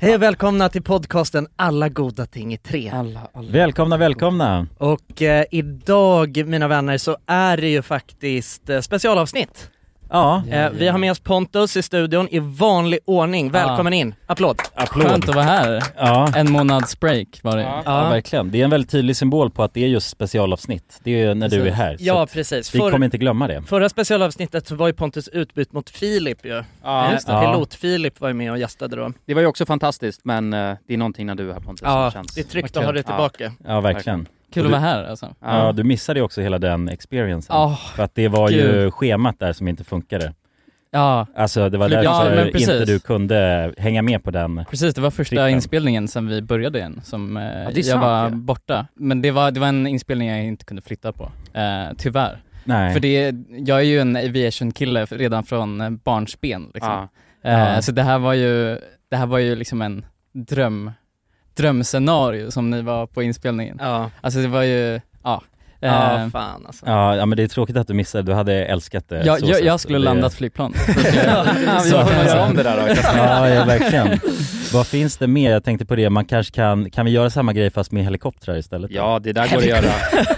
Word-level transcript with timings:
Hej 0.00 0.14
och 0.14 0.22
välkomna 0.22 0.68
till 0.68 0.82
podcasten 0.82 1.46
Alla 1.56 1.88
goda 1.88 2.26
ting 2.26 2.54
i 2.54 2.58
tre. 2.58 2.90
Alla, 2.94 3.20
alla. 3.32 3.50
Välkomna, 3.50 3.96
välkomna! 3.96 4.66
Och 4.78 5.22
eh, 5.22 5.44
idag 5.50 6.46
mina 6.46 6.68
vänner 6.68 6.98
så 6.98 7.16
är 7.26 7.56
det 7.56 7.68
ju 7.68 7.82
faktiskt 7.82 8.70
eh, 8.70 8.80
specialavsnitt. 8.80 9.70
Ja, 10.10 10.42
Eh, 10.50 10.70
vi 10.70 10.88
har 10.88 10.98
med 10.98 11.10
oss 11.10 11.20
Pontus 11.20 11.76
i 11.76 11.82
studion 11.82 12.28
i 12.30 12.38
vanlig 12.38 12.98
ordning. 13.04 13.50
Välkommen 13.50 13.92
in, 13.92 14.14
applåd! 14.26 14.60
applåd! 14.74 15.02
Skönt 15.06 15.28
att 15.28 15.34
vara 15.34 15.44
här. 15.44 15.82
Ja, 15.96 16.28
En 16.36 16.52
månads 16.52 17.00
break 17.00 17.26
var 17.42 17.56
det. 17.56 17.62
ja, 17.62 17.82
Ja. 17.84 18.08
verkligen. 18.08 18.50
Det 18.50 18.60
är 18.60 18.64
en 18.64 18.70
väldigt 18.70 18.90
tydlig 18.90 19.16
symbol 19.16 19.50
på 19.50 19.62
att 19.62 19.74
det 19.74 19.84
är 19.84 19.88
just 19.88 20.08
specialavsnitt. 20.10 21.00
Det 21.04 21.10
är 21.10 21.28
ju 21.28 21.34
när 21.34 21.48
du 21.48 21.66
är 21.68 21.70
här. 21.72 21.96
Så 21.96 22.04
Ja 22.04 22.22
att 22.22 22.32
precis, 22.32 22.74
vi 22.74 22.78
För, 22.78 22.90
kommer 22.90 23.04
inte 23.04 23.18
glömma 23.18 23.48
det. 23.48 23.62
förra 23.62 23.88
specialavsnittet 23.88 24.66
så 24.66 24.74
var 24.74 24.86
ju 24.86 24.92
Pontus 24.92 25.28
utbytt 25.28 25.72
mot 25.72 25.90
Filip 25.90 26.44
ju. 26.44 26.62
Ja, 26.82 27.12
Eh, 27.12 27.18
Ja. 27.26 27.40
Pilot-Filip 27.40 28.20
var 28.20 28.28
ju 28.28 28.34
med 28.34 28.50
och 28.52 28.58
gästade 28.58 28.96
då. 28.96 29.12
det 29.26 29.34
var 29.34 29.40
ju 29.40 29.46
också 29.46 29.66
fantastiskt 29.66 30.20
men 30.24 30.52
eh, 30.52 30.74
det 30.88 30.94
är 30.94 30.98
någonting 30.98 31.26
när 31.26 31.34
du 31.34 31.48
är 31.48 31.52
här 31.52 31.60
Pontus 31.60 31.82
Ja, 31.84 32.10
känns... 32.10 32.34
det 32.34 32.40
är 32.40 32.44
tryggt 32.44 32.76
att 32.76 32.84
ha 32.84 32.92
dig 32.92 33.02
tillbaka. 33.02 33.52
Ja, 33.66 33.80
verkligen. 33.80 34.28
Kul 34.60 34.66
att 34.66 34.70
vara 34.72 34.80
här 34.80 35.04
alltså. 35.04 35.34
Ja, 35.40 35.72
du 35.72 35.84
missade 35.84 36.18
ju 36.20 36.24
också 36.24 36.40
hela 36.40 36.58
den 36.58 36.88
experiencen. 36.88 37.56
Ja, 37.56 37.78
För 37.96 38.02
att 38.02 38.14
det 38.14 38.28
var 38.28 38.50
ju 38.50 38.62
Gud. 38.72 38.92
schemat 38.94 39.38
där 39.38 39.52
som 39.52 39.68
inte 39.68 39.84
funkade. 39.84 40.32
ja, 40.90 41.26
Alltså 41.36 41.68
det 41.68 41.78
var 41.78 41.88
Ja, 41.90 42.02
därför 42.24 42.50
precis. 42.52 42.68
inte 42.68 42.84
du 42.84 42.98
kunde 42.98 43.72
hänga 43.78 44.02
med 44.02 44.22
på 44.24 44.30
den. 44.30 44.64
precis. 44.70 44.94
Det 44.94 45.00
var 45.00 45.10
första 45.10 45.30
Trippen. 45.36 45.48
inspelningen 45.50 46.08
sen 46.08 46.26
vi 46.28 46.42
började 46.42 46.78
igen 46.78 47.00
som 47.04 47.36
eh, 47.36 47.42
det 47.42 47.48
är 47.50 47.76
jag 47.76 47.84
sant, 47.84 48.02
var 48.02 48.22
ja. 48.22 48.28
borta. 48.30 48.86
Men 48.94 49.22
det 49.22 49.30
var, 49.30 49.50
det 49.50 49.60
var 49.60 49.68
en 49.68 49.86
inspelning 49.86 50.28
jag 50.28 50.44
inte 50.44 50.64
kunde 50.64 50.82
flytta 50.82 51.12
på, 51.12 51.32
eh, 51.54 51.96
tyvärr. 51.98 52.38
Nej. 52.64 52.92
För 52.92 53.00
det, 53.00 53.34
jag 53.48 53.78
är 53.78 53.84
ju 53.84 54.00
en 54.00 54.16
aviation-kille 54.16 55.04
redan 55.04 55.44
från 55.44 55.80
eh, 55.80 55.90
barnsben 55.90 56.70
liksom. 56.74 56.92
Ja. 56.92 57.08
Eh, 57.50 57.74
Ja. 57.74 57.82
Så 57.82 57.92
det 57.92 58.02
här 58.02 58.18
var 58.18 58.32
ju, 58.34 58.78
det 59.10 59.16
här 59.16 59.26
var 59.26 59.38
ju 59.38 59.54
liksom 59.56 59.82
en 59.82 60.04
dröm, 60.32 60.90
drömscenario 61.56 62.50
som 62.50 62.70
ni 62.70 62.82
var 62.82 63.06
på 63.06 63.22
inspelningen. 63.22 63.76
Ja, 63.80 64.10
Alltså 64.20 64.40
det 64.40 64.48
var 64.48 64.62
ju, 64.62 65.00
ja. 65.24 65.42
ja 65.80 66.18
Eh, 66.22 66.28
fan 66.30 66.66
alltså. 66.66 66.86
Ja, 66.86 67.16
ja 67.16 67.26
men 67.26 67.36
det 67.36 67.42
är 67.42 67.48
tråkigt 67.48 67.76
att 67.76 67.88
du 67.88 67.94
missade, 67.94 68.24
du 68.24 68.32
hade 68.34 68.64
älskat 68.64 69.08
det. 69.08 69.24
jag, 69.24 69.40
så 69.40 69.46
jag, 69.46 69.62
jag 69.62 69.80
skulle 69.80 69.98
Det- 69.98 70.04
landat 70.04 70.34
flygplan. 70.34 70.74
Ja, 71.26 71.46
vi 71.58 71.90
Så 71.90 71.90
får 71.90 71.98
kan 71.98 72.06
man 72.06 72.16
göra 72.16 72.28
säga. 72.28 72.46
om 72.46 72.54
det 72.56 72.62
där 72.62 72.76
då. 72.76 72.94
Ja, 73.16 73.48
ja 73.48 73.64
verkligen. 73.64 74.18
Vad 74.72 74.86
finns 74.86 75.16
det 75.16 75.26
mer? 75.26 75.50
Jag 75.50 75.64
tänkte 75.64 75.86
på 75.86 75.96
det, 75.96 76.10
man 76.10 76.24
kanske 76.24 76.54
kan, 76.54 76.90
kan 76.90 77.04
vi 77.06 77.10
göra 77.12 77.30
samma 77.30 77.52
grej 77.52 77.70
fast 77.70 77.92
med 77.92 78.04
helikoptrar 78.04 78.56
istället? 78.56 78.90
Ja, 78.90 79.18
det 79.22 79.32
där 79.32 79.48
går 79.48 79.56
att 79.58 79.66
göra. 79.66 79.80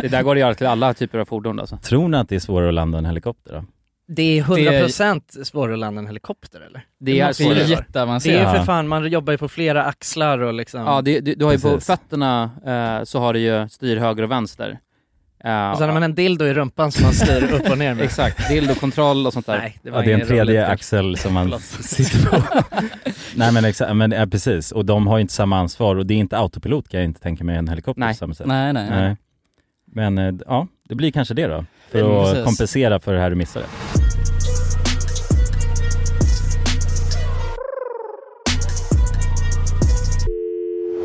Det 0.00 0.08
där 0.08 0.22
går 0.22 0.34
att 0.36 0.40
göra 0.40 0.54
till 0.54 0.66
alla 0.66 0.94
typer 0.94 1.18
av 1.18 1.24
fordon 1.24 1.60
alltså. 1.60 1.76
Tror 1.76 2.08
ni 2.08 2.16
att 2.16 2.28
det 2.28 2.34
är 2.36 2.40
svårare 2.40 2.68
att 2.68 2.74
landa 2.74 2.98
en 2.98 3.04
helikopter 3.06 3.52
då? 3.52 3.64
Det 4.10 4.38
är 4.38 4.42
100% 4.42 5.44
svårare 5.44 5.72
att 5.72 5.78
landa 5.78 5.98
en 5.98 6.06
helikopter 6.06 6.60
eller? 6.60 6.82
Det 7.00 7.10
är 7.10 7.14
Det 7.14 7.20
är 7.20 7.26
det 7.38 7.42
ju 7.42 7.44
vara. 7.48 7.54
Det 7.58 7.64
är 7.64 7.68
jätteavancerat. 7.68 8.56
för 8.56 8.64
fan, 8.64 8.88
man 8.88 9.10
jobbar 9.10 9.32
ju 9.32 9.38
på 9.38 9.48
flera 9.48 9.84
axlar 9.84 10.38
och 10.38 10.54
liksom 10.54 10.80
Ja, 10.80 11.02
det, 11.02 11.20
du, 11.20 11.34
du 11.34 11.44
har 11.44 11.52
ju 11.52 11.58
på 11.58 11.68
Precis. 11.68 11.86
fötterna 11.86 12.50
eh, 12.66 13.04
så 13.04 13.18
har 13.18 13.32
du 13.32 13.40
ju 13.40 13.68
styr 13.68 13.96
höger 13.96 14.22
och 14.22 14.30
vänster. 14.30 14.78
Eh, 15.44 15.70
Och 15.70 15.78
sen 15.78 15.86
har 15.88 15.94
man 15.94 16.02
en 16.02 16.14
dildo 16.14 16.44
i 16.44 16.54
rumpan 16.54 16.92
som 16.92 17.02
man 17.04 17.12
styr 17.12 17.52
upp 17.52 17.70
och 17.70 17.78
ner 17.78 17.94
med 17.94 18.04
Exakt, 18.04 18.48
dildo-kontroll 18.48 19.26
och 19.26 19.32
sånt 19.32 19.46
där. 19.46 19.58
Nej, 19.58 19.78
det 19.82 19.90
Ja, 19.90 20.00
det 20.02 20.12
är 20.12 20.18
en 20.20 20.26
tredje 20.26 20.66
axel 20.66 21.16
som 21.16 21.34
man 21.34 21.58
sitter 21.80 22.30
på. 22.30 22.42
Nej 23.34 23.52
men 23.52 23.64
exakt, 23.64 23.96
men 23.96 24.10
ja, 24.10 24.26
precis. 24.26 24.72
Och 24.72 24.84
de 24.84 25.06
har 25.06 25.16
ju 25.18 25.20
inte 25.22 25.34
samma 25.34 25.58
ansvar 25.58 25.96
och 25.96 26.06
det 26.06 26.14
är 26.14 26.18
inte 26.18 26.38
autopilot 26.38 26.88
kan 26.88 27.00
jag 27.00 27.04
inte 27.04 27.20
tänka 27.20 27.44
mig 27.44 27.56
en 27.56 27.68
helikopter 27.68 28.00
Nej. 28.00 28.14
på 28.14 28.18
samma 28.18 28.34
sätt. 28.34 28.46
Nej, 28.46 28.72
nej. 28.72 28.90
Nej. 28.90 29.16
Men 29.92 30.18
eh, 30.18 30.34
ja, 30.46 30.66
det 30.88 30.94
blir 30.94 31.10
kanske 31.10 31.34
det 31.34 31.46
då. 31.46 31.64
För 31.90 31.98
Mm, 31.98 32.12
att 32.12 32.26
precis. 32.30 32.44
kompensera 32.44 33.00
för 33.00 33.12
det 33.14 33.20
här 33.20 33.30
du 33.30 33.36
missade. 33.36 33.66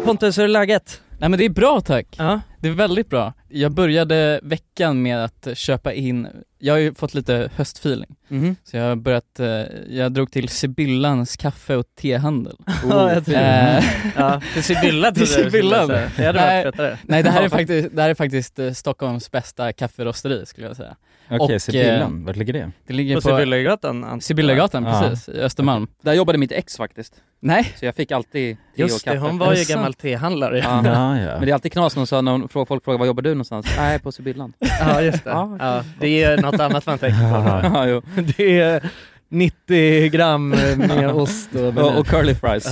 Pontus, 0.06 0.38
hur 0.38 0.44
är 0.44 0.48
läget? 0.48 1.02
Nej 1.20 1.30
men 1.30 1.39
det 1.39 1.45
är 1.45 1.50
bra 1.50 1.81
tack. 1.81 2.08
Ja. 2.17 2.42
Det 2.59 2.67
är 2.67 2.72
väldigt 2.72 3.09
bra. 3.09 3.34
Jag 3.55 3.71
började 3.71 4.39
veckan 4.43 5.01
med 5.01 5.23
att 5.23 5.47
köpa 5.53 5.93
in, 5.93 6.27
jag 6.59 6.73
har 6.73 6.80
ju 6.80 6.93
fått 6.93 7.14
lite 7.14 7.49
höstfeeling. 7.55 8.15
Mhm. 8.27 8.55
Så 8.64 8.77
jag 8.77 8.83
har 8.83 8.95
börjat, 8.95 9.39
eh, 9.39 9.47
jag 9.89 10.11
drog 10.14 10.31
till 10.31 10.49
Sibyllans 10.49 11.37
kaffe 11.37 11.75
och 11.75 11.86
tehandel. 12.02 12.55
Tror 12.81 13.33
Eh, 13.36 13.83
Ja, 14.15 14.42
till 14.53 14.63
Sibylla 14.63 15.11
Till 15.11 15.27
trodde 15.27 15.42
jag 15.43 15.45
du 15.45 15.49
skulle 15.49 15.52
Sibyllan. 15.52 15.87
säga. 15.87 16.09
Det 16.17 16.25
hade 16.25 16.39
Nej. 16.39 16.63
varit 16.65 16.75
fetare. 16.75 16.97
nej 17.03 17.23
det 17.23 17.30
här 17.30 17.43
är 17.43 17.49
faktiskt, 17.49 17.95
det 17.95 18.02
här 18.02 18.09
är 18.09 18.15
faktiskt 18.15 18.59
eh, 18.59 18.71
Stockholms 18.71 19.31
bästa 19.31 19.73
kafferosteri 19.73 20.45
skulle 20.45 20.67
jag 20.67 20.75
säga. 20.75 20.95
Okej, 21.30 21.55
Och, 21.55 21.61
Sibyllan, 21.61 22.25
vart 22.25 22.36
ligger 22.36 22.53
det? 22.53 22.71
Det 22.87 22.93
ligger 22.93 23.15
På 23.15 23.21
på, 23.21 23.27
Sibyllagatan? 23.37 24.21
Sibyllagatan, 24.21 24.83
Ja. 24.83 25.02
precis, 25.09 25.30
i 25.30 25.39
Östermalm. 25.39 25.87
Där 26.02 26.13
jobbade 26.13 26.37
mitt 26.37 26.52
ex 26.52 26.77
faktiskt. 26.77 27.13
Nej, 27.39 27.73
Så 27.80 27.86
jag 27.86 27.95
fick 27.95 28.11
alltid 28.11 28.58
te 28.75 28.81
Just 28.81 28.95
och 28.95 29.02
det, 29.11 29.17
kaffe. 29.19 29.27
hon 29.27 29.37
var 29.37 29.53
ju 29.53 29.59
det 29.63 29.69
gammal 29.73 29.93
tehandlare 29.93 30.58
Ja. 30.59 30.81
Ja, 30.86 31.19
ja. 31.19 31.25
Men 31.31 31.42
det 31.42 31.49
är 31.49 31.53
alltid 31.53 31.71
knas 31.73 31.95
när 31.95 32.15
hon 32.15 32.25
när 32.25 32.31
hon 32.31 32.49
folk 32.65 32.83
frågar 32.83 32.99
var 32.99 33.05
jobbar 33.05 33.21
du 33.23 33.36
någonstans? 33.52 33.77
Nej, 33.77 33.99
på 33.99 34.11
Sibyllan. 34.11 34.54
Ja 34.80 35.02
just 35.02 35.23
det. 35.23 35.30
Ja. 35.30 35.55
Ja, 35.59 35.83
det 35.99 36.23
är 36.23 36.37
något 36.42 36.59
annat 36.59 36.86
man 36.86 36.98
tänker 36.98 37.20
på. 37.20 37.67
ja, 37.77 37.86
jo. 37.87 38.02
Det 38.37 38.59
är 38.59 38.89
90 39.30 40.09
gram 40.09 40.49
med 40.77 41.11
ost 41.11 41.55
och 41.55 41.77
och, 41.77 41.98
och 41.99 42.08
curly 42.08 42.36
fries. 42.36 42.67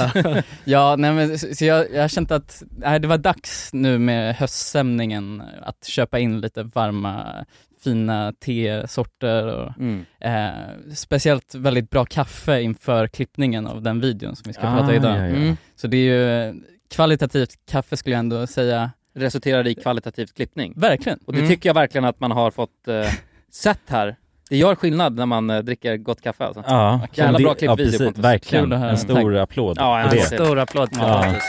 ja 0.63 0.95
nej 0.97 1.13
men 1.13 1.39
så 1.39 1.55
så 1.55 1.65
jag, 1.65 1.93
jag 1.93 2.01
har 2.01 2.07
känt 2.07 2.31
att 2.31 2.63
nej, 2.77 2.99
det 2.99 3.07
var 3.07 3.17
dags 3.17 3.69
nu 3.73 3.97
med 3.99 4.35
höststämningen 4.35 5.43
att 5.61 5.85
köpa 5.85 6.19
in 6.19 6.41
lite 6.41 6.63
varma 6.63 7.45
fina 7.83 8.33
tesorter 8.45 9.47
och 9.47 9.71
Mm. 9.79 10.05
eh, 10.19 10.93
speciellt 10.95 11.55
väldigt 11.55 11.89
bra 11.89 12.05
kaffe 12.05 12.61
inför 12.61 13.07
klippningen 13.07 13.67
av 13.67 13.81
den 13.81 14.01
videon 14.01 14.35
som 14.35 14.43
vi 14.47 14.53
ska 14.53 14.67
Ah, 14.67 14.77
prata 14.77 14.95
idag. 14.95 15.11
ja, 15.17 15.21
ja. 15.21 15.25
Mm. 15.35 15.57
Så 15.75 15.87
det 15.87 15.97
är 15.97 16.45
ju 16.47 16.53
kvalitativt 16.91 17.49
kaffe 17.71 17.97
skulle 17.97 18.15
jag 18.15 18.19
ändå 18.19 18.47
säga, 18.47 18.91
Resulterade 19.13 19.69
i 19.69 19.75
kvalitativ 19.75 20.25
klippning. 20.25 20.73
verkligen. 20.75 21.19
Och 21.25 21.33
det 21.33 21.39
Mm. 21.39 21.49
tycker 21.51 21.69
jag 21.69 21.73
verkligen 21.73 22.05
att 22.05 22.19
man 22.19 22.31
har 22.31 22.51
fått 22.51 22.87
eh, 22.87 23.05
sett 23.51 23.79
här. 23.87 24.15
Det 24.49 24.57
gör 24.57 24.75
skillnad 24.75 25.15
när 25.15 25.25
man 25.25 25.49
eh, 25.49 25.59
dricker 25.59 25.97
gott 25.97 26.21
kaffe 26.21 26.43
alltså. 26.45 26.63
Ja, 26.67 27.07
Jävla 27.13 27.39
bra 27.39 27.53
klippvideo, 27.53 27.91
ja, 27.91 27.97
precis, 28.09 28.17
verkligen. 28.23 28.71
En 28.71 28.97
stor 28.97 29.35
applåd 29.37 29.77
Ja, 29.79 29.99
en 29.99 30.09
det. 30.09 30.21
stor- 30.21 30.59
applåd 30.59 30.89
till 30.91 31.01
Ja. 31.01 31.23
Pontus. 31.23 31.43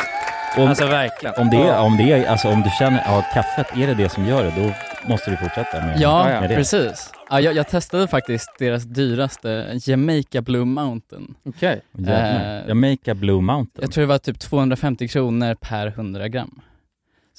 Om, 0.57 0.69
Alltså 0.69 0.87
verkligen. 0.87 1.35
om, 1.39 1.51
det 1.51 1.57
är, 1.57 1.79
om, 1.81 1.97
det 1.97 2.13
är, 2.13 2.27
alltså, 2.31 2.49
om 2.49 2.63
du 2.63 2.71
känner 2.79 3.19
att 3.19 3.25
kaffet 3.35 3.67
är 3.77 3.87
det 3.87 3.95
det 3.95 4.09
som 4.09 4.27
gör 4.27 4.45
det, 4.45 4.53
då 4.57 4.73
måste 5.09 5.31
du 5.31 5.37
fortsätta 5.37 5.81
med, 5.87 6.01
Ja, 6.01 6.31
ja, 6.31 6.41
med 6.41 6.51
det. 6.51 6.57
precis. 6.57 7.13
Ja, 7.31 7.41
jag, 7.41 7.55
jag 7.57 7.69
testade 7.69 8.09
faktiskt 8.09 8.51
deras 8.59 8.85
dyraste, 8.85 9.79
Jamaica 9.87 10.43
Blue 10.43 10.65
Mountain. 10.65 11.35
Okej. 11.45 11.81
Jävlar. 11.99 12.61
Eh, 12.63 12.69
Jamaica 12.69 13.15
Blue 13.15 13.41
Mountain. 13.41 13.83
Jag 13.83 13.93
tror 13.93 14.03
det 14.03 14.09
var 14.09 14.19
typ 14.19 14.39
250 14.39 15.09
kronor 15.09 15.55
per 15.61 15.87
100 15.87 16.29
gram. 16.29 16.61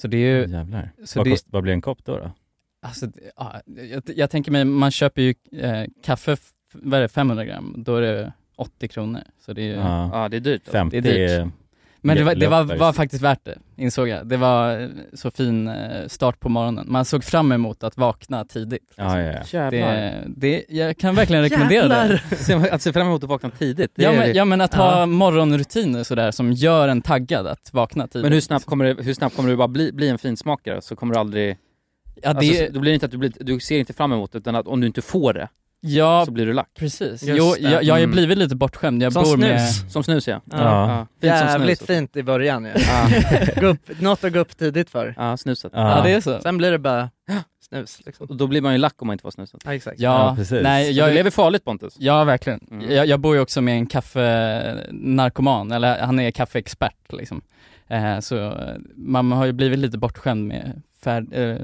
Så 0.03 0.07
det 0.07 0.17
är 0.17 0.41
ju, 0.41 0.53
Jävlar. 0.53 0.91
så 1.03 1.19
vad, 1.19 1.25
det, 1.25 1.31
kost, 1.31 1.45
vad 1.49 1.63
blir 1.63 1.73
en 1.73 1.81
kopp 1.81 2.05
då? 2.05 2.17
då? 2.17 2.31
alltså, 2.81 3.07
ja, 3.35 3.61
jag, 3.91 4.03
jag 4.15 4.29
tänker 4.29 4.51
mig, 4.51 4.65
man 4.65 4.91
köper 4.91 5.21
ju 5.21 5.33
eh, 5.51 5.85
kaffe, 6.03 6.37
vad 6.73 6.97
är 6.97 7.01
det, 7.01 7.07
500 7.07 7.45
gram, 7.45 7.75
då 7.77 7.95
är 7.95 8.01
det 8.01 8.33
80 8.55 8.87
kronor. 8.87 9.21
Så 9.45 9.53
det 9.53 9.61
är 9.61 9.65
ju, 9.65 9.73
Ja. 9.73 10.09
Ja, 10.13 10.29
det 10.29 10.37
är 10.37 10.41
dyrt. 10.41 10.61
Alltså. 10.61 10.71
50 10.71 11.01
det 11.01 11.09
är 11.09 11.43
dyrt. 11.43 11.53
Men 12.05 12.17
det 12.17 12.23
var, 12.23 12.35
det 12.35 12.47
var, 12.47 12.63
var 12.63 12.93
faktiskt 12.93 13.23
värt 13.23 13.45
det, 13.45 13.57
insåg 13.77 14.07
jag. 14.07 14.27
Det 14.27 14.37
var 14.37 14.81
eh, 14.81 14.89
så 15.13 15.31
fin 15.31 15.67
eh, 15.67 16.07
start 16.07 16.39
på 16.39 16.49
morgonen. 16.49 16.85
Man 16.89 17.05
såg 17.05 17.23
fram 17.23 17.51
emot 17.51 17.83
att 17.83 17.97
vakna 17.97 18.45
tidigt. 18.45 18.93
Ja, 18.95 19.21
ja, 19.21 19.31
ja. 19.31 19.41
Jävlar. 19.51 19.93
Det, 19.93 20.23
det, 20.37 20.65
jag 20.69 20.97
kan 20.97 21.15
verkligen 21.15 21.43
rekommendera 21.43 21.87
det. 21.87 22.21
Att 22.71 22.81
se 22.81 22.93
fram 22.93 23.07
emot 23.07 23.23
att 23.23 23.29
vakna 23.29 23.49
tidigt, 23.49 23.91
det 23.95 24.03
Ja 24.03 24.11
men, 24.11 24.33
ja 24.33 24.45
men 24.45 24.61
att 24.61 24.73
ha 24.73 24.99
Ja. 24.99 25.05
morgonrutiner 25.05 26.03
sådär 26.03 26.31
som 26.31 26.51
gör 26.51 26.87
en 26.87 27.01
taggad 27.01 27.47
att 27.47 27.69
vakna 27.73 28.07
tidigt. 28.07 28.23
Men 28.23 28.33
hur 28.33 28.41
snabbt 28.41 28.65
kommer 28.65 28.85
det, 28.85 29.03
hur 29.03 29.13
snabbt 29.13 29.35
kommer 29.35 29.49
du 29.49 29.55
bara 29.55 29.67
bli, 29.67 29.91
bli 29.91 30.09
en 30.09 30.17
finsmakare? 30.17 30.81
Så 30.81 30.95
kommer 30.95 31.13
du 31.13 31.19
aldrig... 31.19 31.57
Ja, 32.23 32.33
det, 32.33 32.49
Alltså, 32.49 32.73
då 32.73 32.79
blir 32.79 32.91
det 32.91 32.93
inte 32.93 33.05
att 33.05 33.11
du, 33.11 33.17
blir, 33.17 33.31
du 33.39 33.59
ser 33.59 33.79
inte 33.79 33.93
fram 33.93 34.11
emot 34.11 34.31
det, 34.31 34.37
utan 34.37 34.55
att 34.55 34.67
om 34.67 34.81
du 34.81 34.87
inte 34.87 35.01
får 35.01 35.33
det, 35.33 35.47
ja 35.85 36.23
så 36.25 36.31
blir 36.31 36.45
du 36.45 36.53
lack. 36.53 36.69
precis. 36.79 37.23
Just 37.23 37.39
Jo, 37.39 37.53
det. 37.53 37.69
jag, 37.71 37.83
jag 37.83 37.93
har 37.93 37.99
ju 37.99 38.03
Mm. 38.03 38.11
blivit 38.15 38.37
lite 38.37 38.55
bortskämd. 38.55 39.03
Jag 39.03 39.13
Som 39.13 39.23
bor 39.23 39.35
snus. 39.35 39.39
med... 39.83 39.91
Som 39.91 40.03
snus 40.03 40.27
ja. 40.27 40.41
Ja. 40.51 40.57
Ja. 40.57 41.07
Fint 41.21 41.37
som 41.39 41.47
Jävligt 41.47 41.77
snus. 41.79 41.87
fint 41.87 42.15
i 42.15 42.23
början 42.23 42.65
ju. 42.65 42.71
Ja. 42.75 43.09
Gå 43.61 43.67
upp, 43.67 44.01
något 44.01 44.23
att 44.23 44.33
gå 44.33 44.39
upp 44.39 44.57
tidigt 44.57 44.89
för. 44.89 45.13
ja, 45.17 45.37
snuset. 45.37 45.71
Ja, 45.75 46.01
det 46.03 46.11
är 46.13 46.21
så. 46.21 46.39
Sen 46.41 46.57
blir 46.57 46.71
det 46.71 46.79
bara 46.79 47.09
snus 47.69 47.99
liksom. 48.05 48.25
Och 48.29 48.35
då 48.37 48.47
blir 48.47 48.61
man 48.61 48.71
ju 48.71 48.77
lack 48.77 49.01
om 49.01 49.07
man 49.07 49.13
inte 49.13 49.21
får 49.21 49.31
snuset. 49.31 49.61
Ja 49.65 49.73
exakt. 49.73 49.99
Ja, 49.99 50.27
Ja, 50.29 50.35
precis. 50.35 50.63
nej, 50.63 50.91
Jag, 50.91 51.05
du 51.07 51.09
jag, 51.11 51.15
lever 51.15 51.31
farligt 51.31 51.65
Pontus. 51.65 51.95
ja 51.99 52.23
verkligen. 52.23 52.59
Mm. 52.71 52.91
Jag, 52.91 53.07
jag 53.07 53.19
bor 53.19 53.35
ju 53.35 53.41
också 53.41 53.61
med 53.61 53.73
en 53.77 53.85
kaffenarkoman, 53.85 55.71
eller 55.71 55.99
han 55.99 56.19
är 56.19 56.31
kaffeexpert 56.31 57.11
liksom. 57.13 57.41
Eh, 57.87 58.19
så 58.19 58.37
eh, 58.37 58.75
man 58.95 59.31
har 59.31 59.45
ju 59.45 59.51
blivit 59.51 59.79
lite 59.79 59.97
bortskämd 59.97 60.47
med 60.47 60.81
fär, 61.03 61.25
eh, 61.31 61.55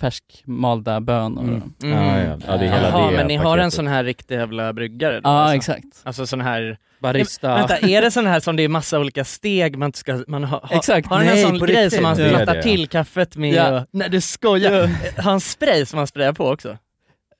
färskmalda 0.00 1.00
bönor. 1.00 1.42
Mm. 1.42 1.72
Mm. 1.82 1.98
Ja, 2.04 2.18
ja. 2.18 2.36
ja, 2.46 2.56
det 2.56 2.66
är 2.66 2.72
hela 2.72 2.88
Jaha, 2.88 3.10
det 3.10 3.16
men 3.16 3.26
ni 3.26 3.36
har 3.36 3.44
en 3.44 3.58
paketet. 3.58 3.72
sån 3.74 3.86
här 3.86 4.04
riktig 4.04 4.34
jävla 4.34 4.72
bryggare 4.72 5.14
då, 5.20 5.28
Ja, 5.28 5.30
alltså. 5.40 5.56
exakt. 5.56 5.84
Alltså 6.02 6.26
sån 6.26 6.40
här, 6.40 6.78
Barista. 7.00 7.54
vänta 7.54 7.78
är 7.78 8.02
det 8.02 8.10
sån 8.10 8.26
här 8.26 8.40
som 8.40 8.56
det 8.56 8.62
är 8.62 8.68
massa 8.68 8.98
olika 9.00 9.24
steg 9.24 9.76
man 9.78 9.92
ska, 9.92 10.24
man 10.28 10.44
ha, 10.44 10.58
ha, 10.66 10.76
Exakt. 10.76 11.08
har 11.08 11.16
han 11.16 11.26
en 11.26 11.32
Nej, 11.34 11.42
sån 11.42 11.58
grej 11.58 11.76
riktigt. 11.76 11.92
som 11.92 12.02
man 12.02 12.16
plattar 12.16 12.62
till 12.62 12.88
kaffet 12.88 13.36
med 13.36 13.54
Ja. 13.54 13.80
och, 13.80 13.86
nej 13.90 14.08
du 14.10 14.20
skojar, 14.20 14.72
har 15.16 15.22
han 15.22 15.40
spray 15.40 15.86
som 15.86 15.96
man 15.96 16.06
sprayar 16.06 16.32
på 16.32 16.48
också? 16.50 16.76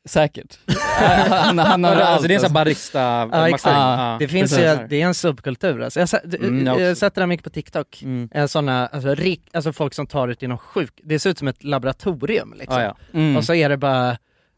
Säkert. 0.08 0.58
han, 1.28 1.58
han 1.58 1.84
har 1.84 1.92
allt. 1.92 2.02
Alltså 2.02 2.28
det 2.28 2.34
är 2.34 2.36
en 2.36 2.40
sån 2.40 2.50
här 2.50 2.54
barista 2.54 3.00
Ja, 3.32 3.48
exakt. 3.48 3.76
Ja, 3.76 4.16
Det 4.18 4.28
finns 4.28 4.50
precis. 4.54 4.80
ju, 4.82 4.86
det 4.88 5.02
är 5.02 5.06
en 5.06 5.14
subkultur 5.14 5.82
alltså. 5.82 6.00
Jag, 6.00 6.08
Mm, 6.34 6.66
jag 6.66 6.80
jag 6.80 6.96
sätter 6.96 7.20
den 7.22 7.28
mycket 7.28 7.44
på 7.44 7.50
TikTok. 7.50 8.02
Mm. 8.02 8.28
Eh, 8.34 8.46
Såna, 8.46 8.86
alltså, 8.86 9.14
rik, 9.14 9.42
alltså 9.52 9.72
folk 9.72 9.94
som 9.94 10.06
tar 10.06 10.34
till 10.34 10.48
någon 10.48 10.58
sjuk, 10.58 11.00
det 11.02 11.18
ser 11.18 11.30
ut 11.30 11.38
som 11.38 11.48
ett 11.48 11.64
laboratorium 11.64 12.54
liksom. 12.58 12.80
Ja, 12.80 12.82
ja. 13.12 13.18
Mm. 13.18 13.36
Och 13.36 13.44
så 13.44 13.54
är 13.54 13.68
det 13.68 13.76
bara, 13.76 14.16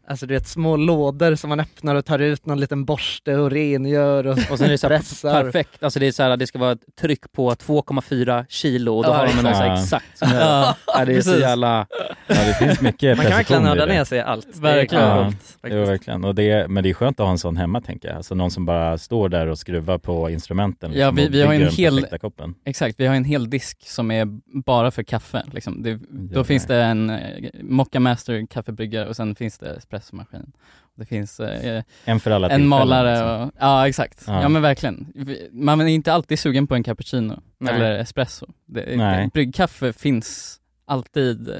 alltså 0.08 0.26
du 0.26 0.34
vet 0.34 0.46
små 0.48 0.76
lådor 0.76 1.34
som 1.34 1.48
man 1.48 1.60
öppnar 1.60 1.94
och 1.94 2.04
tar 2.04 2.18
ut 2.18 2.46
någon 2.46 2.60
liten 2.60 2.84
borste 2.84 3.36
och 3.36 3.50
rengör 3.50 4.26
och, 4.26 4.38
Och 4.50 4.58
sen 4.58 4.66
är 4.66 4.70
det 4.70 4.78
så 4.78 4.88
pressar. 4.88 5.42
perfekt, 5.42 5.82
alltså 5.82 6.00
det 6.00 6.06
är 6.06 6.12
så 6.12 6.22
här, 6.22 6.36
det 6.36 6.46
ska 6.46 6.58
vara 6.58 6.72
ett 6.72 6.96
tryck 7.00 7.32
på 7.32 7.50
2,4 7.54 8.46
kilo 8.48 8.94
och 8.96 9.04
då 9.04 9.10
Ja, 9.10 9.14
har 9.16 9.26
de 9.26 9.32
någon 9.34 9.42
så 9.54 9.60
här 9.60 9.66
ja. 9.66 9.82
exakt 9.82 10.18
som 10.18 10.28
Ja, 10.34 10.76
ja, 10.86 11.04
det 11.04 11.12
är 11.12 11.20
så 11.20 11.30
precis. 11.30 11.40
jävla... 11.42 11.86
Ja 12.26 12.34
det 12.46 12.54
finns 12.54 12.80
mycket 12.80 13.16
Man 13.16 13.26
kan 13.26 13.34
verkligen 13.36 13.62
nörda 13.62 13.86
det. 13.86 13.92
ner 13.92 14.04
sig 14.04 14.18
i 14.18 14.22
allt. 14.22 14.56
Verkligen. 14.56 15.04
Ja, 15.04 15.32
Jo 15.68 15.84
verkligen, 15.84 16.24
och 16.24 16.34
det, 16.34 16.68
men 16.70 16.82
det 16.82 16.90
är 16.90 16.94
skönt 16.94 17.20
att 17.20 17.24
ha 17.26 17.30
en 17.30 17.38
sån 17.38 17.56
hemma 17.56 17.80
tänker 17.80 18.08
jag. 18.08 18.16
Alltså 18.16 18.34
någon 18.34 18.50
som 18.50 18.64
bara 18.66 18.98
står 18.98 19.28
där 19.28 19.46
och 19.46 19.58
skruvar 19.58 19.98
på 19.98 20.30
instrumenten 20.30 20.92
Ja, 20.94 21.10
vi- 21.10 21.28
vi 21.28 21.42
har 21.42 21.54
en 21.54 21.68
hel- 21.68 22.06
koppen. 22.20 22.54
Exakt, 22.64 23.00
vi 23.00 23.06
har 23.06 23.14
en 23.14 23.24
hel 23.24 23.50
disk 23.50 23.88
som 23.88 24.10
är 24.10 24.26
bara 24.64 24.90
för 24.90 25.02
kaffe. 25.02 25.42
Liksom. 25.52 25.82
Det, 25.82 25.98
då 26.10 26.44
finns 26.44 26.66
det 26.66 26.82
en 26.82 27.10
eh, 27.10 27.18
Mocca 27.62 28.00
Master 28.00 28.46
kaffebryggare 28.46 29.08
och 29.08 29.16
sen 29.16 29.34
finns 29.34 29.58
det 29.58 29.80
espressomaskin. 29.96 30.52
Det 30.94 31.04
finns 31.04 31.40
eh, 31.40 31.82
En 32.04 32.20
för 32.20 32.30
alla 32.30 32.48
en 32.48 32.66
malare 32.68 33.10
liksom. 33.10 33.48
och, 33.48 33.54
ja 33.58 33.88
exakt. 33.88 34.24
Ja. 34.26 34.42
Ja. 34.42 34.48
men 34.48 34.62
verkligen. 34.62 35.12
Man 35.52 35.80
är 35.80 35.86
inte 35.86 36.12
alltid 36.12 36.38
sugen 36.38 36.66
på 36.66 36.74
en 36.74 36.82
cappuccino 36.82 37.42
Nej. 37.58 37.74
eller 37.74 37.98
espresso. 37.98 38.46
Det, 38.66 38.96
Nej. 38.96 39.30
Bryggkaffe 39.34 39.92
finns 39.92 40.60
alltid 40.84 41.48
eh, 41.48 41.56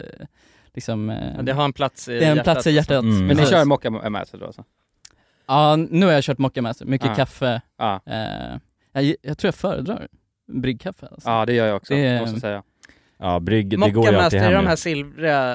liksom, 0.74 1.10
eh, 1.10 1.34
Ja, 1.36 1.42
Det 1.42 1.52
har 1.52 1.64
en 1.64 1.72
plats 1.72 2.08
i 2.08 2.18
det 2.18 2.24
är 2.24 2.36
en 2.36 2.42
plats 2.44 2.66
i 2.66 2.70
hjärtat. 2.70 3.02
Mm. 3.02 3.26
Men 3.26 3.36
ni 3.36 3.46
kör 3.46 3.64
mocka 3.64 3.90
med 3.90 4.28
sig 4.28 4.40
då 4.40 4.46
alltså? 4.46 4.64
Ja, 5.46 5.76
nu 5.76 6.06
har 6.06 6.12
jag 6.12 6.24
kört 6.24 6.38
Mocca 6.38 6.62
Master, 6.62 6.86
mycket 6.86 7.08
Ja. 7.08 7.14
kaffe. 7.14 7.60
Ja. 7.78 8.00
Eh, 8.06 8.58
jag, 8.92 9.16
jag 9.22 9.38
tror 9.38 9.48
jag 9.48 9.54
föredrar 9.54 10.08
bryggkaffe 10.48 11.06
alltså. 11.10 11.28
ja, 11.30 11.46
det 11.46 11.52
gör 11.52 11.66
jag 11.66 11.76
också, 11.76 11.94
Det 11.94 12.20
måste 12.20 12.34
jag 12.34 12.40
säga. 12.40 12.62
Ja, 13.18 13.40
brygg, 13.40 13.68
det 13.70 13.76
Mocca 13.76 13.92
går 13.92 14.04
ju 14.04 14.08
alltid 14.08 14.22
Master, 14.22 14.38
är 14.38 14.42
hem 14.42 14.64
de 14.64 14.68
här 14.68 14.76
silvriga... 14.76 15.54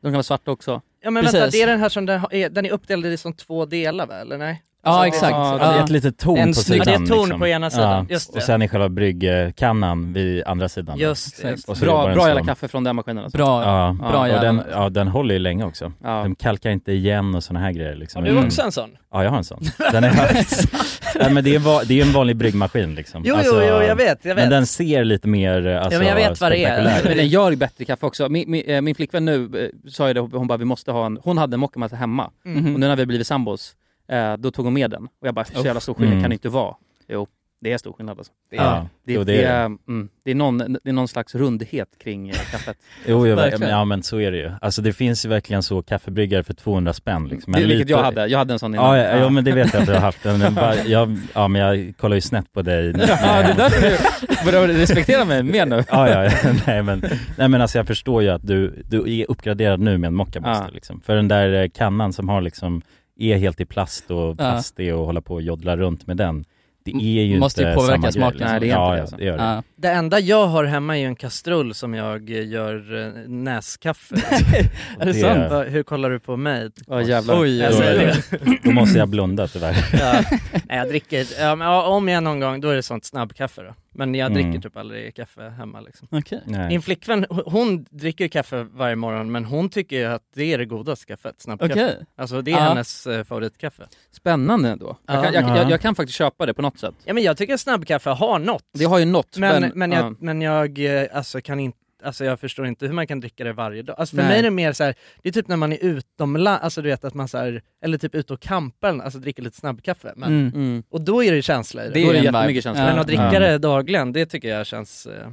De 0.00 0.02
kan 0.02 0.12
vara 0.12 0.22
svarta 0.22 0.50
också. 0.50 0.80
Ja 1.02 1.10
men 1.10 1.22
Precis. 1.22 1.40
vänta, 1.40 1.50
det 1.50 1.62
är 1.62 1.66
den 1.66 1.80
här 1.80 1.88
som 1.88 2.06
den, 2.06 2.20
har- 2.20 2.34
är, 2.34 2.50
den 2.50 2.66
är 2.66 2.70
uppdelad 2.70 3.12
i 3.12 3.16
som 3.16 3.32
två 3.32 3.64
delar 3.66 4.06
va, 4.06 4.14
eller 4.14 4.38
nej? 4.38 4.62
Ja 4.88 4.94
Alltså, 5.04 5.06
exakt. 5.16 5.32
ja, 5.32 5.52
Ja, 5.52 5.58
det 5.58 5.64
är 5.74 5.76
Ja. 5.78 5.84
ett 5.84 5.90
litet 5.90 6.18
torn 6.18 6.38
En 6.38 6.48
på 6.48 6.54
sidan 6.54 6.78
Ja, 6.78 6.84
det 6.84 6.90
är 6.90 7.02
ett 7.02 7.08
torn 7.08 7.18
liksom. 7.20 7.40
på 7.40 7.46
ena 7.46 7.70
sidan, 7.70 8.06
just 8.10 8.32
det. 8.32 8.36
Och 8.38 8.42
sen 8.42 8.62
är 8.62 8.68
själva 8.68 8.88
bryggkannan 8.88 10.12
vid 10.12 10.44
andra 10.46 10.68
sidan. 10.68 10.98
Just 10.98 11.44
just 11.44 11.66
det. 11.66 11.80
Bra, 11.80 12.14
bra 12.14 12.28
jävla 12.28 12.44
kaffe 12.44 12.68
från 12.68 12.84
den 12.84 12.96
maskinen 12.96 13.24
alltså. 13.24 13.38
Bra, 13.38 13.62
Ja, 13.64 13.96
bra 14.10 14.20
och 14.34 14.40
den, 14.40 14.62
ja, 14.72 14.88
den 14.88 15.08
håller 15.08 15.34
ju 15.34 15.38
länge 15.38 15.64
också. 15.64 15.92
Ja. 16.02 16.10
Den 16.22 16.34
kalkar 16.34 16.70
inte 16.70 16.92
igen 16.92 17.34
och 17.34 17.44
såna 17.44 17.60
här 17.60 17.72
grejer 17.72 17.94
liksom. 17.94 18.22
Har 18.22 18.26
du 18.26 18.32
Mm. 18.32 18.46
också 18.46 18.62
en 18.62 18.72
sån? 18.72 18.90
Ja, 19.12 19.22
jag 19.24 19.30
har 19.30 19.38
en 19.38 19.44
sån. 19.44 19.60
Den 19.92 20.04
är 20.04 20.12
Nej, 21.20 21.32
men 21.32 21.44
det 21.44 21.50
är, 21.50 21.56
en 21.56 21.62
va- 21.62 21.82
det 21.84 22.00
är 22.00 22.06
en 22.06 22.12
vanlig 22.12 22.36
bryggmaskin 22.36 22.94
liksom. 22.94 23.22
Jo, 23.24 23.34
Alltså, 23.34 23.54
jo, 23.56 23.68
jo, 23.70 23.82
jag 23.82 23.96
vet, 23.96 24.18
jag 24.24 24.34
vet. 24.34 24.44
Men 24.44 24.50
den 24.50 24.66
ser 24.66 25.04
lite 25.04 25.28
mer 25.28 25.66
alltså, 25.66 25.98
men 25.98 26.08
jag 26.08 26.14
vet 26.14 26.40
vad 26.40 26.52
det 26.52 26.64
är. 26.64 27.00
Men 27.04 27.16
den 27.16 27.28
gör 27.28 27.56
bättre 27.56 27.84
kaffe 27.84 28.06
också. 28.06 28.28
Min, 28.28 28.50
min, 28.50 28.62
eh, 28.66 28.80
min 28.80 28.94
flickvän 28.94 29.24
nu 29.24 29.44
eh, 29.84 29.90
sa 29.90 30.08
ju 30.08 30.14
det, 30.14 30.20
hon 30.20 30.46
bara 30.46 30.58
vi 30.58 30.64
måste 30.64 30.92
ha 30.92 31.06
en, 31.06 31.18
hon 31.24 31.38
hade 31.38 31.54
en 31.54 31.60
mockamatta 31.60 31.96
hemma. 31.96 32.30
Mhm. 32.44 32.74
Och 32.74 32.80
nu 32.80 32.88
när 32.88 32.96
vi 32.96 33.06
blivit 33.06 33.26
sambos, 33.26 33.72
eh, 34.12 34.36
då 34.36 34.50
tog 34.50 34.64
hon 34.64 34.74
med 34.74 34.90
den. 34.90 35.04
Och 35.04 35.26
jag 35.28 35.34
bara, 35.34 35.44
så 35.44 35.64
jävla 35.64 35.80
stor 35.80 35.94
skillnad 35.94 36.12
Mm. 36.12 36.22
kan 36.22 36.30
det 36.30 36.34
inte 36.34 36.48
vara. 36.48 36.74
Jo, 37.08 37.26
det 37.60 37.72
är 37.72 37.78
stor 37.78 37.92
skillnad 37.92 38.18
alltså. 38.18 38.32
Det 38.50 38.56
är, 38.56 38.62
Ja, 38.62 38.86
det, 39.06 39.12
jo, 39.12 39.24
det, 39.24 39.32
det 39.32 39.42
är 39.44 39.60
är, 39.60 39.64
mm, 39.64 40.08
det, 40.24 40.30
är 40.30 40.34
någon, 40.34 40.58
det 40.58 40.88
är 40.88 40.92
någon 40.92 41.08
slags 41.08 41.34
rundhet 41.34 41.88
kring 42.02 42.28
eh, 42.28 42.34
kaffet. 42.50 42.76
Jo, 43.06 43.20
men, 43.36 43.68
ja 43.68 43.84
men 43.84 44.02
så 44.02 44.20
är 44.20 44.30
det 44.30 44.36
ju. 44.38 44.50
Alltså 44.60 44.82
det 44.82 44.92
finns 44.92 45.24
ju 45.24 45.28
verkligen 45.28 45.62
så 45.62 45.82
kaffebryggare 45.82 46.44
för 46.44 46.54
200 46.54 46.92
spänn 46.92 47.28
liksom. 47.28 47.52
det, 47.52 47.58
Men 47.58 47.68
vilket 47.68 47.86
lite- 47.86 47.90
jag 47.98 48.02
hade, 48.04 48.26
jag 48.26 48.38
hade 48.38 48.52
en 48.52 48.58
sån 48.58 48.74
innan. 48.74 48.98
Ja, 48.98 49.04
ja, 49.04 49.16
ja, 49.18 49.28
men 49.30 49.44
det 49.44 49.52
vet 49.52 49.72
jag 49.72 49.80
att 49.80 49.86
du 49.88 49.92
har 49.94 50.00
haft. 50.10 50.24
Men 50.24 50.54
bara, 50.54 50.74
jag, 50.84 51.18
ja 51.34 51.48
men 51.48 51.62
jag 51.62 51.94
kollar 51.96 52.14
ju 52.14 52.20
snett 52.20 52.52
på 52.52 52.62
dig. 52.62 52.86
Ja, 52.96 52.96
det 52.96 53.02
är 53.04 53.54
därför 53.56 54.44
du 54.44 54.52
börjar 54.52 54.68
respektera 54.68 55.24
mig 55.24 55.42
mer 55.42 55.66
nu. 55.66 55.84
Ja, 55.90 56.08
ja, 56.10 56.24
ja, 56.24 56.52
nej 56.66 56.82
men, 56.82 57.02
nej 57.38 57.48
men 57.48 57.60
alltså 57.62 57.78
jag 57.78 57.86
förstår 57.86 58.22
ju 58.22 58.28
att 58.28 58.46
du, 58.46 58.82
du 58.88 59.18
är 59.20 59.30
uppgraderad 59.30 59.80
nu 59.80 59.98
med 59.98 60.08
en 60.08 60.26
Ja. 60.42 60.68
liksom. 60.72 61.00
För 61.00 61.16
den 61.16 61.28
där 61.28 61.62
eh, 61.62 61.68
kannan 61.68 62.12
som 62.12 62.28
har 62.28 62.40
liksom, 62.40 62.82
är 63.18 63.36
helt 63.38 63.60
i 63.60 63.64
plast 63.64 64.10
och 64.10 64.38
plastig 64.38 64.94
och 64.94 65.06
hålla 65.06 65.20
på 65.20 65.34
och 65.34 65.42
joddla 65.42 65.76
runt 65.76 66.06
med 66.06 66.16
den. 66.16 66.44
Det 66.84 66.90
är 66.92 67.24
ju 67.24 67.38
Måste 67.38 67.62
ju 67.62 67.68
inte 67.68 67.76
påverka 67.76 68.12
samma 68.12 68.30
grej, 68.30 68.38
smaken. 68.38 68.38
liksom. 68.38 68.50
Nej, 68.50 68.60
det 68.60 68.66
är 68.66 68.68
inte 68.68 68.76
ja, 68.80 68.94
det, 68.94 69.00
alltså. 69.00 69.16
det 69.16 69.24
gör 69.24 69.36
det. 69.38 69.42
Ja. 69.44 69.62
Det 69.76 69.88
enda 69.88 70.20
jag 70.20 70.46
har 70.46 70.64
hemma 70.64 70.96
är 70.96 71.00
ju 71.00 71.06
en 71.06 71.16
kastrull 71.16 71.74
som 71.74 71.94
jag 71.94 72.30
gör 72.30 73.06
eh, 73.06 73.12
näskaffe. 73.28 74.14
Är 74.98 75.06
det 75.06 75.12
Det- 75.12 75.14
sant? 75.14 75.66
Hur 75.68 75.82
kollar 75.82 76.10
du 76.10 76.20
på 76.20 76.36
mig? 76.36 76.70
Ja 76.86 77.02
jävlar. 77.02 77.40
Oj, 77.40 77.58
Jag 77.58 77.72
Då, 77.72 78.54
då 78.62 78.70
måste 78.70 78.98
jag 78.98 79.08
blunda 79.08 79.46
tyvärr. 79.48 79.76
Ja. 80.00 80.22
Nej, 80.68 80.78
jag 80.78 80.88
dricker, 80.88 81.26
ja, 81.40 81.54
men, 81.56 81.68
om 81.68 82.08
jag 82.08 82.22
någon 82.22 82.40
gång, 82.40 82.60
då 82.60 82.68
är 82.68 82.76
det 82.76 82.82
sånt 82.82 83.04
snabbkaffe 83.04 83.62
då. 83.62 83.74
Men 83.98 84.14
jag 84.14 84.32
dricker 84.32 84.48
Mm. 84.48 84.60
typ 84.62 84.76
aldrig 84.76 85.14
kaffe 85.14 85.42
hemma 85.48 85.80
liksom. 85.80 86.08
Nej. 86.44 86.68
Min 86.68 86.82
flickvän, 86.82 87.26
hon- 87.30 87.86
dricker 87.90 88.28
kaffe 88.28 88.62
varje 88.72 88.96
morgon 88.96 89.32
men 89.32 89.44
hon 89.44 89.68
tycker 89.68 90.08
att 90.10 90.22
det 90.34 90.52
är 90.52 90.58
det 90.58 90.64
godaste 90.66 91.06
kaffet, 91.06 91.34
snabbkaffe. 91.40 91.72
Okej. 91.72 92.06
Alltså 92.16 92.42
det 92.42 92.50
är 92.50 92.56
Ja. 92.56 92.60
hennes 92.60 93.06
eh, 93.06 93.24
favoritkaffe. 93.24 93.82
Spännande 94.10 94.68
ändå. 94.68 94.96
Jag 95.06 95.16
Ja. 95.16 95.22
kan, 95.22 95.32
jag, 95.34 95.42
Ja. 95.44 95.56
jag, 95.56 95.70
jag 95.70 95.80
kan 95.80 95.94
faktiskt 95.94 96.18
köpa 96.18 96.46
det 96.46 96.54
på 96.54 96.62
något 96.62 96.78
sätt. 96.78 96.94
Ja 97.04 97.14
men 97.14 97.22
jag 97.22 97.36
tycker 97.36 97.56
snabbkaffe 97.56 98.10
har 98.10 98.38
något. 98.38 98.64
Det 98.78 98.84
har 98.84 98.98
ju 98.98 99.04
något. 99.04 99.36
Men, 99.36 99.72
men, 99.74 99.92
jag, 99.92 100.04
ja. 100.04 100.14
men 100.20 100.42
jag 100.42 100.78
eh, 101.02 101.06
alltså, 101.12 101.40
kan 101.40 101.60
inte 101.60 101.78
Alltså 102.02 102.24
jag 102.24 102.40
förstår 102.40 102.66
inte 102.66 102.86
hur 102.86 102.92
man 102.92 103.06
kan 103.06 103.20
dricka 103.20 103.44
det 103.44 103.52
varje 103.52 103.82
dag. 103.82 103.96
Alltså 103.98 104.16
för 104.16 104.22
Nej. 104.22 104.30
mig 104.30 104.38
är 104.38 104.42
det 104.42 104.50
mer 104.50 104.72
så 104.72 104.84
här, 104.84 104.94
det 105.22 105.28
är 105.28 105.32
typ 105.32 105.48
när 105.48 105.56
man 105.56 105.72
är 105.72 105.78
utomlands, 105.84 106.62
alltså 106.64 106.82
du 106.82 106.88
vet 106.88 107.04
att 107.04 107.14
man 107.14 107.28
så 107.28 107.38
här, 107.38 107.62
eller 107.84 107.98
typ 107.98 108.14
ute 108.14 108.32
och 108.32 108.40
campar, 108.40 108.98
alltså 108.98 109.18
dricker 109.18 109.42
lite 109.42 109.56
snabbkaffe. 109.56 110.12
Men, 110.16 110.28
Mm. 110.28 110.52
Mm. 110.54 110.82
Och 110.90 111.00
då 111.00 111.24
är 111.24 111.32
det 111.32 111.42
känsla 111.42 111.84
i 111.84 111.88
det. 111.88 111.94
Det 111.94 112.04
Då 112.04 112.10
är 112.10 112.14
det 112.14 112.24
jättemycket 112.24 112.64
känsla. 112.64 112.84
men 112.84 112.98
att 112.98 113.06
dricka 113.06 113.30
Ja. 113.32 113.40
det 113.40 113.58
dagligen, 113.58 114.12
det 114.12 114.26
tycker 114.26 114.48
jag 114.48 114.66
känns 114.66 115.06
eh, 115.06 115.28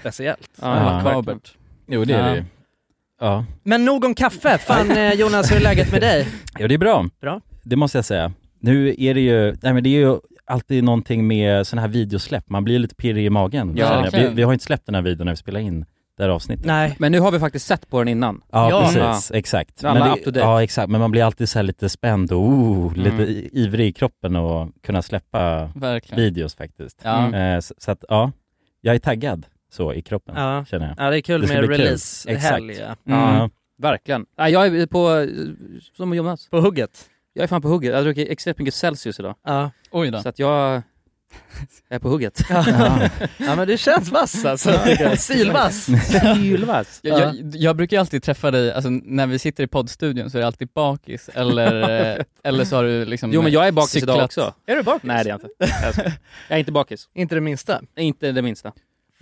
speciellt. 0.00 0.50
Ja. 0.60 0.84
Makabert. 1.02 1.54
Jo 1.86 2.04
det 2.04 2.14
är 2.14 2.30
det 2.30 2.36
ju. 2.36 2.44
Ja. 3.20 3.44
Men 3.62 3.84
nog 3.84 4.04
om 4.04 4.14
kaffe, 4.14 4.58
fan 4.58 4.90
eh, 4.90 5.12
Jonas 5.12 5.50
hur 5.52 5.56
är 5.56 5.60
läget 5.60 5.92
med 5.92 6.00
dig? 6.00 6.28
ja, 6.58 6.68
det 6.68 6.74
är 6.74 6.78
bra. 6.78 7.06
Bra. 7.20 7.40
Det 7.62 7.76
måste 7.76 7.98
jag 7.98 8.04
säga. 8.04 8.32
Nu 8.60 8.94
är 8.98 9.14
det 9.14 9.20
ju, 9.20 9.56
nej 9.62 9.72
men 9.72 9.82
det 9.82 9.88
är 9.88 10.00
ju 10.00 10.18
alltid 10.52 10.84
någonting 10.84 11.26
med 11.26 11.66
sådana 11.66 11.80
här 11.86 11.88
videosläpp, 11.92 12.50
man 12.50 12.64
blir 12.64 12.78
lite 12.78 12.94
pirrig 12.94 13.24
i 13.26 13.30
magen. 13.30 13.72
Ja, 13.76 13.88
känner 13.88 14.22
jag. 14.22 14.28
vi, 14.30 14.34
vi 14.34 14.42
har 14.42 14.52
inte 14.52 14.64
släppt 14.64 14.86
den 14.86 14.94
här 14.94 15.02
videon 15.02 15.24
när 15.24 15.32
vi 15.32 15.36
spelar 15.36 15.60
in 15.60 15.84
det 16.16 16.22
här 16.22 16.30
avsnittet. 16.30 16.66
Nej. 16.66 16.96
Men 16.98 17.12
nu 17.12 17.20
har 17.20 17.30
vi 17.32 17.38
faktiskt 17.38 17.66
sett 17.66 17.88
på 17.90 17.98
den 17.98 18.08
innan. 18.08 18.42
Ja, 18.52 18.70
Ja. 18.70 18.90
precis, 18.92 19.30
exakt. 19.30 19.84
Alla 19.84 20.00
Men 20.00 20.08
date. 20.24 20.38
ja 20.40 20.62
exakt, 20.62 20.90
men 20.90 21.00
man 21.00 21.10
blir 21.10 21.24
alltid 21.24 21.48
så 21.48 21.58
här 21.58 21.62
lite 21.64 21.88
spänd 21.88 22.32
och 22.32 22.38
oh, 22.40 22.94
lite 22.96 23.10
Mm. 23.10 23.28
i- 23.28 23.50
ivrig 23.52 23.86
i 23.88 23.92
kroppen 23.92 24.36
och 24.36 24.68
kunna 24.82 25.02
släppa 25.02 25.70
Verkligen. 25.74 26.24
videos 26.24 26.54
faktiskt. 26.54 27.00
Ja. 27.04 27.26
Mm. 27.26 27.54
Eh, 27.54 27.60
så, 27.60 27.74
så 27.78 27.90
att 27.90 28.04
ja, 28.08 28.32
jag 28.80 28.94
är 28.94 28.98
taggad 28.98 29.46
så 29.72 29.92
i 29.94 30.02
kroppen 30.02 30.34
Ja. 30.36 30.64
känner 30.64 30.86
jag. 30.86 31.06
ja, 31.06 31.10
det 31.10 31.18
är 31.18 31.20
kul 31.20 31.40
Det 31.40 31.46
med 31.48 31.68
release-helg 31.68 32.74
ja. 32.80 32.86
Ja. 33.04 33.36
Ja. 33.38 33.50
Verkligen. 33.78 34.26
Ja, 34.36 34.48
jag 34.48 34.66
är 34.76 34.86
på, 34.86 35.26
som 35.96 36.14
Jonas, 36.14 36.48
På 36.50 36.60
hugget. 36.60 37.08
Jag 37.32 37.42
är 37.42 37.46
fan 37.46 37.62
på 37.62 37.68
hugget. 37.68 37.90
Jag 37.90 37.98
har 37.98 38.04
druckit 38.04 38.28
extremt 38.30 38.58
mycket 38.58 38.74
Celsius 38.74 39.20
idag. 39.20 39.34
Ja. 39.44 39.70
Oj 39.90 40.10
då. 40.10 40.22
Så 40.22 40.28
att 40.28 40.38
jag 40.38 40.82
är 41.88 41.98
på 41.98 42.08
hugget. 42.08 42.42
Ja. 42.50 43.08
ja 43.36 43.56
men 43.56 43.68
du 43.68 43.78
känns 43.78 44.10
vass 44.10 44.44
alltså. 44.44 44.72
Sylvass. 45.16 45.84
Sylvass. 46.36 47.00
Jag, 47.02 47.20
jag, 47.20 47.36
jag 47.56 47.76
brukar 47.76 47.96
ju 47.96 48.00
alltid 48.00 48.22
träffa 48.22 48.50
dig, 48.50 48.72
alltså 48.72 48.90
när 48.90 49.26
vi 49.26 49.38
sitter 49.38 49.64
i 49.64 49.66
poddstudion 49.66 50.30
så 50.30 50.38
är 50.38 50.40
det 50.40 50.46
alltid 50.46 50.68
bakis 50.68 51.30
eller, 51.34 51.90
eh, 52.18 52.24
eller 52.44 52.64
så 52.64 52.76
har 52.76 52.84
du 52.84 53.04
liksom 53.04 53.32
Jo 53.32 53.42
men 53.42 53.52
jag 53.52 53.66
är 53.66 53.72
bakis 53.72 53.96
idag 53.96 54.14
cyklat. 54.14 54.24
också. 54.24 54.54
Är 54.66 54.76
du 54.76 54.82
bakis? 54.82 55.02
Nej 55.04 55.24
det 55.24 55.30
är 55.30 55.32
jag 55.32 55.40
inte. 55.40 56.16
Jag 56.48 56.56
är 56.56 56.58
inte 56.58 56.72
bakis. 56.72 57.08
Inte 57.14 57.34
det 57.34 57.40
minsta? 57.40 57.80
Inte 57.96 58.32
det 58.32 58.42
minsta. 58.42 58.72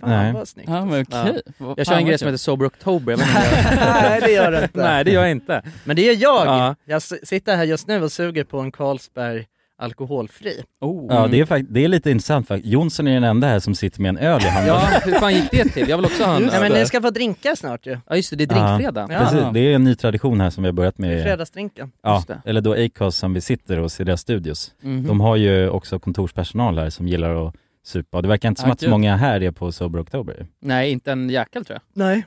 Fan 0.01 0.09
Nej. 0.09 0.33
vad 0.33 0.47
snyggt. 0.47 0.69
Ja 0.69 0.85
men 0.85 1.01
okej. 1.01 1.41
Jag 1.77 1.87
kör 1.87 1.95
en 1.95 2.05
grej 2.05 2.17
som 2.17 2.27
heter 2.27 2.37
Sober 2.37 2.65
October. 2.65 3.11
Jag 3.11 3.17
vet 3.17 3.27
inte. 3.27 3.75
Nej 4.09 4.21
det 4.21 4.31
gör 4.31 4.51
det 4.51 4.63
inte. 4.63 4.79
Nej 4.83 5.03
det 5.03 5.11
gör 5.11 5.21
jag 5.21 5.31
inte. 5.31 5.61
Men 5.83 5.95
det 5.95 6.09
är 6.09 6.13
jag. 6.21 6.45
Ja. 6.47 6.75
Jag 6.85 7.01
sitter 7.01 7.55
här 7.55 7.63
just 7.63 7.87
nu 7.87 8.03
och 8.03 8.11
suger 8.11 8.43
på 8.43 8.59
en 8.59 8.71
Carlsberg 8.71 9.45
alkoholfri. 9.77 10.63
Oh. 10.81 11.05
Ja 11.09 11.27
det 11.27 11.39
är, 11.39 11.45
fakt- 11.45 11.65
det 11.69 11.83
är 11.83 11.87
lite 11.87 12.11
intressant 12.11 12.47
faktiskt. 12.47 12.73
Jonsson 12.73 13.07
är 13.07 13.13
den 13.13 13.23
enda 13.23 13.47
här 13.47 13.59
som 13.59 13.75
sitter 13.75 14.01
med 14.01 14.09
en 14.09 14.17
öl 14.17 14.41
i 14.41 14.45
handen. 14.47 14.67
Ja, 14.75 14.99
hur 15.03 15.11
fan 15.13 15.33
gick 15.33 15.51
det 15.51 15.63
till? 15.69 15.89
Jag 15.89 15.97
vill 15.97 16.05
också 16.05 16.23
ha 16.23 16.35
en 16.35 16.41
Nej 16.41 16.51
men 16.61 16.71
öl. 16.71 16.79
ni 16.79 16.85
ska 16.85 17.01
få 17.01 17.09
drinkar 17.09 17.55
snart 17.55 17.85
ju. 17.87 17.97
Ja 18.09 18.15
just 18.15 18.29
det, 18.29 18.35
det 18.35 18.43
är 18.43 18.47
drinkfredag. 18.47 19.11
Ja. 19.11 19.19
Precis, 19.19 19.45
det 19.53 19.59
är 19.59 19.75
en 19.75 19.83
ny 19.83 19.95
tradition 19.95 20.41
här 20.41 20.49
som 20.49 20.63
vi 20.63 20.67
har 20.67 20.73
börjat 20.73 20.97
med. 20.97 21.23
Fredagsdrinken. 21.23 21.91
Ja, 22.03 22.15
Just 22.15 22.27
det. 22.27 22.41
eller 22.45 22.61
då 22.61 22.73
Acast 22.73 23.17
som 23.17 23.33
vi 23.33 23.41
sitter 23.41 23.77
hos 23.77 23.99
i 23.99 24.03
deras 24.03 24.21
studios. 24.21 24.71
Mhm. 24.81 25.07
De 25.07 25.19
har 25.21 25.35
ju 25.35 25.69
också 25.69 25.99
kontorspersonal 25.99 26.77
här 26.79 26.89
som 26.89 27.07
gillar 27.07 27.47
att 27.47 27.55
supa 27.83 28.17
och 28.17 28.23
det 28.23 28.29
verkar 28.29 28.49
inte 28.49 28.61
som 28.61 28.71
att 28.71 28.79
så 28.79 28.89
många 28.89 29.15
här 29.15 29.43
är 29.43 29.51
på 29.51 29.71
Sober 29.71 29.99
October. 29.99 30.47
Nej, 30.59 30.91
inte 30.91 31.11
en 31.11 31.29
jäkel 31.29 31.65
tror 31.65 31.75
jag. 31.75 32.05
Nej. 32.05 32.25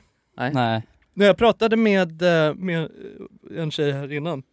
Nej. 0.53 0.83
När 1.13 1.25
jag 1.25 1.37
pratade 1.37 1.75
med, 1.75 2.21
eh, 2.21 2.53
med 2.55 2.89
en 3.57 3.71
tjej 3.71 3.91
här 3.91 4.11
innan, 4.13 4.43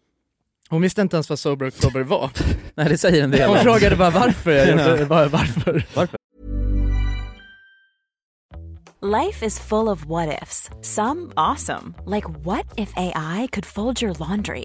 hon 0.68 0.82
visste 0.82 1.02
inte 1.02 1.16
ens 1.16 1.28
vad 1.28 1.38
Sober 1.38 1.68
October 1.68 2.00
var. 2.02 2.30
Nej 2.74 2.88
det 2.88 2.98
säger 2.98 3.24
en 3.24 3.30
del. 3.30 3.48
Hon 3.48 3.58
frågade 3.58 3.96
bara 3.96 4.10
varför 4.10 4.50
jag 4.50 4.68
gjorde, 4.70 5.04
var, 5.04 5.28
varför. 5.28 5.84
Life 9.02 9.46
is 9.46 9.58
full 9.58 9.88
of 9.88 10.04
what 10.04 10.42
ifs. 10.42 10.70
Some 10.82 11.32
awesome, 11.36 11.94
like 12.06 12.28
what 12.44 12.66
if 12.76 12.92
AI 12.96 13.48
could 13.52 13.66
fold 13.66 14.02
your 14.02 14.14
laundry? 14.14 14.64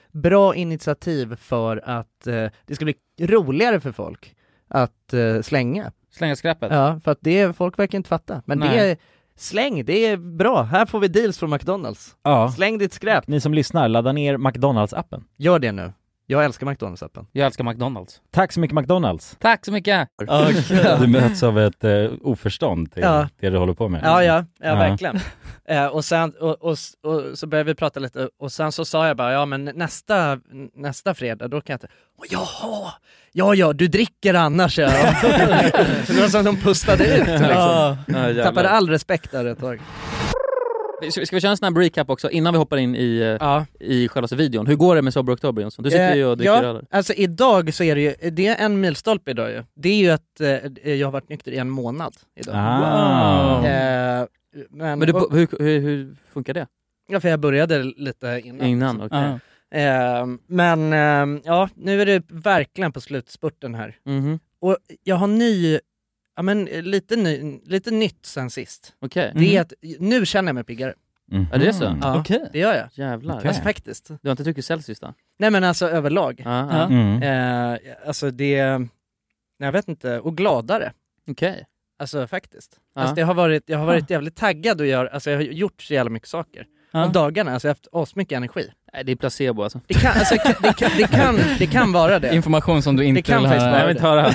bra 0.11 0.55
initiativ 0.55 1.35
för 1.35 1.81
att 1.85 2.27
eh, 2.27 2.47
det 2.65 2.75
ska 2.75 2.85
bli 2.85 2.95
roligare 3.19 3.79
för 3.79 3.91
folk 3.91 4.35
att 4.67 5.13
eh, 5.13 5.41
slänga. 5.41 5.91
Slänga 6.11 6.35
skräpet. 6.35 6.71
Ja, 6.71 6.99
för 7.03 7.11
att 7.11 7.17
det, 7.21 7.55
folk 7.55 7.79
verkar 7.79 7.97
inte 7.97 8.09
fatta. 8.09 8.41
Men 8.45 8.59
det 8.59 8.67
Nej. 8.67 8.91
är, 8.91 8.97
släng, 9.35 9.85
det 9.85 10.05
är 10.05 10.17
bra. 10.17 10.61
Här 10.61 10.85
får 10.85 10.99
vi 10.99 11.07
deals 11.07 11.37
från 11.37 11.49
McDonalds. 11.49 12.15
Ja. 12.23 12.51
Släng 12.51 12.77
ditt 12.77 12.93
skräp. 12.93 13.27
Ni 13.27 13.41
som 13.41 13.53
lyssnar, 13.53 13.87
ladda 13.87 14.11
ner 14.11 14.37
McDonalds-appen. 14.37 15.23
Gör 15.37 15.59
det 15.59 15.71
nu. 15.71 15.93
Jag 16.25 16.45
älskar 16.45 16.67
McDonalds-appen. 16.67 17.25
Jag 17.31 17.45
älskar 17.45 17.63
McDonalds. 17.63 18.21
Tack 18.31 18.51
så 18.53 18.59
mycket 18.59 18.75
McDonalds! 18.75 19.37
Tack 19.39 19.65
så 19.65 19.71
mycket! 19.71 20.07
Du 20.99 21.07
möts 21.07 21.43
av 21.43 21.59
ett 21.59 21.83
eh, 21.83 22.05
oförstånd 22.21 22.91
till 22.93 23.03
Ja. 23.03 23.27
det 23.39 23.49
du 23.49 23.57
håller 23.57 23.73
på 23.73 23.89
med. 23.89 24.01
Ja, 24.03 24.23
ja, 24.23 24.45
ja, 24.59 24.67
Ja. 24.67 24.75
verkligen. 24.75 25.19
Eh, 25.65 25.85
och, 25.85 26.05
sen, 26.05 26.33
och, 26.39 26.61
och, 26.63 26.77
och 27.03 27.37
så 27.37 27.47
började 27.47 27.67
vi 27.71 27.75
prata 27.75 27.99
lite 27.99 28.29
och 28.39 28.51
sen 28.51 28.71
så 28.71 28.85
sa 28.85 29.07
jag 29.07 29.17
bara, 29.17 29.31
ja 29.33 29.45
men 29.45 29.65
nästa, 29.65 30.39
nästa 30.75 31.13
fredag 31.13 31.47
då 31.47 31.61
kan 31.61 31.73
jag 31.73 31.75
inte, 31.77 31.87
Åh, 32.17 32.25
jaha, 32.29 32.93
ja 33.31 33.55
ja, 33.55 33.73
du 33.73 33.87
dricker 33.87 34.33
annars 34.33 34.79
ja. 34.79 34.89
så 34.89 35.27
det 36.13 36.21
var 36.21 36.27
som 36.27 36.39
att 36.39 36.45
de 36.45 36.57
pustade 36.57 37.03
ut 37.17 37.27
liksom. 37.27 37.97
Tappade 38.43 38.69
all 38.69 38.89
respekt 38.89 39.31
där 39.31 39.45
ett 39.45 39.59
tag. 39.59 39.79
Ska, 41.09 41.25
ska 41.25 41.35
vi 41.35 41.41
köra 41.41 41.51
en 41.51 41.57
snabb 41.57 41.77
recap 41.77 42.09
också 42.09 42.29
innan 42.29 42.53
vi 42.53 42.57
hoppar 42.57 42.77
in 42.77 42.95
i, 42.95 43.17
eh, 43.19 43.25
Ja. 43.27 43.65
i 43.79 44.07
själva 44.07 44.35
videon? 44.35 44.67
Hur 44.67 44.75
går 44.75 44.95
det 44.95 45.01
med 45.01 45.13
Sober 45.13 45.33
Oktober 45.33 45.61
Jonsson? 45.61 45.83
Du 45.83 45.89
sitter 45.91 46.15
ju 46.15 46.25
och 46.25 46.37
dricker 46.37 46.53
ja, 46.53 46.63
öl. 46.63 46.85
alltså 46.89 47.13
idag 47.13 47.73
så 47.73 47.83
är 47.83 47.95
det 47.95 48.01
ju, 48.01 48.29
det 48.31 48.47
är 48.47 48.65
en 48.65 48.79
milstolpe 48.79 49.31
idag 49.31 49.51
ju. 49.51 49.63
Det 49.75 49.89
är 49.89 49.95
ju 49.95 50.09
att 50.09 50.41
eh, 50.83 50.93
jag 50.93 51.07
har 51.07 51.11
varit 51.11 51.29
nykter 51.29 51.51
i 51.51 51.57
en 51.57 51.69
månad 51.69 52.15
idag. 52.35 52.55
Ah. 52.57 53.65
Eh, 53.67 54.25
men, 54.69 54.99
Men 54.99 55.07
du, 55.07 55.13
och, 55.13 55.33
hur, 55.33 55.47
hur, 55.59 55.79
hur 55.79 56.15
funkar 56.33 56.53
det? 56.53 56.67
ja, 57.09 57.19
för 57.19 57.29
jag 57.29 57.39
började 57.39 57.83
lite 57.83 58.41
innan. 58.45 58.67
Innan? 58.67 59.01
Okej. 59.01 59.39
Ja. 59.71 59.77
Eh, 59.79 60.25
men 60.47 60.93
eh, 60.93 61.41
ja, 61.45 61.69
nu 61.75 62.01
är 62.01 62.05
det 62.05 62.23
verkligen 62.27 62.91
på 62.91 63.01
slutspurten 63.01 63.75
här. 63.75 63.95
Mhm. 64.05 64.39
Och 64.59 64.77
jag 65.03 65.15
har 65.15 65.27
ny, 65.27 65.79
ja 66.41 66.43
men 66.43 66.67
eh, 66.67 66.81
lite, 66.81 67.15
ny, 67.15 67.59
lite 67.65 67.91
nytt 67.91 68.25
sen 68.25 68.49
sist. 68.49 68.93
Okej. 68.99 69.31
Det 69.35 69.57
är 69.57 69.61
att 69.61 69.73
nu 69.99 70.25
känner 70.25 70.49
jag 70.49 70.55
mig 70.55 70.63
piggare. 70.63 70.93
Mhm. 71.31 71.47
Ja, 71.51 71.57
det 71.57 71.67
är 71.67 71.71
så? 71.71 71.97
Ja, 72.01 72.19
Okej. 72.19 72.49
det 72.51 72.59
gör 72.59 72.75
jag. 72.75 72.89
Jävlar. 72.93 73.37
Okej. 73.37 73.47
Alltså 73.47 73.63
faktiskt. 73.63 74.07
Du 74.07 74.29
har 74.29 74.31
inte 74.31 74.43
druckit 74.43 74.65
Celsius 74.65 74.99
då? 74.99 75.13
Nej 75.37 75.51
men 75.51 75.63
alltså 75.63 75.89
överlag. 75.89 76.41
Ja, 76.45 76.67
ja. 76.71 76.85
Mm. 76.85 77.23
Eh, 77.23 77.79
alltså 78.07 78.31
det, 78.31 78.77
nej, 78.77 78.87
jag 79.57 79.71
vet 79.71 79.87
inte, 79.87 80.19
och 80.19 80.37
gladare. 80.37 80.93
Okej. 81.27 81.65
Alltså 81.99 82.27
faktiskt. 82.27 82.79
Ja. 82.95 83.01
Alltså, 83.01 83.15
det 83.15 83.21
har 83.21 83.33
varit, 83.33 83.63
jag 83.69 83.77
har 83.77 83.85
varit 83.85 84.09
jävligt 84.09 84.35
taggad 84.35 84.81
och 84.81 84.87
gör, 84.87 85.05
alltså 85.05 85.29
jag 85.31 85.37
har 85.37 85.43
gjort 85.43 85.81
så 85.81 85.93
jävla 85.93 86.09
mycket 86.09 86.29
saker. 86.29 86.67
Ja. 86.91 87.05
Om 87.05 87.11
dagarna, 87.11 87.53
alltså 87.53 87.67
jag 87.67 87.69
har 87.69 87.75
haft 87.75 87.87
asmycket 87.91 88.37
energi. 88.37 88.71
Nej, 88.93 89.03
det 89.03 89.11
är 89.11 89.15
placebo 89.15 89.63
alltså. 89.63 89.79
Det 89.87 89.93
kan, 89.93 90.11
alltså, 90.17 90.35
det, 90.61 90.73
kan, 90.73 90.89
det, 90.97 91.07
kan, 91.07 91.35
det 91.59 91.67
kan 91.67 91.91
vara 91.91 92.19
det. 92.19 92.35
Information 92.35 92.81
som 92.81 92.95
du 92.95 93.03
inte 93.05 93.21
kan 93.21 93.41
vill 93.41 93.51
höra. 93.51 93.79
Jag 93.79 93.87
vill 93.87 93.95
inte 93.95 94.07
höra. 94.07 94.31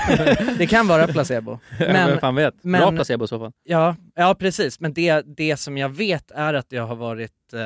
Det 0.58 0.66
kan 0.66 0.86
vara 0.88 1.06
placebo. 1.06 1.58
Men, 1.78 1.92
Men, 1.92 2.08
Vem 2.10 2.18
fan 2.18 2.34
vet? 2.34 2.54
men- 2.62 2.80
Bra 2.80 2.90
placebo 2.92 3.24
i 3.24 3.28
så 3.28 3.38
fall. 3.38 3.52
ja, 3.64 3.96
ja 4.16 4.34
precis, 4.38 4.80
men 4.80 4.92
det, 4.92 5.24
det 5.36 5.56
som 5.56 5.78
jag 5.78 5.88
vet 5.88 6.30
är 6.30 6.54
att 6.54 6.66
jag 6.72 6.86
har 6.86 6.96
varit, 6.96 7.52
eh, 7.52 7.60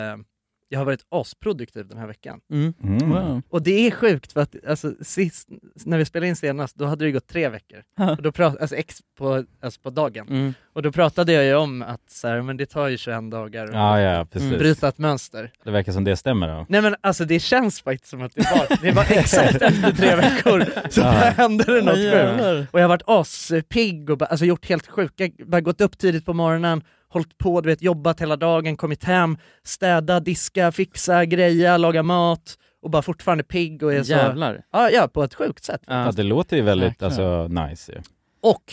jag 0.73 0.81
har 0.81 0.85
varit 0.85 1.07
asproduktiv 1.09 1.87
den 1.89 1.99
här 1.99 2.07
veckan. 2.07 2.41
Mm. 2.53 2.75
Mm. 2.83 3.11
Wow. 3.11 3.43
Och 3.49 3.62
det 3.62 3.87
är 3.87 3.91
sjukt 3.91 4.33
för 4.33 4.41
att 4.41 4.55
alltså, 4.69 4.93
sist, 5.03 5.49
när 5.85 5.99
vi 5.99 6.05
spelade 6.05 6.29
in 6.29 6.37
senast, 6.37 6.77
då 6.77 6.85
hade 6.85 7.05
det 7.05 7.12
gått 7.12 7.27
tre 7.27 7.49
veckor. 7.49 7.83
Och 8.17 8.23
då 8.23 8.33
prat, 8.33 8.57
alltså, 8.61 8.77
ex 8.77 8.97
på, 9.19 9.45
alltså 9.62 9.81
på 9.81 9.91
dagen. 9.91 10.29
Mm. 10.29 10.55
Och 10.73 10.83
då 10.83 10.93
pratade 10.93 11.33
jag 11.33 11.45
ju 11.45 11.55
om 11.55 11.83
att 11.83 12.11
så 12.11 12.29
här, 12.29 12.43
men 12.43 12.57
det 12.57 12.67
tar 12.67 12.89
ju 12.89 12.97
21 12.97 13.31
dagar 13.31 13.65
att 13.65 13.75
Ja, 13.75 14.00
ja, 14.00 14.25
precis. 14.25 14.59
bryta 14.59 14.89
ett 14.89 14.99
mönster. 14.99 15.53
Det 15.65 15.71
verkar 15.71 15.93
som 15.93 16.05
det 16.05 16.17
stämmer 16.17 16.49
då. 16.49 16.67
Nej 16.69 16.83
men 16.83 16.97
alltså 17.00 17.25
det 17.25 17.41
känns 17.41 17.81
faktiskt 17.83 18.11
som 18.11 18.23
att 18.23 18.35
det 18.35 18.43
var, 18.55 18.83
det 18.83 18.91
var 18.93 19.07
exakt 19.11 19.55
efter 19.62 19.93
tre 19.93 20.17
veckor 20.17 20.65
så 20.91 21.00
Ja. 21.00 21.11
hände 21.11 21.65
det 21.65 21.83
något 21.83 21.95
sjukt. 21.95 22.73
Och 22.73 22.81
jag 22.81 22.85
har 22.85 22.89
varit 22.89 23.03
aspigg 23.07 24.11
och 24.11 24.19
bara, 24.19 24.27
alltså 24.27 24.45
gjort 24.47 24.69
helt 24.69 24.87
sjuka, 24.87 25.29
bara 25.47 25.61
gått 25.61 25.81
upp 25.81 25.99
tidigt 25.99 26.27
på 26.27 26.33
morgonen 26.33 26.83
hållit 27.11 27.38
på, 27.38 27.61
du 27.61 27.69
vet 27.69 27.83
jobbat 27.83 28.21
hela 28.21 28.37
dagen, 28.37 28.76
kommit 28.76 29.05
hem, 29.05 29.37
städa, 29.62 30.21
diska, 30.21 30.73
fixa, 30.73 31.25
greja, 31.25 31.76
laga 31.76 32.02
mat 32.02 32.57
och 32.83 32.90
bara 32.90 33.02
fortfarande 33.02 33.45
pigg 33.45 33.83
och 33.83 33.95
är 33.95 34.02
så... 34.02 34.12
Jävlar. 34.12 34.62
Ja, 34.73 34.90
ja, 34.90 35.09
på 35.09 35.23
ett 35.25 35.35
sjukt 35.35 35.64
sätt. 35.64 35.81
Ja, 35.87 36.05
Ja. 36.05 36.12
det 36.12 36.23
låter 36.23 36.57
ju 36.57 36.62
väldigt, 36.62 37.02
alltså 37.02 37.49
nice 37.49 37.93
ju. 37.93 37.99
Och 38.43 38.73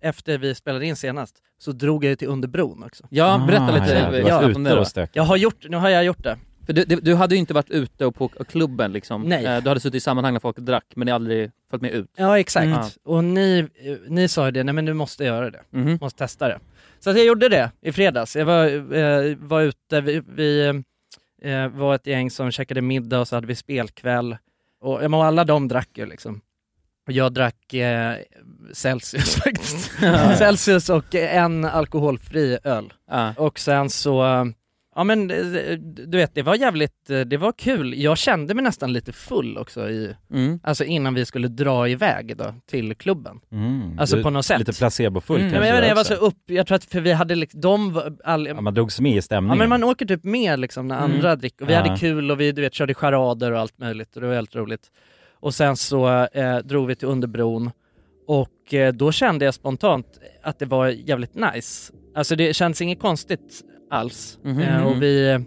efter 0.00 0.38
vi 0.38 0.54
spelade 0.54 0.86
in 0.86 0.96
senast 0.96 1.36
så 1.58 1.72
drog 1.72 2.04
jag 2.04 2.10
ju 2.10 2.16
till 2.16 2.28
Underbron 2.28 2.82
också. 2.84 3.04
Ja, 3.10 3.44
berätta 3.46 3.70
lite 3.70 3.84
Ah, 3.84 4.04
ja, 4.04 4.10
du 4.10 4.18
ja, 4.28 4.40
var 4.40 4.44
om 4.54 4.66
ute 4.66 5.00
och. 5.02 5.08
Jag 5.12 5.22
har 5.22 5.36
gjort, 5.36 5.66
nu 5.68 5.76
har 5.76 5.88
jag 5.88 6.04
gjort 6.04 6.22
det. 6.24 6.38
För 6.66 6.72
du, 6.72 6.84
du, 6.84 6.96
du 6.96 7.14
hade 7.14 7.34
ju 7.34 7.38
inte 7.38 7.54
varit 7.54 7.70
ute 7.70 8.06
och 8.06 8.14
på 8.14 8.28
klubben 8.28 8.92
liksom. 8.92 9.22
Nej. 9.22 9.44
Eh, 9.46 9.62
Du 9.62 9.68
hade 9.68 9.80
suttit 9.80 9.94
i 9.94 10.00
sammanhang 10.00 10.32
när 10.32 10.40
folk 10.40 10.56
drack 10.58 10.84
men 10.96 11.06
ni 11.06 11.12
aldrig 11.12 11.50
följt 11.70 11.82
med 11.82 11.90
ut. 11.92 12.10
Ja 12.16 12.38
exakt, 12.38 12.66
Mm. 12.66 12.84
och 13.04 13.24
ni, 13.24 13.68
eh, 13.84 13.96
ni 14.08 14.28
sa 14.28 14.44
ju 14.46 14.50
det, 14.50 14.64
nej 14.64 14.74
men 14.74 14.84
du 14.84 14.94
måste 14.94 15.24
göra 15.24 15.50
det, 15.50 15.60
Mhm. 15.70 15.98
måste 16.00 16.18
testa 16.18 16.48
det. 16.48 16.58
Så 17.00 17.10
jag 17.10 17.24
gjorde 17.24 17.48
det 17.48 17.70
i 17.80 17.92
fredags, 17.92 18.36
jag 18.36 18.46
var, 18.46 18.94
eh, 18.94 19.36
var 19.36 19.60
ute, 19.60 20.00
vi, 20.00 20.22
vi 20.26 20.66
eh, 21.42 21.68
var 21.68 21.94
ett 21.94 22.06
gäng 22.06 22.30
som 22.30 22.50
käkade 22.50 22.80
middag 22.80 23.20
och 23.20 23.28
så 23.28 23.36
hade 23.36 23.46
vi 23.46 23.54
spelkväll. 23.54 24.36
Och, 24.80 25.00
men 25.00 25.14
alla 25.14 25.44
de 25.44 25.68
drack 25.68 25.90
ju 25.94 26.06
liksom. 26.06 26.40
Och 27.06 27.12
jag 27.12 27.32
drack 27.32 27.74
eh, 27.74 28.16
Celsius 28.72 29.36
faktiskt. 29.44 29.90
Celsius 30.38 30.90
och 30.90 31.14
en 31.14 31.64
alkoholfri 31.64 32.58
öl. 32.64 32.92
Ja. 33.10 33.34
Och 33.36 33.58
sen 33.58 33.90
så, 33.90 34.46
ja 34.98 35.04
men 35.04 35.30
eh, 35.30 35.78
du 35.78 36.18
vet 36.18 36.34
det 36.34 36.42
var 36.42 36.54
jävligt, 36.54 37.10
eh, 37.10 37.20
det 37.20 37.36
var 37.36 37.52
kul. 37.52 37.94
Jag 38.02 38.18
kände 38.18 38.54
mig 38.54 38.64
nästan 38.64 38.92
lite 38.92 39.12
full 39.12 39.58
också 39.58 39.90
i, 39.90 40.14
Mm. 40.32 40.60
alltså 40.62 40.84
innan 40.84 41.14
vi 41.14 41.24
skulle 41.24 41.48
dra 41.48 41.88
iväg 41.88 42.36
då 42.36 42.54
till 42.70 42.94
klubben. 42.94 43.40
Mm. 43.52 43.98
Alltså 43.98 44.16
Du- 44.16 44.22
på 44.22 44.30
något 44.30 44.44
sätt. 44.46 44.58
Lite 44.58 44.72
placebofull 44.72 45.36
Mm. 45.40 45.46
Ja, 45.46 45.52
kanske 45.52 45.60
men 45.70 45.74
jag, 45.74 45.80
vet, 45.82 45.88
jag 45.88 45.96
var 45.96 46.04
så 46.04 46.14
upp, 46.26 46.42
jag 46.46 46.66
tror 46.66 46.76
att 46.76 46.84
för 46.84 47.00
vi 47.00 47.12
hade 47.12 47.34
liksom, 47.34 47.60
de 47.60 48.00
all, 48.24 48.46
Ja, 48.46 48.60
man 48.60 48.74
drogs 48.74 49.00
med 49.00 49.12
i 49.12 49.14
Ja 49.16 49.22
stämningen. 49.22 49.58
men 49.58 49.68
man 49.68 49.84
åker 49.84 50.06
typ 50.06 50.24
med 50.24 50.58
liksom 50.60 50.88
när 50.88 50.98
Mm. 50.98 51.10
andra 51.16 51.36
dricker, 51.36 51.64
och 51.64 51.68
vi 51.70 51.74
Ja. 51.74 51.80
hade 51.80 51.96
kul 51.96 52.30
och 52.30 52.40
vi 52.40 52.52
du 52.52 52.62
vet, 52.62 52.74
körde 52.74 52.94
charader 52.94 53.52
och 53.52 53.58
allt 53.60 53.78
möjligt 53.78 54.14
och 54.16 54.20
det 54.22 54.28
var 54.28 54.34
helt 54.34 54.56
roligt. 54.56 54.90
Och 55.40 55.54
sen 55.54 55.76
så 55.76 56.08
eh, 56.32 56.56
drog 56.58 56.86
vi 56.86 56.94
till 56.94 57.08
Underbron 57.08 57.70
och 58.26 58.74
eh, 58.74 58.92
då 58.92 59.12
kände 59.12 59.44
jag 59.44 59.54
spontant 59.54 60.06
att 60.42 60.58
det 60.58 60.66
var 60.66 60.86
jävligt 60.88 61.34
nice. 61.34 61.92
Alltså 62.14 62.36
det 62.36 62.54
känns 62.56 62.80
inget 62.82 63.00
konstigt 63.00 63.60
alls. 63.90 64.38
Mhm. 64.42 64.60
Eh, 64.60 64.86
och 64.86 65.02
vi 65.02 65.30
eh, 65.30 65.40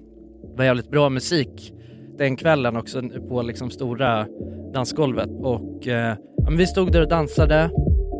var 0.57 0.65
jävligt 0.65 0.91
bra 0.91 1.10
musik 1.10 1.74
den 2.17 2.36
kvällen 2.36 2.75
också 2.77 3.01
på 3.29 3.41
liksom 3.41 3.69
stora 3.69 4.25
dansgolvet 4.74 5.29
och 5.41 5.88
eh, 5.88 6.15
vi 6.57 6.67
stod 6.67 6.91
där 6.91 7.01
och 7.01 7.10
dansade 7.10 7.69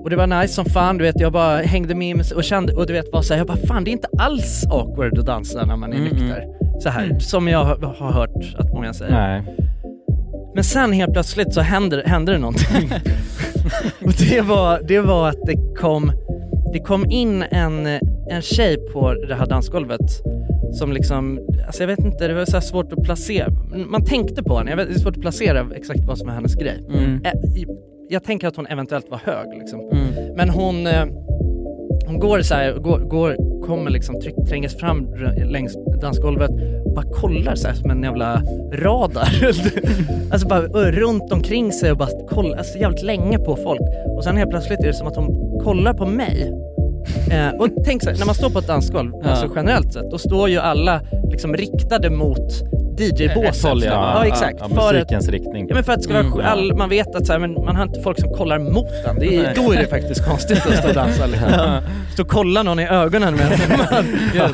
och 0.04 0.10
det 0.10 0.16
var 0.16 0.28
nice 0.28 0.54
som 0.54 0.66
fan, 0.66 0.98
du 0.98 1.04
vet 1.04 1.20
jag 1.20 1.32
bara 1.32 1.58
hängde 1.58 1.96
med 1.96 2.32
och 2.36 2.44
kände, 2.44 2.74
och 2.74 2.88
du 2.88 2.94
vet 2.94 3.12
bara 3.12 3.24
såhär, 3.24 3.40
jag 3.40 3.48
bara 3.48 3.68
fan 3.68 3.84
det 3.84 3.90
är 3.90 3.94
inte 3.94 4.08
alls 4.18 4.66
awkward 4.72 5.20
att 5.20 5.26
dansa 5.26 5.66
när 5.66 5.76
man 5.76 5.94
är 5.94 5.98
Mm, 5.98 6.10
nykter. 6.10 6.46
Så 6.80 6.90
här, 6.90 7.20
som 7.20 7.48
jag 7.48 7.64
har, 7.64 8.12
hört 8.12 8.56
att 8.58 8.74
många 8.74 8.94
säger. 8.94 9.12
Nej. 9.12 9.56
Men 10.56 10.64
sen 10.64 10.94
helt 10.94 11.14
plötsligt 11.14 11.54
så 11.54 11.62
hände, 11.62 12.04
hände 12.06 12.32
det 12.32 12.38
någonting. 12.38 12.92
och 14.06 14.14
det 14.30 14.42
var, 14.42 14.82
det 14.88 15.00
var 15.00 15.30
att 15.30 15.46
det 15.46 15.76
kom, 15.78 16.12
det 16.74 16.80
kom 16.80 17.06
in 17.10 17.44
en, 17.44 17.88
en 18.30 18.42
tjej 18.42 18.78
på 18.94 19.14
det 19.14 19.36
här 19.36 19.46
dansgolvet 19.46 20.22
som 20.72 20.92
liksom, 20.92 21.40
alltså 21.66 21.84
jag 21.84 21.88
vet 21.88 22.00
inte, 22.00 22.28
det 22.28 22.34
var 22.34 22.46
så 22.46 22.62
svårt 22.62 22.94
att 22.94 23.04
placera. 23.04 23.48
Man 23.88 24.06
tänkte 24.06 24.44
på 24.44 24.58
henne, 24.58 24.70
jag 24.70 24.78
vet, 24.78 24.88
det 24.88 24.94
är 24.94 25.00
svårt 25.00 25.16
att 25.16 25.22
placera 25.22 25.68
exakt 25.76 26.00
vad 26.06 26.18
som 26.18 26.30
är 26.30 26.34
hennes 26.34 26.56
grej. 26.56 26.86
Mm. 26.94 27.20
Jag 28.10 28.24
tänker 28.24 28.48
att 28.48 28.56
hon 28.56 28.68
eventuellt 28.68 29.10
var 29.10 29.18
hög 29.18 29.60
liksom. 29.60 29.80
Mm. 29.80 30.36
Men 30.36 30.50
hon, 30.50 30.88
eh, 30.88 31.06
hon 32.08 32.20
går 32.20 32.42
så 32.42 32.56
här, 32.56 32.74
går, 32.74 33.00
går, 33.00 33.62
kommer 33.66 33.92
liksom, 33.92 34.22
tryck, 34.22 34.36
tränges 34.50 34.78
fram 34.78 35.08
längs 35.46 35.78
dansgolvet 36.02 36.52
bara 36.96 37.06
kollar 37.06 37.56
så 37.56 37.68
här 37.68 37.76
som 37.76 37.92
en 37.92 38.04
jävla 38.04 38.42
radar. 38.74 39.30
alltså 40.32 40.48
bara 40.48 40.92
runt 40.92 41.32
omkring 41.32 41.72
sig 41.72 41.92
och 41.92 41.98
bara 41.98 42.10
kollar, 42.30 42.58
alltså 42.58 42.78
jävligt 42.78 43.04
länge 43.04 43.38
på 43.38 43.56
folk. 43.56 43.82
Och 44.18 44.24
sen 44.24 44.38
helt 44.38 44.50
plötsligt 44.50 44.80
är 44.80 44.88
det 44.88 44.94
som 44.94 45.08
att 45.08 45.16
hon 45.16 45.60
kollar 45.64 45.94
på 45.94 46.06
mig. 46.06 46.54
Eh, 47.32 47.60
och 47.60 47.68
tänk 47.86 48.04
så 48.04 48.10
här, 48.10 48.18
när 48.18 48.26
man 48.26 48.36
står 48.36 48.50
på 48.50 48.60
ett 48.60 48.68
dansgolv, 48.68 49.14
alltså 49.24 49.50
generellt 49.56 49.94
sett, 49.94 50.12
då 50.12 50.18
står 50.18 50.50
ju 50.50 50.58
alla 50.58 51.02
liksom 51.32 51.54
riktade 51.54 52.10
mot 52.10 52.64
DJ-båset. 53.02 53.64
Ja. 53.64 53.82
ja, 53.84 54.26
exakt. 54.26 54.58
Ja, 54.60 54.70
för 54.70 54.88
att 54.88 54.94
musikens 54.94 55.30
riktning. 55.30 55.66
Ja 55.70 55.76
men 55.76 55.84
för 55.84 55.92
att 55.94 55.98
det 55.98 56.04
ska 56.04 56.14
Mm, 56.14 56.32
ja. 56.40 56.44
all, 56.46 56.76
man 56.76 56.90
vet 56.90 57.16
att 57.16 57.26
så 57.28 57.34
här, 57.34 57.40
men 57.40 57.54
man 57.54 57.76
har 57.76 57.84
inte 57.84 58.02
folk 58.02 58.20
som 58.20 58.30
kollar 58.34 58.60
mot 58.60 58.86
en, 59.10 59.20
det 59.20 59.36
är, 59.36 59.56
då 59.56 59.72
är 59.72 59.78
det 59.78 59.88
faktiskt 59.88 60.26
konstigt 60.26 60.66
att 60.68 60.78
stå 60.78 60.88
och 60.88 60.94
dansa 60.96 61.26
liksom. 61.28 61.50
Stå 62.14 62.24
och 62.24 62.30
kolla 62.30 62.64
någon 62.64 62.80
i 62.80 62.88
ögonen 62.88 63.34
medan 63.36 63.52
man 63.92 64.06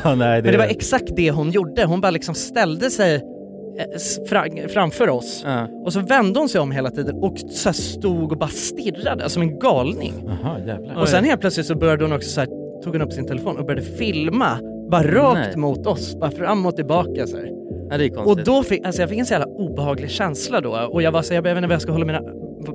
Ja, 0.04 0.14
nej, 0.14 0.42
Men 0.42 0.52
det 0.52 0.58
var 0.58 0.64
exakt 0.64 1.04
det 1.16 1.30
hon 1.30 1.50
gjorde, 1.50 1.84
hon 1.84 2.00
bara 2.00 2.10
liksom 2.10 2.34
ställde 2.34 2.90
sig 2.90 3.14
eh, 3.14 4.68
framför 4.68 5.08
oss 5.08 5.42
Ja. 5.46 5.66
och 5.84 5.92
så 5.92 6.00
vände 6.00 6.38
hon 6.38 6.48
sig 6.48 6.60
om 6.60 6.70
hela 6.70 6.90
tiden 6.90 7.16
och 7.16 7.34
så 7.50 7.72
stod 7.72 8.32
och 8.32 8.38
bara 8.38 8.50
stirrade, 8.50 9.10
alltså 9.10 9.28
som 9.28 9.42
en 9.42 9.58
galning. 9.58 10.14
Jävlar. 10.66 10.96
Och 11.00 11.08
sen 11.08 11.24
helt 11.24 11.40
plötsligt 11.40 11.66
så 11.66 11.74
började 11.74 12.04
hon 12.04 12.12
också 12.12 12.28
så 12.30 12.40
här, 12.40 12.48
tog 12.84 12.92
hon 12.92 13.02
upp 13.02 13.12
sin 13.12 13.26
telefon 13.26 13.56
och 13.56 13.64
började 13.66 13.86
filma, 13.86 14.58
bara 14.90 15.02
rakt 15.02 15.38
Nej. 15.48 15.56
mot 15.56 15.86
oss, 15.86 16.16
bara 16.20 16.30
fram 16.30 16.66
och 16.66 16.76
tillbaka 16.76 17.26
så 17.26 17.36
här. 17.36 17.57
Ja, 17.90 17.98
det 17.98 18.04
är 18.04 18.18
Och 18.18 18.24
konstigt. 18.24 18.46
då 18.46 18.62
fick, 18.62 18.86
alltså 18.86 19.02
jag 19.02 19.08
fick 19.10 19.18
en 19.18 19.26
så 19.26 19.32
jävla 19.34 19.46
obehaglig 19.46 20.10
känsla 20.10 20.60
då 20.60 20.88
och 20.92 21.02
jag 21.02 21.12
var 21.12 21.22
så 21.22 21.34
jag 21.34 21.42
vet 21.42 21.56
inte 21.56 21.66
vad 21.66 21.74
jag 21.74 21.82
ska 21.82 21.92
hålla 21.92 22.04
mina 22.04 22.20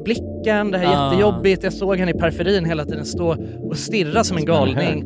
blicken, 0.03 0.71
det 0.71 0.77
här 0.77 0.85
är 0.85 0.97
Ah. 0.97 1.11
jättejobbigt, 1.11 1.63
jag 1.63 1.73
såg 1.73 1.97
henne 1.97 2.11
i 2.11 2.13
periferin 2.13 2.65
hela 2.65 2.85
tiden 2.85 3.05
stå 3.05 3.35
och 3.69 3.77
stirra 3.77 4.23
som 4.23 4.37
en 4.37 4.45
galning. 4.45 5.05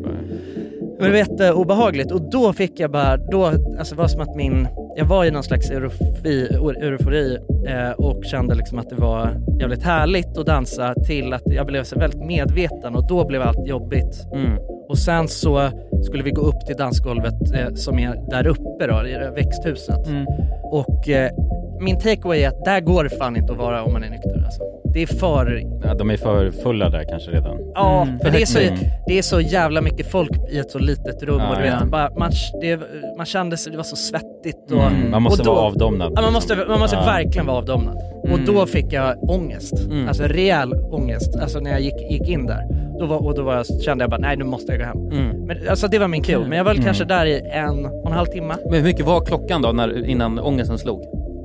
Men 1.00 1.06
det 1.06 1.10
var 1.10 1.17
jätteobehagligt 1.17 2.12
och 2.12 2.22
då 2.32 2.54
fick 2.54 2.80
jag 2.80 2.91
bara, 2.91 3.17
då, 3.17 3.46
alltså 3.46 3.96
det 3.96 4.02
var 4.02 4.08
som 4.08 4.22
att 4.22 4.36
min, 4.36 4.67
jag 4.97 5.05
var 5.05 5.25
i 5.25 5.31
någon 5.31 5.43
slags 5.43 5.69
eurofi, 5.69 6.47
eufori 6.81 7.38
eh, 7.67 7.91
och 7.91 8.25
kände 8.25 8.55
liksom 8.55 8.79
att 8.79 8.89
det 8.89 8.95
var 8.95 9.29
jävligt 9.60 9.83
härligt 9.83 10.38
att 10.38 10.45
dansa 10.45 10.93
till 11.07 11.33
att 11.33 11.41
jag 11.45 11.65
blev 11.65 11.83
så 11.83 11.99
väldigt 11.99 12.21
medveten 12.25 12.95
och 12.95 13.07
då 13.07 13.25
blev 13.27 13.41
allt 13.41 13.67
jobbigt. 13.67 14.25
Mm. 14.33 14.51
Och 14.89 14.97
sen 14.97 15.27
så 15.27 15.69
skulle 16.03 16.23
vi 16.23 16.31
gå 16.31 16.41
upp 16.41 16.65
till 16.67 16.75
dansgolvet 16.75 17.33
eh, 17.55 17.73
som 17.73 17.99
är 17.99 18.29
där 18.29 18.47
uppe 18.47 18.88
då, 18.88 19.07
i 19.07 19.29
växthuset. 19.36 20.07
Mm. 20.07 20.25
Och 20.63 21.10
eh, 21.10 21.31
min 21.79 21.99
takeaway 21.99 22.41
är 22.43 22.47
att 22.47 22.65
där 22.65 22.79
går 22.79 23.03
det 23.03 23.10
fan 23.10 23.36
inte 23.38 23.51
att 23.51 23.57
vara 23.60 23.83
om 23.83 23.93
man 23.93 24.03
är 24.03 24.10
nykter 24.10 24.43
alltså. 24.45 24.62
Det 24.93 25.01
är 25.01 25.07
för, 25.07 25.63
Ja, 25.83 25.93
de 25.93 26.10
är 26.10 26.17
för 26.17 26.51
fulla 26.51 26.89
där 26.89 27.03
kanske 27.10 27.31
redan. 27.31 27.57
ja, 27.75 28.01
Mm. 28.03 28.19
för 28.19 28.31
det 28.31 28.41
är, 28.41 28.45
så, 28.45 28.60
Mm. 28.60 28.79
det 29.07 29.17
är 29.17 29.21
så 29.21 29.41
jävla 29.41 29.81
mycket 29.81 30.12
folk 30.12 30.29
i 30.51 30.60
ett 30.60 30.71
så 30.71 30.79
litet 30.79 31.23
rum 31.23 31.38
Ja, 31.39 31.49
och 31.49 31.55
du 31.55 31.62
vet, 31.62 31.73
ja. 31.81 31.86
bara, 31.86 32.10
man, 32.17 32.31
det, 32.62 32.79
man 33.17 33.25
kände 33.25 33.57
sig, 33.57 33.71
det 33.71 33.77
var 33.77 33.83
så 33.83 33.95
svettigt 33.95 34.71
och 34.71 34.87
Mm. 34.88 35.12
Man 35.12 35.21
måste 35.21 35.41
och 35.41 35.45
då- 35.45 35.54
vara 35.54 35.65
avdomnad. 35.65 36.13
Ja, 36.15 36.21
man 36.21 36.34
måste, 36.34 36.56
man 36.67 36.80
måste 36.80 36.95
Ja. 36.95 37.06
verkligen 37.06 37.45
vara 37.47 37.58
avdomnad. 37.58 37.97
Och 38.23 38.30
Mm. 38.30 38.45
då 38.45 38.65
fick 38.65 38.93
jag 38.93 39.30
ångest. 39.30 39.73
Mm. 39.86 40.08
Alltså 40.08 40.23
rejäl 40.23 40.73
ångest. 40.73 41.36
Alltså 41.41 41.60
när 41.60 41.71
jag 41.71 41.82
gick, 41.82 42.12
gick 42.12 42.28
in 42.30 42.45
där. 42.45 42.63
Då 43.00 43.06
var, 43.06 43.26
och 43.26 43.36
då 43.36 43.43
var 43.43 43.56
jag, 43.56 43.82
kände 43.82 44.04
jag 44.04 44.10
bara, 44.12 44.21
nej 44.21 44.38
nu 44.38 44.43
måste 44.43 44.71
jag 44.71 44.80
gå 44.80 44.86
hem. 44.86 44.97
Mm. 45.12 45.38
Men, 45.45 45.58
alltså 45.69 45.88
det 45.88 46.00
var 46.00 46.08
min 46.08 46.23
cue. 46.23 46.39
Men 46.47 46.58
jag 46.58 46.63
var 46.65 46.71
väl 46.71 46.78
Mm. 46.78 46.86
kanske 46.86 47.06
där 47.06 47.26
i 47.26 47.41
en 47.52 47.86
och 47.86 48.06
en 48.08 48.12
halv 48.12 48.26
timme. 48.26 48.56
Men 48.65 48.73
hur 48.73 48.84
mycket 48.84 49.06
var 49.06 49.26
klockan 49.26 49.62
då 49.62 49.71
när, 49.71 50.06
innan 50.10 50.39
ångesten 50.39 50.78
slog? 50.78 51.02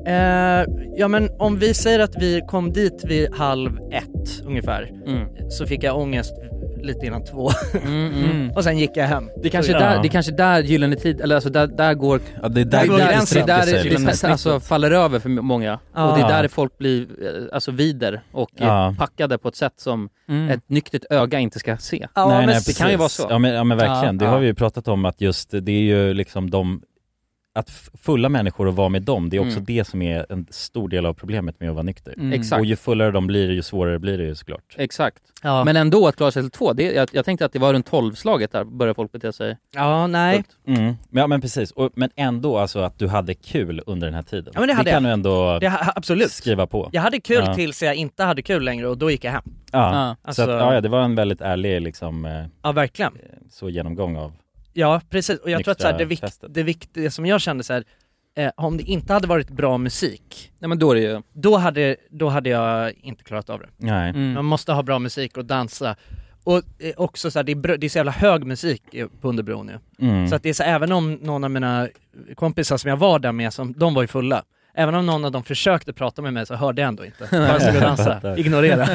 Eh, 0.06 0.64
ja 0.96 1.08
men 1.08 1.28
om 1.38 1.58
vi 1.58 1.74
säger 1.74 1.98
att 2.00 2.22
vi 2.22 2.40
kom 2.48 2.72
dit 2.72 3.04
vid 3.04 3.34
halv 3.34 3.70
ett 3.90 4.46
ungefär. 4.46 4.90
Mm. 5.06 5.20
Så 5.50 5.66
fick 5.66 5.82
jag 5.84 5.98
ångest 5.98 6.32
lite 6.82 7.06
innan 7.06 7.24
två. 7.24 7.50
Mm, 7.84 8.12
mm. 8.12 8.50
och 8.56 8.64
sen 8.64 8.78
gick 8.78 8.90
jag 8.94 9.06
hem. 9.06 9.28
Det 9.42 9.48
kanske 9.50 9.72
är 9.72 9.80
Ja. 9.80 9.86
där, 9.90 10.02
det 10.02 10.08
kanske 10.08 10.32
är 10.32 10.36
där 10.36 10.62
gyllene 10.62 10.96
tid, 10.96 11.20
eller 11.20 11.34
alltså 11.34 11.50
där, 11.50 11.66
där 11.66 11.94
går 11.94 12.20
Ja, 12.42 12.48
det 12.48 12.60
är 12.60 12.64
Där 12.64 12.78
där, 12.80 12.86
går 12.86 12.96
det 12.98 13.02
är 13.02 13.12
gränsen. 13.12 13.46
där, 13.46 13.62
sträcker 13.62 13.76
det 13.84 13.90
där 13.90 13.98
liksom. 14.00 14.28
det 14.28 14.32
alltså 14.32 14.60
faller 14.60 14.90
över 14.90 15.18
för 15.18 15.28
många. 15.28 15.78
Ja. 15.94 16.10
Och 16.10 16.18
det 16.18 16.24
är 16.24 16.28
där 16.28 16.48
folk 16.48 16.78
blir 16.78 17.02
eh, 17.02 17.54
alltså 17.54 17.70
vider 17.70 18.22
och 18.32 18.50
Ja. 18.54 18.94
packade 18.98 19.38
på 19.38 19.48
ett 19.48 19.56
sätt 19.56 19.74
som 19.76 20.08
Mm. 20.28 20.48
ett 20.50 20.68
nyktert 20.68 21.02
öga 21.10 21.38
inte 21.38 21.58
ska 21.58 21.76
se. 21.76 22.06
Ja, 22.14 22.28
nej, 22.28 22.36
men 22.38 22.46
nej, 22.46 22.60
det 22.66 22.78
kan 22.78 22.90
ju 22.90 22.96
vara 22.96 23.08
så. 23.08 23.26
Ja 23.30 23.38
men, 23.38 23.52
ja, 23.54 23.64
men 23.64 23.78
verkligen, 23.78 24.18
det 24.18 24.26
har 24.26 24.38
vi 24.38 24.46
ju 24.46 24.54
pratat 24.54 24.88
om 24.88 25.04
att 25.04 25.20
just 25.20 25.50
det 25.50 25.72
är 25.72 25.80
ju 25.82 26.14
liksom 26.14 26.50
de 26.50 26.82
att 27.54 27.70
fulla 28.02 28.28
människor 28.28 28.66
och 28.66 28.76
vara 28.76 28.88
med 28.88 29.02
dem, 29.02 29.30
det 29.30 29.36
är 29.36 29.40
också 29.40 29.50
Mm. 29.52 29.64
det 29.64 29.84
som 29.84 30.02
är 30.02 30.26
en 30.32 30.46
stor 30.50 30.88
del 30.88 31.06
av 31.06 31.14
problemet 31.14 31.60
med 31.60 31.68
att 31.68 31.74
vara 31.74 31.82
nykter. 31.82 32.14
Mm. 32.18 32.32
Exakt. 32.32 32.60
Och 32.60 32.66
ju 32.66 32.76
fullare 32.76 33.10
de 33.10 33.26
blir, 33.26 33.50
ju 33.50 33.62
svårare 33.62 33.98
blir 33.98 34.18
det 34.18 34.24
ju 34.24 34.34
såklart. 34.34 34.74
Exakt. 34.78 35.22
Ja. 35.42 35.64
Men 35.64 35.76
ändå 35.76 36.06
att 36.08 36.16
klara 36.16 36.30
sig 36.30 36.42
till 36.42 36.50
två, 36.50 36.72
det, 36.72 36.82
jag, 36.92 37.08
jag 37.12 37.24
tänkte 37.24 37.44
att 37.44 37.52
det 37.52 37.58
var 37.58 37.72
runt 37.72 37.86
tolvslaget 37.86 38.52
där 38.52 38.64
började 38.64 38.94
folk 38.94 39.12
bete 39.12 39.32
sig 39.32 39.56
ja, 39.74 40.06
nej. 40.06 40.44
Mm. 40.66 40.94
Ja 41.10 41.26
men 41.26 41.40
precis, 41.40 41.70
och, 41.70 41.90
men 41.94 42.10
ändå 42.16 42.58
alltså 42.58 42.78
att 42.80 42.98
du 42.98 43.08
hade 43.08 43.34
kul 43.34 43.82
under 43.86 44.06
den 44.06 44.14
här 44.14 44.22
tiden. 44.22 44.52
Ja, 44.54 44.60
men 44.60 44.68
det 44.68 44.74
hade 44.74 44.90
kan 44.90 45.04
jag. 45.04 45.10
du 45.10 45.12
ändå 45.14 45.58
Det, 45.58 45.72
absolut. 45.94 46.30
skriva 46.30 46.66
på. 46.66 46.88
Jag 46.92 47.02
hade 47.02 47.20
kul 47.20 47.42
Ja. 47.46 47.54
tills 47.54 47.82
jag 47.82 47.94
inte 47.94 48.24
hade 48.24 48.42
kul 48.42 48.64
längre 48.64 48.88
och 48.88 48.98
då 48.98 49.10
gick 49.10 49.24
jag 49.24 49.32
hem. 49.32 49.42
Ja. 49.72 49.94
Ja. 49.94 50.16
Alltså, 50.22 50.44
Så 50.44 50.50
att, 50.50 50.60
ja, 50.60 50.74
ja, 50.74 50.80
det 50.80 50.88
var 50.88 51.02
en 51.02 51.14
väldigt 51.14 51.40
ärlig 51.40 51.80
liksom, 51.82 52.24
eh, 52.24 52.44
ja 52.62 52.72
verkligen. 52.72 53.12
så 53.50 53.68
genomgång 53.68 54.16
av 54.16 54.32
Ja 54.72 55.00
precis, 55.10 55.38
och 55.38 55.50
jag 55.50 55.64
tror 55.64 55.72
att 55.72 55.80
så 55.80 55.86
här, 55.86 55.98
det, 55.98 56.16
festet. 56.16 56.54
det 56.54 56.62
viktiga 56.62 57.10
som 57.10 57.26
jag 57.26 57.40
kände 57.40 57.64
så 57.64 57.72
här, 57.72 57.84
eh, 58.36 58.50
om 58.56 58.76
det 58.76 58.82
inte 58.82 59.12
hade 59.12 59.26
varit 59.26 59.50
bra 59.50 59.78
musik, 59.78 60.52
Nej 60.58 60.68
men 60.68 60.78
då 60.78 60.90
är 60.90 60.94
det 60.94 61.00
ju, 61.00 61.22
då 61.32 61.56
hade, 61.56 61.96
då 62.10 62.28
hade 62.28 62.50
jag 62.50 62.92
inte 63.02 63.24
klarat 63.24 63.50
av 63.50 63.60
det. 63.60 63.68
Nej. 63.76 64.10
Mm. 64.10 64.32
Man 64.32 64.44
måste 64.44 64.72
ha 64.72 64.82
bra 64.82 64.98
musik 64.98 65.36
och 65.36 65.44
dansa. 65.44 65.96
och 66.44 66.62
eh, 66.78 66.92
också 66.96 67.30
så 67.30 67.38
här, 67.38 67.44
det, 67.44 67.52
är, 67.52 67.56
br- 67.56 67.76
det 67.76 67.86
är 67.86 67.88
så 67.88 67.98
jävla 67.98 68.12
hög 68.12 68.44
musik 68.44 68.94
eh, 68.94 69.06
på 69.20 69.28
Underbron 69.28 69.68
ju. 69.68 70.06
Mm. 70.08 70.28
Så 70.28 70.34
att 70.34 70.42
det 70.42 70.48
är 70.48 70.52
så, 70.54 70.62
även 70.62 70.92
om 70.92 71.12
någon 71.14 71.44
av 71.44 71.50
mina 71.50 71.88
kompisar 72.34 72.76
som 72.76 72.90
jag 72.90 72.96
var 72.96 73.18
där 73.18 73.32
med, 73.32 73.52
som, 73.52 73.72
de 73.72 73.94
var 73.94 74.02
ju 74.02 74.08
fulla. 74.08 74.44
Även 74.74 74.94
om 74.94 75.06
någon 75.06 75.24
av 75.24 75.32
dem 75.32 75.42
försökte 75.44 75.92
prata 75.92 76.22
med 76.22 76.32
mig 76.34 76.46
så 76.46 76.54
hörde 76.54 76.82
jag 76.82 76.88
ändå 76.88 77.04
inte. 77.04 77.28
Bara 77.48 77.60
stod 77.60 77.74
och 77.74 77.80
dansade, 77.80 78.40
ignorera. 78.40 78.86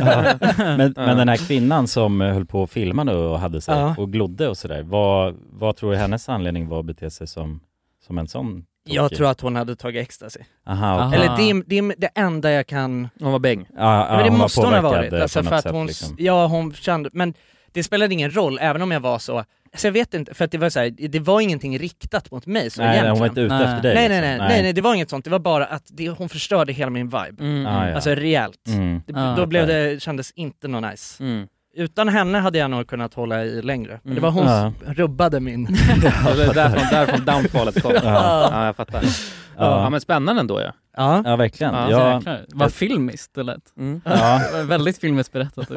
Men, 0.58 0.94
men 0.98 1.18
den 1.18 1.30
här 1.30 1.38
kvinnan 1.48 1.88
som 1.88 2.22
eh, 2.22 2.34
höll 2.34 2.46
på 2.46 2.64
att 2.64 2.72
filma 2.72 3.04
nu 3.04 3.16
och 3.16 3.40
hade 3.40 3.62
sig 3.62 3.76
Ja. 3.78 3.96
och 3.98 4.12
glodde 4.12 4.48
och 4.48 4.58
sådär, 4.58 4.84
vad, 4.84 5.36
vad 5.52 5.76
tror 5.76 5.92
du 5.92 5.98
hennes 5.98 6.30
anledning 6.30 6.68
var 6.68 6.80
att 6.80 6.86
bete 6.86 7.10
sig 7.12 7.28
som, 7.28 7.60
som 8.08 8.18
en 8.18 8.28
sån 8.28 8.66
Jag 8.84 9.06
tokig? 9.06 9.18
tror 9.18 9.30
att 9.30 9.42
hon 9.42 9.56
hade 9.56 9.76
tagit 9.76 10.02
ecstasy. 10.02 10.40
Aha, 10.68 11.08
okej. 11.08 11.20
Eller 11.20 11.38
det 11.38 11.50
är, 11.50 11.64
det 11.68 11.78
är 11.78 11.96
det 11.98 12.10
enda 12.16 12.52
jag 12.52 12.68
kan... 12.68 13.10
Hon 13.20 13.32
var 13.32 13.40
bäng. 13.40 13.68
Ja, 13.78 14.08
ja, 14.08 14.16
men 14.16 14.18
det 14.18 14.24
hon 14.24 14.32
var 14.32 14.46
måste 14.46 14.62
hon 14.62 14.74
ha 14.74 14.82
varit, 14.82 15.14
eh, 15.14 15.22
alltså 15.22 15.44
för 15.44 15.56
att 15.56 15.72
hon, 15.72 15.88
liksom. 15.88 16.16
ja 16.20 16.48
hon 16.48 16.74
kände, 16.74 17.10
men 17.14 17.34
det 17.72 17.84
spelade 17.84 18.14
ingen 18.14 18.32
roll, 18.32 18.58
även 18.62 18.82
om 18.82 18.92
jag 18.92 19.00
var 19.00 19.20
så, 19.20 19.44
alltså 19.78 19.88
jag 19.88 19.94
vet 19.94 20.14
inte, 20.14 20.34
för 20.34 20.46
att 20.46 20.52
det 20.52 20.58
var 20.58 20.70
så 20.70 20.80
här, 20.80 20.90
det 21.10 21.20
var 21.20 21.42
ingenting 21.42 21.80
riktat 21.80 22.32
mot 22.32 22.46
mig 22.46 22.70
så 22.70 22.82
Nej, 22.82 22.88
nej, 22.88 22.96
egentligen. 22.96 23.12
hon 23.12 23.20
var 23.20 23.28
inte 23.28 23.42
ute 23.42 23.56
Nej. 23.56 23.64
efter 23.66 23.82
dig 23.82 23.96
nej, 23.96 24.10
nej, 24.10 24.22
liksom. 24.22 24.38
nej, 24.38 24.48
nej, 24.50 24.64
nej, 24.64 24.74
det 24.74 24.82
var 24.82 24.94
inget 24.96 25.10
sånt, 25.10 25.26
det 25.26 25.32
var 25.32 25.40
bara 25.40 25.66
att 25.66 25.84
det, 25.88 26.10
hon 26.10 26.30
förstörde 26.30 26.74
hela 26.74 26.90
min 26.92 27.06
vibe. 27.08 27.36
Mm, 27.44 27.66
Ah, 27.66 27.78
mm, 27.78 27.90
ja. 27.90 27.96
Alltså 27.96 28.10
rejält. 28.10 28.68
Mm. 28.68 29.02
Det, 29.08 29.14
Ja, 29.14 29.34
då 29.38 29.46
blev 29.46 29.68
det, 29.68 30.02
kändes 30.04 30.32
inte 30.32 30.68
något 30.68 30.92
nice. 30.92 31.24
mm. 31.24 31.48
Utan 31.78 32.10
henne 32.10 32.38
hade 32.38 32.58
jag 32.58 32.72
nog 32.72 32.88
kunnat 32.88 33.14
hålla 33.14 33.44
i 33.44 33.62
längre, 33.62 34.00
men 34.04 34.16
det 34.16 34.20
Mm. 34.20 34.34
var 34.34 34.42
hon 34.44 34.52
Ja. 34.52 34.72
som 34.86 34.94
rubbade 34.94 35.40
min... 35.40 35.68
Ja, 36.04 36.36
det 36.36 36.44
är 36.44 36.54
därifrån, 36.54 36.84
därifrån 36.92 37.26
downfallet 37.26 37.82
kom. 37.82 37.92
Ja. 38.04 38.50
Ja, 38.52 38.66
jag 38.66 38.76
fattar. 38.76 39.02
Ja, 39.04 39.82
Ja. 39.84 39.90
men 39.90 40.02
spännande 40.02 40.40
ändå 40.40 40.62
ja. 40.62 40.72
Ja. 40.98 41.22
Ja, 41.26 41.36
verkligen. 41.36 41.74
Ja, 41.74 42.22
Ja. 42.26 42.38
Vad 42.48 42.74
filmiskt 42.74 43.36
det 43.36 43.44
lät. 43.44 43.62
Mm. 43.78 44.02
ja, 44.06 44.42
Väldigt 44.64 44.98
filmiskt 45.00 45.34
berättat. 45.34 45.68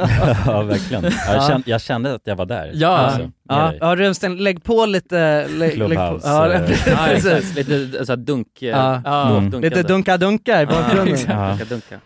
ja, 0.46 0.62
verkligen. 0.62 1.04
Ja, 1.04 1.10
jag, 1.34 1.46
kände, 1.46 1.70
jag 1.70 1.80
kände 1.80 2.14
att 2.14 2.20
jag 2.24 2.36
var 2.36 2.46
där. 2.46 2.70
Ja. 2.74 2.88
Alltså, 2.88 3.30
Ja, 3.48 3.72
ja 3.80 3.96
Runsten, 3.96 4.36
lägg 4.36 4.64
på 4.64 4.86
lite... 4.86 5.48
Lägg, 5.48 5.78
lägg 5.78 5.78
på, 5.78 5.86
Clubhouse, 5.86 6.28
ja, 6.28 6.52
eh, 6.52 6.70
Ja, 6.86 6.96
precis. 7.08 7.54
Lite 7.56 8.06
så 8.06 8.12
här 8.12 8.16
dunk, 8.16 8.62
eh, 8.62 8.68
Ja. 8.68 9.02
Ja. 9.04 9.36
Mm. 9.36 9.60
Lite 9.60 9.82
dunka-dunka 9.82 10.62
i 10.62 10.66
bakgrunden. 10.66 11.16
Ja. 11.28 11.48
Dunka, 11.48 11.64
dunka. 11.64 11.98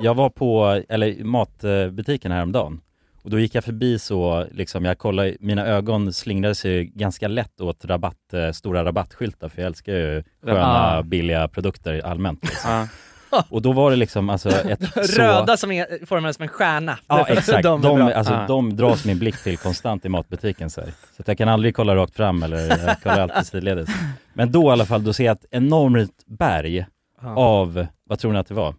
Jag 0.00 0.14
var 0.14 0.30
på, 0.30 0.82
eller 0.88 1.24
matbutiken 1.24 2.32
häromdagen 2.32 2.80
och 3.22 3.30
då 3.30 3.38
gick 3.38 3.54
jag 3.54 3.64
förbi 3.64 3.98
så, 3.98 4.46
liksom 4.52 4.84
jag 4.84 4.98
kollade, 4.98 5.36
mina 5.40 5.66
ögon 5.66 6.12
slingrade 6.12 6.54
sig 6.54 6.84
ganska 6.84 7.28
lätt 7.28 7.60
åt 7.60 7.84
rabatt, 7.84 8.32
eh, 8.32 8.50
stora 8.52 8.84
rabattskyltar 8.84 9.48
för 9.48 9.62
jag 9.62 9.66
älskar 9.66 9.92
ju 9.92 10.22
sköna 10.44 10.94
Ja. 10.96 11.02
billiga 11.02 11.48
produkter 11.48 12.06
allmänt. 12.06 12.42
Liksom. 12.42 12.70
Ja. 13.30 13.44
Och 13.50 13.62
då 13.62 13.72
var 13.72 13.90
det 13.90 13.96
liksom 13.96 14.30
alltså 14.30 14.48
ett 14.50 14.80
så... 15.10 15.22
Röda 15.22 15.56
som 15.56 15.70
är 15.72 16.06
formade 16.06 16.34
som 16.34 16.42
en 16.42 16.48
stjärna. 16.48 16.98
Ja 17.06 17.26
exakt, 17.28 17.62
De 17.62 17.82
de, 17.82 18.00
alltså, 18.02 18.32
Ja. 18.32 18.44
de 18.48 18.76
dras 18.76 19.04
min 19.04 19.18
blick 19.18 19.42
till 19.42 19.58
konstant 19.58 20.04
i 20.04 20.08
matbutiken 20.08 20.70
så, 20.70 20.80
här. 20.80 20.90
så 21.16 21.22
jag 21.26 21.38
kan 21.38 21.48
aldrig 21.48 21.76
kolla 21.76 21.96
rakt 21.96 22.14
fram 22.16 22.42
eller 22.42 22.58
jag 22.86 23.02
kollar 23.02 23.18
alltid 23.20 23.46
sidledes. 23.46 23.88
Men 24.34 24.52
då 24.52 24.62
i 24.64 24.72
alla 24.72 24.84
fall, 24.86 25.04
då 25.04 25.12
ser 25.12 25.24
jag 25.24 25.32
ett 25.32 25.44
enormt 25.50 26.22
berg 26.26 26.86
Ja. 27.22 27.36
av, 27.36 27.86
vad 28.04 28.18
tror 28.18 28.32
ni 28.32 28.38
att 28.38 28.46
det 28.48 28.54
var? 28.54 28.74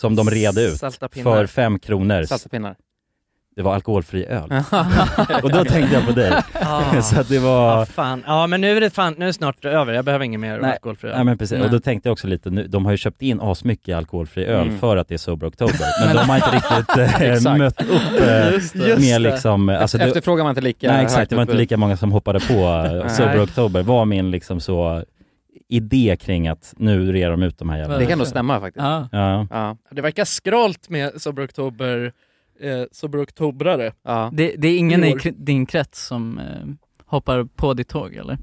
Som 0.00 0.16
de 0.16 0.30
red 0.30 0.58
ut 0.58 0.78
Salta 0.78 1.08
pinnar. 1.08 1.30
för 1.36 1.46
fem 1.46 1.78
kronor. 1.78 2.22
Salta 2.22 2.48
pinnar. 2.48 2.76
Det 3.56 3.62
var 3.62 3.74
alkoholfri 3.74 4.26
öl. 4.26 4.52
och 5.42 5.52
då 5.52 5.64
tänkte 5.64 5.94
jag 5.94 6.06
på 6.06 6.12
dig. 6.12 6.32
Ah. 6.52 7.00
så 7.02 7.20
att 7.20 7.28
det 7.28 7.38
var... 7.38 7.84
fan. 7.84 8.22
ja 8.26 8.46
men 8.46 8.60
nu 8.60 8.76
är 8.76 8.80
det 8.80 8.90
fan, 8.90 9.14
nu 9.18 9.24
är 9.24 9.26
det 9.26 9.32
snart 9.32 9.64
över, 9.64 9.92
jag 9.92 10.04
behöver 10.04 10.24
ingen 10.24 10.40
mer 10.40 10.58
Nej. 10.60 10.72
alkoholfri 10.72 11.10
Nej 11.10 11.24
men 11.24 11.38
precis, 11.38 11.58
Nej. 11.58 11.64
och 11.66 11.70
då 11.72 11.80
tänkte 11.80 12.08
jag 12.08 12.12
också 12.12 12.26
lite 12.26 12.50
nu, 12.50 12.66
de 12.66 12.84
har 12.84 12.92
ju 12.92 12.96
köpt 12.98 13.22
in 13.22 13.40
asmycket 13.40 13.96
alkoholfri 13.96 14.44
öl 14.44 14.66
Mm. 14.66 14.78
för 14.78 14.96
att 14.96 15.08
det 15.08 15.14
är 15.14 15.18
Sober 15.18 15.46
October, 15.46 16.06
men 16.06 16.16
de 16.16 16.28
har 16.28 16.36
inte 16.36 16.50
riktigt 16.56 17.46
eh, 17.46 17.56
mött 17.56 17.80
upp 17.82 18.20
eh, 18.20 18.52
Just 18.52 18.74
det. 18.74 18.88
Just 18.88 19.00
med 19.00 19.20
liksom, 19.20 19.68
alltså 19.68 19.98
det, 19.98 20.04
Efterfrågar 20.04 20.44
man 20.44 20.50
inte 20.50 20.60
lika 20.60 20.92
Nej 20.92 21.04
exakt, 21.04 21.30
det 21.30 21.36
var 21.36 21.42
inte 21.42 21.54
lika 21.56 21.76
många 21.76 21.96
som 21.96 22.12
hoppade 22.12 22.40
på 22.40 22.54
eh. 23.04 23.08
Sober 23.08 23.42
October, 23.42 23.82
var 23.82 24.04
min 24.04 24.30
liksom 24.30 24.60
så 24.60 25.04
idé 25.68 26.16
kring 26.20 26.48
att 26.48 26.74
nu 26.76 27.12
rear 27.12 27.30
de 27.30 27.42
ut 27.42 27.58
de 27.58 27.68
här 27.68 27.78
jävla... 27.78 27.98
Det 27.98 28.06
kan 28.06 28.18
nog 28.18 28.26
stämma 28.26 28.60
faktiskt. 28.60 28.82
Ja. 28.84 29.08
Ja, 29.12 29.46
Ja. 29.50 29.76
Det 29.90 30.00
verkar 30.02 30.24
skralt 30.24 30.88
med 30.88 31.22
Sober 31.22 31.44
Oktober, 31.44 32.12
eh, 32.60 32.82
Sober 32.92 33.22
Oktobrare. 33.22 33.92
Ja. 34.04 34.30
Det, 34.32 34.54
det 34.58 34.68
är 34.68 34.78
ingen 34.78 35.04
I 35.04 35.16
din 35.36 35.66
krets 35.66 36.06
som 36.06 36.38
eh, 36.38 36.44
hoppar 37.06 37.44
på 37.44 37.74
ditt 37.74 37.88
tåg 37.88 38.14
eller? 38.14 38.38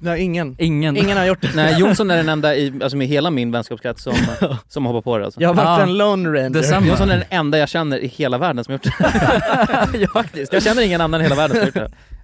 Nej 0.00 0.22
ingen. 0.22 0.56
Ingen? 0.58 0.96
Ingen 0.96 1.16
har 1.16 1.24
gjort 1.26 1.40
det. 1.42 1.50
Nej, 1.54 1.80
Jonsson 1.80 2.10
är 2.10 2.16
den 2.16 2.28
enda 2.28 2.56
i, 2.56 2.72
alltså 2.82 2.96
med 2.96 3.06
hela 3.06 3.30
min 3.30 3.50
vänskapskrets 3.52 4.02
som, 4.02 4.14
som 4.68 4.86
hoppar 4.86 5.00
på 5.00 5.18
det 5.18 5.24
alltså. 5.24 5.40
Jag 5.40 5.48
har 5.48 5.54
varit 5.54 5.66
Ja. 5.66 5.82
en 5.82 5.98
lone 5.98 6.28
ranger. 6.28 6.50
Detsamma. 6.50 6.86
Jonsson 6.86 7.10
är 7.10 7.16
den 7.16 7.26
enda 7.30 7.58
jag 7.58 7.68
känner 7.68 7.98
i 7.98 8.06
hela 8.06 8.38
världen 8.38 8.64
som 8.64 8.72
har 8.72 8.74
gjort 8.74 9.92
det. 9.92 9.98
ja, 9.98 10.08
faktiskt. 10.08 10.52
Jag 10.52 10.62
känner 10.62 10.82
ingen 10.82 11.00
annan 11.00 11.20
i 11.20 11.24
hela 11.24 11.36
världen 11.36 11.56
som 11.56 11.60
har 11.60 11.66
gjort 11.66 11.74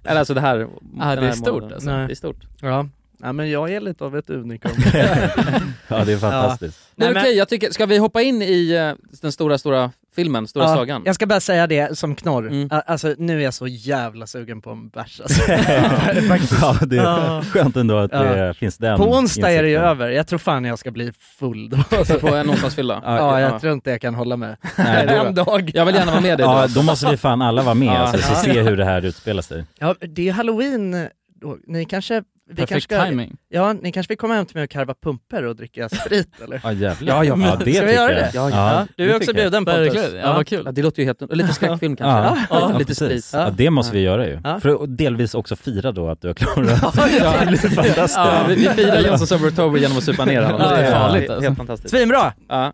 det. 0.03 0.09
Eller 0.09 0.19
alltså 0.19 0.33
det 0.33 0.41
här, 0.41 0.57
den 0.57 0.69
det 1.23 1.27
är 1.27 1.31
stort, 1.31 1.53
månaden. 1.53 1.73
alltså. 1.73 1.89
Nej. 1.89 2.07
Det 2.07 2.13
är 2.13 2.15
stort. 2.15 2.37
Ja. 2.61 2.87
Ja, 3.21 3.31
men 3.33 3.49
jag 3.51 3.71
är 3.71 3.81
lite 3.81 4.03
av 4.03 4.17
ett 4.17 4.29
unikum. 4.29 4.71
ja 5.87 6.03
det 6.05 6.13
är 6.13 6.17
fantastiskt. 6.17 6.79
Men 6.95 7.13
Nej, 7.13 7.21
okej, 7.21 7.31
men- 7.31 7.37
jag 7.37 7.49
tycker, 7.49 7.71
ska 7.71 7.85
vi 7.85 7.97
hoppa 7.97 8.21
in 8.21 8.41
i 8.41 8.71
eh, 8.71 9.05
den 9.21 9.31
stora, 9.31 9.57
stora 9.57 9.91
filmen, 10.15 10.47
stora 10.47 10.63
Ja, 10.65 10.75
sagan? 10.75 11.01
Jag 11.05 11.15
ska 11.15 11.25
bara 11.25 11.39
säga 11.39 11.67
det 11.67 11.97
som 11.97 12.15
knorr, 12.15 12.47
Mm. 12.47 12.69
Alltså 12.87 13.15
nu 13.17 13.39
är 13.39 13.43
jag 13.43 13.53
så 13.53 13.67
jävla 13.67 14.27
sugen 14.27 14.61
på 14.61 14.69
en 14.69 14.89
bärs 14.89 15.21
alltså. 15.21 15.41
ja 16.61 16.75
det 16.85 16.97
är 16.97 17.03
Ja. 17.03 17.43
skönt 17.51 17.75
ändå 17.77 17.97
att 17.97 18.11
det 18.11 18.37
Ja. 18.47 18.53
finns 18.53 18.77
den 18.77 18.97
På 18.97 19.03
onsdag 19.03 19.51
är 19.51 19.63
det 19.63 19.69
ju 19.69 19.77
över, 19.77 20.09
jag 20.09 20.27
tror 20.27 20.39
fan 20.39 20.65
jag 20.65 20.79
ska 20.79 20.91
bli 20.91 21.11
full 21.39 21.69
då. 21.69 21.77
På 22.19 22.27
en 22.35 22.49
onsdagsfylla? 22.49 23.01
Ja, 23.05 23.39
jag 23.39 23.61
tror 23.61 23.73
inte 23.73 23.89
jag 23.89 24.01
kan 24.01 24.15
hålla 24.15 24.37
med. 24.37 24.57
Nej, 24.77 25.07
en 25.07 25.35
dag. 25.35 25.71
Jag 25.73 25.85
vill 25.85 25.95
gärna 25.95 26.11
vara 26.11 26.21
med 26.21 26.37
dig 26.37 26.45
Ja, 26.45 26.67
då. 26.67 26.73
då 26.73 26.81
måste 26.81 27.09
vi 27.11 27.17
fan 27.17 27.41
alla 27.41 27.63
vara 27.63 27.75
med 27.75 27.87
Ja. 27.87 27.97
alltså, 27.97 28.27
så 28.27 28.33
Ja. 28.47 28.53
se 28.53 28.61
hur 28.61 28.77
det 28.77 28.85
här 28.85 29.05
utspelar 29.05 29.41
sig. 29.41 29.65
Ja, 29.79 29.95
det 29.99 30.29
är 30.29 30.33
halloween 30.33 31.07
då. 31.41 31.57
Ni 31.67 31.85
kanske, 31.85 32.23
vi 32.49 32.55
kanske 32.55 32.73
Perfekt 32.75 32.83
ska, 32.93 33.05
timing. 33.05 33.37
ja, 33.49 33.73
ni 33.73 33.91
kanske 33.91 34.11
vill 34.11 34.17
komma 34.17 34.33
hem 34.33 34.45
till 34.45 34.55
mig 34.55 34.63
och 34.63 34.69
karva 34.69 34.93
pumper 35.03 35.43
och 35.43 35.55
dricka 35.55 35.89
sprit 35.89 36.29
eller? 36.43 36.61
Ja 36.63 36.71
jävlar. 36.71 37.13
Ja, 37.13 37.23
ja, 37.23 37.37
ja 37.45 37.55
det 37.55 37.55
Ska 37.55 37.65
vi 37.65 37.71
tycker 37.73 37.87
göra 37.93 38.11
jag. 38.13 38.23
det? 38.23 38.31
Ja, 38.33 38.49
Ja, 38.49 38.87
du 38.97 39.03
är 39.03 39.07
det 39.09 39.15
också 39.15 39.33
bjuden 39.33 39.65
Pontus. 39.65 39.95
Verkligen, 39.95 40.15
ja, 40.25 40.33
vad 40.33 40.47
kul. 40.47 40.61
Ja, 40.65 40.71
det 40.71 40.81
låter 40.83 40.99
ju 41.01 41.05
helt... 41.05 41.21
Lite 41.35 41.53
skräckfilm 41.53 41.95
kanske? 41.95 42.29
Ja, 42.29 42.37
Ja, 42.49 42.69
ja, 42.71 42.77
lite 42.79 42.95
sprit. 42.95 43.29
Ja, 43.33 43.49
det 43.57 43.69
måste 43.69 43.95
vi 43.95 44.01
göra 44.01 44.27
ju. 44.27 44.39
Ja. 44.43 44.59
För 44.59 44.83
att 44.83 44.97
delvis 44.97 45.35
också 45.35 45.55
fira 45.55 45.91
då 45.91 46.09
att 46.09 46.21
du 46.21 46.27
har 46.27 46.33
klarat 46.35 46.79
Ja, 47.19 47.33
det. 47.51 47.57
fantastiskt. 47.57 48.15
Ja, 48.17 48.45
vi, 48.47 48.55
vi 48.55 48.63
firar 48.69 48.99
Jonsson 49.01 49.27
Sober 49.27 49.47
October 49.47 49.79
genom 49.79 49.97
att 49.97 50.03
supa 50.03 50.25
ner 50.25 50.41
honom. 50.41 50.61
Ja, 50.61 50.69
det 50.69 50.75
är 50.75 50.85
Ja, 50.91 50.91
farligt, 50.99 51.19
helt- 51.21 51.29
alltså. 51.31 51.45
Helt 51.47 51.57
fantastiskt. 51.57 51.95
Svinbra! 51.95 52.33
Ja. 52.49 52.73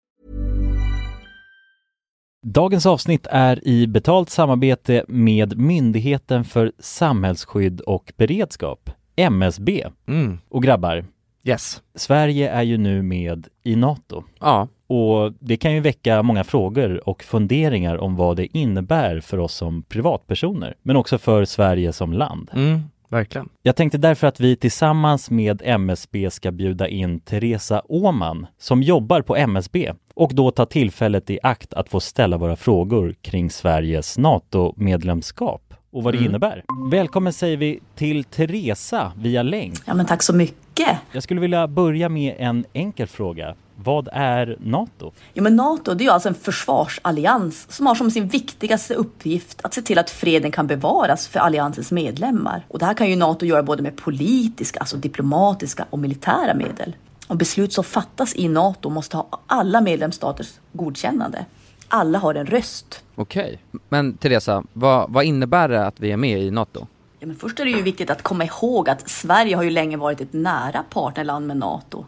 Dagens 2.43 2.85
avsnitt 2.85 3.27
är 3.29 3.67
i 3.67 3.87
betalt 3.87 4.29
samarbete 4.29 5.05
med 5.07 5.57
Myndigheten 5.57 6.43
för 6.43 6.71
samhällsskydd 6.79 7.81
och 7.81 8.13
beredskap, 8.17 8.89
MSB. 9.15 9.87
Mm. 10.07 10.39
Och 10.49 10.63
grabbar, 10.63 11.05
Yes. 11.43 11.81
Sverige 11.95 12.49
är 12.49 12.63
ju 12.63 12.77
nu 12.77 13.01
med 13.01 13.47
i 13.63 13.75
NATO. 13.75 14.23
Ja, 14.39 14.67
Och 14.87 15.33
det 15.39 15.57
kan 15.57 15.73
ju 15.73 15.79
väcka 15.79 16.23
många 16.23 16.43
frågor 16.43 17.09
och 17.09 17.23
funderingar 17.23 17.97
om 17.97 18.15
vad 18.15 18.37
det 18.37 18.57
innebär 18.57 19.19
för 19.19 19.37
oss 19.37 19.53
som 19.53 19.83
privatpersoner, 19.83 20.75
men 20.81 20.95
också 20.95 21.17
för 21.17 21.45
Sverige 21.45 21.93
som 21.93 22.13
land. 22.13 22.49
Mm. 22.53 22.81
Verkligen. 23.09 23.49
Jag 23.61 23.75
tänkte 23.75 23.97
därför 23.97 24.27
att 24.27 24.39
vi 24.39 24.55
tillsammans 24.55 25.31
med 25.31 25.61
MSB 25.65 26.31
ska 26.31 26.51
bjuda 26.51 26.87
in 26.87 27.19
Teresa 27.19 27.81
Åman 27.85 28.47
som 28.57 28.83
jobbar 28.83 29.21
på 29.21 29.35
MSB 29.35 29.93
och 30.13 30.35
då 30.35 30.51
ta 30.51 30.65
tillfället 30.65 31.29
i 31.29 31.39
akt 31.43 31.73
att 31.73 31.89
få 31.89 31.99
ställa 31.99 32.37
våra 32.37 32.55
frågor 32.55 33.15
kring 33.21 33.49
Sveriges 33.49 34.17
NATO-medlemskap 34.17 35.73
och 35.91 36.03
vad 36.03 36.13
det 36.13 36.17
Mm. 36.17 36.29
innebär. 36.29 36.63
Välkommen 36.91 37.33
säger 37.33 37.57
vi 37.57 37.79
till 37.95 38.23
Teresa 38.23 39.11
via 39.17 39.43
länk. 39.43 39.73
Ja, 39.85 39.93
men 39.93 40.05
tack 40.05 40.23
så 40.23 40.33
mycket. 40.35 40.97
Jag 41.11 41.23
skulle 41.23 41.41
vilja 41.41 41.67
börja 41.67 42.09
med 42.09 42.35
en 42.39 42.65
enkel 42.73 43.07
fråga. 43.07 43.55
Vad 43.83 44.09
är 44.11 44.57
NATO? 44.59 45.11
Ja, 45.33 45.41
men 45.43 45.55
NATO 45.55 45.93
det 45.93 46.05
är 46.05 46.11
alltså 46.11 46.29
en 46.29 46.35
försvarsallians 46.35 47.71
som 47.71 47.87
har 47.87 47.95
som 47.95 48.11
sin 48.11 48.27
viktigaste 48.27 48.93
uppgift 48.93 49.59
att 49.63 49.73
se 49.73 49.81
till 49.81 49.97
att 49.97 50.09
freden 50.09 50.51
kan 50.51 50.67
bevaras 50.67 51.27
för 51.27 51.39
alliansens 51.39 51.91
medlemmar. 51.91 52.65
Och 52.67 52.79
det 52.79 52.85
här 52.85 52.93
kan 52.93 53.09
ju 53.09 53.15
NATO 53.15 53.45
göra 53.45 53.63
både 53.63 53.83
med 53.83 53.95
politiska, 53.97 54.79
alltså 54.79 54.97
diplomatiska 54.97 55.85
och 55.89 55.99
militära 55.99 56.53
medel. 56.53 56.95
Och 57.27 57.37
beslut 57.37 57.73
som 57.73 57.83
fattas 57.83 58.35
i 58.35 58.47
NATO 58.47 58.89
måste 58.89 59.17
ha 59.17 59.39
alla 59.47 59.81
medlemsstaters 59.81 60.53
godkännande. 60.73 61.45
Alla 61.87 62.19
har 62.19 62.35
en 62.35 62.45
röst. 62.45 63.03
okej. 63.15 63.59
Men 63.89 64.17
Teresa, 64.17 64.63
vad, 64.73 65.11
vad 65.11 65.23
innebär 65.23 65.69
det 65.69 65.85
att 65.85 65.99
vi 65.99 66.11
är 66.11 66.17
med 66.17 66.41
i 66.41 66.51
NATO? 66.51 66.87
Ja, 67.19 67.27
men 67.27 67.35
först 67.35 67.59
är 67.59 67.65
det 67.65 67.71
ju 67.71 67.81
viktigt 67.81 68.09
att 68.09 68.21
komma 68.21 68.43
ihåg 68.45 68.89
att 68.89 69.09
Sverige 69.09 69.55
har 69.55 69.63
ju 69.63 69.69
länge 69.69 69.97
varit 69.97 70.21
ett 70.21 70.33
nära 70.33 70.83
partnerland 70.89 71.47
med 71.47 71.57
NATO. 71.57 72.05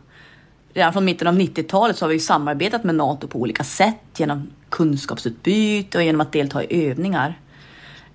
Redan 0.74 0.94
från 0.94 1.06
mitten 1.06 1.28
av 1.28 1.34
90-talet 1.36 1.98
så 1.98 2.06
har 2.06 2.10
vi 2.10 2.16
ju 2.16 2.20
samarbetat 2.20 2.84
med 2.84 2.96
NATO 2.96 3.28
på 3.28 3.40
olika 3.40 3.64
sätt 3.64 3.96
genom 4.18 4.50
kunskapsutbyte 4.70 5.98
och 5.98 6.04
genom 6.04 6.22
att 6.22 6.32
delta 6.32 6.64
i 6.64 6.90
övningar. 6.90 7.40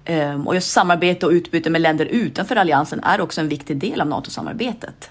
Ehm, 0.05 0.47
Och 0.49 0.55
just 0.55 0.71
samarbete 0.73 1.27
och 1.27 1.33
utbyte 1.33 1.71
med 1.71 1.81
länder 1.81 2.07
utanför 2.07 2.57
alliansen 2.57 3.01
är 3.05 3.21
också 3.21 3.41
en 3.41 3.49
viktig 3.49 3.77
del 3.77 4.01
av 4.01 4.07
NATO-samarbetet. 4.07 5.11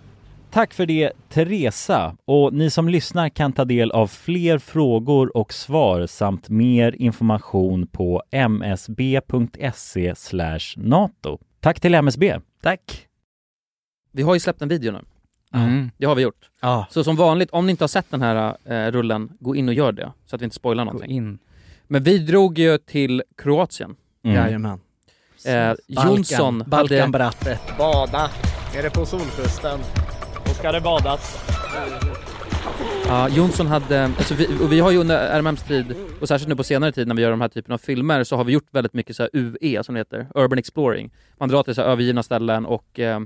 Tack 0.51 0.73
för 0.73 0.85
det 0.85 1.11
Teresa 1.29 2.17
och 2.25 2.53
ni 2.53 2.69
som 2.69 2.89
lyssnar 2.89 3.29
kan 3.29 3.53
ta 3.53 3.65
del 3.65 3.91
av 3.91 4.07
fler 4.07 4.57
frågor 4.57 5.37
och 5.37 5.53
svar 5.53 6.05
samt 6.05 6.49
mer 6.49 6.95
information 7.01 7.87
på 7.87 8.23
msb.se 8.31 10.13
nato. 10.77 11.39
Tack 11.59 11.79
till 11.79 11.93
MSB! 11.95 12.39
Tack! 12.61 13.07
Vi 14.11 14.21
har 14.23 14.33
ju 14.33 14.39
släppt 14.39 14.61
en 14.61 14.69
video 14.69 14.91
nu. 14.91 14.99
Mm. 15.53 15.91
Det 15.97 16.05
har 16.05 16.15
vi 16.15 16.21
gjort. 16.21 16.49
Ja. 16.61 16.87
Så 16.89 17.03
som 17.03 17.15
vanligt, 17.15 17.49
om 17.49 17.65
ni 17.65 17.71
inte 17.71 17.83
har 17.83 17.87
sett 17.87 18.11
den 18.11 18.21
här 18.21 18.55
eh, 18.65 18.91
rullen, 18.91 19.31
gå 19.39 19.55
in 19.55 19.67
och 19.67 19.73
gör 19.73 19.91
det. 19.91 20.11
Så 20.25 20.35
att 20.35 20.41
vi 20.41 20.45
inte 20.45 20.55
spoilar 20.55 20.85
Gå 20.85 20.91
någonting. 20.91 21.11
in. 21.17 21.39
Men 21.87 22.03
vi 22.03 22.17
drog 22.17 22.59
ju 22.59 22.77
till 22.77 23.23
Kroatien. 23.37 23.95
Mm. 24.23 24.37
Jajamän. 24.37 24.79
Eh, 25.45 25.73
Jonsson 25.87 26.57
Balkan, 26.57 26.69
Balkan 26.69 26.99
hade... 26.99 27.11
Bratte. 27.11 27.59
Bada 27.77 28.29
nere 28.75 28.89
på 28.89 29.05
solkusten. 29.05 29.79
Ska 30.61 30.71
det 30.71 30.81
badas. 30.81 31.37
Ja, 33.07 33.29
Jonsson 33.29 33.67
hade, 33.67 34.03
alltså 34.05 34.33
vi, 34.33 34.47
och 34.63 34.71
vi 34.71 34.79
har 34.79 34.91
ju 34.91 34.97
under 34.97 35.39
RMMs 35.39 35.63
tid, 35.63 35.85
och 36.21 36.27
särskilt 36.27 36.49
nu 36.49 36.55
på 36.55 36.63
senare 36.63 36.91
tid 36.91 37.07
när 37.07 37.15
vi 37.15 37.21
gör 37.21 37.31
de 37.31 37.41
här 37.41 37.47
typen 37.47 37.73
av 37.73 37.77
filmer, 37.77 38.23
så 38.23 38.35
har 38.35 38.43
vi 38.43 38.53
gjort 38.53 38.67
väldigt 38.71 38.93
mycket 38.93 39.15
så 39.15 39.23
här 39.23 39.29
UE 39.33 39.83
som 39.83 39.95
det 39.95 39.99
heter, 39.99 40.27
Urban 40.35 40.57
Exploring. 40.57 41.11
Man 41.39 41.49
drar 41.49 41.63
till 41.63 41.75
så 41.75 41.81
här 41.81 41.87
övergivna 41.89 42.23
ställen 42.23 42.65
och 42.65 42.99
eh, 42.99 43.19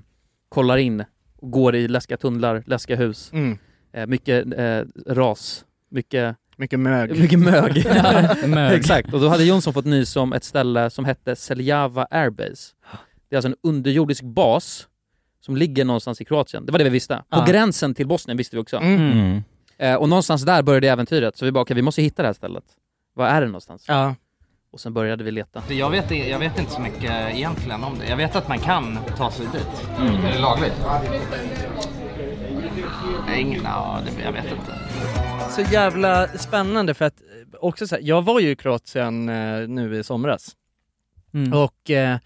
kollar 0.50 0.78
in, 0.78 1.04
och 1.42 1.52
går 1.52 1.76
i 1.76 1.88
läskiga 1.88 2.18
tunnlar, 2.18 2.64
läskiga 2.66 2.98
hus, 2.98 3.30
Mm. 3.34 3.58
eh, 3.94 4.08
mycket 4.08 4.46
eh, 4.58 4.82
ras, 5.14 5.66
mycket, 5.92 6.36
Mycket 6.58 6.80
mög. 6.80 7.20
mycket 7.20 7.40
mög. 7.40 7.86
Mög. 8.48 8.80
Exakt, 8.80 9.14
och 9.14 9.20
då 9.20 9.28
hade 9.30 9.44
Jonsson 9.44 9.74
fått 9.74 9.86
nys 9.86 10.16
om 10.16 10.34
ett 10.34 10.44
ställe 10.44 10.90
som 10.90 11.06
hette 11.06 11.36
Seljava 11.36 12.08
Airbase. 12.12 12.74
Det 13.30 13.36
är 13.36 13.38
alltså 13.38 13.50
en 13.50 13.56
underjordisk 13.64 14.24
bas 14.24 14.88
som 15.46 15.56
ligger 15.58 15.86
någonstans 15.86 16.22
i 16.22 16.26
Kroatien. 16.26 16.66
Det 16.66 16.72
var 16.72 16.80
det 16.80 16.84
vi 16.84 16.90
visste. 16.90 17.16
På 17.18 17.24
Ja. 17.30 17.46
gränsen 17.48 17.94
till 17.96 18.08
Bosnien 18.08 18.38
visste 18.38 18.56
vi 18.56 18.62
också. 18.62 18.78
Mm. 18.78 19.12
Mm. 19.12 19.44
Eh, 19.78 19.96
och 19.96 20.10
någonstans 20.10 20.44
där 20.44 20.62
började 20.64 20.90
äventyret, 20.90 21.38
så 21.38 21.46
vi 21.46 21.52
bara 21.52 21.62
okej, 21.62 21.76
vi 21.76 21.82
måste 21.82 22.02
hitta 22.02 22.22
det 22.22 22.28
här 22.28 22.34
stället. 22.34 22.64
Var 23.14 23.28
är 23.28 23.42
det 23.42 23.48
någonstans? 23.48 23.86
Ja. 23.88 24.16
Och 24.72 24.80
sen 24.80 24.94
började 24.94 25.24
vi 25.24 25.32
leta. 25.32 25.64
Jag 25.70 25.90
vet, 25.90 26.12
jag 26.12 26.40
vet 26.40 26.60
inte 26.60 26.72
så 26.72 26.82
mycket 26.82 27.12
egentligen 27.36 27.84
om 27.84 27.98
det. 28.00 28.10
Jag 28.10 28.18
vet 28.18 28.36
att 28.36 28.48
man 28.48 28.60
kan 28.60 29.00
ta 29.18 29.32
sig 29.32 29.46
dit. 29.54 29.88
Är 30.00 30.34
det 30.34 30.40
lagligt? 30.40 30.74
Nej, 33.28 33.42
Ingen, 33.42 33.62
ja, 33.64 34.00
det, 34.06 34.24
jag 34.24 34.32
vet 34.32 34.46
inte. 34.46 34.74
Så 35.50 35.62
jävla 35.74 36.28
spännande 36.28 36.94
för 36.94 37.06
att 37.06 37.22
eh, 37.22 37.58
också 37.60 37.88
så 37.88 37.96
här, 37.96 38.02
jag 38.04 38.22
var 38.22 38.40
ju 38.40 38.50
i 38.50 38.56
Kroatien 38.56 39.30
eh, 39.30 39.68
nu 39.68 40.00
i 40.00 40.04
somras 40.04 40.56
Mm. 41.34 41.54
och, 41.54 41.90
eh, 41.92 42.18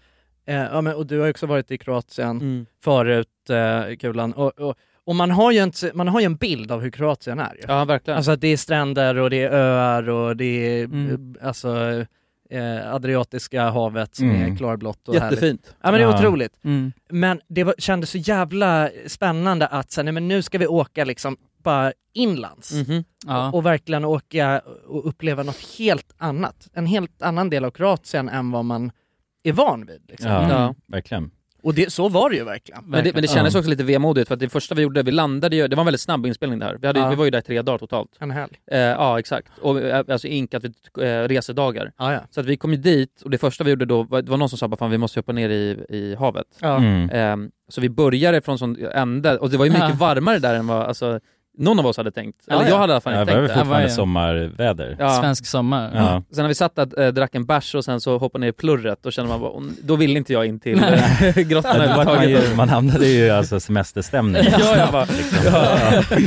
eh, 0.50 0.56
ja, 0.72 0.80
men, 0.80 0.94
och 0.94 1.06
du 1.06 1.20
har 1.20 1.30
också 1.30 1.46
varit 1.46 1.70
i 1.70 1.78
Kroatien 1.78 2.30
Mm. 2.30 2.66
förut 2.84 3.50
eh, 3.50 3.96
Kulan 3.96 4.32
och, 4.32 4.60
och, 4.60 4.74
och 5.04 5.16
man 5.16 5.30
har 5.30 5.52
ju 5.52 5.58
en, 5.58 5.72
man 5.94 6.08
har 6.08 6.20
ju 6.20 6.26
en 6.26 6.36
bild 6.36 6.72
av 6.72 6.80
hur 6.80 6.90
Kroatien 6.90 7.38
är 7.38 7.54
ju. 7.54 7.60
Ja, 7.68 7.84
verkligen. 7.84 8.16
Alltså 8.16 8.30
att 8.32 8.40
det 8.40 8.48
är 8.48 8.56
stränder 8.56 9.16
och 9.18 9.30
det 9.30 9.42
är 9.42 9.50
öar 9.50 10.08
och 10.08 10.36
det 10.36 10.44
är 10.80 10.84
Mm. 10.84 11.34
eh, 11.40 11.46
alltså 11.48 12.04
eh, 12.50 12.94
Adriatiska 12.94 13.70
havet 13.70 14.14
som 14.14 14.30
Mm. 14.30 14.52
är 14.52 14.56
klarblått 14.56 15.08
och 15.08 15.14
härligt. 15.14 15.32
Jättefint. 15.32 15.74
Ja 15.82 15.90
men 15.90 16.00
det 16.00 16.06
är 16.06 16.10
Ja. 16.10 16.18
otroligt. 16.18 16.52
Mm. 16.64 16.92
Men 17.10 17.40
det 17.48 17.64
var, 17.64 17.74
kändes 17.78 18.10
så 18.10 18.18
jävla 18.18 18.90
spännande 19.06 19.66
att 19.66 19.90
så, 19.90 20.02
nej, 20.02 20.12
men 20.12 20.28
nu 20.28 20.42
ska 20.42 20.58
vi 20.58 20.66
åka 20.66 21.04
liksom 21.04 21.36
bara 21.62 21.92
inlands 22.14 22.72
Mhm. 22.72 23.04
Ja. 23.26 23.50
och 23.52 23.66
verkligen 23.66 24.04
åka 24.04 24.62
och 24.86 25.08
uppleva 25.08 25.42
något 25.42 25.60
helt 25.78 26.14
annat. 26.18 26.68
En 26.72 26.86
helt 26.86 27.22
annan 27.22 27.50
del 27.50 27.64
av 27.64 27.70
Kroatien 27.70 28.28
än 28.28 28.50
vad 28.50 28.64
man 28.64 28.92
är 29.42 29.52
van 29.52 29.86
vid. 29.86 30.02
Liksom. 30.08 30.30
Ja, 30.30 30.50
Ja. 30.50 30.74
verkligen. 30.86 31.30
Och 31.62 31.74
det, 31.74 31.92
så 31.92 32.08
var 32.08 32.30
det 32.30 32.36
ju 32.36 32.44
verkligen. 32.44 32.84
Men 32.86 33.04
det, 33.04 33.12
men 33.12 33.22
det 33.22 33.28
kändes 33.28 33.54
också 33.54 33.70
lite 33.70 33.84
vemodigt 33.84 34.28
för 34.28 34.34
att 34.34 34.40
det 34.40 34.48
första 34.48 34.74
vi 34.74 34.82
gjorde, 34.82 35.02
vi 35.02 35.10
landade 35.10 35.56
ju, 35.56 35.68
det 35.68 35.76
var 35.76 35.80
en 35.82 35.86
väldigt 35.86 36.00
snabb 36.00 36.26
inspelning 36.26 36.58
det 36.58 36.64
här. 36.64 36.78
Vi, 36.80 36.86
hade, 36.86 37.00
Ja. 37.00 37.08
vi 37.10 37.16
var 37.16 37.24
ju 37.24 37.30
där 37.30 37.38
i 37.38 37.42
tre 37.42 37.62
dagar 37.62 37.78
totalt. 37.78 38.10
En 38.18 38.30
helg. 38.30 38.52
Eh, 38.70 38.78
ja 38.78 39.18
exakt, 39.18 39.48
och, 39.62 39.80
eh, 39.80 40.04
alltså 40.08 40.26
inkat 40.28 40.64
vid 40.64 40.74
eh, 41.00 41.28
resedagar. 41.28 41.92
Ja, 41.98 42.12
ja. 42.12 42.20
Så 42.30 42.40
att 42.40 42.46
vi 42.46 42.56
kom 42.56 42.70
ju 42.72 42.76
dit 42.76 43.22
och 43.22 43.30
det 43.30 43.38
första 43.38 43.64
vi 43.64 43.70
gjorde 43.70 43.84
då, 43.84 44.02
var, 44.02 44.22
det 44.22 44.30
var 44.30 44.36
någon 44.38 44.48
som 44.48 44.58
sa 44.58 44.68
bara 44.68 44.76
fan 44.76 44.90
vi 44.90 44.98
måste 44.98 45.18
hoppa 45.18 45.32
ner 45.32 45.48
i, 45.50 45.84
i 45.88 46.14
havet. 46.18 46.46
Ja. 46.60 46.76
Mm. 46.76 47.10
Ehm, 47.12 47.50
så 47.68 47.80
vi 47.80 47.88
började 47.88 48.40
från 48.42 48.58
sån 48.58 48.76
ände, 48.92 49.38
och 49.38 49.50
det 49.50 49.56
var 49.56 49.64
ju 49.64 49.70
mycket 49.70 49.88
Ja. 49.88 49.96
varmare 49.98 50.38
där 50.38 50.54
än 50.54 50.66
vad, 50.66 50.82
alltså 50.82 51.20
någon 51.60 51.78
av 51.78 51.86
oss 51.86 51.96
hade 51.96 52.10
tänkt. 52.10 52.38
Ja, 52.46 52.54
Eller 52.54 52.64
ja. 52.64 52.70
jag 52.70 52.78
hade 52.78 52.90
i 52.90 52.94
alla 52.94 53.00
fall 53.00 53.12
Ja, 53.14 53.20
inte 53.20 53.32
det 53.34 53.40
var 53.40 53.48
tänkt 53.48 53.56
väl 53.58 53.58
det. 53.58 53.64
fortfarande 53.64 53.88
Ja, 53.88 53.94
sommarväder. 53.94 54.96
Ja. 54.98 55.20
Svensk 55.20 55.46
sommar. 55.46 55.90
Ja. 55.94 56.22
Sen 56.32 56.42
när 56.44 56.48
vi 56.48 56.54
satt 56.54 56.76
där, 56.76 57.00
äh, 57.02 57.08
drack 57.12 57.34
en 57.34 57.46
bärs 57.46 57.74
och 57.74 57.84
sen 57.84 58.00
så 58.00 58.18
hoppade 58.18 58.40
ner 58.40 58.48
i 58.48 58.52
plurret, 58.52 58.98
då 59.02 59.10
kände 59.10 59.28
man 59.30 59.40
bara, 59.40 59.50
"Åh, 59.50 59.62
då 59.82 59.96
vill 59.96 60.16
inte 60.16 60.32
jag 60.32 60.46
in 60.46 60.60
till 60.60 60.82
äh, 60.82 61.34
grottan 61.36 61.76
Ja, 61.76 61.78
man, 61.78 62.08
överhuvudtaget. 62.08 62.50
ju, 62.52 62.56
man 62.56 62.68
hamnade 62.68 63.06
ju 63.06 63.24
i 63.26 63.30
alltså 63.30 63.60
semesterstämning. 63.60 64.42
Ja, 64.58 64.76
jag 64.76 64.92
bara, 64.92 65.04
Liksom. 65.16 65.38
Ja. 65.52 65.76
Ja. 66.10 66.18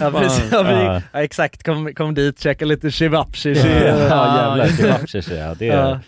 Ja, 0.00 0.10
precis, 0.10 0.44
ja, 0.52 0.62
vi, 0.62 0.72
Ja. 0.72 1.02
ja, 1.12 1.22
exakt, 1.22 1.62
kom, 1.62 1.94
kom 1.94 2.14
dit, 2.14 2.40
käka 2.40 2.64
lite 2.64 2.90
shivapshi, 2.90 3.48
Ja, 3.52 3.64
jävlar, 3.66 4.56
det. 4.66 4.76
kebabshish 4.76 5.30
ja. 5.32 5.54
Det 5.58 5.68
är, 5.68 5.88
Ja. 5.88 5.98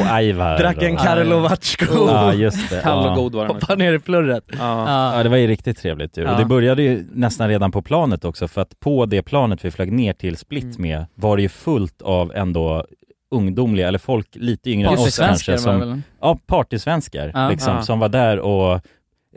Och 0.00 0.06
Aivar. 0.14 0.58
drack 0.58 0.82
en 0.82 0.96
Karlovatsko, 0.96 1.84
Ja, 2.08 2.32
just 2.34 2.70
det. 2.70 2.80
kall 2.82 2.98
och 2.98 3.04
Ja. 3.06 3.14
god 3.14 3.34
var 3.34 3.46
den. 3.46 3.54
hoppa 3.54 3.74
ner 3.74 3.92
i 3.92 3.98
plurret. 3.98 4.44
Ja. 4.58 5.14
Ja 5.16 5.22
det 5.22 5.28
var 5.28 5.36
ju 5.36 5.46
riktigt 5.46 5.78
trevligt 5.78 6.18
ju. 6.18 6.22
Ja. 6.22 6.32
Och 6.32 6.38
det 6.38 6.44
började 6.44 6.82
ju 6.82 7.04
nästan 7.12 7.48
redan 7.48 7.72
på 7.72 7.82
planet 7.82 8.24
också 8.24 8.48
för 8.48 8.60
att 8.60 8.80
på 8.80 9.06
det 9.06 9.22
planet 9.22 9.64
vi 9.64 9.70
flög 9.70 9.92
ner 9.92 10.12
till 10.12 10.36
Split 10.36 10.64
Mm. 10.64 10.82
med 10.82 11.06
var 11.14 11.36
det 11.36 11.42
ju 11.42 11.48
fullt 11.48 12.02
av 12.02 12.32
ändå 12.34 12.84
ungdomliga, 13.30 13.88
eller 13.88 13.98
folk 13.98 14.28
lite 14.32 14.70
yngre 14.70 14.88
än 14.88 14.94
oss 14.98 15.18
kanske 15.18 15.58
som, 15.58 15.80
väl? 15.80 16.00
ja 16.20 16.38
partysvenskar 16.46 17.30
Ja. 17.34 17.48
liksom, 17.48 17.74
Ja. 17.74 17.82
som 17.82 17.98
var 17.98 18.08
där 18.08 18.38
och 18.38 18.80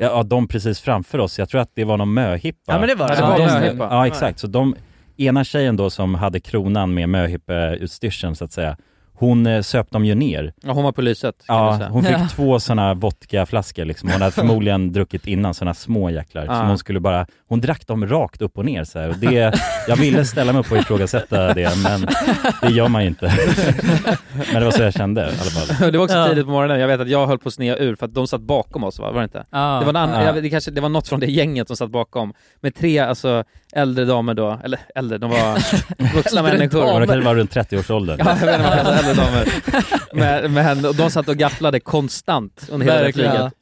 Ja, 0.02 0.06
ja, 0.08 0.24
de 0.24 0.48
precis 0.48 0.80
framför 0.80 1.20
oss, 1.20 1.40
jag 1.40 1.50
tror 1.50 1.62
att 1.62 1.72
det 1.76 1.84
var 1.84 1.98
någon 1.98 2.14
möhippa 2.14 2.74
Ja 2.74 2.80
men 2.80 2.88
det 2.90 2.96
var 2.96 3.10
Ja, 3.10 3.16
det. 3.16 3.22
var 3.22 3.88
de. 3.90 3.96
Ja 3.96 4.08
exakt, 4.08 4.40
så 4.40 4.48
de, 4.48 4.76
ena 5.18 5.44
tjejen 5.44 5.76
då 5.78 5.90
som 5.90 6.16
hade 6.16 6.40
kronan 6.40 6.94
med 6.94 7.10
möhippeutstyrseln 7.10 8.36
så 8.36 8.44
att 8.46 8.52
säga 8.52 8.78
Hon 9.20 9.48
eh, 9.48 9.62
söp 9.62 9.92
dem 9.92 10.06
ju 10.06 10.16
ner 10.16 10.54
ja, 10.64 10.72
hon 10.72 10.84
var 10.84 10.92
på 10.92 11.02
lyset 11.02 11.36
kan 11.48 11.56
Ja, 11.58 11.78
säga. 11.78 11.90
hon 11.90 12.04
fick 12.04 12.14
Ja. 12.16 12.28
två 12.32 12.60
sådana 12.60 12.94
vodkaflaskor 12.94 13.86
liksom. 13.86 14.10
Hon 14.12 14.22
hade 14.22 14.32
förmodligen 14.42 14.92
druckit 14.94 15.28
innan, 15.28 15.54
sådana 15.54 15.74
små 15.74 16.10
jäklar. 16.10 16.46
Ja. 16.46 16.56
Som 16.60 16.68
hon 16.68 16.78
skulle 16.78 17.00
bara, 17.00 17.26
hon 17.48 17.62
drack 17.62 17.88
dem 17.88 18.08
rakt 18.08 18.42
upp 18.42 18.58
och 18.58 18.66
ner 18.66 18.84
så 18.84 19.00
här. 19.00 19.10
Och 19.10 19.16
det, 19.18 19.60
jag 19.88 19.96
ville 19.96 20.26
ställa 20.26 20.54
mig 20.54 20.60
upp 20.60 20.72
och 20.72 20.78
ifrågasätta 20.78 21.54
det, 21.54 21.72
men 21.84 22.08
det 22.62 22.70
gör 22.72 22.88
man 22.88 23.02
ju 23.02 23.08
inte. 23.08 23.26
men 24.34 24.60
det 24.60 24.66
var 24.66 24.72
så 24.72 24.82
jag 24.84 24.94
kände 24.94 25.22
i 25.22 25.24
alla 25.26 25.34
fall. 25.34 25.92
Det 25.92 25.98
var 25.98 26.06
också 26.06 26.18
Ja. 26.18 26.28
tidigt 26.28 26.46
på 26.46 26.52
morgonen, 26.52 26.80
jag 26.80 26.88
vet 26.88 27.00
att 27.02 27.10
jag 27.10 27.28
höll 27.28 27.40
på 27.40 27.48
att 27.48 27.54
snea 27.54 27.78
ur 27.78 27.96
för 27.96 28.06
att 28.06 28.14
de 28.14 28.28
satt 28.28 28.42
bakom 28.42 28.84
oss 28.84 29.00
va? 29.00 29.12
var 29.12 29.20
det 29.20 29.24
inte? 29.24 29.46
Ja. 29.52 29.78
Det 29.80 29.86
var, 29.92 30.00
annan, 30.02 30.22
Ja. 30.22 30.26
jag 30.36 30.44
det, 30.44 30.50
kanske, 30.50 30.72
det 30.72 30.82
var 30.82 30.90
något 30.90 31.08
från 31.08 31.20
det 31.20 31.28
gänget 31.32 31.68
som 31.68 31.78
satt 31.78 31.90
bakom, 31.90 32.34
med 32.62 32.76
tre 32.76 33.00
alltså 33.00 33.44
äldre 33.74 34.06
damer 34.06 34.34
då, 34.34 34.60
eller 34.64 34.80
äldre, 34.96 35.18
de 35.18 35.30
var 35.30 35.54
vuxna 36.16 36.42
människor. 36.44 37.00
de 37.00 37.08
kanske 37.08 37.20
var 37.26 37.36
runt 37.36 37.56
30-årsåldern. 37.56 38.20
Ja, 38.20 38.38
jag 38.40 38.46
vet 38.48 38.60
inte 38.60 39.09
äldre 39.10 39.24
damer. 39.26 39.48
Men, 40.14 40.54
men 40.54 40.86
och 40.86 40.96
de 40.96 41.12
satt 41.12 41.28
och 41.28 41.36
gafflade 41.38 41.80
konstant 41.80 42.68
under 42.72 42.86
hela 42.86 43.02
det 43.04 43.14
flyget. 43.14 43.54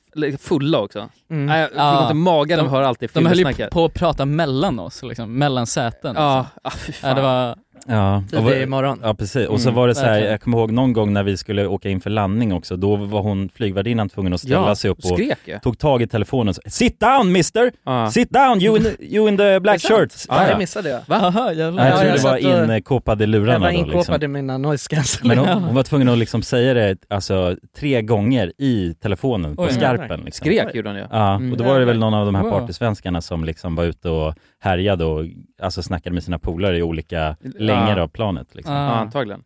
Fulla 0.42 0.80
också. 0.80 1.10
Mm. 1.32 1.46
Nej, 1.46 1.60
jag 1.62 1.70
Ja. 1.76 2.02
ont 2.02 2.12
i 2.12 2.14
magen 2.14 2.58
De- 2.58 2.62
av 2.62 2.66
att 2.68 2.72
höra 2.72 2.88
allt 2.88 3.00
det 3.00 3.14
De 3.14 3.26
höll 3.26 3.38
ju 3.38 3.46
fyllesnacket. 3.46 3.74
på 3.74 3.86
att 3.86 3.94
prata 3.94 4.26
mellan 4.26 4.80
oss 4.80 5.04
liksom, 5.04 5.38
mellan 5.38 5.68
säten. 5.68 6.16
Ja, 6.18 6.40
liksom. 6.56 6.62
ah, 6.64 6.72
fy 6.72 6.92
ja, 6.92 7.08
fan. 7.08 7.16
det 7.16 7.22
var, 7.22 7.56
Ja, 7.88 8.24
och 8.38 8.44
var- 8.44 8.52
Tidig 8.52 8.68
morgon. 8.70 9.00
ja 9.04 9.14
precis. 9.14 9.48
Och 9.48 9.62
så 9.62 9.70
Mm, 9.70 9.76
var 9.76 9.88
det 9.88 9.96
så 9.96 10.02
här, 10.02 10.08
verkligen. 10.12 10.32
jag 10.32 10.42
kommer 10.42 10.58
ihåg 10.58 10.72
någon 10.72 10.94
gång 10.94 11.14
när 11.14 11.24
vi 11.24 11.38
skulle 11.38 11.68
åka 11.68 11.90
in 11.90 12.02
för 12.02 12.10
landning 12.10 12.54
också, 12.54 12.76
då 12.78 12.96
var 12.96 13.22
hon, 13.22 13.50
flygvärdinnan, 13.50 14.10
tvungen 14.10 14.34
att 14.34 14.40
ställa 14.42 14.56
ja, 14.68 14.76
sig 14.76 14.92
upp 14.92 14.98
och 14.98 15.04
skrek 15.06 15.38
ju. 15.46 15.60
tog 15.60 15.78
tag 15.80 16.02
i 16.02 16.08
telefonen 16.08 16.48
och 16.50 16.56
sa 16.56 16.62
Sit 16.66 17.00
down 17.00 17.32
mister! 17.32 17.72
Ja. 17.86 18.12
Sit 18.12 18.30
down 18.30 18.62
you 18.62 18.78
in 18.78 18.84
the, 18.84 19.16
you 19.16 19.30
in 19.30 19.38
the 19.38 19.60
black 19.60 19.82
shirt! 19.82 20.14
Ja, 20.30 20.36
Ja, 20.36 20.44
ja. 20.44 20.50
jag 20.50 20.58
missade 20.58 20.90
det. 20.90 21.02
Jävlar. 21.10 21.72
Nej, 21.72 21.88
jag 21.88 21.94
Ja, 21.94 21.98
tror 21.98 22.08
jag 22.52 22.62
det 22.62 22.68
var 22.68 22.76
inkopad 22.76 23.22
i 23.22 23.26
lurarna 23.26 23.54
Jag 23.54 23.60
var 23.60 23.68
då 23.68 23.74
inkopad 23.78 23.98
liksom. 23.98 24.24
i 24.24 24.28
mina 24.28 24.58
noise 24.58 24.88
Men 24.92 24.98
cancelling. 24.98 25.38
hon, 25.40 25.64
hon 25.64 25.76
var 25.76 25.84
tvungen 25.84 26.10
att 26.10 26.18
liksom 26.18 26.42
säga 26.42 26.74
det 26.74 26.98
alltså, 27.10 27.56
tre 27.78 28.02
gånger 28.02 28.54
i 28.58 28.94
telefonen 29.02 29.56
på 29.56 29.64
Oj, 29.64 29.74
skarpen 29.74 30.20
liksom. 30.26 30.46
Skrek 30.46 30.76
gjorde 30.76 30.90
hon 30.90 30.98
ju. 30.98 31.06
Ja, 31.12 31.36
Mm. 31.36 31.52
och 31.52 31.58
då 31.58 31.64
var 31.64 31.80
det 31.80 31.86
väl 31.86 32.00
någon 32.00 32.14
av 32.14 32.26
de 32.26 32.36
här 32.36 32.50
partysvenskarna 32.52 33.22
som 33.22 33.44
liksom 33.44 33.76
var 33.76 33.84
ute 33.84 34.10
och 34.10 34.34
härjade 34.60 35.06
och 35.06 35.26
alltså 35.62 35.84
snackade 35.84 36.14
med 36.14 36.24
sina 36.24 36.40
polare 36.40 36.78
i 36.78 36.84
olika 36.84 37.36
längder 37.42 37.98
av 37.98 38.08
planet 38.08 38.56
liksom. 38.56 38.74
Ja, 38.76 38.86
Ja. 38.86 38.92
antagligen. 38.92 39.44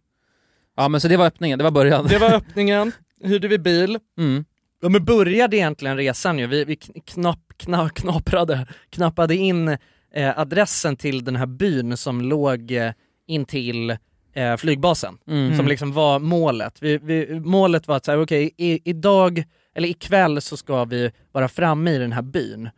Ja 0.77 0.87
men 0.87 1.01
så 1.01 1.07
det 1.07 1.17
var 1.17 1.25
öppningen, 1.25 1.57
det 1.57 1.63
var 1.63 1.71
början. 1.71 2.07
Det 2.07 2.17
var 2.17 2.33
öppningen, 2.33 2.91
hyrde 3.23 3.47
vi 3.47 3.57
bil. 3.59 3.99
Mm. 4.17 4.45
Ja 4.81 4.89
men 4.89 5.05
började 5.05 5.57
egentligen 5.57 5.97
resan 5.97 6.39
ju, 6.39 6.47
vi, 6.47 6.65
vi 6.65 6.75
knapp, 7.05 7.39
knapp, 7.57 7.93
knaprade, 7.93 8.67
knappade 8.89 9.35
in 9.35 9.67
eh, 10.13 10.39
adressen 10.39 10.95
till 10.95 11.23
den 11.23 11.35
här 11.35 11.45
byn 11.45 11.97
som 11.97 12.21
låg 12.21 12.71
eh, 12.71 12.91
intill 13.27 13.97
eh, 14.33 14.57
flygbasen. 14.57 15.17
Mm. 15.27 15.57
Som 15.57 15.67
liksom 15.67 15.93
var 15.93 16.19
målet. 16.19 16.77
Vi, 16.81 16.97
vi, 16.97 17.39
målet 17.39 17.87
var 17.87 17.95
att 17.97 18.05
säga, 18.05 18.21
okej 18.21 18.51
i, 18.57 18.89
idag, 18.89 19.43
eller 19.75 19.87
ikväll 19.87 20.41
så 20.41 20.57
ska 20.57 20.85
vi 20.85 21.11
vara 21.31 21.47
framme 21.47 21.91
i 21.91 21.97
den 21.97 22.11
här 22.11 22.21
byn 22.21 22.69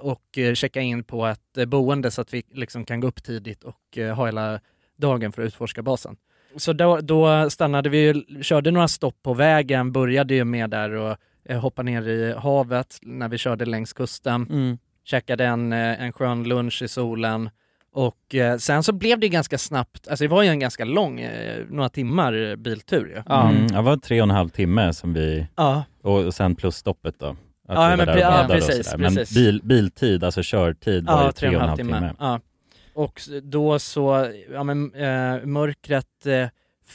och 0.00 0.38
eh, 0.38 0.54
checka 0.54 0.80
in 0.80 1.04
på 1.04 1.26
ett 1.26 1.58
eh, 1.58 1.64
boende 1.64 2.10
så 2.10 2.20
att 2.20 2.34
vi 2.34 2.42
liksom 2.52 2.84
kan 2.84 3.00
gå 3.00 3.08
upp 3.08 3.22
tidigt 3.22 3.64
och 3.64 3.98
eh, 3.98 4.14
ha 4.14 4.26
hela 4.26 4.60
dagen 4.96 5.32
för 5.32 5.42
att 5.42 5.46
utforska 5.46 5.82
basen. 5.82 6.16
Så 6.56 6.72
då, 6.72 7.00
då 7.00 7.50
stannade 7.50 7.88
vi, 7.88 8.24
körde 8.42 8.70
några 8.70 8.88
stopp 8.88 9.22
på 9.22 9.34
vägen, 9.34 9.92
började 9.92 10.34
ju 10.34 10.44
med 10.44 10.70
där 10.70 10.90
och 10.90 11.16
eh, 11.44 11.60
hoppa 11.60 11.82
ner 11.82 12.08
i 12.08 12.32
havet 12.32 12.98
när 13.02 13.28
vi 13.28 13.38
körde 13.38 13.64
längs 13.64 13.92
kusten, 13.92 14.46
Mm. 14.50 14.78
käkade 15.04 15.44
en, 15.46 15.72
eh, 15.72 16.02
en 16.02 16.12
skön 16.12 16.44
lunch 16.44 16.82
i 16.82 16.88
solen 16.88 17.50
och 17.92 18.34
eh, 18.34 18.56
sen 18.58 18.82
så 18.82 18.92
blev 18.92 19.18
det 19.20 19.28
ganska 19.28 19.58
snabbt, 19.58 20.08
alltså 20.08 20.24
det 20.24 20.28
var 20.28 20.42
ju 20.42 20.48
en 20.48 20.58
ganska 20.58 20.84
lång, 20.84 21.20
eh, 21.20 21.64
några 21.70 21.88
timmar 21.88 22.50
eh, 22.50 22.56
biltur 22.56 23.06
ju. 23.16 23.22
Ja. 23.28 23.48
Mm, 23.50 23.66
det 23.68 23.82
var 23.82 23.96
tre 23.96 24.20
och 24.20 24.26
en 24.26 24.30
halv 24.30 24.48
timme 24.48 24.92
som 24.92 25.12
vi, 25.14 25.46
Ja, 25.56 25.84
och, 26.02 26.24
och 26.24 26.34
sen 26.34 26.54
plus 26.56 26.76
stoppet 26.76 27.14
då. 27.18 27.36
Att 27.68 27.74
Ja, 27.74 27.82
vi 27.84 27.90
var 27.90 27.96
men 27.96 28.06
där 28.06 28.14
och 28.14 28.20
ja, 28.20 28.44
och 28.44 28.50
precis, 28.50 28.86
sådär. 28.86 28.98
Men 28.98 29.14
precis. 29.14 29.36
bil, 29.36 29.60
biltid, 29.64 30.24
alltså 30.24 30.40
körtid 30.42 31.06
var 31.06 31.26
ju 31.26 31.32
tre 31.32 31.48
och 31.48 31.54
en 31.54 31.60
halv 31.60 31.76
timme. 31.76 32.14
Ja. 32.18 32.40
Och 32.94 33.20
då 33.42 33.78
så, 33.78 34.32
ja 34.52 34.62
men 34.62 34.94
eh, 34.94 35.46
mörkret 35.46 36.26
eh, 36.26 36.48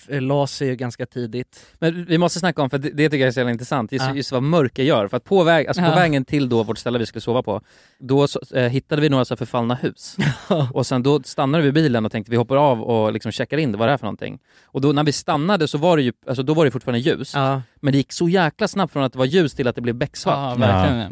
la 0.08 0.47
sig 0.47 0.67
ju 0.67 0.75
ganska 0.75 1.06
tidigt. 1.06 1.65
Men 1.80 2.06
vi 2.06 2.17
måste 2.17 2.39
snacka 2.39 2.62
om, 2.62 2.69
för 2.69 2.77
det, 2.77 2.89
det 2.89 3.10
tycker 3.10 3.19
jag 3.19 3.27
är 3.27 3.32
så 3.32 3.39
jävla 3.39 3.51
intressant, 3.51 3.91
just, 3.91 4.06
Ja. 4.06 4.15
just 4.15 4.32
vad 4.32 4.43
mörker 4.43 4.84
gör. 4.84 5.08
För 5.08 5.17
att 5.17 5.23
på, 5.23 5.43
väg, 5.43 5.67
alltså 5.67 5.82
på 5.82 5.88
Ja. 5.89 5.95
vägen 5.95 6.25
till 6.25 6.49
då 6.49 6.63
vårt 6.63 6.77
ställe 6.77 6.99
vi 6.99 7.06
skulle 7.06 7.21
sova 7.21 7.43
på, 7.43 7.62
då 7.99 8.27
så, 8.27 8.39
eh, 8.56 8.63
hittade 8.69 9.01
vi 9.01 9.10
några 9.10 9.25
så 9.25 9.36
förfallna 9.36 9.75
hus. 9.75 10.17
och 10.73 10.86
sen 10.86 11.04
då 11.04 11.21
stannade 11.23 11.63
vi 11.63 11.71
bilen 11.71 12.06
och 12.06 12.12
tänkte 12.12 12.32
vi 12.32 12.38
hoppar 12.38 12.56
av 12.56 12.82
och 12.84 13.13
liksom 13.13 13.32
checkar 13.32 13.58
in 13.58 13.77
vad 13.77 13.88
det 13.88 13.93
är 13.93 13.97
för 13.97 14.06
någonting. 14.06 14.39
Och 14.63 14.82
då 14.82 14.91
när 14.91 15.04
vi 15.04 15.12
stannade 15.12 15.67
så 15.67 15.77
var 15.77 15.97
det 15.97 16.04
ju, 16.04 16.13
alltså 16.27 16.43
då 16.43 16.54
var 16.54 16.65
det 16.65 16.71
fortfarande 16.71 16.99
ljus. 16.99 17.32
Ja, 17.36 17.62
Men 17.75 17.91
det 17.91 17.97
gick 17.97 18.12
så 18.12 18.30
jäkla 18.30 18.67
snabbt 18.67 18.93
från 18.93 19.04
att 19.04 19.13
det 19.13 19.19
var 19.19 19.25
ljus 19.25 19.54
till 19.54 19.67
att 19.67 19.75
det 19.75 19.82
blev 19.82 19.95
becksvart. 19.95 20.58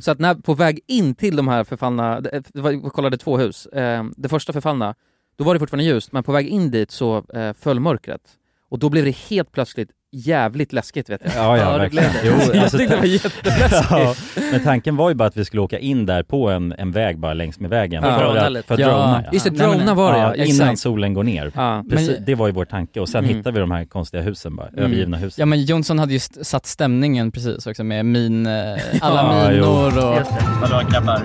Så 0.03 0.11
att 0.11 0.19
när, 0.19 0.35
på 0.35 0.53
väg 0.53 0.79
in 0.87 1.15
till 1.15 1.35
de 1.35 1.47
här 1.47 1.63
förfallna, 1.63 2.21
det 2.21 2.43
var, 2.53 2.71
vi 2.71 2.89
kollade 2.89 3.17
två 3.17 3.37
hus, 3.37 3.65
eh, 3.65 4.03
det 4.17 4.29
första 4.29 4.53
förfallna, 4.53 4.95
då 5.37 5.43
var 5.43 5.53
det 5.53 5.59
fortfarande 5.59 5.83
ljust, 5.83 6.11
men 6.11 6.23
på 6.23 6.31
väg 6.31 6.47
in 6.47 6.71
dit 6.71 6.91
så 6.91 7.17
eh, 7.33 7.53
föll 7.53 7.79
mörkret. 7.79 8.21
Och 8.69 8.79
då 8.79 8.89
blev 8.89 9.05
det 9.05 9.15
helt 9.29 9.51
plötsligt 9.51 9.89
jävligt 10.11 10.73
läskigt 10.73 11.09
vet 11.09 11.21
jag. 11.23 11.33
Ja, 11.35 11.57
ja, 11.57 11.63
Ja, 11.63 11.71
det 11.73 11.77
verkligen. 11.79 12.11
blev 12.11 12.23
det. 12.37 12.45
Jo, 12.47 12.53
jag 12.53 12.63
alltså, 12.63 12.77
tyckte 12.77 12.95
det 12.95 12.99
var 12.99 13.05
jätteläskigt. 13.07 13.87
ja, 13.91 14.15
men 14.51 14.63
tanken 14.63 14.95
var 14.95 15.09
ju 15.09 15.15
bara 15.15 15.27
att 15.27 15.37
vi 15.37 15.45
skulle 15.45 15.61
åka 15.61 15.79
in 15.79 16.05
där 16.05 16.23
på 16.23 16.49
en, 16.49 16.73
en 16.77 16.91
väg 16.91 17.19
bara 17.19 17.33
längs 17.33 17.59
med 17.59 17.69
vägen. 17.69 18.03
Ja. 18.03 18.17
för 18.19 18.35
att, 18.37 18.65
för 18.65 18.73
att 18.73 18.79
Ja. 18.79 18.87
drona 18.87 19.21
ja. 19.25 19.29
Just 19.33 19.45
det, 19.45 19.51
Nej, 19.51 19.67
men- 19.67 19.77
drona 19.77 19.93
var 19.93 20.11
det 20.13 20.19
ja, 20.19 20.35
ja, 20.35 20.43
innan 20.43 20.45
exakt. 20.67 20.79
solen 20.79 21.13
går 21.13 21.23
ner. 21.23 21.51
Ja. 21.55 21.83
Precis, 21.89 22.09
Men- 22.09 22.25
det 22.25 22.35
var 22.35 22.47
ju 22.47 22.53
vår 22.53 22.65
tanke 22.65 22.99
och 22.99 23.09
sen 23.09 23.23
Mm. 23.23 23.35
hittade 23.37 23.53
vi 23.53 23.59
de 23.59 23.71
här 23.71 23.85
konstiga 23.85 24.23
husen 24.23 24.55
bara, 24.55 24.67
Mm. 24.67 24.83
övergivna 24.83 25.17
husen. 25.17 25.41
Ja 25.41 25.45
men 25.45 25.63
Jonsson 25.63 25.99
hade 25.99 26.13
ju 26.13 26.19
satt 26.19 26.65
stämningen 26.65 27.31
precis 27.31 27.67
också 27.67 27.83
med 27.83 28.05
min, 28.05 28.45
eh, 28.47 28.53
alla 29.01 29.21
Ja, 29.21 29.51
jo. 29.51 29.55
minor 29.65 29.97
och... 29.97 30.17
Vadå 30.61 30.89
grabbar? 30.91 31.21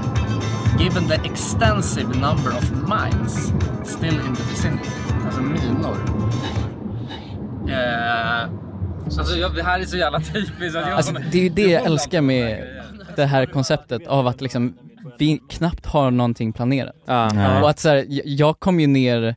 Given 0.81 1.09
the 1.09 1.15
extensive 1.15 2.07
number 2.07 2.57
of 2.59 2.73
mines 2.73 3.53
still 3.85 4.15
in 4.15 4.37
the 4.37 4.43
vicinity, 4.51 4.89
alltså 5.27 5.41
minor. 5.43 5.97
Eh, 7.69 8.51
så 9.09 9.21
alltså, 9.21 9.37
jag, 9.37 9.55
det 9.55 9.63
här 9.63 9.81
är 9.81 9.85
så 9.85 9.97
jävla 9.97 10.21
typiskt. 10.21 10.77
Att 10.77 10.87
jag 10.89 10.93
Alltså, 10.97 11.15
det 11.33 11.39
är 11.39 11.43
ju 11.43 11.49
det 11.49 11.63
jag 11.71 11.85
älskar 11.85 12.21
med 12.21 12.65
det 13.17 13.25
här 13.25 13.47
konceptet 13.47 14.07
av 14.07 14.27
att 14.27 14.41
liksom 14.41 14.77
vi 15.19 15.41
knappt 15.51 15.87
har 15.87 16.11
någonting 16.11 16.53
planerat. 16.53 16.95
Nej. 17.07 17.63
Och 17.63 17.71
att 17.71 17.79
så 17.79 17.89
här, 17.89 18.05
jag- 18.25 18.61
kom 18.61 18.81
ju 18.81 18.87
ner 18.87 19.35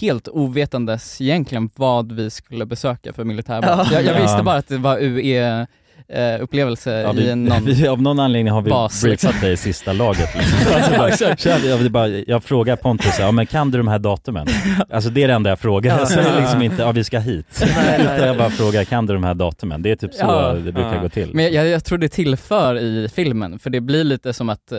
helt 0.00 0.28
ovetandes 0.28 1.20
egentligen 1.20 1.70
vad 1.76 2.12
vi 2.12 2.30
skulle 2.30 2.66
besöka 2.66 3.12
för 3.12 3.24
militärbas. 3.24 3.88
Ja. 3.92 4.00
Jag, 4.00 4.04
jag 4.04 4.20
visste 4.22 4.36
Ja. 4.38 4.42
bara 4.42 4.56
att 4.56 4.68
det 4.68 4.78
var 4.78 4.98
UE 5.00 5.66
eh, 6.12 6.42
upplevelse 6.42 6.90
Ja, 7.00 7.12
i 7.12 7.16
vi, 7.16 7.30
en 7.30 7.44
någon... 7.44 7.64
vi, 7.64 7.88
av 7.88 8.02
någon 8.02 8.20
anledning 8.20 8.52
har 8.52 8.62
vi 8.62 8.70
bas, 8.70 9.02
liksom. 9.02 9.32
dig 9.40 9.52
i 9.52 9.56
sista 9.56 9.92
laget 9.92 10.28
liksom. 10.36 11.00
alltså, 11.00 11.48
bara, 11.48 11.66
jag, 11.66 11.90
bara, 11.90 12.08
jag 12.08 12.44
frågar 12.44 12.76
Pontus, 12.76 13.18
ja 13.18 13.30
men 13.32 13.46
kan 13.46 13.70
du 13.70 13.78
de 13.78 13.88
här 13.88 13.98
datumen? 13.98 14.46
Alltså 14.90 15.10
det 15.10 15.22
är 15.22 15.28
det 15.28 15.34
enda 15.34 15.50
jag 15.50 15.58
frågar, 15.58 15.98
jag 15.98 16.08
säger 16.08 16.40
liksom 16.40 16.62
inte, 16.62 16.82
ja 16.82 16.92
vi 16.92 17.04
ska 17.04 17.18
hit. 17.18 17.62
Utan 18.00 18.26
jag 18.26 18.36
bara 18.36 18.50
frågar, 18.50 18.84
kan 18.84 19.06
du 19.06 19.14
de 19.14 19.24
här 19.24 19.34
datumen? 19.34 19.82
Det 19.82 19.90
är 19.90 19.96
typ 19.96 20.14
så 20.14 20.24
Ja. 20.24 20.52
det 20.52 20.72
brukar 20.72 20.94
Ja. 20.94 21.02
gå 21.02 21.08
till. 21.08 21.30
Men 21.34 21.52
jag, 21.52 21.66
jag 21.68 21.84
tror 21.84 21.98
det 21.98 22.08
tillför 22.08 22.78
i 22.78 23.08
filmen, 23.14 23.58
för 23.58 23.70
det 23.70 23.80
blir 23.80 24.04
lite 24.04 24.32
som 24.32 24.48
att 24.48 24.72
eh, 24.72 24.78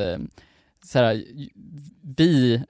så 0.85 0.99
här, 0.99 1.23
vi 2.17 2.61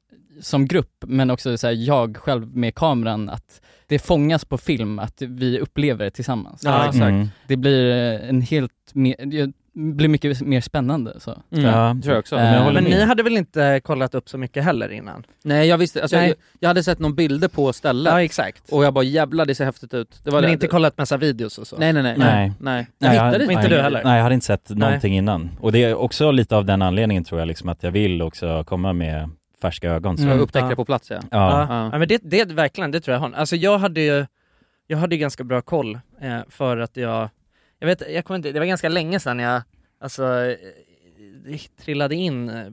som 0.41 0.66
grupp, 0.68 1.03
men 1.07 1.30
också 1.32 1.57
så 1.57 1.68
här, 1.68 1.74
jag 1.74 2.18
själv 2.18 2.57
med 2.57 2.76
kameran, 2.76 3.30
att 3.30 3.62
det 3.89 3.99
fångas 3.99 4.45
på 4.45 4.57
film, 4.57 4.99
att 4.99 5.21
vi 5.21 5.59
upplever 5.59 6.05
det 6.05 6.11
tillsammans. 6.11 6.61
Ja, 6.65 6.85
exakt. 6.85 7.01
Mm. 7.01 7.29
Det 7.47 7.57
blir 7.57 7.91
eh, 8.21 8.29
en 8.29 8.41
helt 8.41 8.71
me- 8.93 9.53
blir 9.73 10.07
mycket 10.09 10.41
mer 10.41 10.61
spännande 10.61 11.19
så. 11.19 11.37
Mm, 11.51 11.65
Ja, 11.65 11.95
tror 12.03 12.13
jag 12.13 12.19
också. 12.19 12.35
Eh, 12.35 12.41
Men 12.41 12.53
jag 12.53 12.61
håller 12.61 12.81
Men 12.81 12.83
med. 12.89 12.99
ni 12.99 13.05
hade 13.05 13.23
väl 13.23 13.37
inte 13.37 13.79
kollat 13.83 14.15
upp 14.15 14.29
så 14.29 14.37
mycket 14.37 14.63
heller 14.63 14.91
innan? 14.91 15.23
Nej 15.43 15.67
jag 15.67 15.77
visste, 15.77 16.01
alltså, 16.01 16.17
Nej. 16.17 16.27
jag, 16.27 16.35
jag 16.59 16.67
hade 16.69 16.83
sett 16.83 16.99
någon 16.99 17.15
bilder 17.15 17.47
på 17.47 17.73
stället 17.73 18.13
Ja 18.13 18.23
exakt. 18.23 18.63
och 18.71 18.83
jag 18.85 18.93
bara 18.93 19.03
jävlar 19.03 19.45
det 19.45 19.55
ser 19.55 19.65
häftigt 19.65 19.93
ut. 19.93 20.21
Det 20.23 20.31
var 20.31 20.41
Men 20.41 20.49
det. 20.49 20.53
inte 20.53 20.67
kollat 20.67 20.97
massa 20.97 21.17
videos 21.17 21.57
och 21.57 21.67
så? 21.67 21.77
Nej 21.77 21.93
nej 21.93 22.03
nej. 22.03 22.15
Nej. 22.17 22.35
nej. 22.37 22.53
nej. 22.59 22.87
Jag 22.99 23.11
hittade 23.11 23.31
hade- 23.45 23.53
inte. 23.53 23.67
du 23.67 23.81
heller? 23.81 24.01
Nej, 24.03 24.15
jag 24.15 24.23
hade 24.23 24.35
inte 24.35 24.45
sett 24.47 24.69
någonting 24.69 25.17
innan. 25.17 25.49
Och 25.59 25.71
det 25.71 25.83
är 25.83 25.95
också 25.95 26.31
lite 26.31 26.55
av 26.55 26.65
den 26.65 26.81
anledningen 26.81 27.23
tror 27.23 27.41
jag, 27.41 27.47
liksom 27.47 27.69
att 27.69 27.83
jag 27.83 27.91
vill 27.91 28.21
också 28.21 28.63
komma 28.63 28.93
med 28.93 29.29
färska 29.62 29.89
ögon. 29.91 30.18
Så. 30.18 30.24
Mm. 30.24 30.39
upptäckte 30.39 30.66
Ja. 30.66 30.70
det 30.70 30.76
på 30.76 30.86
plats 30.86 31.10
ja. 31.12 31.20
Ja. 31.22 31.28
Ja, 31.32 31.68
Ja. 31.70 31.89
ja 31.91 31.99
men 31.99 32.07
det, 32.07 32.22
det 32.24 32.45
verkligen, 32.45 32.91
det 32.91 32.99
tror 33.01 33.14
jag 33.14 33.20
har. 33.22 33.32
Alltså 33.32 33.55
jag 33.55 33.78
hade 33.78 34.01
ju, 34.01 34.26
jag 34.88 34.97
hade 34.97 35.16
ju 35.16 35.20
ganska 35.22 35.43
bra 35.43 35.62
koll 35.62 35.99
eh, 36.22 36.39
för 36.49 36.78
att 36.78 36.97
jag, 36.97 37.30
jag 37.80 37.88
vet, 37.88 38.12
jag 38.12 38.26
kommer 38.26 38.36
inte, 38.36 38.51
det 38.51 38.60
var 38.60 38.66
ganska 38.66 38.89
länge 38.89 39.20
sedan 39.20 39.39
jag, 39.39 39.62
alltså 39.99 40.24
eh, 41.45 41.60
trillade 41.84 42.16
in 42.16 42.49
eh, 42.49 42.66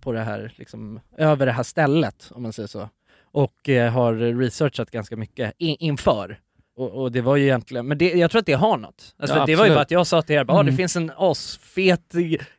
på 0.00 0.12
det 0.12 0.20
här, 0.20 0.52
liksom, 0.56 1.00
över 1.16 1.46
det 1.46 1.52
här 1.52 1.62
stället 1.62 2.28
om 2.34 2.42
man 2.42 2.52
säger 2.52 2.66
så. 2.66 2.88
Och 3.24 3.68
eh, 3.68 3.92
har 3.92 4.14
researchat 4.14 4.90
ganska 4.90 5.16
mycket 5.16 5.52
in, 5.58 5.76
inför. 5.80 6.40
Och, 6.76 7.02
och 7.02 7.12
det 7.12 7.20
var 7.20 7.36
ju 7.36 7.42
egentligen, 7.44 7.86
men 7.88 7.98
det, 7.98 8.12
jag 8.12 8.30
tror 8.30 8.38
att 8.38 8.46
det 8.46 8.52
har 8.52 8.76
något. 8.76 9.14
Alltså 9.20 9.36
Ja, 9.36 9.46
det 9.46 9.56
var 9.56 9.66
ju 9.66 9.70
bara 9.74 9.80
att 9.80 9.90
jag 9.90 10.06
sa 10.06 10.22
till 10.22 10.36
er, 10.36 10.44
bara, 10.44 10.52
ah, 10.58 10.62
det 10.62 10.68
Mm. 10.68 10.76
finns 10.76 10.96
en 10.96 11.12
asfet 11.16 12.00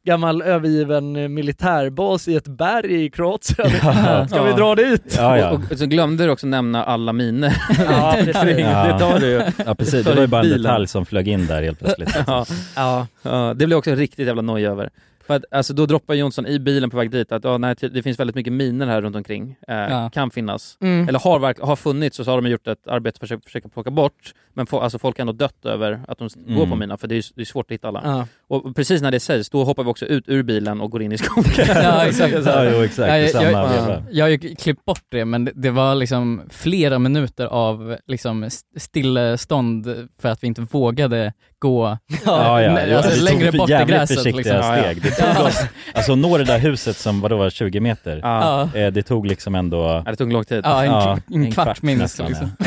gammal 0.05 0.41
övergiven 0.41 1.33
militärbas 1.33 2.27
i 2.27 2.35
ett 2.35 2.47
berg 2.47 3.05
i 3.05 3.09
Kroatien. 3.09 3.71
Ja. 3.83 4.27
Ska 4.29 4.43
vi 4.43 4.51
dra 4.53 4.75
dit? 4.75 5.15
Ja, 5.17 5.37
ja. 5.37 5.51
Och, 5.51 5.71
och 5.71 5.77
så 5.77 5.85
glömde 5.85 6.23
du 6.25 6.29
också 6.31 6.47
nämna 6.47 6.83
alla 6.83 7.13
miner. 7.13 7.55
Ja, 7.89 8.15
precis. 8.17 8.35
Ja. 8.59 8.93
det 8.93 8.99
tar 8.99 9.19
du 9.19 9.27
ju. 9.27 9.41
ja, 9.65 9.75
precis. 9.75 10.05
Det 10.05 10.13
var 10.15 10.21
ju 10.21 10.27
bara 10.27 10.41
en 10.43 10.49
detalj 10.49 10.87
som 10.87 11.05
flög 11.05 11.27
in 11.27 11.47
där 11.47 11.61
helt 11.63 11.79
plötsligt. 11.79 12.15
Ja. 12.27 12.45
Ja. 12.75 13.07
Ja, 13.21 13.53
det 13.55 13.65
blev 13.65 13.77
också 13.77 13.91
riktigt 13.95 14.27
jävla 14.27 14.41
noj 14.41 14.67
över. 14.67 14.89
För 15.27 15.33
att, 15.35 15.43
alltså, 15.51 15.73
då 15.73 15.85
droppar 15.85 16.13
Jonsson 16.13 16.47
i 16.47 16.59
bilen 16.59 16.89
på 16.89 16.97
väg 16.97 17.11
dit 17.11 17.31
att 17.31 17.43
ja, 17.43 17.57
nej, 17.57 17.75
det 17.81 18.03
finns 18.03 18.19
väldigt 18.19 18.35
mycket 18.35 18.53
miner 18.53 18.87
här 18.87 19.01
runt 19.01 19.15
omkring. 19.15 19.55
Eh, 19.67 19.75
Ja. 19.75 20.09
Kan 20.13 20.31
finnas. 20.31 20.77
Mm. 20.81 21.07
Eller 21.09 21.19
har, 21.19 21.65
har 21.65 21.75
funnits 21.75 22.19
och 22.19 22.25
så 22.25 22.31
har 22.31 22.41
de 22.41 22.49
gjort 22.49 22.67
ett 22.67 22.87
arbete 22.87 23.19
för 23.27 23.35
att 23.35 23.43
försöka, 23.45 23.69
plocka 23.69 23.91
bort. 23.91 24.33
Men 24.55 24.65
få, 24.65 24.79
alltså, 24.79 24.99
folk 24.99 25.17
har 25.17 25.21
ändå 25.21 25.33
dött 25.33 25.65
över 25.65 26.01
att 26.07 26.17
de 26.17 26.29
Mm. 26.45 26.55
går 26.59 26.65
på 26.67 26.75
mina 26.75 26.97
för 26.97 27.07
det 27.07 27.15
är, 27.17 27.23
det 27.35 27.41
är 27.41 27.45
svårt 27.45 27.65
att 27.65 27.71
hitta 27.71 27.87
alla. 27.87 28.01
Ja. 28.03 28.27
Och 28.47 28.75
precis 28.75 29.01
när 29.01 29.11
det 29.11 29.19
sägs, 29.19 29.49
då 29.49 29.63
hoppar 29.63 29.83
vi 29.83 29.89
också 29.89 30.05
ut 30.05 30.23
ur 30.27 30.43
bilen 30.43 30.81
och 30.81 30.91
går 30.91 31.01
in 31.01 31.11
i 31.11 31.17
skogen. 31.17 31.51
Ja, 31.67 32.05
exakt. 32.05 32.35
Ja, 32.45 32.63
jo 32.65 32.81
exakt. 32.83 33.09
Ja, 33.09 33.17
jag- 33.17 33.53
jag-. 33.53 34.03
Jag 34.11 34.25
har 34.25 34.29
ju 34.29 34.37
klippt 34.37 34.85
bort 34.85 35.03
det 35.09 35.25
men 35.25 35.45
det, 35.45 35.51
det 35.55 35.69
var 35.71 35.95
liksom 35.95 36.41
flera 36.49 36.99
minuter 36.99 37.45
av 37.45 37.97
liksom 38.07 38.43
st- 38.43 38.79
stillestånd 38.79 40.07
för 40.21 40.29
att 40.29 40.43
vi 40.43 40.47
inte 40.47 40.61
vågade 40.61 41.33
gå 41.59 41.97
Ja, 42.25 42.61
ja. 42.61 42.79
Alltså, 42.97 43.23
längre 43.23 43.51
bort 43.51 43.69
i 43.69 43.73
gräset, 43.87 44.25
liksom. 44.25 44.63
steg. 44.63 45.12
Det 45.17 45.33
tog 45.35 45.45
oss, 45.45 45.59
alltså 45.93 46.15
nå 46.15 46.37
det 46.37 46.43
där 46.43 46.59
huset 46.59 46.95
som 46.97 47.21
vadå 47.21 47.37
var 47.37 47.49
20 47.49 47.79
meter, 47.79 48.19
Ja. 48.23 48.69
Eh, 48.75 48.87
det 48.91 49.03
tog 49.03 49.25
liksom 49.27 49.55
ändå 49.55 49.77
Ja, 50.05 50.11
det 50.11 50.15
tog 50.15 50.33
lång 50.33 50.43
tid. 50.43 50.61
ja 50.63 50.83
en, 50.83 50.91
Ja, 50.91 51.19
en, 51.33 51.51
kvart, 51.51 51.81
minst 51.81 52.01
nästan, 52.01 52.27
liksom. 52.27 52.51
ja. 52.59 52.65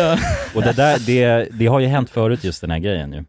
Ja. 0.00 0.16
Och 0.54 0.62
det 0.62 0.72
där, 0.72 0.98
det, 1.06 1.48
det 1.52 1.66
har 1.66 1.80
ju 1.80 1.86
hänt 1.86 2.10
förut 2.10 2.44
just 2.44 2.60
den 2.60 2.70
här 2.70 2.78
grejen 2.78 3.12
ju. 3.12 3.24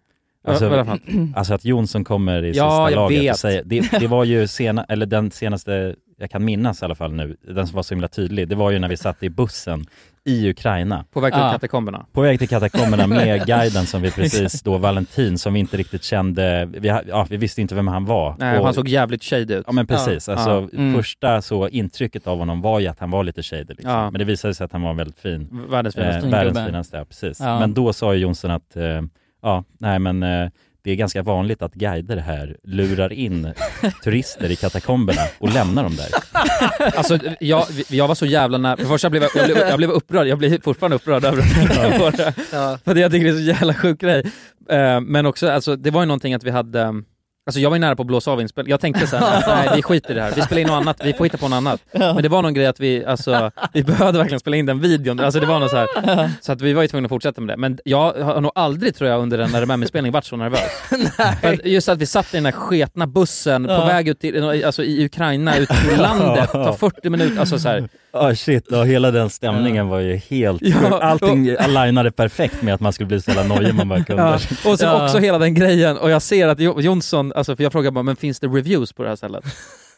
Alltså, 0.47 0.69
Alltså, 0.69 0.97
alltså 1.35 1.53
att 1.53 1.65
Jonsson 1.65 2.03
kommer 2.03 2.43
i 2.45 2.51
Ja, 2.51 2.87
sista 2.87 3.01
laget 3.01 3.21
vet. 3.21 3.33
och 3.33 3.39
säger, 3.39 3.63
det, 3.65 3.99
det 3.99 4.07
var 4.07 4.23
ju 4.23 4.47
sena, 4.47 4.83
eller 4.89 5.05
den 5.05 5.31
senaste, 5.31 5.95
jag 6.19 6.31
kan 6.31 6.45
minnas 6.45 6.81
i 6.81 6.85
alla 6.85 6.95
fall 6.95 7.13
nu, 7.13 7.37
den 7.41 7.67
som 7.67 7.75
var 7.75 7.83
så 7.83 7.93
himla 7.93 8.07
tydlig, 8.07 8.47
det 8.47 8.55
var 8.55 8.71
ju 8.71 8.79
när 8.79 8.89
vi 8.89 8.97
satt 8.97 9.23
i 9.23 9.29
bussen 9.29 9.85
i 10.25 10.49
Ukraina, 10.49 11.05
På 11.13 11.19
väg 11.19 11.33
till 11.33 11.41
Ja. 11.41 11.51
katakomberna. 11.51 12.05
på 12.13 12.21
väg 12.21 12.39
till 12.39 12.47
katakomberna 12.49 13.07
med 13.17 13.45
guiden 13.45 13.85
som 13.85 14.01
vi 14.01 14.11
precis 14.15 14.61
då, 14.61 14.77
Valentin, 14.77 15.37
som 15.37 15.53
vi 15.53 15.59
inte 15.59 15.77
riktigt 15.77 16.03
kände, 16.03 16.65
vi, 16.65 16.87
ja, 17.07 17.27
vi 17.29 17.37
visste 17.37 17.61
inte 17.61 17.75
vem 17.75 17.87
han 17.87 18.05
var. 18.05 18.35
Nej, 18.39 18.59
Och- 18.59 18.65
han 18.65 18.73
såg 18.73 18.87
jävligt 18.87 19.23
shady 19.23 19.53
ut. 19.53 19.63
Ja 19.67 19.71
men 19.73 19.87
precis, 19.87 20.29
alltså 20.29 20.49
Ja. 20.49 20.67
Mm. 20.79 20.93
första 20.95 21.41
så 21.41 21.67
intrycket 21.67 22.27
av 22.27 22.37
honom 22.39 22.61
var 22.61 22.79
ju 22.79 22.87
att 22.87 22.99
han 22.99 23.11
var 23.11 23.23
lite 23.23 23.43
shady 23.43 23.63
liksom. 23.69 23.91
Ja. 23.91 24.11
Men 24.11 24.19
det 24.19 24.25
visade 24.25 24.53
sig 24.53 24.65
att 24.65 24.71
han 24.71 24.81
var 24.81 24.93
väldigt 24.93 25.19
fin. 25.19 25.65
Världens 25.69 25.95
Eh, 25.95 26.01
finaste. 26.03 26.21
fin 26.21 26.31
världens 26.31 26.65
finaste, 26.65 26.97
ja 26.97 27.05
precis. 27.05 27.39
Ja. 27.39 27.59
Men 27.59 27.73
då 27.73 27.93
sa 27.93 28.13
ju 28.13 28.19
Jonsson 28.21 28.51
att, 28.51 28.75
eh, 28.75 29.01
ja, 29.41 29.63
nej 29.79 29.99
men 29.99 30.23
eh, 30.23 30.49
det 30.83 30.91
är 30.91 30.95
ganska 30.95 31.23
vanligt 31.23 31.61
att 31.61 31.73
guider 31.73 32.17
här 32.17 32.57
lurar 32.63 33.13
in 33.13 33.53
turister 34.03 34.51
i 34.51 34.55
katakomberna 34.55 35.21
och 35.39 35.53
lämnar 35.53 35.83
dem 35.83 35.95
där. 35.95 36.07
Alltså 36.97 37.19
jag, 37.39 37.65
jag 37.89 38.07
var 38.07 38.15
så 38.15 38.25
jävla 38.25 38.57
nära, 38.57 38.77
för 38.77 38.83
det 38.83 38.89
första 38.89 39.09
blev 39.09 39.23
jag, 39.23 39.31
jag, 39.35 39.45
blev, 39.45 39.57
jag 39.67 39.77
blev 39.77 39.89
upprörd, 39.91 40.27
jag 40.27 40.37
blir 40.37 40.61
fortfarande 40.63 40.95
upprörd 40.95 41.25
över 41.25 41.37
det. 41.37 42.33
Ja. 42.51 42.77
För 42.83 42.91
att 42.91 42.99
jag 42.99 43.11
tycker 43.11 43.25
det 43.25 43.31
är 43.31 43.35
så 43.35 43.39
jävla 43.41 43.73
sjuk 43.73 44.01
grej. 44.01 44.23
Eh, 44.69 45.01
Men 45.01 45.25
också, 45.25 45.49
alltså, 45.49 45.75
det 45.75 45.91
var 45.91 46.01
ju 46.01 46.05
någonting 46.07 46.33
att 46.33 46.43
vi 46.43 46.51
hade 46.51 46.93
Alltså 47.45 47.59
jag 47.59 47.69
var 47.69 47.77
ju 47.77 47.81
nära 47.81 47.95
på 47.95 48.01
att 48.01 48.07
blåsa 48.07 48.31
av 48.31 48.41
inspelningen, 48.41 48.71
jag 48.71 48.79
tänkte 48.79 49.07
såhär, 49.07 49.43
nej 49.47 49.69
vi 49.75 49.81
skiter 49.81 50.11
i 50.11 50.13
det 50.13 50.21
här, 50.21 50.31
vi 50.35 50.41
spelar 50.41 50.61
in 50.61 50.67
något 50.67 50.75
annat, 50.81 51.01
vi 51.03 51.13
får 51.13 51.23
hitta 51.25 51.37
på 51.37 51.47
något 51.47 51.57
annat. 51.57 51.81
Men 51.91 52.23
det 52.23 52.29
var 52.29 52.41
någon 52.41 52.53
grej 52.53 52.65
att 52.65 52.79
vi, 52.79 53.05
alltså, 53.05 53.51
vi 53.73 53.83
behövde 53.83 54.19
verkligen 54.19 54.39
spela 54.39 54.57
in 54.57 54.65
den 54.65 54.79
videon, 54.79 55.19
alltså 55.19 55.39
det 55.39 55.45
var 55.45 55.59
något 55.59 55.69
så 55.71 55.77
här. 55.77 56.29
så 56.41 56.51
att 56.51 56.61
vi 56.61 56.73
var 56.73 56.81
ju 56.81 56.87
tvungna 56.87 57.05
att 57.05 57.09
fortsätta 57.09 57.41
med 57.41 57.55
det. 57.55 57.57
Men 57.61 57.79
jag 57.85 58.13
har 58.13 58.41
nog 58.41 58.51
aldrig 58.55 58.95
tror 58.95 59.09
jag 59.09 59.21
under 59.21 59.39
en 59.39 59.55
RMM-inspelning 59.55 60.11
varit 60.11 60.25
så 60.25 60.35
nervös. 60.35 60.59
För 61.41 61.53
att 61.53 61.65
just 61.65 61.89
att 61.89 61.97
vi 61.97 62.05
satt 62.05 62.33
i 62.33 62.37
den 62.37 62.43
där 62.43 62.51
sketna 62.51 63.07
bussen 63.07 63.63
på 63.67 63.73
väg 63.85 64.07
ut 64.07 64.19
till, 64.19 64.63
alltså 64.65 64.83
i 64.83 65.05
Ukraina, 65.05 65.57
ut 65.57 65.69
till 65.69 65.97
landet, 66.01 66.51
tar 66.51 66.73
40 66.73 67.09
minuter, 67.09 67.39
alltså 67.39 67.59
så 67.59 67.69
här. 67.69 67.89
Ja 68.11 68.35
shit, 68.35 68.67
och 68.71 68.87
hela 68.87 69.11
den 69.11 69.29
stämningen 69.29 69.87
var 69.87 69.99
ju 69.99 70.15
helt, 70.15 70.61
Ja, 70.61 70.99
allting 71.01 71.55
alignade 71.59 72.11
perfekt 72.11 72.61
med 72.61 72.73
att 72.73 72.79
man 72.81 72.93
skulle 72.93 73.07
bli 73.07 73.21
så 73.21 73.31
jävla 73.31 73.55
nojig 73.55 73.73
man 73.75 73.89
bara 73.89 74.03
kunde. 74.03 74.21
Ja. 74.23 74.33
Och 74.71 74.79
så 74.79 74.85
Ja. 74.85 75.05
också 75.05 75.17
hela 75.17 75.37
den 75.37 75.53
grejen, 75.53 75.97
och 75.97 76.09
jag 76.09 76.21
ser 76.21 76.47
att 76.47 76.59
Jo- 76.59 76.81
Alltså 77.35 77.55
för 77.55 77.63
jag 77.63 77.71
frågar 77.71 77.91
bara, 77.91 78.03
men 78.03 78.15
finns 78.15 78.39
det 78.39 78.47
reviews 78.47 78.93
på 78.93 79.03
det 79.03 79.09
här 79.09 79.15
stället? 79.15 79.43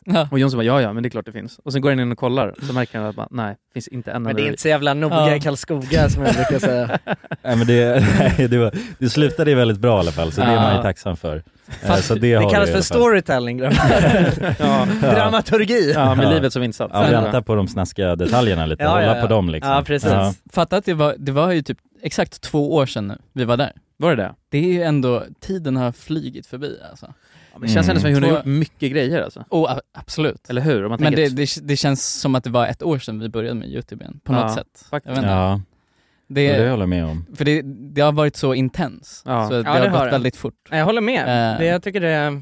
Ja. 0.06 0.28
Och 0.32 0.40
Jonsson 0.40 0.58
bara, 0.58 0.64
ja 0.64 0.82
ja 0.82 0.94
men 0.94 1.04
det 1.04 1.08
är 1.08 1.10
klart 1.10 1.26
det 1.26 1.32
finns. 1.32 1.60
Och 1.64 1.74
sen 1.74 1.82
går 1.82 1.90
han 1.90 2.00
in 2.00 2.12
och 2.12 2.18
kollar, 2.18 2.56
så 2.68 2.74
märker 2.74 3.00
han 3.00 3.08
att 3.08 3.16
bara, 3.16 3.28
nej, 3.32 3.56
finns 3.74 3.88
inte 3.88 4.12
en 4.12 4.24
Men 4.24 4.36
det 4.36 4.42
är 4.42 4.48
inte 4.48 4.62
så 4.62 4.68
jävla 4.68 4.94
noga 4.94 5.16
Ja. 5.16 5.36
i 5.36 5.40
Karlskoga 5.40 6.10
som 6.10 6.24
jag 6.24 6.36
brukar 6.36 6.60
säga. 6.60 7.00
Nej 7.44 7.56
men 7.58 7.68
det, 7.68 8.06
nej, 8.20 8.48
det, 8.48 8.58
var, 8.58 8.72
det 9.00 9.10
slutade 9.10 9.50
ju 9.52 9.56
väldigt 9.58 9.78
bra 9.80 9.98
i 9.98 10.00
alla 10.00 10.12
fall, 10.12 10.32
så 10.32 10.42
det 10.42 10.48
är 10.48 10.56
man 10.56 10.72
ju 10.72 10.76
Ja. 10.78 10.82
tacksam 10.84 11.18
för. 11.18 11.36
Eh, 11.36 11.88
Fast 11.88 12.08
så 12.08 12.16
det, 12.16 12.38
Det 12.38 12.50
kallas 12.52 12.72
för 12.72 12.82
storytelling. 12.82 13.60
Ja, 14.60 14.88
Dramaturgi. 15.02 15.92
ja 15.96 16.16
med 16.16 16.26
Ja. 16.26 16.30
livet 16.30 16.54
som 16.54 16.64
insats. 16.64 16.92
Ja, 16.94 17.02
vänta 17.22 17.42
på 17.42 17.56
de 17.56 17.68
snaskiga 17.68 18.16
detaljerna 18.16 18.66
lite, 18.66 18.84
Ja, 18.84 18.90
hålla 18.90 19.04
ja, 19.06 19.16
ja. 19.16 19.22
på 19.22 19.28
dem 19.28 19.50
liksom. 19.50 19.72
Ja, 19.72 19.84
precis. 19.86 20.10
Ja. 20.12 20.34
Fatta 20.54 20.78
att 20.78 20.86
det 20.86 20.94
var, 20.94 21.16
det 21.18 21.32
var 21.32 21.52
ju 21.52 21.62
typ 21.62 21.78
exakt 22.02 22.42
två 22.42 22.74
år 22.76 22.86
sedan 22.86 23.08
nu 23.08 23.18
vi 23.34 23.46
var 23.46 23.58
där. 23.58 23.72
Var 23.98 24.16
det 24.16 24.24
det? 24.24 24.36
Det 24.50 24.58
är 24.58 24.74
ju 24.74 24.82
ändå, 24.84 25.24
tiden 25.40 25.76
har 25.76 25.92
flygit 25.92 26.48
förbi 26.48 26.78
alltså. 26.92 27.06
Ja, 27.06 27.60
men 27.60 27.68
det 27.68 27.74
känns 27.74 27.90
ändå 27.90 28.02
som 28.02 28.10
att 28.10 28.14
hon 28.16 28.24
har 28.24 28.30
Två- 28.30 28.36
gjort 28.38 28.46
mycket 28.46 28.92
grejer 28.92 29.22
alltså. 29.22 29.44
Oh, 29.50 29.72
a- 29.72 29.82
absolut. 29.94 30.50
Eller 30.50 30.62
hur? 30.62 30.84
Om 30.84 30.90
man 30.90 31.00
Men 31.02 31.14
det, 31.16 31.30
det, 31.30 31.68
det 31.68 31.76
känns 31.78 32.14
som 32.22 32.36
att 32.36 32.44
det 32.44 32.50
var 32.50 32.68
ett 32.68 32.84
år 32.84 33.00
sedan 33.00 33.20
vi 33.20 33.30
började 33.30 33.56
med 33.60 33.70
Youtube 33.70 34.04
igen, 34.04 34.20
på 34.24 34.34
Ja, 34.34 34.44
något 34.44 34.54
sätt. 34.54 34.86
faktiskt. 34.90 35.16
Jag. 35.22 35.26
Ja, 35.32 35.62
Det, 36.28 36.52
och 36.52 36.58
det 36.64 36.70
håller 36.70 36.82
jag 36.82 36.90
med 36.90 37.06
om. 37.06 37.26
För 37.36 37.46
det, 37.46 37.62
det 37.66 38.02
har 38.02 38.12
varit 38.12 38.36
så 38.36 38.54
intens, 38.54 39.24
Ja. 39.26 39.48
så 39.48 39.54
det 39.54 39.60
Ja, 39.60 39.70
har 39.72 39.80
det 39.80 39.90
har 39.90 39.98
gått 39.98 40.06
det. 40.08 40.12
väldigt 40.12 40.36
fort. 40.36 40.68
Nej, 40.70 40.80
Jag 40.80 40.86
håller 40.86 41.02
med. 41.02 41.54
Eh. 41.54 41.60
Det, 41.60 41.66
jag 41.66 41.84
tycker 41.84 42.02
det, 42.02 42.42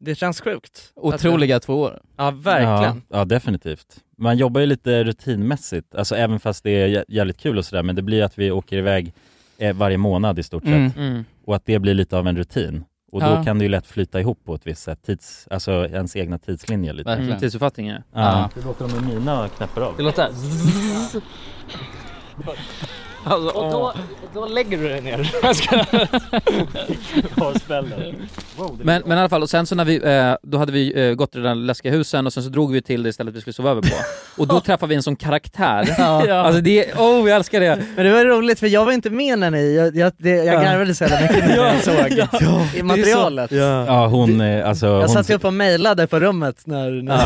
det 0.00 0.14
känns 0.14 0.40
sjukt. 0.40 0.92
Otroliga 0.94 1.60
två 1.60 1.74
år. 1.80 2.00
Ja, 2.16 2.30
verkligen. 2.30 3.02
Ja, 3.08 3.18
ja, 3.18 3.24
definitivt. 3.24 3.96
Man 4.22 4.36
jobbar 4.36 4.60
ju 4.60 4.66
lite 4.66 5.04
rutinmässigt, 5.04 5.94
alltså 5.94 6.14
även 6.16 6.40
fast 6.40 6.64
det 6.64 6.70
är 6.70 6.88
jä- 6.88 7.04
jävligt 7.08 7.38
kul 7.38 7.58
och 7.58 7.64
sådär, 7.64 7.82
men 7.82 7.96
det 7.96 8.02
blir 8.02 8.22
att 8.22 8.38
vi 8.38 8.50
åker 8.50 8.76
iväg 8.76 9.12
eh, 9.58 9.74
varje 9.76 9.96
månad 9.98 10.38
i 10.38 10.42
stort 10.42 10.62
sett. 10.62 10.72
Mm. 10.72 10.92
Mm. 10.96 11.24
Och 11.44 11.56
att 11.56 11.66
det 11.66 11.78
blir 11.78 11.94
lite 11.94 12.18
av 12.18 12.28
en 12.28 12.36
rutin. 12.36 12.84
Och 13.12 13.20
då 13.20 13.26
Ja. 13.26 13.44
kan 13.44 13.58
det 13.58 13.64
ju 13.64 13.68
lätt 13.68 13.86
flyta 13.86 14.20
ihop 14.20 14.38
på 14.44 14.54
ett 14.54 14.66
visst 14.66 14.82
sätt, 14.82 15.02
tids, 15.06 15.48
alltså 15.50 15.72
ens 15.86 16.16
egna 16.16 16.38
tidslinje 16.38 16.92
lite. 16.92 17.08
Verkligen. 17.10 17.30
Mm, 17.30 17.40
tidsuppfattning 17.40 17.86
ja. 17.88 17.96
Ja. 18.14 18.50
Låter 18.64 18.88
de 18.88 18.94
med 18.94 19.14
mina 19.14 19.48
knappar 19.48 19.82
av? 19.82 19.96
Det 19.96 20.02
låter 20.02 20.28
och 23.30 23.70
då, 23.72 23.92
då 24.34 24.46
lägger 24.46 24.78
du 24.78 24.88
dig 24.88 25.00
ner. 25.00 25.18
Men, 28.82 29.02
men 29.06 29.18
i 29.18 29.20
alla 29.20 29.28
fall, 29.28 29.42
och 29.42 29.50
sen 29.50 29.66
så 29.66 29.74
när 29.74 29.84
vi, 29.84 29.96
eh, 30.04 30.34
då 30.42 30.58
hade 30.58 30.72
vi 30.72 31.08
eh, 31.08 31.14
gått 31.14 31.32
till 31.32 31.42
den 31.42 31.66
läskiga 31.66 31.92
husen 31.92 32.26
och 32.26 32.32
sen 32.32 32.42
så 32.42 32.48
drog 32.48 32.72
vi 32.72 32.82
till 32.82 33.02
det 33.02 33.12
stället 33.12 33.34
vi 33.34 33.40
skulle 33.40 33.54
sova 33.54 33.70
över 33.70 33.82
på. 33.82 33.88
Och 34.42 34.46
då 34.48 34.60
träffade 34.60 34.88
vi 34.88 34.94
en 34.94 35.02
sån 35.02 35.16
karaktär. 35.16 35.94
Ja. 35.98 36.34
Alltså 36.34 36.60
det, 36.60 36.94
oh 36.94 37.28
jag 37.28 37.36
älskar 37.36 37.60
det! 37.60 37.78
Men 37.96 38.04
det 38.04 38.12
var 38.12 38.24
roligt 38.24 38.60
för 38.60 38.66
jag 38.66 38.84
var 38.84 38.92
inte 38.92 39.10
med 39.10 39.38
när 39.38 39.50
ni, 39.50 39.74
jag, 39.74 39.96
jag, 39.96 40.12
det, 40.18 40.30
jag 40.30 40.46
Ja. 40.54 40.62
garvade 40.62 40.94
så 40.94 41.04
jävla 41.04 41.20
mycket 41.20 41.48
när 41.48 41.56
jag 41.56 41.82
såg 41.82 41.94
i 42.76 42.82
materialet. 42.82 43.50
Ja 43.52 44.06
hon, 44.06 44.40
eh, 44.40 44.68
alltså 44.68 44.86
Jag 44.86 45.00
hon, 45.00 45.08
satt 45.08 45.30
ju 45.30 45.34
upp 45.34 45.44
och 45.44 45.54
mejlade 45.54 46.06
på 46.06 46.20
rummet 46.20 46.56
när, 46.64 46.90
när 46.90 47.16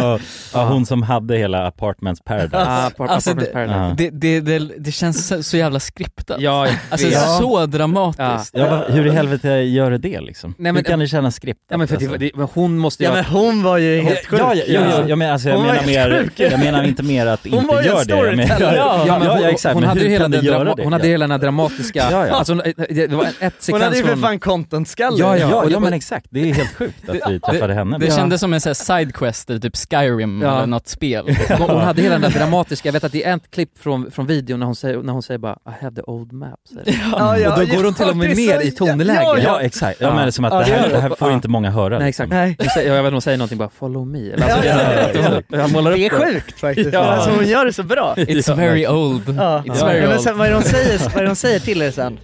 ja, 0.00 0.18
ja, 0.52 0.64
hon 0.64 0.86
som 0.86 1.02
hade 1.02 1.36
hela 1.36 1.66
Apartments 1.66 2.20
Paradise. 2.24 2.56
Ah, 2.58 2.86
Apart- 2.90 3.10
Alltså, 3.10 3.30
Apartment 3.30 3.48
det- 3.48 3.52
Paradise. 3.52 3.78
Ja. 3.78 3.94
Det, 3.96 4.10
det, 4.10 4.40
det, 4.58 4.70
det 4.78 4.92
känns 4.92 5.09
känns 5.12 5.26
så, 5.28 5.42
så 5.42 5.56
jävla 5.56 5.80
skriptat. 5.80 6.40
Ja, 6.40 6.66
Alltså 6.90 7.06
vet. 7.06 7.18
så 7.38 7.66
dramatiskt. 7.66 8.50
Ja, 8.54 8.70
vad- 8.70 8.90
hur 8.96 9.06
i 9.06 9.10
helvete 9.10 9.48
gör 9.48 9.90
det 9.90 9.98
det 9.98 10.20
liksom? 10.20 10.54
Nej, 10.58 10.72
men- 10.72 10.76
hur 10.76 10.82
kan 10.82 10.98
det 10.98 11.06
kännas 11.08 11.34
skriptat? 11.34 11.66
Ja 11.70 11.76
men 11.76 11.88
för 11.88 11.94
alltså? 11.96 12.16
det, 12.18 12.30
men 12.34 12.48
hon 12.54 12.78
måste 12.78 13.02
ju 13.02 13.08
Ja 13.08 13.10
ha- 13.14 13.22
men 13.22 13.24
hon 13.24 13.62
var 13.62 13.78
ju 13.78 14.00
helt 14.00 14.26
sjuk. 14.26 14.40
Ja, 14.40 14.54
ja, 14.54 14.62
ja, 14.68 14.80
ja, 14.90 15.08
jag 15.08 15.18
menar, 15.18 15.32
alltså, 15.32 15.48
jag 15.48 15.56
Hon 15.56 15.66
menar 15.66 15.86
mer, 15.86 16.30
jag 16.36 16.60
menar 16.60 16.82
inte 16.84 17.02
mer 17.02 17.26
att 17.26 17.40
Hon 17.44 17.52
inte 17.54 17.66
var 17.74 17.82
ju 17.82 17.88
en 17.88 17.94
gör 17.96 18.04
det. 18.04 18.14
Jag 18.28 18.36
menar, 18.36 18.60
ja, 18.76 19.04
Ja, 19.06 19.18
men 19.18 19.28
ja, 19.28 19.34
hon, 19.36 19.44
exakt, 19.44 19.72
hon 19.74 19.80
men 19.80 19.88
hade 19.88 20.00
ju 20.00 20.08
hela 20.08 20.28
du 20.28 20.36
den, 20.36 20.44
drama, 20.44 20.74
hon 20.82 20.92
hade 20.92 21.04
Ja. 21.06 21.10
hela 21.10 21.22
den 21.24 21.30
här 21.30 21.38
dramatiska, 21.38 22.08
Ja, 22.10 22.26
ja. 22.26 22.32
alltså 22.34 22.54
det 22.54 23.06
det 23.06 23.16
var 23.16 23.24
ett 23.24 23.34
Hon 23.40 23.50
sekvens 23.58 23.84
hade 23.84 23.96
ju 23.96 24.02
för 24.04 24.16
fan 24.16 24.38
content-skalle. 24.40 25.16
Ja, 25.18 25.36
ja. 25.36 25.48
Ja, 25.50 25.64
ja 25.70 25.80
men 25.80 25.92
exakt, 25.92 26.26
det 26.30 26.50
är 26.50 26.54
helt 26.54 26.74
sjukt 26.76 27.08
att 27.08 27.30
vi 27.30 27.40
träffade 27.40 27.74
henne. 27.74 27.98
Det 27.98 28.06
Ja. 28.06 28.16
kändes 28.16 28.40
som 28.40 28.52
en 28.52 28.60
sidequest 28.60 29.50
i 29.50 29.60
typ 29.60 29.76
Skyrim 29.76 30.42
Ja. 30.42 30.56
eller 30.56 30.66
något 30.66 30.88
spel. 30.88 31.36
Hon, 31.58 31.70
hon 31.70 31.80
hade 31.80 32.02
hela 32.02 32.18
den 32.18 32.22
där 32.32 32.38
dramatiska, 32.38 32.88
jag 32.88 32.92
vet 32.92 33.04
att 33.04 33.12
det 33.12 33.24
är 33.24 33.36
ett 33.36 33.50
klipp 33.50 33.78
från, 33.78 34.10
från 34.10 34.26
videon 34.26 34.58
när 34.58 34.66
hon 34.66 34.76
säger, 34.76 34.99
när 35.02 35.12
hon 35.12 35.22
säger 35.22 35.38
bara 35.38 35.52
I 35.52 35.84
have 35.84 35.96
the 35.96 36.02
old 36.02 36.32
map. 36.32 36.60
säger 36.68 37.02
hon. 37.10 37.14
Ja, 37.18 37.38
ja, 37.38 37.52
och 37.60 37.66
då 37.68 37.76
går 37.76 37.84
hon 37.84 37.94
till 37.94 38.08
och 38.08 38.16
med 38.16 38.30
ja, 38.30 38.34
det 38.34 38.40
ner 38.46 38.60
så- 38.60 38.62
i 38.66 38.70
tonläge. 38.70 39.20
Ja, 39.22 39.38
Ja 39.38 39.60
exakt, 39.60 40.00
ja, 40.00 40.08
men 40.08 40.16
det 40.16 40.22
är 40.26 40.30
som 40.30 40.44
att 40.44 40.52
Ja, 40.52 40.58
det, 40.58 40.64
det 40.64 40.72
här, 40.76 40.88
det 40.88 40.98
här 41.00 41.08
får 41.08 41.28
Ja. 41.28 41.34
inte 41.34 41.48
många 41.48 41.70
höra 41.70 41.98
Nej 41.98 42.06
liksom. 42.06 42.24
exakt. 42.24 42.58
Nej. 42.60 42.68
Säger, 42.74 42.94
jag 42.94 43.02
vet 43.02 43.12
hon 43.12 43.22
säger 43.22 43.38
någonting 43.38 43.58
bara 43.58 43.68
'follow 43.80 44.06
me' 44.06 44.34
eller, 44.34 44.50
alltså, 44.50 44.68
Ja, 44.68 44.74
ja, 44.74 45.20
ja, 45.30 45.36
upp 45.38 45.46
Det 45.48 46.06
är 46.06 46.32
sjukt 46.32 46.60
faktiskt. 46.60 46.92
Ja. 46.92 47.00
Alltså 47.00 47.30
hon 47.30 47.46
gör 47.46 47.64
det 47.64 47.72
så 47.72 47.82
bra. 47.82 48.14
It's 48.16 48.44
Ja, 48.48 48.54
very 48.54 48.86
old. 48.86 49.22
Ja. 49.28 49.32
It's 49.66 49.76
Ja. 49.80 49.86
very 49.86 50.00
Men 50.00 50.12
old. 50.12 50.20
sen, 50.20 50.38
vad 50.38 50.46
är 50.46 50.50
det 50.50 50.56
hon 50.56 50.64
säger, 50.64 50.98
vad 50.98 51.16
är 51.16 51.20
det 51.22 51.26
hon 51.28 51.36
säger 51.36 51.58
till 51.60 51.82
er 51.82 51.90
sen? 51.90 52.18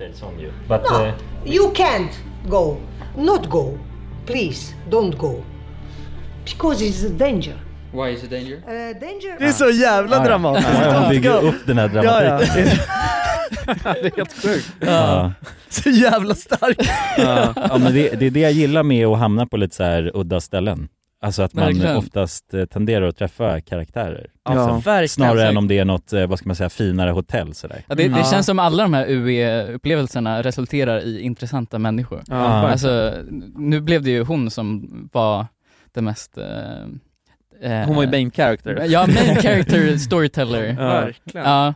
But, 0.68 0.80
uh, 0.92 1.08
You 1.44 1.70
can't 1.74 2.08
go. 2.48 2.76
Not 3.18 3.46
go. 3.50 3.78
Please, 4.26 4.74
don't 4.90 5.16
go. 5.16 5.34
Because 6.44 6.84
it's 6.84 7.06
a 7.06 7.10
danger. 7.18 7.54
Why 8.04 8.10
is 8.14 8.24
it 8.24 8.30
danger? 8.30 8.56
Uh, 8.56 9.00
danger. 9.00 9.38
Det 9.38 9.44
är 9.46 9.52
så 9.52 9.70
jävla 9.70 10.16
Ja, 10.16 10.22
ja. 10.22 10.28
dramatiskt. 10.28 10.68
Ja, 10.82 10.98
hon 11.00 11.08
bygger 11.08 11.44
upp 11.44 11.66
den 11.66 11.78
här 11.78 11.90
Ja, 11.94 12.02
ja. 12.04 12.20
dramatiken. 12.20 12.64
det 13.82 14.06
är 14.06 14.16
helt 14.16 14.42
sjukt. 14.42 14.72
Ja. 14.80 15.32
Så 15.68 15.90
jävla 15.90 16.34
stark. 16.34 16.76
Ja, 17.18 17.52
ja 17.56 17.78
men 17.78 17.94
det, 17.94 18.20
det 18.20 18.26
är 18.26 18.30
det 18.30 18.40
jag 18.40 18.52
gillar 18.52 18.82
med 18.82 19.06
att 19.06 19.18
hamna 19.18 19.46
på 19.46 19.56
lite 19.56 19.76
så 19.76 19.82
här 19.84 20.10
udda 20.14 20.40
ställen. 20.40 20.88
Alltså 21.22 21.42
att 21.42 21.54
man 21.54 21.64
Verkligen. 21.64 21.96
oftast 21.96 22.54
eh, 22.54 22.64
tenderar 22.64 23.08
att 23.08 23.16
träffa 23.16 23.60
karaktärer. 23.60 24.26
Ja. 24.44 24.80
Verkligen. 24.84 25.08
Snarare 25.08 25.48
än 25.48 25.56
om 25.56 25.68
det 25.68 25.78
är 25.78 25.84
något, 25.84 26.12
eh, 26.12 26.26
vad 26.26 26.38
ska 26.38 26.48
man 26.48 26.56
säga, 26.56 26.68
finare 26.70 27.10
hotell 27.10 27.54
sådär. 27.54 27.84
Ja, 27.88 27.94
det, 27.94 28.08
det 28.08 28.18
Ja. 28.18 28.24
känns 28.30 28.46
som 28.46 28.58
alla 28.58 28.82
de 28.82 28.94
här 28.94 29.06
UE-upplevelserna 29.08 30.42
resulterar 30.42 31.00
i 31.00 31.20
intressanta 31.20 31.78
människor. 31.78 32.22
Ja, 32.26 32.34
Ja. 32.36 32.68
Alltså, 32.70 33.14
nu 33.56 33.80
blev 33.80 34.02
det 34.02 34.10
ju 34.10 34.22
hon 34.24 34.50
som 34.50 34.88
var 35.12 35.46
det 35.94 36.02
mest... 36.02 36.38
eh, 36.38 36.44
eh, 37.60 37.86
Hon 37.86 37.96
var 37.96 38.02
ju 38.02 38.10
main 38.10 38.30
character. 38.30 38.84
Ja, 38.88 39.06
main 39.06 39.36
character 39.36 39.96
storyteller. 39.98 40.64
Ja. 40.64 40.74
Verkligen. 40.74 41.46
Ja, 41.46 41.74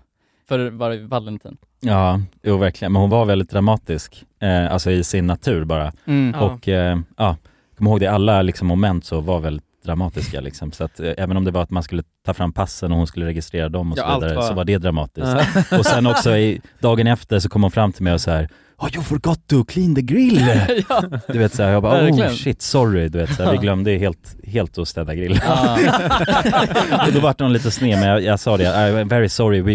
för 0.48 0.70
var 0.70 1.08
Valentin. 1.08 1.56
Ja, 1.80 2.20
jo 2.42 2.56
verkligen. 2.56 2.92
Men 2.92 3.00
hon 3.00 3.10
var 3.10 3.24
väldigt 3.24 3.50
dramatisk, 3.50 4.24
eh, 4.42 4.72
alltså 4.72 4.90
i 4.90 5.04
sin 5.04 5.26
natur 5.26 5.64
bara. 5.64 5.92
Mm. 6.06 6.34
Ja. 6.38 6.40
Och 6.40 6.68
eh, 6.68 6.98
ja, 7.16 7.36
kom 7.78 7.86
ihåg 7.86 8.00
det, 8.00 8.06
alla 8.06 8.42
liksom 8.42 8.68
moment 8.68 9.04
så 9.04 9.20
var 9.20 9.40
väldigt 9.40 9.64
dramatiska 9.84 10.40
liksom. 10.40 10.72
Så 10.72 10.84
att 10.84 11.00
eh, 11.00 11.12
även 11.16 11.36
om 11.36 11.44
det 11.44 11.50
var 11.50 11.62
att 11.62 11.70
man 11.70 11.82
skulle 11.82 12.02
ta 12.26 12.34
fram 12.34 12.52
passen 12.52 12.92
och 12.92 12.98
hon 12.98 13.06
skulle 13.06 13.26
registrera 13.26 13.68
dem 13.68 13.92
och 13.92 13.98
så 13.98 14.04
allt 14.04 14.22
vidare, 14.24 14.36
var- 14.36 14.48
så 14.48 14.54
var 14.54 14.64
det 14.64 14.78
dramatiskt. 14.78 15.72
Och 15.78 15.86
sen 15.86 16.06
också 16.06 16.36
i, 16.36 16.60
dagen 16.80 17.06
efter 17.06 17.38
så 17.38 17.48
kom 17.48 17.62
hon 17.62 17.70
fram 17.70 17.92
till 17.92 18.02
mig 18.04 18.12
och 18.12 18.20
så 18.20 18.30
här 18.30 18.48
Oh 18.78 18.88
you 18.94 19.04
forgot 19.04 19.46
to 19.48 19.64
clean 19.64 19.94
the 19.94 20.02
grill! 20.02 20.40
ja. 20.88 21.02
Du 21.28 21.38
vet 21.38 21.54
såhär, 21.54 21.70
jag 21.70 21.82
bara 21.82 21.98
oh 22.00 22.02
Verkligen. 22.04 22.34
shit 22.36 22.62
sorry, 22.62 23.08
du 23.08 23.18
vet 23.18 23.34
såhär, 23.34 23.52
vi 23.52 23.58
glömde 23.58 23.90
helt, 23.90 24.36
helt 24.44 24.78
att 24.78 24.88
städa 24.88 25.14
grillen. 25.14 25.40
Och 27.06 27.12
då 27.12 27.20
vart 27.20 27.40
hon 27.40 27.52
lite 27.52 27.70
sned 27.70 27.98
men 27.98 28.08
jag, 28.08 28.22
jag 28.22 28.40
sa 28.40 28.56
det, 28.56 28.64
I'm 28.64 29.08
very 29.08 29.28
sorry, 29.28 29.60
we, 29.60 29.72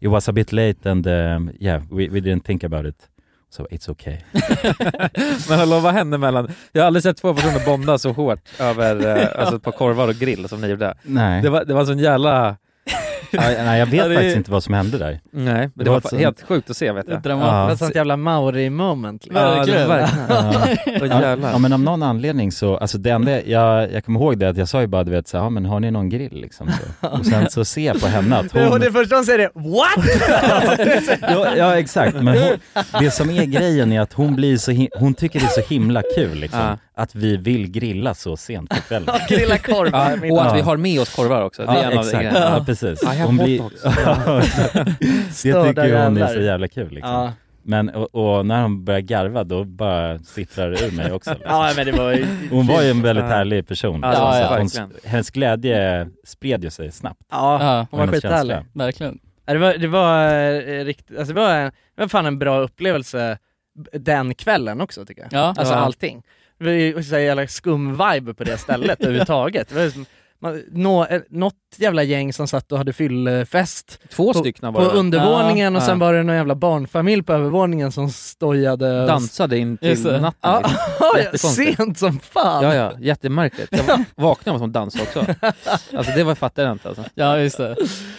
it 0.00 0.10
was 0.10 0.28
a 0.28 0.32
bit 0.32 0.52
late 0.52 0.90
and 0.90 1.06
um, 1.06 1.50
yeah, 1.60 1.82
we, 1.90 2.08
we 2.08 2.20
didn't 2.20 2.40
think 2.46 2.64
about 2.64 2.86
it. 2.86 2.96
So 3.56 3.66
it's 3.70 3.88
okay. 3.90 4.16
Men 5.48 5.58
hallå 5.58 5.80
vad 5.80 5.94
hände 5.94 6.18
mellan, 6.18 6.48
jag 6.72 6.82
har 6.82 6.86
aldrig 6.86 7.02
sett 7.02 7.16
två 7.16 7.34
personer 7.34 7.66
bonda 7.66 7.98
så 7.98 8.12
hårt 8.12 8.40
över 8.60 9.16
eh, 9.18 9.40
alltså 9.40 9.56
ett 9.56 9.62
par 9.62 9.72
korvar 9.72 10.08
och 10.08 10.14
grill 10.14 10.48
som 10.48 10.60
ni 10.60 10.66
gjorde. 10.68 10.94
Nej, 11.02 11.42
Det 11.42 11.50
var, 11.50 11.64
det 11.64 11.74
var 11.74 11.80
en 11.80 11.86
sån 11.86 11.98
jävla, 11.98 12.56
nej 13.38 13.78
jag 13.78 13.86
vet 13.86 13.94
Ja, 13.94 14.08
det 14.08 14.14
faktiskt 14.14 14.36
inte 14.36 14.50
vad 14.50 14.62
som 14.64 14.74
hände 14.74 14.98
där. 14.98 15.20
nej 15.30 15.54
men 15.54 15.54
det, 15.54 15.84
Det 15.84 15.90
var, 15.90 16.00
var 16.00 16.08
sånt- 16.10 16.22
helt 16.22 16.42
sjukt 16.42 16.70
att 16.70 16.76
se 16.76 16.92
vet 16.92 17.06
Det 17.06 17.12
är 17.12 17.14
jag. 17.14 17.22
Det 17.24 17.34
var 17.34 17.70
ett 17.72 17.78
sånt 17.78 17.94
jävla 17.94 18.16
Mauri-moment. 18.16 19.24
liksom. 19.24 19.42
Ja, 19.42 19.64
det 19.64 19.86
verkligen. 19.86 21.10
Ja, 21.22 21.36
ja 21.52 21.58
men 21.58 21.72
av 21.72 21.80
någon 21.80 22.02
anledning 22.02 22.52
så, 22.52 22.76
alltså 22.76 22.98
det 22.98 23.10
enda, 23.10 23.42
jag, 23.42 23.92
jag 23.92 24.04
kommer 24.04 24.20
ihåg 24.20 24.38
det 24.38 24.48
att 24.48 24.56
jag 24.56 24.68
sa 24.68 24.80
ju 24.80 24.86
bara 24.86 25.04
du 25.04 25.10
vet 25.10 25.28
så 25.28 25.36
ja 25.36 25.50
men 25.50 25.64
har 25.66 25.80
ni 25.80 25.90
någon 25.90 26.08
grill 26.08 26.40
liksom? 26.40 26.68
Så. 27.00 27.08
Och 27.18 27.26
sen 27.26 27.50
så 27.50 27.64
ser 27.64 27.86
jag 27.86 28.00
på 28.00 28.06
henne 28.06 28.36
att 28.36 28.52
Det, 28.52 28.64
och 28.66 28.70
hon, 28.72 28.80
det 28.80 28.92
första 28.92 29.14
hon 29.16 29.24
säger 29.24 29.38
är 29.38 29.50
What? 29.54 31.20
ja, 31.30 31.56
ja 31.56 31.78
exakt, 31.78 32.14
men 32.14 32.38
hon, 32.38 32.82
det 33.00 33.10
som 33.10 33.30
är 33.30 33.44
grejen 33.44 33.92
är 33.92 34.00
att 34.00 34.12
hon 34.12 34.36
blir 34.36 34.56
så, 34.56 34.86
hon 34.98 35.14
tycker 35.14 35.40
det 35.40 35.46
är 35.46 35.62
så 35.62 35.74
himla 35.74 36.02
kul 36.16 36.38
liksom, 36.38 36.60
Ja. 36.60 36.78
Att 36.96 37.14
vi 37.14 37.36
vill 37.36 37.70
grilla 37.70 38.14
så 38.14 38.36
sent 38.36 38.70
på 38.70 38.76
kvällen. 38.76 39.14
Grilla 39.28 39.58
korv. 39.58 39.88
Ja, 39.92 40.12
och 40.12 40.40
att 40.42 40.46
Ja. 40.48 40.52
vi 40.54 40.60
har 40.60 40.76
med 40.76 41.00
oss 41.00 41.14
korvar 41.14 41.42
också, 41.42 41.62
det 41.62 41.68
är 41.72 41.74
Ja 41.74 41.82
en 41.82 41.98
av 41.98 42.04
exakt, 42.04 42.14
grejerna. 42.22 42.38
ja 42.58 42.64
precis. 42.64 43.02
I 43.02 43.06
have 43.06 43.22
Hon 43.22 43.38
hot 43.38 43.44
blir, 43.46 43.58
dogs. 43.58 43.82
det 45.42 45.64
tycker 45.64 46.04
hon 46.04 46.16
är 46.16 46.26
så 46.26 46.40
jävla 46.40 46.68
kul 46.68 46.90
liksom. 46.90 47.12
Ja. 47.12 47.32
Men, 47.66 47.88
och, 47.88 48.14
och 48.14 48.46
när 48.46 48.62
hon 48.62 48.84
börjar 48.84 49.00
garva 49.00 49.44
då 49.44 49.64
bara 49.64 50.18
sipprar 50.18 50.70
det 50.70 50.86
ur 50.86 50.90
mig 50.90 51.12
också. 51.12 51.30
Liksom. 51.34 51.50
ja 51.50 51.72
men 51.76 51.86
det 51.86 51.92
var 51.92 52.12
ju... 52.12 52.26
Hon 52.50 52.66
var 52.66 52.82
ju 52.82 52.90
en 52.90 53.02
väldigt 53.02 53.24
Ja. 53.24 53.30
härlig 53.30 53.68
person. 53.68 54.00
Ja, 54.02 54.08
liksom, 54.10 54.80
ja, 54.80 54.80
ja, 54.80 54.82
hon, 54.82 55.10
hennes 55.10 55.30
glädje 55.30 56.08
spred 56.26 56.64
ju 56.64 56.70
sig 56.70 56.92
snabbt. 56.92 57.20
Ja, 57.30 57.62
Ja, 57.64 57.86
hon 57.90 58.00
var 58.00 58.06
skithärlig. 58.06 58.56
verkligen. 58.72 59.18
Ja, 59.46 59.52
Det 59.52 59.58
var, 59.58 59.74
det 59.74 59.88
var 59.88 60.24
eh, 60.34 60.84
riktigt, 60.84 61.18
alltså 61.18 61.34
det 61.34 61.40
var, 61.40 61.54
det 61.64 61.70
var 61.96 62.08
fan 62.08 62.26
en 62.26 62.38
bra 62.38 62.58
upplevelse 62.60 63.38
den 63.92 64.34
kvällen 64.34 64.80
också 64.80 65.04
tycker 65.06 65.22
jag. 65.22 65.32
Ja. 65.32 65.54
Alltså 65.58 65.74
Ja. 65.74 65.78
allting. 65.80 66.22
Ju 66.60 67.02
så 67.02 67.18
jävla 67.18 67.46
skum 67.46 67.90
vibe 67.90 68.34
på 68.34 68.44
det 68.44 68.58
stället 68.58 69.00
överhuvudtaget. 69.00 69.68
Det 69.68 69.74
var 69.74 69.90
som, 69.90 70.00
man, 70.00 70.06
nå, 70.70 71.04
eh, 71.06 71.20
något 71.30 71.54
jävla 71.76 72.02
gäng 72.02 72.32
som 72.32 72.48
satt 72.48 72.72
och 72.72 72.78
hade 72.78 72.92
fyllfest 72.92 73.98
Två 74.12 74.32
på, 74.32 74.38
stycken 74.38 74.74
på 74.74 74.80
var 74.80 74.92
det. 74.92 74.98
undervåningen 74.98 75.76
och 75.76 75.82
Ja. 75.82 75.86
sen 75.86 75.98
var 75.98 76.12
det 76.14 76.22
någon 76.22 76.36
jävla 76.36 76.54
barnfamilj 76.54 77.22
på 77.22 77.32
övervåningen 77.32 77.92
som 77.92 78.10
stojade 78.10 79.06
Dansade 79.06 79.58
in 79.58 79.76
till 79.76 80.02
natten. 80.20 80.30
Ja, 80.40 80.62
ja, 81.32 81.38
sent 81.38 81.98
som 81.98 82.20
fan! 82.20 82.64
Ja, 82.64 82.74
ja, 82.74 82.92
jättemärkligt. 82.98 83.68
Jag 83.70 83.84
va- 83.84 84.04
vaknade 84.16 84.54
av 84.54 84.58
som 84.58 84.72
dans 84.72 84.94
också. 85.00 85.26
Alltså 85.96 86.12
det 86.16 86.24
var 86.24 86.34
fattar 86.34 86.62
jag 86.62 86.72
inte 86.72 86.88
alltså. 86.88 87.04
Ja 87.14 87.38
just 87.38 87.56
det. 87.56 87.76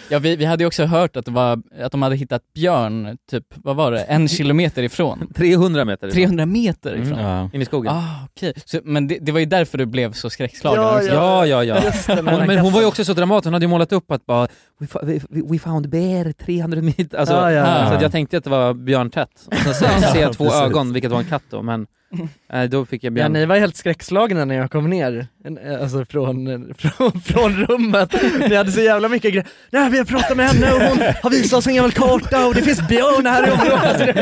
Ja 0.08 0.18
vi, 0.18 0.36
vi 0.36 0.44
hade 0.44 0.62
ju 0.62 0.66
också 0.66 0.84
hört 0.84 1.16
att, 1.16 1.24
det 1.24 1.30
var, 1.30 1.62
att 1.82 1.92
de 1.92 2.02
hade 2.02 2.16
hittat 2.16 2.42
björn, 2.54 3.18
typ, 3.30 3.44
vad 3.54 3.76
var 3.76 3.92
det, 3.92 4.00
en 4.02 4.28
kilometer 4.36 4.82
ifrån? 4.82 5.32
300 5.36 5.84
meter 5.84 6.06
ifrån. 6.08 6.16
300 6.16 6.46
meter 6.46 6.92
Mm. 6.94 7.02
ifrån? 7.02 7.18
Ja. 7.20 7.50
In 7.52 7.62
i 7.62 7.64
skogen. 7.64 7.92
Ah, 7.92 8.04
okej. 8.32 8.52
Så, 8.64 8.80
men 8.84 9.08
det, 9.08 9.18
det 9.20 9.32
var 9.32 9.40
ju 9.40 9.46
därför 9.46 9.78
du 9.78 9.86
blev 9.86 10.12
så 10.12 10.30
skräckslagen 10.30 10.82
Ja, 10.82 10.96
också. 10.96 11.08
Ja, 11.14 11.46
ja, 11.46 11.64
ja. 11.64 11.80
Hon, 12.38 12.46
men 12.46 12.58
hon 12.58 12.72
var 12.72 12.80
ju 12.80 12.86
också 12.86 13.04
så 13.04 13.12
dramatisk, 13.12 13.44
hon 13.44 13.52
hade 13.52 13.64
ju 13.64 13.68
målat 13.68 13.92
upp 13.92 14.10
att 14.10 14.26
bara 14.26 14.48
We, 14.78 14.86
we, 15.02 15.20
we 15.28 15.58
found 15.58 15.88
bear 15.88 16.32
300 16.32 16.82
meter, 16.82 17.18
alltså, 17.18 17.34
Ja, 17.34 17.52
ja, 17.52 17.80
ja. 17.80 17.88
så 17.88 17.94
att 17.94 18.02
jag 18.02 18.12
tänkte 18.12 18.36
att 18.38 18.44
det 18.44 18.50
var 18.50 18.74
björntätt. 18.74 19.30
Och 19.46 19.74
sen 19.74 20.02
så 20.02 20.08
ser 20.12 20.20
jag 20.20 20.32
två 20.32 20.52
ögon, 20.52 20.92
vilket 20.92 21.10
var 21.10 21.18
en 21.18 21.24
katt 21.24 21.42
då, 21.50 21.62
men 21.62 21.86
eh, 22.52 22.62
då 22.62 22.84
fick 22.86 23.04
jag 23.04 23.10
Ja, 23.10 23.14
björn. 23.14 23.32
ni 23.32 23.46
var 23.46 23.56
helt 23.56 23.76
skräckslagna 23.76 24.44
när 24.44 24.54
jag 24.54 24.70
kom 24.70 24.90
ner, 24.90 25.26
alltså 25.82 26.04
från, 26.04 26.74
från, 26.78 27.20
från 27.20 27.66
rummet. 27.66 28.14
Ni 28.48 28.54
hade 28.54 28.72
så 28.72 28.80
jävla 28.80 29.08
mycket 29.08 29.30
grejer. 29.32 29.46
Nej, 29.70 29.90
vi 29.90 29.98
har 29.98 30.04
pratat 30.04 30.36
med 30.36 30.48
henne 30.48 30.72
och 30.72 30.80
hon 30.80 30.98
har 31.22 31.30
visat 31.30 31.58
oss 31.58 31.66
en 31.66 31.74
gammal 31.74 31.92
karta 31.92 32.46
och 32.46 32.54
det 32.54 32.62
finns 32.62 32.88
björn 32.88 33.26
här 33.26 33.48
i 33.48 33.50
området. 33.50 34.16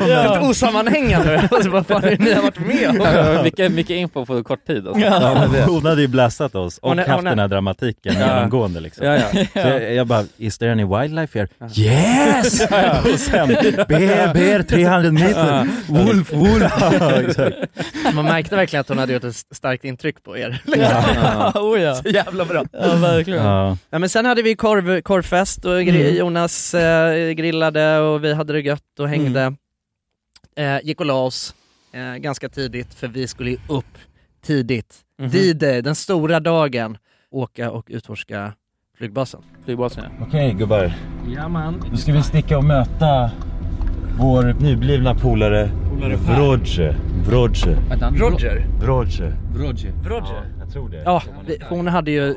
Helt 0.00 0.42
osammanhängande. 0.44 1.48
Alltså, 1.50 1.70
vad 1.70 1.86
fan 1.86 2.04
är 2.04 2.10
det 2.10 2.18
ni 2.24 2.32
har 2.32 2.42
varit 2.42 2.58
med 2.66 2.88
om? 2.88 2.96
Ja, 3.00 3.42
mycket, 3.42 3.72
mycket 3.72 3.96
info 3.96 4.26
på 4.26 4.42
kort 4.44 4.66
tid 4.66 4.86
alltså. 4.88 5.00
Ja, 5.04 5.48
men 5.52 5.62
hon 5.62 5.86
hade 5.86 6.00
ju 6.02 6.08
blastat 6.08 6.54
oss 6.54 6.78
och 6.78 6.88
Hon 6.88 6.98
är- 6.98 7.02
haft 7.06 7.14
hon 7.16 7.24
den 7.24 7.38
här 7.38 7.48
dramatiken 7.48 8.14
Ja. 8.20 8.26
genomgående 8.36 8.80
liksom. 8.80 9.06
Ja, 9.06 9.14
ja. 9.16 9.44
Så 9.52 9.58
jag, 9.68 9.94
jag 9.94 10.06
bara, 10.06 10.24
is 10.38 10.58
there 10.58 10.72
any 10.72 10.84
wildlife 10.84 11.38
here? 11.38 11.48
Yes! 11.76 12.60
och 13.12 13.20
sen, 13.20 13.48
bear, 13.88 14.34
bear, 14.34 14.62
300 14.62 15.12
meter, 15.12 15.68
wolf, 15.88 16.32
wolf. 16.32 16.72
Exakt. 17.20 17.56
Man 18.14 18.24
märkte 18.24 18.56
verkligen 18.56 18.80
att 18.80 18.88
hon 18.88 18.98
hade 18.98 19.12
gjort 19.12 19.24
ett 19.24 19.36
starkt 19.36 19.84
intryck 19.84 20.22
på 20.22 20.38
er. 20.38 20.62
Ja. 20.76 21.52
oh, 21.60 21.80
ja. 21.80 21.94
Så 21.94 22.08
jävla 22.08 22.44
bra. 22.44 22.64
ja 22.72 22.96
verkligen. 22.96 23.44
Ja. 23.44 23.76
Ja, 23.90 23.98
men 23.98 24.08
sen 24.08 24.24
hade 24.26 24.42
vi 24.42 24.54
korv, 24.56 25.00
korvfest 25.00 25.64
och 25.64 25.72
gri- 25.80 26.00
Mm. 26.06 26.16
Jonas 26.16 26.74
eh, 26.74 27.30
grillade 27.32 27.98
och 27.98 28.24
vi 28.24 28.34
hade 28.34 28.52
det 28.52 28.60
gött 28.60 28.98
och 28.98 29.08
hängde. 29.08 29.40
Mm. 29.40 29.56
Eh, 30.76 30.86
gick 30.86 31.00
och 31.00 31.06
la 31.06 31.14
oss 31.14 31.54
eh, 31.92 32.14
ganska 32.16 32.48
tidigt 32.48 32.94
för 32.94 33.08
vi 33.08 33.28
skulle 33.28 33.50
ju 33.50 33.58
upp 33.68 33.98
tidigt. 34.44 34.94
Mhm. 35.18 35.30
D-Day, 35.30 35.82
den 35.82 35.94
stora 35.94 36.40
dagen, 36.40 36.98
åka 37.30 37.70
och 37.70 37.86
utforska 37.90 38.52
flygbasen. 38.98 39.40
Flygbasen 39.64 40.04
ja. 40.18 40.26
Okej 40.26 40.52
gubbar, 40.54 40.92
Ja 41.36 41.48
man. 41.48 41.84
då 41.90 41.96
ska 41.96 42.12
vi 42.12 42.22
sticka 42.22 42.58
och 42.58 42.64
möta 42.64 43.30
vår 44.18 44.56
nyblivna 44.60 45.14
polare 45.14 45.70
Wrodze. 46.00 46.94
Wrodze. 47.26 47.76
Roger. 48.16 48.66
Wrodze. 48.80 49.32
Roger. 49.56 49.92
Jag 50.60 50.72
tror 50.72 50.88
det. 50.88 51.02
Ja, 51.04 51.22
vi, 51.46 51.58
hon 51.68 51.86
hade 51.86 52.10
ju, 52.10 52.34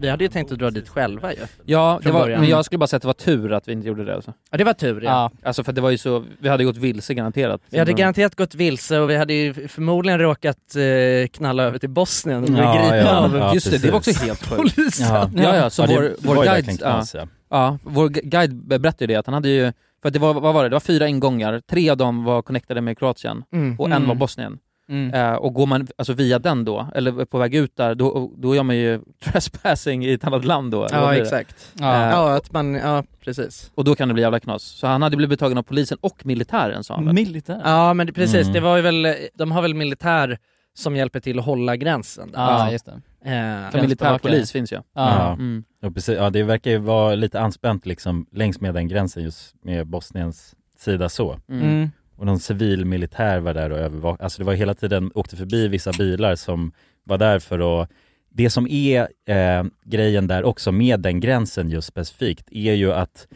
vi 0.00 0.08
hade 0.08 0.24
ju 0.24 0.28
tänkt 0.30 0.52
att 0.52 0.58
dra 0.58 0.70
dit 0.70 0.88
själva 0.88 1.32
ju. 1.32 1.38
Ja, 1.64 1.96
det 1.98 2.02
Från 2.02 2.14
var, 2.14 2.20
början. 2.22 2.40
men 2.40 2.50
jag 2.50 2.64
skulle 2.64 2.78
bara 2.78 2.86
säga 2.86 2.96
att 2.96 3.02
det 3.02 3.06
var 3.06 3.12
tur 3.14 3.52
att 3.52 3.68
vi 3.68 3.72
inte 3.72 3.88
gjorde 3.88 4.04
det 4.04 4.14
alltså. 4.14 4.32
Ja 4.50 4.58
det 4.58 4.64
var 4.64 4.72
tur 4.72 5.00
ja. 5.04 5.10
Ja. 5.10 5.30
Alltså 5.48 5.64
för 5.64 5.72
det 5.72 5.80
var 5.80 5.90
ju 5.90 5.98
så, 5.98 6.24
vi 6.40 6.48
hade 6.48 6.64
gått 6.64 6.76
vilse 6.76 7.14
garanterat. 7.14 7.60
Vi 7.70 7.78
hade 7.78 7.92
garanterat 7.92 8.34
gått 8.36 8.54
vilse 8.54 8.98
och 8.98 9.10
vi 9.10 9.16
hade 9.16 9.34
ju 9.34 9.68
förmodligen 9.68 10.18
råkat 10.20 10.56
eh, 10.76 11.28
knalla 11.28 11.62
över 11.62 11.78
till 11.78 11.90
Bosnien 11.90 12.42
och 12.44 12.50
bli 12.50 12.58
Ja, 12.58 12.72
gripna 12.72 12.96
ja, 12.96 13.16
av 13.18 13.36
ja, 13.36 13.54
Just 13.54 13.70
det, 13.70 13.78
det 13.78 13.90
var 13.90 13.96
också 13.98 14.10
precis. 14.10 14.26
helt 14.26 14.42
sjukt. 14.48 14.74
polisen. 14.76 15.14
Ja. 15.14 15.30
Ja, 15.34 15.56
ja, 15.56 15.70
som 15.70 15.86
det 15.86 15.94
vår, 15.94 16.34
vår 16.34 16.44
guide, 16.44 16.78
ja, 16.80 17.04
ja. 17.14 17.26
ja, 17.50 17.78
vår 17.82 18.08
gu- 18.08 18.20
guide 18.24 18.54
berättade 18.54 19.04
ju 19.04 19.06
det 19.06 19.16
att 19.16 19.26
han 19.26 19.34
hade 19.34 19.48
ju, 19.48 19.72
för 20.02 20.10
det 20.10 20.18
var, 20.18 20.34
vad 20.34 20.54
var 20.54 20.62
det, 20.62 20.68
det 20.68 20.74
var 20.74 20.80
fyra 20.80 21.08
ingångar, 21.08 21.60
tre 21.70 21.90
av 21.90 21.96
dem 21.96 22.24
var 22.24 22.42
connectade 22.42 22.80
med 22.80 22.98
Kroatien 22.98 23.44
Mm. 23.52 23.76
och 23.80 23.86
en 23.86 23.92
Mm. 23.92 24.08
var 24.08 24.14
Bosnien. 24.14 24.58
Mm. 24.88 25.14
Eh, 25.14 25.34
och 25.34 25.54
går 25.54 25.66
man 25.66 25.86
alltså 25.98 26.12
via 26.12 26.38
den 26.38 26.64
då, 26.64 26.86
eller 26.94 27.24
på 27.24 27.38
väg 27.38 27.54
ut 27.54 27.76
där, 27.76 27.94
då, 27.94 28.30
då 28.36 28.54
gör 28.56 28.62
man 28.62 28.76
ju 28.76 29.00
trespassing 29.24 30.04
i 30.04 30.12
ett 30.12 30.24
annat 30.24 30.44
land 30.44 30.70
då. 30.72 30.86
Ja 30.92 31.14
exakt. 31.14 31.72
Ja. 31.78 32.10
Ja 32.10 32.34
att 32.36 32.52
man, 32.52 32.74
ja 32.74 33.04
precis. 33.24 33.70
Och 33.74 33.84
då 33.84 33.94
kan 33.94 34.08
det 34.08 34.14
bli 34.14 34.22
jävla 34.22 34.40
knas. 34.40 34.62
Så 34.62 34.86
han 34.86 35.02
hade 35.02 35.16
blivit 35.16 35.40
tagen 35.40 35.58
av 35.58 35.62
polisen 35.62 35.98
och 36.00 36.26
militären 36.26 36.84
sa 36.84 36.94
han 36.94 37.04
väl? 37.04 37.14
Militär. 37.14 37.60
Ja 37.64 37.94
men 37.94 38.06
det, 38.06 38.12
precis, 38.12 38.40
Mm. 38.42 38.52
det 38.52 38.60
var 38.60 38.76
ju 38.76 38.82
väl, 38.82 39.06
de 39.34 39.52
har 39.52 39.62
väl 39.62 39.74
militär 39.74 40.38
som 40.74 40.96
hjälper 40.96 41.20
till 41.20 41.38
att 41.38 41.44
hålla 41.44 41.76
gränsen. 41.76 42.32
där. 42.32 42.38
Ja, 42.40 42.66
Ja. 42.66 42.72
just 42.72 42.86
det. 42.86 42.92
Eh, 43.30 43.70
För 43.70 43.80
militärpolis 43.82 44.52
finns 44.52 44.72
ju. 44.72 44.76
Ja. 44.76 44.82
Ja. 44.94 45.32
Mm. 45.32 45.64
Ja, 45.80 45.90
precis. 45.90 46.16
ja, 46.16 46.30
det 46.30 46.42
verkar 46.42 46.70
ju 46.70 46.78
vara 46.78 47.14
lite 47.14 47.40
anspänt 47.40 47.86
liksom 47.86 48.26
längs 48.32 48.60
med 48.60 48.74
den 48.74 48.88
gränsen 48.88 49.22
just 49.22 49.54
med 49.64 49.86
Bosniens 49.86 50.54
sida 50.78 51.08
så. 51.08 51.38
Mm. 51.48 51.62
Mm. 51.68 51.90
Och 52.16 52.26
någon 52.26 52.38
civil 52.40 52.84
militär 52.84 53.38
var 53.40 53.54
där 53.54 53.70
och 53.70 53.78
övervakade, 53.78 54.24
alltså 54.24 54.38
det 54.38 54.46
var 54.46 54.54
hela 54.54 54.74
tiden, 54.74 55.10
åkte 55.14 55.36
förbi 55.36 55.68
vissa 55.68 55.92
bilar 55.92 56.34
som 56.36 56.72
var 57.04 57.18
där 57.18 57.38
för 57.38 57.82
att 57.82 57.90
det 58.34 58.50
som 58.50 58.66
är 58.70 59.00
eh, 59.26 59.64
grejen 59.84 60.26
där 60.26 60.44
också 60.44 60.72
med 60.72 61.00
den 61.00 61.20
gränsen 61.20 61.70
just 61.70 61.88
specifikt 61.88 62.48
är 62.52 62.72
ju 62.74 62.92
att 62.92 63.26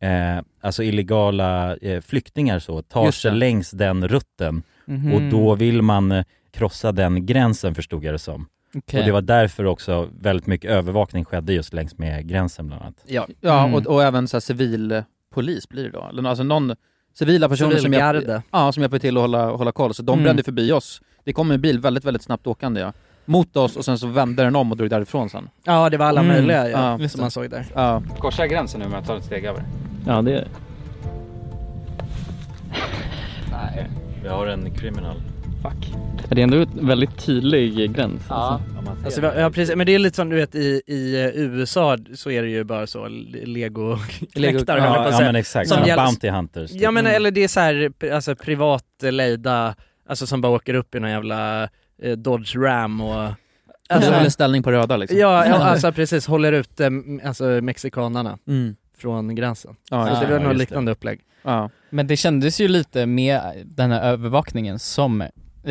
eh, 0.00 0.44
alltså 0.60 0.82
illegala 0.82 1.76
eh, 1.76 2.00
flyktingar 2.00 2.58
så 2.58 2.82
tar 2.82 3.10
sig 3.10 3.32
längs 3.32 3.70
den 3.70 4.08
rutten 4.08 4.62
Mhm. 4.88 5.12
och 5.14 5.22
då 5.22 5.54
vill 5.54 5.82
man 5.82 6.12
eh, 6.12 6.24
krossa 6.56 6.92
den 6.92 7.26
gränsen 7.26 7.74
förstod 7.74 8.04
jag 8.04 8.14
det 8.14 8.18
som. 8.18 8.46
Okej. 8.74 9.00
Och 9.00 9.06
det 9.06 9.12
var 9.12 9.20
därför 9.22 9.64
också 9.64 10.08
väldigt 10.20 10.46
mycket 10.46 10.70
övervakning 10.70 11.24
skedde 11.24 11.52
just 11.52 11.72
längs 11.72 11.98
med 11.98 12.28
gränsen 12.28 12.66
bland 12.66 12.82
annat. 12.82 12.94
Ja, 13.06 13.26
Ja, 13.40 13.60
Mm. 13.64 13.74
och, 13.74 13.86
och 13.86 14.02
även 14.02 14.28
så 14.28 14.36
här 14.36 14.40
civilpolis 14.40 15.68
blir 15.68 15.84
det 15.84 15.90
då. 15.90 16.28
Alltså 16.28 16.44
någon 16.44 16.74
civila 17.14 17.48
personer 17.48 17.76
som 17.76 17.92
hjälper, 17.92 18.42
ja, 18.50 18.72
som 18.72 18.80
hjälper 18.80 18.98
till 18.98 19.16
att 19.16 19.20
hålla, 19.20 19.50
hålla 19.50 19.72
koll. 19.72 19.94
Så 19.94 20.02
de 20.02 20.12
Mm. 20.12 20.24
brände 20.24 20.42
förbi 20.42 20.72
oss. 20.72 21.00
Det 21.24 21.32
kom 21.32 21.50
en 21.50 21.60
bil 21.60 21.80
väldigt, 21.80 22.04
väldigt 22.04 22.22
snabbt 22.22 22.46
åkande 22.46 22.80
ja. 22.80 22.92
Mot 23.24 23.56
oss 23.56 23.76
och 23.76 23.84
sen 23.84 23.98
så 23.98 24.06
vände 24.06 24.42
den 24.44 24.56
om 24.56 24.70
och 24.70 24.76
drog 24.76 24.90
därifrån 24.90 25.30
sen. 25.30 25.48
Ja 25.64 25.90
det 25.90 25.96
var 25.96 26.06
alla 26.06 26.20
Mm. 26.20 26.32
möjliga 26.36 26.68
ja, 26.70 26.98
Ja, 27.00 27.08
som 27.08 27.20
man 27.20 27.30
såg 27.30 27.50
där. 27.50 27.66
Ja. 27.74 28.02
Korsa 28.18 28.46
gränsen 28.46 28.80
nu 28.80 28.88
med 28.88 28.98
att 28.98 29.06
ta 29.06 29.16
ett 29.16 29.24
steg 29.24 29.44
över. 29.44 29.62
Ja, 30.06 30.22
det... 30.22 30.48
Nej. 33.52 33.86
Vi 34.22 34.28
har 34.28 34.46
en 34.46 34.70
criminal. 34.74 35.16
Fuck. 35.70 35.92
Det 36.28 36.40
är 36.40 36.42
ändå 36.42 36.56
ett 36.60 36.68
väldigt 36.74 37.18
tydlig 37.26 37.94
gräns. 37.94 38.22
Ja. 38.28 38.60
Alltså, 39.04 39.20
ja 39.22 39.50
precis, 39.50 39.76
men 39.76 39.86
det 39.86 39.94
är 39.94 39.98
lite 39.98 40.16
som 40.16 40.28
du 40.30 40.36
vet 40.36 40.54
i, 40.54 40.82
i 40.86 41.24
eh, 41.24 41.30
USA 41.42 41.96
så 42.14 42.30
är 42.30 42.42
det 42.42 42.48
ju 42.48 42.64
bara 42.64 42.86
så 42.86 43.08
lego 43.44 43.96
på 43.96 44.40
Ja, 44.40 45.10
ja 45.10 45.18
men 45.20 45.36
exakt, 45.36 45.68
Som 45.68 45.84
gäller- 45.86 46.04
Bounty 46.04 46.28
Hunters. 46.28 46.70
typ. 46.70 46.80
Ja 46.80 46.90
men 46.90 47.06
eller 47.06 47.30
det 47.30 47.44
är 47.44 47.48
så 47.48 47.60
här, 47.60 47.92
alltså 48.12 48.34
privat 48.36 48.84
lejda, 49.02 49.74
alltså 50.08 50.26
som 50.26 50.40
bara 50.40 50.52
åker 50.52 50.74
upp 50.74 50.94
i 50.94 51.00
någon 51.00 51.10
jävla 51.10 51.62
eh, 52.02 52.12
Dodge 52.16 52.56
Ram 52.56 53.00
och 53.00 53.14
Alltså, 53.88 53.94
alltså, 54.08 54.12
håller 54.12 54.30
ställning 54.30 54.62
på 54.62 54.72
röda 54.72 54.96
liksom. 54.96 55.18
Ja, 55.18 55.46
ja, 55.46 55.54
alltså 55.60 55.92
precis, 55.92 56.26
håller 56.26 56.52
ut 56.52 56.80
eh, 56.80 56.90
alltså 57.24 57.44
mexikanarna 57.44 58.38
Mm. 58.48 58.76
från 58.98 59.34
gränsen. 59.34 59.76
Ja, 59.90 60.06
så 60.06 60.20
det 60.20 60.26
det. 60.26 60.32
var 60.32 60.40
ja, 60.40 60.48
just 60.48 60.58
liknande 60.58 60.92
upplägg. 60.92 61.20
Ja. 61.42 61.70
Men 61.90 62.06
det 62.06 62.16
kändes 62.16 62.60
ju 62.60 62.68
lite 62.68 63.06
med 63.06 63.40
den 63.64 63.90
här 63.90 64.02
övervakningen 64.12 64.78
som 64.78 65.24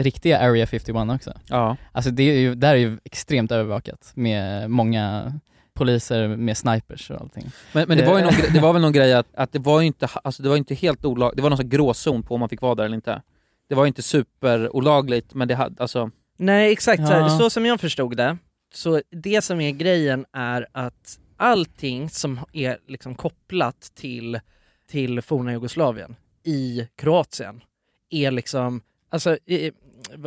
riktiga 0.03 0.39
Area 0.39 0.67
51 0.67 1.09
också. 1.09 1.33
Ja. 1.47 1.77
Alltså 1.91 2.11
det 2.11 2.23
är 2.23 2.39
ju, 2.39 2.55
där 2.55 2.69
är 2.69 2.75
ju 2.75 2.97
extremt 3.03 3.51
övervakat 3.51 4.11
med 4.15 4.69
många 4.71 5.33
poliser 5.73 6.27
med 6.27 6.57
snipers 6.57 7.11
och 7.11 7.21
allting. 7.21 7.51
Men, 7.73 7.87
men 7.87 7.97
det, 7.97 8.05
var 8.05 8.17
ju 8.17 8.23
någon, 8.23 8.33
gre- 8.33 8.53
det 8.53 8.59
var 8.59 8.73
väl 8.73 8.81
någon 8.81 8.91
grej 8.93 9.13
att, 9.13 9.27
att 9.35 9.51
det 9.51 9.59
var 9.59 9.81
ju 9.81 9.87
inte, 9.87 10.07
alltså 10.23 10.43
det 10.43 10.49
var 10.49 10.55
ju 10.55 10.59
inte 10.59 10.75
helt 10.75 11.05
olagligt, 11.05 11.35
det 11.37 11.41
var 11.43 11.49
någon 11.49 11.57
sån 11.57 11.69
gråzon 11.69 12.23
på 12.23 12.33
om 12.33 12.39
man 12.39 12.49
fick 12.49 12.61
vara 12.61 12.75
där 12.75 12.83
eller 12.85 12.95
inte. 12.95 13.21
Det 13.69 13.75
var 13.75 13.83
ju 13.83 13.87
inte 13.87 14.01
superolagligt 14.01 15.33
men 15.33 15.47
det 15.47 15.55
hade, 15.55 15.81
alltså, 15.83 16.11
Nej 16.37 16.71
exakt, 16.71 17.07
så, 17.07 17.13
Ja. 17.13 17.29
så 17.29 17.49
som 17.49 17.65
jag 17.65 17.81
förstod 17.81 18.17
det, 18.17 18.37
så 18.73 19.01
det 19.11 19.41
som 19.43 19.61
är 19.61 19.71
grejen 19.71 20.25
är 20.33 20.67
att 20.71 21.19
allting 21.37 22.09
som 22.09 22.39
är 22.53 22.77
liksom 22.87 23.15
kopplat 23.15 23.91
till, 23.95 24.39
till 24.89 25.21
forna 25.21 25.51
Jugoslavien 25.51 26.15
i 26.43 26.87
Kroatien 26.95 27.61
är 28.09 28.31
liksom, 28.31 28.81
alltså 29.09 29.37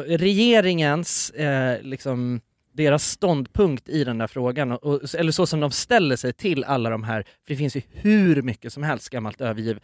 regeringens, 0.07 1.31
eh, 1.31 1.83
liksom 1.83 2.41
deras 2.73 3.05
ståndpunkt 3.11 3.89
i 3.89 4.05
den 4.05 4.19
där 4.19 4.27
frågan, 4.27 4.73
och, 4.73 5.15
eller 5.15 5.33
så 5.33 5.47
som 5.47 5.61
de 5.61 5.71
ställer 5.71 6.17
sig 6.17 6.33
till 6.33 6.65
alla 6.65 6.91
de 6.91 7.05
här, 7.05 7.23
för 7.23 7.53
det 7.55 7.57
finns 7.57 7.77
ju 7.77 7.83
hur 7.91 8.43
mycket 8.43 8.73
som 8.73 8.83
helst 8.83 9.09
gammalt 9.11 9.41
övergiv, 9.41 9.81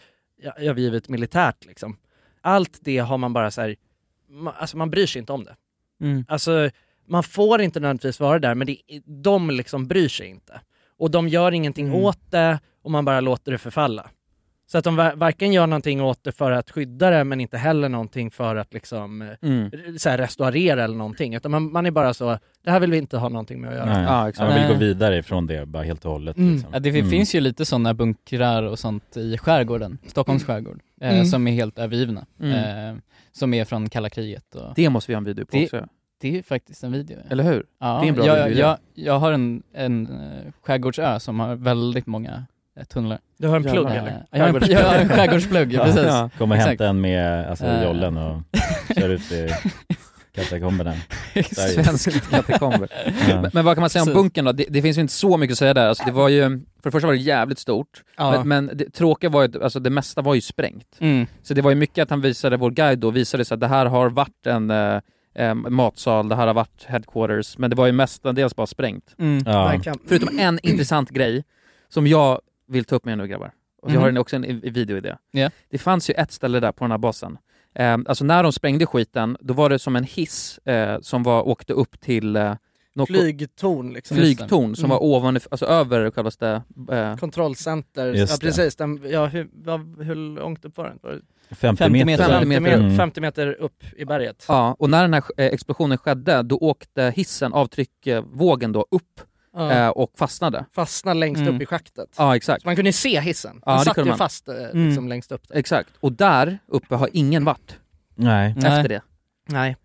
övergivet 0.59 1.09
militärt 1.09 1.65
liksom. 1.65 1.97
Allt 2.41 2.79
det 2.81 2.99
har 2.99 3.19
man 3.19 3.33
bara 3.33 3.51
så 3.51 3.61
här, 3.61 3.77
ma- 4.31 4.53
alltså 4.59 4.77
man 4.77 4.91
bryr 4.91 5.07
sig 5.07 5.21
inte 5.21 5.33
om 5.33 5.45
det. 5.45 5.57
Mm. 6.01 6.25
Alltså, 6.29 6.71
man 7.09 7.23
får 7.23 7.61
inte 7.63 7.81
nödvändigtvis 7.81 8.21
vara 8.21 8.39
där, 8.39 8.55
men 8.55 8.67
det, 8.67 8.77
de 9.07 9.51
liksom 9.51 9.87
bryr 9.87 10.09
sig 10.09 10.27
inte. 10.27 10.61
Och 10.99 11.11
de 11.11 11.29
gör 11.29 11.53
ingenting 11.53 11.87
Mm. 11.87 11.99
åt 12.01 12.31
det 12.31 12.59
och 12.83 12.91
man 12.91 13.05
bara 13.05 13.21
låter 13.21 13.53
det 13.53 13.59
förfalla. 13.59 14.11
Så 14.67 14.79
att 14.79 14.85
de 14.85 14.97
var, 14.97 15.13
varken 15.17 15.53
gör 15.53 15.67
någonting 15.67 16.03
åt 16.03 16.25
det 16.25 16.33
för 16.33 16.53
att 16.53 16.71
skydda 16.71 17.11
det, 17.11 17.25
men 17.25 17.41
inte 17.41 17.59
heller 17.59 17.89
någonting 17.89 18.31
för 18.31 18.57
att 18.57 18.75
liksom 18.75 19.23
eh, 19.23 19.29
mm. 19.43 19.71
så 19.99 20.09
här, 20.11 20.19
restaurera 20.19 20.85
eller 20.85 20.97
någonting. 20.97 21.35
Utan 21.35 21.51
man, 21.51 21.73
man 21.73 21.87
är 21.87 21.91
bara 21.91 22.15
så, 22.15 22.39
det 22.65 22.71
här 22.71 22.81
vill 22.81 22.91
vi 22.91 22.99
inte 22.99 23.17
ha 23.19 23.29
någonting 23.29 23.61
med 23.61 23.71
att 23.71 23.77
göra. 23.77 23.87
Nej. 23.87 24.05
Ja, 24.05 24.29
exakt. 24.29 24.51
man 24.51 24.61
vill 24.61 24.69
gå 24.73 24.79
vidare 24.79 25.17
ifrån 25.19 25.47
det 25.47 25.67
bara 25.67 25.83
helt 25.83 26.05
och 26.05 26.13
hållet. 26.13 26.37
Mm. 26.37 26.53
Liksom. 26.55 26.71
Ja, 26.73 26.79
det 26.79 26.89
Mm. 26.91 27.11
finns 27.11 27.35
ju 27.35 27.41
lite 27.41 27.65
sådana 27.65 27.95
bunkrar 27.95 28.63
och 28.63 28.79
sånt 28.79 29.17
i 29.17 29.39
skärgården, 29.39 29.99
Stockholms 30.07 30.45
skärgård, 30.45 30.81
eh, 31.01 31.15
Mm. 31.15 31.25
som 31.25 31.47
är 31.49 31.53
helt 31.53 31.79
övergivna. 31.79 32.27
Mm. 32.41 32.89
Eh, 32.95 32.97
som 33.33 33.55
är 33.55 33.65
från 33.65 33.89
kalla 33.91 34.11
kriget 34.11 34.55
och 34.55 34.73
det 34.77 34.89
måste 34.91 35.11
vi 35.11 35.15
ha 35.15 35.19
en 35.19 35.25
video 35.25 35.47
på 35.47 35.57
Det- 35.57 35.65
också. 35.65 35.87
det 36.21 36.39
är 36.39 36.43
faktiskt 36.43 36.85
en 36.85 36.93
video. 36.93 37.19
Eller 37.31 37.45
hur? 37.45 37.67
Ja, 37.81 37.99
det 38.01 38.07
är 38.07 38.09
en 38.09 38.15
bra 38.15 38.27
jag, 38.27 38.49
video. 38.49 38.61
jag, 38.61 38.79
jag 38.95 39.19
har 39.19 39.33
en, 39.33 39.63
en 39.75 40.07
eh, 40.07 40.53
skärgårdsö 40.63 41.21
som 41.21 41.41
har 41.41 41.55
väldigt 41.57 42.07
många 42.07 42.45
tunnlar. 42.89 43.19
Du 43.39 43.49
har 43.49 43.57
en 43.57 43.63
plugg. 43.63 43.87
Eh, 43.87 43.97
eller? 43.97 44.27
jag, 44.31 44.39
har 44.53 44.61
en, 44.61 44.71
jag 44.71 44.85
har 44.85 44.95
en 44.95 45.09
skärgårdsplugg, 45.09 45.73
Ja. 45.73 45.85
precis. 45.85 46.03
Ja. 46.07 46.31
Kom 46.39 46.51
och 46.51 46.57
Exakt. 46.57 46.69
hämta 46.71 46.87
en 46.87 47.01
med 47.01 47.47
alltså, 47.51 47.65
Eh. 47.67 47.83
jollen 47.85 48.17
och 48.17 48.43
kör 48.99 49.09
ut 49.09 49.33
i 49.33 49.49
katakomberna. 50.35 50.95
Svenskt 51.53 52.31
katakomber. 52.31 52.89
Ja. 53.29 53.41
Men, 53.43 53.51
men 53.55 53.65
vad 53.65 53.77
kan 53.77 53.81
man 53.81 53.91
säga 53.91 54.03
om 54.03 54.13
bunkern 54.13 54.45
då? 54.45 54.53
Det, 54.53 54.67
det 54.69 54.83
finns 54.83 54.97
ju 54.99 55.01
inte 55.01 55.13
så 55.15 55.37
mycket 55.37 55.55
att 55.55 55.59
säga 55.59 55.75
där. 55.75 55.87
Alltså 55.89 56.05
det 56.05 56.13
var 56.13 56.29
ju, 56.29 56.43
för 56.43 56.61
det 56.83 56.91
första 56.91 57.07
var 57.07 57.15
det 57.15 57.21
jävligt 57.21 57.59
stort, 57.59 58.03
Ja. 58.17 58.31
men, 58.45 58.49
men 58.67 58.77
det 58.79 58.91
tråkiga 58.93 59.31
var 59.31 59.43
ju 59.43 59.49
att 59.49 59.63
alltså 59.63 59.81
det 59.81 59.91
mesta 59.91 60.23
var 60.23 60.35
ju 60.35 60.41
sprängt. 60.41 60.97
Mm. 60.99 61.27
Så 61.43 61.55
det 61.55 61.63
var 61.63 61.71
ju 61.71 61.77
mycket 61.77 62.03
att 62.03 62.11
han 62.11 62.21
visade, 62.21 62.57
vår 62.57 62.71
guide 62.71 62.99
då 62.99 63.11
visade 63.11 63.45
så 63.45 63.55
att 63.55 63.61
det 63.61 63.67
här 63.69 63.87
har 63.87 64.11
varit 64.11 64.47
en 64.47 64.71
eh, 64.71 65.01
eh, 65.35 65.55
matsal, 65.55 66.29
det 66.29 66.37
här 66.37 66.47
har 66.47 66.55
varit 66.55 66.85
headquarters, 66.87 67.59
men 67.59 67.71
det 67.71 67.77
var 67.77 67.87
ju 67.87 67.93
mestadels 67.93 68.57
bara 68.57 68.67
sprängt. 68.67 69.15
Mm. 69.19 69.43
Ja. 69.47 69.75
Förutom 70.09 70.39
en 70.39 70.59
intressant 70.63 71.11
grej 71.11 71.45
som 71.89 72.07
jag 72.07 72.41
vill 72.69 72.85
ta 72.85 72.97
upp 72.97 73.05
med 73.05 73.13
er 73.13 73.17
nu 73.17 73.27
grabbar. 73.27 73.53
Och 73.83 73.91
jag 73.91 73.95
har 74.01 74.07
Mhm. 74.09 74.17
en, 74.17 74.21
också 74.21 74.37
en 74.37 74.45
i- 74.45 74.61
i 74.63 74.71
video 74.71 74.97
i 74.97 75.01
det. 75.01 75.19
Det 75.71 75.79
fanns 75.79 76.11
ju 76.11 76.15
ett 76.15 76.33
ställe 76.33 76.61
där 76.61 76.73
på 76.73 76.85
den 76.85 76.91
här 76.91 76.99
basen. 76.99 77.39
Eh, 77.75 77.99
alltså 78.07 78.25
när 78.25 78.43
de 78.43 78.53
sprängde 78.53 78.87
skiten, 78.87 79.37
då 79.41 79.55
var 79.55 79.71
det 79.71 79.79
som 79.79 79.97
en 79.97 80.05
hiss 80.05 80.59
eh, 80.59 81.01
som 81.01 81.23
var, 81.23 81.49
åkte 81.49 81.73
upp 81.73 82.01
till 82.01 82.37
eh, 82.37 82.55
något 82.95 83.09
Flygtorn 83.09 83.93
liksom. 83.93 84.17
flygtorn 84.17 84.77
som 84.77 84.85
Mm. 84.85 84.91
var 84.91 85.03
ovan, 85.03 85.39
alltså 85.51 85.67
över 85.67 86.11
självaste... 86.11 86.63
Eh, 86.93 87.17
Kontrollcenter, 87.17 88.07
ja 88.15 88.27
det. 88.27 88.41
precis. 88.41 88.77
Den, 88.77 89.01
ja, 89.11 89.27
hur, 89.27 89.49
vad, 89.53 90.03
hur 90.03 90.15
långt 90.15 90.65
upp 90.65 90.77
var 90.77 90.85
den? 90.89 90.99
Var 91.03 91.11
det 91.49 91.55
50 91.55 91.79
50 91.85 92.05
meter. 92.05 92.25
50 92.29 92.47
meter, 92.61 92.75
Mm. 92.79 92.97
50 92.97 93.21
meter 93.21 93.53
upp 93.61 93.85
i 93.97 94.05
berget. 94.05 94.45
ja, 94.49 94.77
och 94.79 94.91
när 94.91 95.03
den 95.03 95.15
här 95.15 95.23
eh, 95.37 95.47
explosionen 95.47 95.99
skedde, 95.99 96.43
då 96.43 96.57
åkte 96.59 97.13
hissen, 97.17 97.53
avtryckvågen 97.53 98.73
då 98.73 98.87
upp. 98.91 99.21
Eh, 99.59 99.89
och 99.89 100.11
fastnade. 100.19 100.65
Fastnar 100.75 101.15
längst 101.15 101.43
Mm. 101.43 101.55
upp 101.57 101.63
i 101.63 101.67
schaktet. 101.67 102.09
Ja, 102.19 102.37
exakt. 102.37 102.63
Så 102.63 102.69
man 102.69 102.77
kunde 102.77 102.93
se 102.93 103.21
hissen. 103.21 103.63
Ja, 103.67 103.71
Den 103.73 103.79
det 103.79 103.85
satt 103.85 103.95
kunde 103.95 104.09
ju 104.09 104.11
man. 104.11 104.19
fast 104.19 104.49
eh, 104.49 104.55
Mm. 104.55 104.87
liksom 104.89 105.09
längst 105.09 105.33
upp 105.33 105.49
där. 105.49 105.57
Exakt. 105.57 105.91
Och 106.01 106.13
där 106.13 106.59
uppe 106.69 106.95
har 106.95 107.09
ingen 107.13 107.45
varit 107.45 107.77
Nej. 108.15 108.55
Nej. 108.57 108.77
efter 108.77 108.89
det. 108.89 109.03
Nej, 109.49 109.77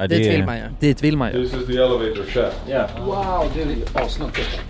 Ja, 0.00 0.06
dit 0.06 0.18
det 0.18 0.30
vill 0.30 0.40
är... 0.40 0.46
man 0.46 0.56
ju. 0.56 0.62
Dit 0.80 1.02
vill 1.02 1.16
man 1.16 1.32
ju. 1.32 1.42
This 1.48 1.60
is 1.60 1.66
the 1.66 1.72
elevator 1.76 2.24
shaft. 2.24 2.68
Yeah. 2.68 3.06
Wow, 3.06 3.50
det 3.54 3.62
är 3.62 4.04
assnyggt. 4.04 4.60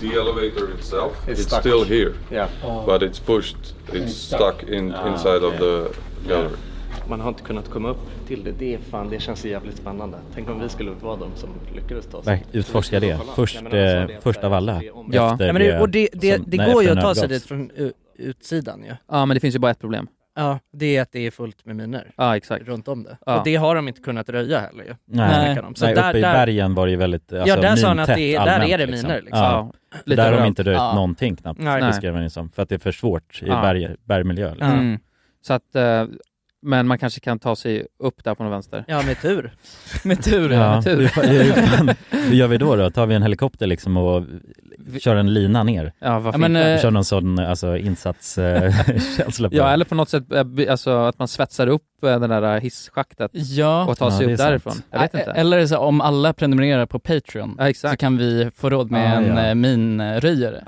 The 0.00 0.06
elevator 0.06 0.74
itself, 0.78 1.12
It's 1.26 1.30
it's, 1.32 1.36
stuck. 1.36 1.60
still 1.60 1.84
here, 1.84 2.12
Yeah. 2.32 2.48
but 2.86 3.02
it's 3.02 3.20
pushed, 3.26 3.56
it's 3.92 4.08
stuck 4.08 4.62
in 4.62 4.94
inside 5.06 5.44
of 5.44 5.52
the 5.58 5.84
gallery. 6.28 6.56
Man 7.08 7.20
har 7.20 7.28
inte 7.28 7.42
kunnat 7.42 7.68
komma 7.70 7.88
upp 7.88 8.26
till 8.26 8.44
det. 8.44 8.52
Det, 8.58 8.78
fan, 8.90 9.08
det 9.10 9.20
känns 9.20 9.44
jävligt 9.44 9.76
spännande. 9.76 10.18
Tänk 10.34 10.50
om 10.50 10.60
vi 10.60 10.68
skulle 10.68 10.90
vara 10.90 11.16
de 11.16 11.30
som 11.36 11.48
lyckades 11.74 12.06
ta 12.06 12.20
Verk- 12.20 12.44
Utforska 12.52 13.00
det, 13.00 13.18
först, 13.36 13.54
Ja, 13.54 13.60
men 13.62 13.72
alltså, 13.72 13.96
eh, 13.96 14.06
det- 14.06 14.22
först 14.22 14.44
av 14.44 14.52
alla. 14.52 14.82
Ja. 14.82 15.04
Ja, 15.12 15.36
men 15.38 15.54
det, 15.54 15.78
och 15.80 15.88
det, 15.88 16.08
det, 16.12 16.36
som- 16.36 16.44
det 16.48 16.56
går 16.56 16.82
ju 16.82 16.90
att 16.90 17.00
ta 17.00 17.14
sig 17.14 17.28
dit 17.28 17.44
från 17.44 17.70
utsidan 18.18 18.84
ju. 18.84 18.92
Ja 19.08 19.26
men 19.26 19.34
det 19.34 19.40
finns 19.40 19.54
ju 19.54 19.58
bara 19.58 19.70
ett 19.70 19.80
problem. 19.80 20.08
Ja, 20.36 20.58
det 20.72 20.96
är 20.96 21.02
att 21.02 21.12
det 21.12 21.26
är 21.26 21.30
fullt 21.30 21.64
med 21.64 21.76
miner 21.76 22.10
Ja 22.16 22.36
exakt. 22.36 22.66
runt 22.68 22.88
om 22.88 23.02
det. 23.02 23.16
Ja. 23.26 23.38
Och 23.38 23.44
det 23.44 23.56
har 23.56 23.74
de 23.74 23.88
inte 23.88 24.00
kunnat 24.00 24.28
röja 24.28 24.58
heller 24.58 24.84
ju. 24.84 24.94
Nej, 25.06 25.54
de. 25.62 25.74
Så 25.74 25.84
Nej 25.84 25.94
där, 25.94 26.08
uppe 26.10 26.18
i 26.18 26.20
där, 26.22 26.32
bergen 26.32 26.74
var 26.74 26.86
det 26.86 26.90
ju 26.90 26.96
väldigt 26.96 27.32
alltså, 27.32 27.48
Ja, 27.48 27.60
där 27.60 27.76
sa 27.76 27.88
han 27.88 27.98
att 27.98 28.06
det 28.06 28.34
är- 28.34 28.44
där 28.44 28.60
är 28.68 28.78
det 28.78 28.86
miner, 28.86 29.20
liksom. 29.22 29.38
Ja. 29.38 29.72
Ja, 30.04 30.16
Där 30.16 30.32
har 30.32 30.40
de 30.40 30.46
inte 30.46 30.62
röjt 30.62 30.76
Ja. 30.76 30.94
någonting 30.94 31.36
knappt, 31.36 31.60
Nej. 31.60 31.80
beskrev 31.82 32.14
han 32.14 32.30
som. 32.30 32.50
För 32.50 32.62
att 32.62 32.68
det 32.68 32.74
är 32.74 32.78
för 32.78 32.92
svårt 32.92 33.42
i 33.42 33.46
Ja. 33.48 33.60
berg, 33.62 33.88
bergmiljö. 34.04 34.50
Liksom. 34.50 34.70
Mm. 34.72 34.98
Så 35.40 35.54
att, 35.54 35.76
eh, 35.76 36.04
men 36.62 36.86
man 36.88 36.98
kanske 36.98 37.20
kan 37.20 37.38
ta 37.38 37.56
sig 37.56 37.86
upp 37.98 38.24
där 38.24 38.34
på 38.34 38.42
den 38.42 38.52
vänster. 38.52 38.84
Ja, 38.88 39.02
med 39.02 39.20
tur. 39.22 39.52
Med 40.04 40.22
tur 40.24 40.50
Ja, 40.52 40.74
med 40.74 40.84
tur. 40.84 40.96
hur, 40.96 41.06
fa- 41.08 41.26
hur, 41.42 41.52
fan, 41.52 41.90
hur 42.10 42.34
gör 42.34 42.46
vi 42.48 42.58
då 42.58 42.76
då? 42.76 42.90
Tar 42.90 43.06
vi 43.06 43.14
en 43.14 43.22
helikopter 43.22 43.66
liksom 43.66 43.96
och 43.96 44.24
kör 45.00 45.16
en 45.16 45.34
lina 45.34 45.62
ner? 45.62 45.92
Ja, 45.98 46.18
varför 46.18 46.38
Ja, 46.38 46.48
men, 46.48 46.56
inte? 46.56 46.70
eh, 46.70 46.80
Kör 46.82 46.90
någon 46.90 47.04
sån 47.04 47.38
alltså, 47.38 47.76
insatskänsla 47.76 49.48
på 49.50 49.56
Ja 49.56 49.70
eller 49.70 49.84
på 49.84 49.94
något 49.94 50.08
sätt 50.08 50.32
eh, 50.32 50.44
alltså, 50.70 50.90
att 50.90 51.18
man 51.18 51.28
svetsar 51.28 51.66
upp 51.66 52.04
eh, 52.04 52.20
det 52.20 52.26
där 52.26 52.60
hisschaktet 52.60 53.30
Ja, 53.34 53.84
och 53.86 53.98
tar 53.98 54.06
Ja, 54.10 54.18
sig 54.18 54.26
det 54.26 54.32
är 54.32 54.34
upp 54.34 54.38
sant. 54.38 54.48
därifrån. 54.50 54.82
Jag 54.90 55.00
vet 55.00 55.14
inte. 55.14 55.30
Eller 55.30 55.66
så 55.66 55.78
om 55.78 56.00
alla 56.00 56.32
prenumererar 56.32 56.86
på 56.86 56.98
Patreon 56.98 57.56
Ja 57.58 57.72
så 57.74 57.96
kan 57.96 58.16
vi 58.18 58.50
få 58.56 58.70
råd 58.70 58.90
med 58.90 59.12
Ah, 59.12 59.16
en 59.20 59.36
ja. 59.36 59.46
eh, 59.46 59.54
minröjare. 59.54 60.62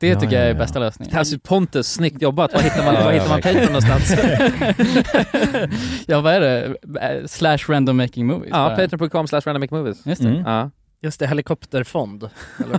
Det 0.00 0.08
Ja, 0.08 0.20
tycker 0.20 0.32
ja, 0.34 0.38
jag 0.40 0.48
är 0.50 0.54
ja. 0.54 0.58
bästa 0.58 0.78
lösningen. 0.78 1.18
Alltså 1.18 1.38
Pontus, 1.38 1.92
snyggt 1.92 2.22
jobbat. 2.22 2.52
Var 2.52 2.60
hittar 2.60 2.84
man, 2.84 2.94
Ja, 2.94 3.04
var 3.04 3.12
ja, 3.12 3.22
hittar 3.22 3.28
man. 3.28 3.42
Patreon 3.42 3.66
någonstans? 3.66 4.12
ja 6.06 6.20
vad 6.20 6.34
är 6.34 6.40
det? 6.40 6.64
Eh, 7.00 7.26
Slash 7.26 7.58
random 7.68 7.96
making 7.96 8.26
movies? 8.26 8.50
ja, 8.52 8.74
patreon.com 8.76 9.26
slash 9.26 9.40
randomic 9.46 9.70
movies. 9.70 10.06
Just 10.06 10.22
det. 10.22 10.28
Mm. 10.28 10.42
Ja, 10.46 10.70
Just 11.02 11.20
det, 11.20 11.26
helikopterfond. 11.26 12.30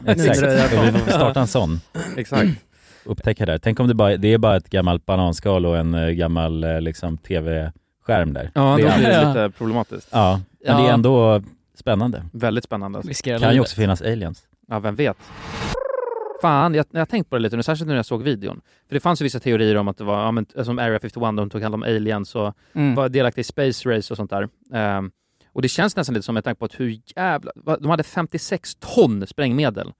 Exakt, 0.05 0.41
vi 0.41 0.91
får 0.99 1.11
starta 1.11 1.39
en 1.41 1.47
sån. 1.47 1.81
exakt. 2.17 2.49
Upptäcka 3.05 3.45
det. 3.45 3.59
Tänk 3.59 3.79
om 3.79 3.87
det 3.87 3.93
bara 3.93 4.17
det 4.17 4.33
är 4.33 4.37
bara 4.37 4.57
ett 4.57 4.69
gammalt 4.69 5.05
bananskal 5.05 5.65
och 5.65 5.77
en 5.77 5.93
eh, 5.93 6.09
gammal 6.09 6.63
eh, 6.63 6.81
liksom 6.81 7.17
tv-skärm 7.17 8.33
där. 8.33 8.51
Ja, 8.53 8.75
det 8.77 8.83
då 8.83 8.89
är 8.89 8.97
blir 8.97 9.07
det 9.09 9.27
lite 9.27 9.49
problematiskt. 9.57 10.07
Ja, 10.11 10.41
men 10.67 10.83
det 10.83 10.89
är 10.89 10.93
ändå 10.93 11.41
spännande. 11.79 12.23
Väldigt 12.33 12.63
spännande. 12.63 12.97
Alltså. 12.97 13.09
Riskerar 13.09 13.39
Kan 13.39 13.53
ju 13.53 13.59
också 13.59 13.75
finnas 13.75 14.01
aliens. 14.01 14.41
Ja, 14.67 14.79
vem 14.79 14.95
vet? 14.95 15.17
Fan, 16.41 16.73
jag, 16.73 16.85
jag 16.91 16.99
har 17.01 17.05
tänkt 17.05 17.29
på 17.29 17.35
det 17.35 17.41
lite 17.41 17.55
nu, 17.57 17.63
särskilt 17.63 17.87
nu 17.87 17.91
när 17.93 17.97
jag 17.97 18.05
såg 18.05 18.23
videon. 18.23 18.61
För 18.87 18.93
det 18.95 18.99
fanns 18.99 19.21
ju 19.21 19.23
vissa 19.23 19.39
teorier 19.39 19.75
om 19.77 19.87
att 19.87 19.97
det 19.97 20.03
var, 20.03 20.23
ja, 20.23 20.31
men, 20.31 20.45
som 20.63 20.79
Area 20.79 20.99
51, 20.99 21.13
de 21.37 21.49
tog 21.49 21.61
hand 21.61 21.75
om 21.75 21.83
aliens 21.83 22.35
och 22.35 22.53
Mm. 22.75 22.95
var 22.95 23.09
delaktiga 23.09 23.41
i 23.41 23.43
space 23.43 23.89
race 23.89 24.13
och 24.13 24.17
sånt 24.17 24.29
där. 24.29 24.49
Ehm, 24.73 25.11
och 25.53 25.61
det 25.61 25.67
känns 25.67 25.95
nästan 25.95 26.13
lite 26.13 26.25
som 26.25 26.33
med 26.33 26.43
tanke 26.43 26.59
på 26.59 26.65
att 26.65 26.79
hur 26.79 26.99
jävla... 27.15 27.51
De 27.79 27.89
hade 27.89 28.03
56 28.03 28.75
ton 28.75 29.27
sprängmedel. 29.27 29.91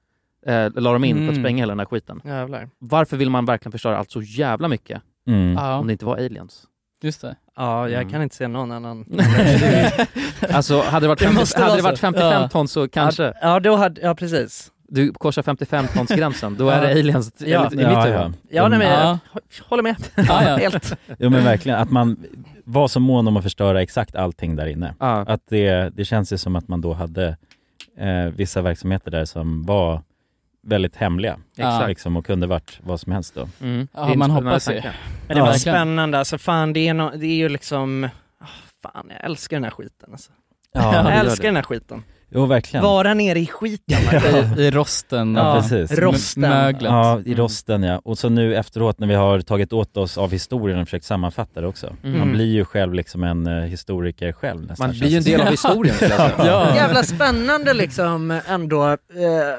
Eh, 0.46 0.70
la 0.76 0.94
de 0.94 1.04
in 1.04 1.16
för 1.16 1.24
att 1.24 1.30
Mm. 1.30 1.42
spränga 1.44 1.58
hela 1.62 1.72
den 1.72 1.80
här 1.80 1.86
skiten. 1.86 2.22
Jävlar. 2.26 2.70
Varför 2.80 3.18
vill 3.18 3.30
man 3.30 3.46
verkligen 3.46 3.72
förstöra 3.72 3.98
allt 3.98 4.12
så 4.12 4.22
jävla 4.22 4.68
mycket? 4.68 5.02
Mm. 5.28 5.54
Ja, 5.54 5.76
Om 5.78 5.88
det 5.88 5.94
inte 5.94 6.06
var 6.06 6.16
aliens. 6.18 6.64
just 7.02 7.22
det. 7.22 7.36
Ja, 7.56 7.90
jag 7.90 8.02
Mm. 8.02 8.12
kan 8.12 8.22
inte 8.22 8.36
se 8.36 8.48
någon 8.48 8.72
annan. 8.72 9.06
Alltså 10.52 10.82
hade 10.82 11.04
det 11.04 11.08
varit, 11.08 11.20
Det 11.20 11.26
50, 11.26 11.40
måste 11.40 11.62
hade 11.64 11.76
det 11.76 11.82
varit 11.82 11.98
så. 12.00 12.02
55 12.02 12.42
Ja. 12.42 12.50
ton 12.50 12.68
så 12.68 12.88
kanske. 12.88 13.34
Ja, 13.42 13.60
då 13.60 13.76
hade, 13.76 14.02
ja 14.02 14.16
precis. 14.16 14.72
Du 14.94 15.14
korsar 15.14 15.42
55 15.44 15.86
tons 15.94 16.10
gränsen, 16.10 16.56
då 16.58 16.70
är 16.70 16.76
Ja. 16.82 16.88
det 16.94 17.00
aliens 17.00 17.34
Ja. 17.38 17.68
i 17.72 17.76
mitt 17.76 17.82
Ja, 17.82 18.02
huvud. 18.02 18.20
ja. 18.20 18.32
Ja, 18.50 18.68
nej, 18.68 18.80
men 18.80 18.88
jag 18.88 19.00
Ja. 19.00 19.20
håller 19.70 19.84
med. 19.84 19.96
Ja, 20.16 20.44
ja. 20.44 20.58
Helt. 20.58 20.94
Jo 21.20 21.30
men 21.30 21.44
verkligen, 21.44 21.80
att 21.80 21.92
man 21.92 22.18
var 22.64 22.88
så 22.88 23.00
mån 23.00 23.28
om 23.28 23.38
att 23.38 23.44
förstöra 23.44 23.82
exakt 23.82 24.16
allting 24.16 24.56
där 24.56 24.66
inne. 24.66 24.96
Ja. 25.00 25.26
Att 25.28 25.42
det, 25.50 25.90
det 25.96 26.06
känns 26.06 26.34
ju 26.34 26.38
som 26.38 26.56
att 26.56 26.68
man 26.68 26.82
då 26.82 26.94
hade 26.94 27.38
eh, 27.98 28.26
vissa 28.36 28.62
verksamheter 28.62 29.12
där 29.12 29.26
som 29.26 29.64
var 29.66 30.02
väldigt 30.64 30.96
hemliga. 30.96 31.38
Ja. 31.56 31.88
Liksom, 31.88 32.18
och 32.18 32.26
kunde 32.26 32.48
varit 32.48 32.80
vad 32.84 33.00
som 33.00 33.12
helst 33.12 33.36
då. 33.36 33.48
Mm. 33.62 33.88
Ja, 33.94 34.06
Det 34.06 34.18
man 34.18 34.32
hoppas 34.32 34.66
tanke. 34.66 34.94
Men 35.28 35.36
det 35.38 35.40
Ja, 35.42 35.46
var 35.46 35.54
spännande, 35.54 36.20
alltså 36.20 36.38
fan 36.38 36.74
det 36.74 36.88
är, 36.88 36.94
no, 36.94 37.12
det 37.16 37.26
är 37.26 37.36
ju 37.36 37.50
liksom, 37.50 38.10
ah, 38.40 38.46
fan 38.84 39.06
jag 39.10 39.26
älskar 39.26 39.58
den 39.58 39.64
här 39.64 39.72
skiten 39.72 40.10
alltså. 40.12 40.32
Ja, 40.74 40.96
jag 40.96 41.06
det 41.06 41.12
älskar 41.12 41.44
det. 41.44 41.48
den 41.48 41.56
här 41.56 41.64
skiten. 41.64 42.04
Jo 42.34 42.46
verkligen. 42.46 42.84
Vara 42.84 43.14
nere 43.14 43.40
i 43.40 43.48
skiten. 43.48 43.98
I, 44.58 44.62
I 44.62 44.72
rosten. 44.72 45.36
Ja, 45.36 45.56
och 45.58 45.62
precis. 45.64 46.00
Rosten. 46.00 46.42
Möglet. 46.42 46.92
Ja, 46.92 47.20
i 47.20 47.22
Mm. 47.32 47.38
rosten 47.38 47.84
ja. 47.84 48.02
Och 48.04 48.18
så 48.18 48.30
nu 48.30 48.56
efteråt 48.56 49.00
när 49.00 49.08
vi 49.08 49.14
har 49.16 49.42
tagit 49.42 49.74
åt 49.74 49.98
oss 49.98 50.18
av 50.18 50.32
historien 50.32 50.80
och 50.80 50.88
försökt 50.88 51.06
sammanfatta 51.06 51.62
det 51.62 51.68
också. 51.68 51.94
Mm. 52.04 52.20
Man 52.20 52.32
blir 52.32 52.46
ju 52.54 52.66
själv 52.66 52.94
liksom 52.94 53.24
en 53.24 53.48
eh, 53.48 53.54
historiker 53.64 54.32
själv 54.32 54.66
nästan. 54.66 54.88
Man 54.88 55.00
blir 55.00 55.08
ju 55.10 55.18
en 55.18 55.24
del 55.24 55.42
av 55.42 55.48
historien 55.48 55.96
jag 56.02 56.10
säga. 56.10 56.32
Ja. 56.38 56.76
Jävla 56.76 57.04
spännande 57.04 57.74
liksom 57.74 58.40
ändå, 58.48 58.88
eh, 58.90 58.98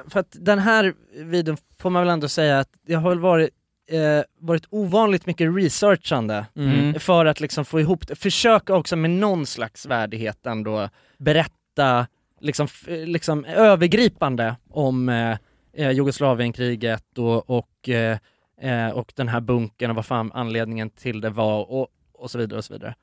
för 0.09 0.21
att 0.21 0.37
den 0.41 0.59
här 0.59 0.93
videon 1.25 1.57
får 1.81 1.91
man 1.91 2.03
väl 2.03 2.11
ändå 2.13 2.29
säga 2.29 2.59
att 2.59 2.69
det 2.87 2.95
har 2.95 3.09
väl 3.09 3.19
varit, 3.21 3.51
eh, 3.91 3.99
varit 4.41 4.65
ovanligt 4.71 5.27
mycket 5.27 5.57
researchande 5.57 6.47
Mm. 6.57 7.01
för 7.01 7.27
att 7.27 7.41
liksom 7.41 7.65
få 7.65 7.81
ihop 7.81 8.07
det, 8.09 8.15
försöka 8.17 8.75
också 8.75 8.97
med 8.97 9.11
någon 9.11 9.47
slags 9.47 9.87
värdighet 9.87 10.47
ändå 10.47 10.89
berätta 11.19 12.07
liksom, 12.43 12.69
liksom 12.87 13.45
övergripande 13.45 14.57
om 14.71 15.09
eh, 15.09 15.37
eh, 15.73 15.91
Jugoslavienkriget 15.91 17.19
och, 17.19 17.51
och, 17.51 17.89
eh, 17.89 18.19
eh, 18.61 18.89
och 18.91 19.13
den 19.17 19.29
här 19.29 19.41
bunkern 19.41 19.91
och 19.91 19.97
vad 19.97 20.07
fan 20.07 20.33
anledningen 20.35 20.91
till 20.91 21.21
det 21.21 21.31
var 21.31 21.71
och, 21.73 21.89
och 22.13 22.31
så 22.31 22.39
vidare 22.39 22.59
och 22.59 22.65
så 22.65 22.73
vidare. 22.73 22.95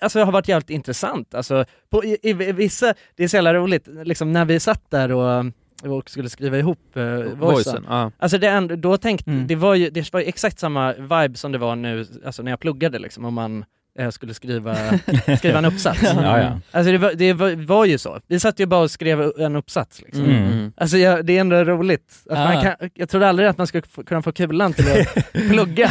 Alltså 0.00 0.18
det 0.18 0.24
har 0.24 0.32
varit 0.32 0.48
jävligt 0.48 0.70
intressant, 0.70 1.34
alltså 1.34 1.64
på, 1.90 2.04
i, 2.04 2.18
i 2.22 2.32
vissa, 2.32 2.94
det 3.16 3.24
är 3.24 3.28
så 3.28 3.36
jävla 3.36 3.54
roligt, 3.54 3.86
liksom 3.86 4.32
när 4.32 4.44
vi 4.44 4.60
satt 4.60 4.90
där 4.90 5.12
och, 5.12 5.44
och 5.82 6.10
skulle 6.10 6.28
skriva 6.30 6.58
ihop 6.58 6.96
eh, 6.96 7.18
voicen, 7.18 7.84
ja. 7.88 8.10
Alltså 8.18 8.38
det 8.38 8.48
ändå, 8.48 8.76
då 8.76 8.96
tänkte, 8.96 9.30
Mm. 9.30 9.46
det 9.46 9.56
var 9.56 9.74
ju 9.74 9.90
det 9.90 10.12
var 10.12 10.20
ju 10.20 10.26
exakt 10.26 10.58
samma 10.58 10.92
vibe 10.92 11.34
som 11.38 11.52
det 11.52 11.58
var 11.58 11.76
nu, 11.76 12.06
alltså 12.24 12.42
när 12.42 12.52
jag 12.52 12.60
pluggade 12.60 12.98
liksom, 12.98 13.24
om 13.24 13.34
man 13.34 13.64
eh, 13.98 14.10
skulle 14.10 14.34
skriva, 14.34 14.76
skriva 15.38 15.58
en 15.58 15.64
uppsats. 15.64 16.02
Ja, 16.02 16.40
ja. 16.40 16.60
Alltså 16.70 16.92
det, 16.92 16.98
var, 16.98 17.12
det 17.14 17.32
var, 17.32 17.66
var 17.66 17.84
ju 17.84 17.98
så, 17.98 18.20
vi 18.28 18.40
satt 18.40 18.60
ju 18.60 18.66
bara 18.66 18.80
och 18.80 18.90
skrev 18.90 19.32
en 19.38 19.56
uppsats 19.56 20.02
liksom. 20.02 20.24
Mm. 20.24 20.36
Mm. 20.52 20.72
Alltså 20.76 20.96
jag, 20.96 21.26
det 21.26 21.36
är 21.36 21.40
ändå 21.40 21.56
roligt, 21.64 22.14
att 22.30 22.38
Ja. 22.38 22.44
man 22.44 22.62
kan, 22.62 22.90
jag 22.94 23.08
trodde 23.08 23.28
aldrig 23.28 23.48
att 23.48 23.58
man 23.58 23.66
skulle 23.66 23.82
få, 23.90 24.04
kunna 24.04 24.22
få 24.22 24.32
kulan 24.32 24.72
till 24.72 24.84
att 24.92 25.32
plugga. 25.48 25.90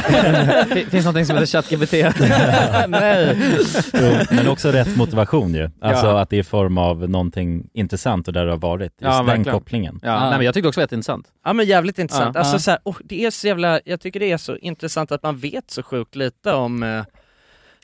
Det 0.73 0.85
finns 0.89 1.05
någonting 1.05 1.25
som 1.25 1.35
heter 1.37 1.45
ChatGPT. 1.61 1.93
Nej. 2.87 3.37
Jo, 3.93 4.15
men 4.35 4.47
också 4.47 4.71
rätt 4.71 4.95
motivation 4.97 5.53
ju. 5.53 5.69
Alltså 5.81 6.05
Ja. 6.05 6.21
att 6.21 6.29
det 6.29 6.35
är 6.35 6.39
i 6.39 6.43
form 6.43 6.77
av 6.77 7.09
någonting 7.09 7.69
intressant 7.73 8.27
och 8.27 8.33
där 8.33 8.45
det 8.45 8.51
har 8.51 8.57
varit. 8.57 8.83
Just 8.91 9.01
Ja, 9.01 9.17
den 9.17 9.25
verkligen. 9.25 9.53
kopplingen. 9.53 9.99
Ja, 10.03 10.09
Ja. 10.09 10.19
Nej, 10.29 10.37
men 10.37 10.45
jag 10.45 10.53
tyckte 10.53 10.67
också 10.67 10.79
det 10.79 10.81
var 10.81 10.83
jätteintressant. 10.85 11.27
Ja 11.45 11.53
men 11.53 11.65
jävligt 11.65 11.99
intressant, 11.99 12.35
Ja. 12.35 12.39
alltså 12.41 12.59
så 12.59 12.71
här, 12.71 12.79
oh, 12.83 12.95
det 13.03 13.25
är 13.25 13.31
så 13.31 13.47
jävla, 13.47 13.79
jag 13.85 14.01
tycker 14.01 14.19
det 14.19 14.31
är 14.31 14.37
så 14.37 14.55
intressant 14.57 15.11
att 15.11 15.23
man 15.23 15.37
vet 15.37 15.71
så 15.71 15.83
sjukt 15.83 16.15
lite 16.15 16.51
om 16.53 16.83
eh, 16.83 17.03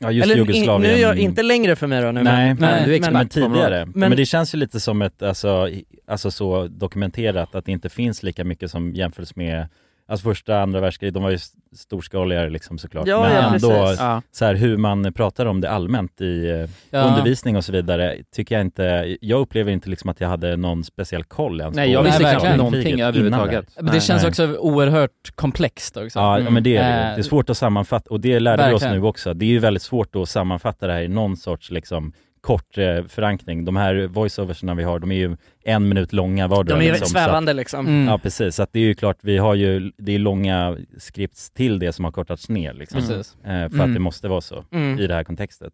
Ja, 0.00 0.10
just 0.10 0.24
Eller 0.24 0.34
in, 0.34 0.46
Jugoslavien. 0.46 0.92
nu 0.92 0.98
är 0.98 1.02
jag 1.02 1.18
inte 1.18 1.42
längre 1.42 1.76
för 1.76 1.86
mig 1.86 2.02
då 2.02 2.12
nu 2.12 2.22
Nej, 2.22 2.46
men, 2.54 2.56
nej, 2.60 2.82
du 2.84 2.90
är 2.92 2.96
expert 2.96 3.12
men 3.12 3.28
tidigare. 3.28 3.86
Men, 3.86 3.92
Men- 4.08 4.16
det 4.16 4.26
känns 4.26 4.54
ju 4.54 4.58
lite 4.58 4.80
som 4.80 5.02
ett, 5.02 5.22
alltså, 5.22 5.68
alltså 6.06 6.30
så 6.30 6.66
dokumenterat 6.66 7.54
att 7.54 7.64
det 7.64 7.72
inte 7.72 7.88
finns 7.88 8.22
lika 8.22 8.44
mycket 8.44 8.70
som 8.70 8.94
jämförs 8.94 9.36
med 9.36 9.68
Alltså 10.10 10.24
första, 10.24 10.60
andra 10.60 10.80
världskriget, 10.80 11.14
de 11.14 11.22
var 11.22 11.30
ju 11.30 11.38
storskaligare 11.76 12.50
liksom 12.50 12.78
såklart. 12.78 13.06
Ja, 13.06 13.20
men 13.22 13.32
ja, 13.34 13.54
ändå. 13.54 13.70
Ja. 13.98 14.22
så 14.32 14.44
här, 14.44 14.54
hur 14.54 14.76
man 14.76 15.12
pratar 15.12 15.46
om 15.46 15.60
det 15.60 15.70
allmänt 15.70 16.20
i 16.20 16.48
eh, 16.50 16.70
Ja. 16.90 17.02
undervisning 17.02 17.56
och 17.56 17.64
så 17.64 17.72
vidare 17.72 18.16
tycker 18.34 18.54
jag 18.54 18.60
inte, 18.66 19.16
jag 19.20 19.40
upplever 19.40 19.72
inte 19.72 19.90
liksom 19.90 20.10
att 20.10 20.20
jag 20.20 20.28
hade 20.28 20.56
någon 20.56 20.84
speciell 20.84 21.24
koll 21.24 21.60
ens 21.60 21.76
Nej, 21.76 21.88
på 21.88 21.92
jag 21.94 22.02
visste 22.02 22.22
Nej, 22.22 22.30
knappt 22.32 22.44
verkligen. 22.44 22.58
någonting 22.58 23.00
överhuvudtaget. 23.02 23.66
det. 23.76 23.82
Men 23.82 23.94
det 23.94 24.00
känns 24.00 24.22
Nej. 24.22 24.28
också 24.28 24.56
oerhört 24.56 25.30
komplext 25.34 25.96
också. 25.96 26.18
Ja, 26.18 26.38
ja 26.40 26.50
men 26.50 26.62
det 26.62 26.76
är 26.76 26.82
det. 26.84 27.08
Eh, 27.10 27.14
Det 27.14 27.20
är 27.20 27.22
svårt 27.22 27.50
att 27.50 27.56
sammanfatta 27.56 28.10
och 28.10 28.20
det 28.20 28.40
lärde 28.40 28.68
vi 28.68 28.74
oss 28.74 28.82
Verkligen. 28.82 29.00
nu 29.02 29.08
också. 29.08 29.34
Det 29.34 29.44
är 29.44 29.50
ju 29.50 29.58
väldigt 29.58 29.82
svårt 29.82 30.16
att 30.16 30.28
sammanfatta 30.28 30.86
det 30.86 30.92
här 30.92 31.00
i 31.02 31.08
någon 31.08 31.36
sorts 31.36 31.70
liksom 31.70 32.12
kort 32.40 32.78
eh, 32.78 33.04
förankring. 33.08 33.64
De 33.64 33.76
här 33.76 34.06
voiceoverserna 34.06 34.74
vi 34.74 34.82
har, 34.82 34.98
de 34.98 35.10
är 35.12 35.16
ju 35.16 35.36
en 35.64 35.88
minut 35.88 36.12
långa 36.12 36.48
vardera. 36.48 36.78
de 36.78 36.84
är 36.86 36.88
liksom, 36.92 37.06
så 37.08 37.18
att- 37.18 37.24
svävande 37.24 37.52
liksom. 37.52 37.86
Mm. 37.86 38.08
Ja 38.08 38.18
precis, 38.18 38.54
så 38.56 38.62
att 38.62 38.72
det 38.72 38.78
är 38.80 38.84
ju 38.84 38.94
klart, 38.94 39.16
vi 39.22 39.38
har 39.38 39.54
ju, 39.54 39.92
det 39.98 40.12
är 40.14 40.18
långa 40.18 40.76
skripts 40.98 41.50
till 41.50 41.78
det 41.78 41.92
som 41.92 42.04
har 42.04 42.12
kortats 42.12 42.48
ner 42.48 42.72
liksom. 42.72 43.00
Precis. 43.00 43.36
Eh, 43.44 43.48
för 43.48 43.52
Mm. 43.66 43.80
att 43.80 43.94
det 43.94 44.00
måste 44.00 44.28
vara 44.28 44.40
så 44.40 44.64
Mm. 44.72 44.98
i 44.98 45.06
det 45.06 45.14
här 45.14 45.24
kontextet. 45.24 45.72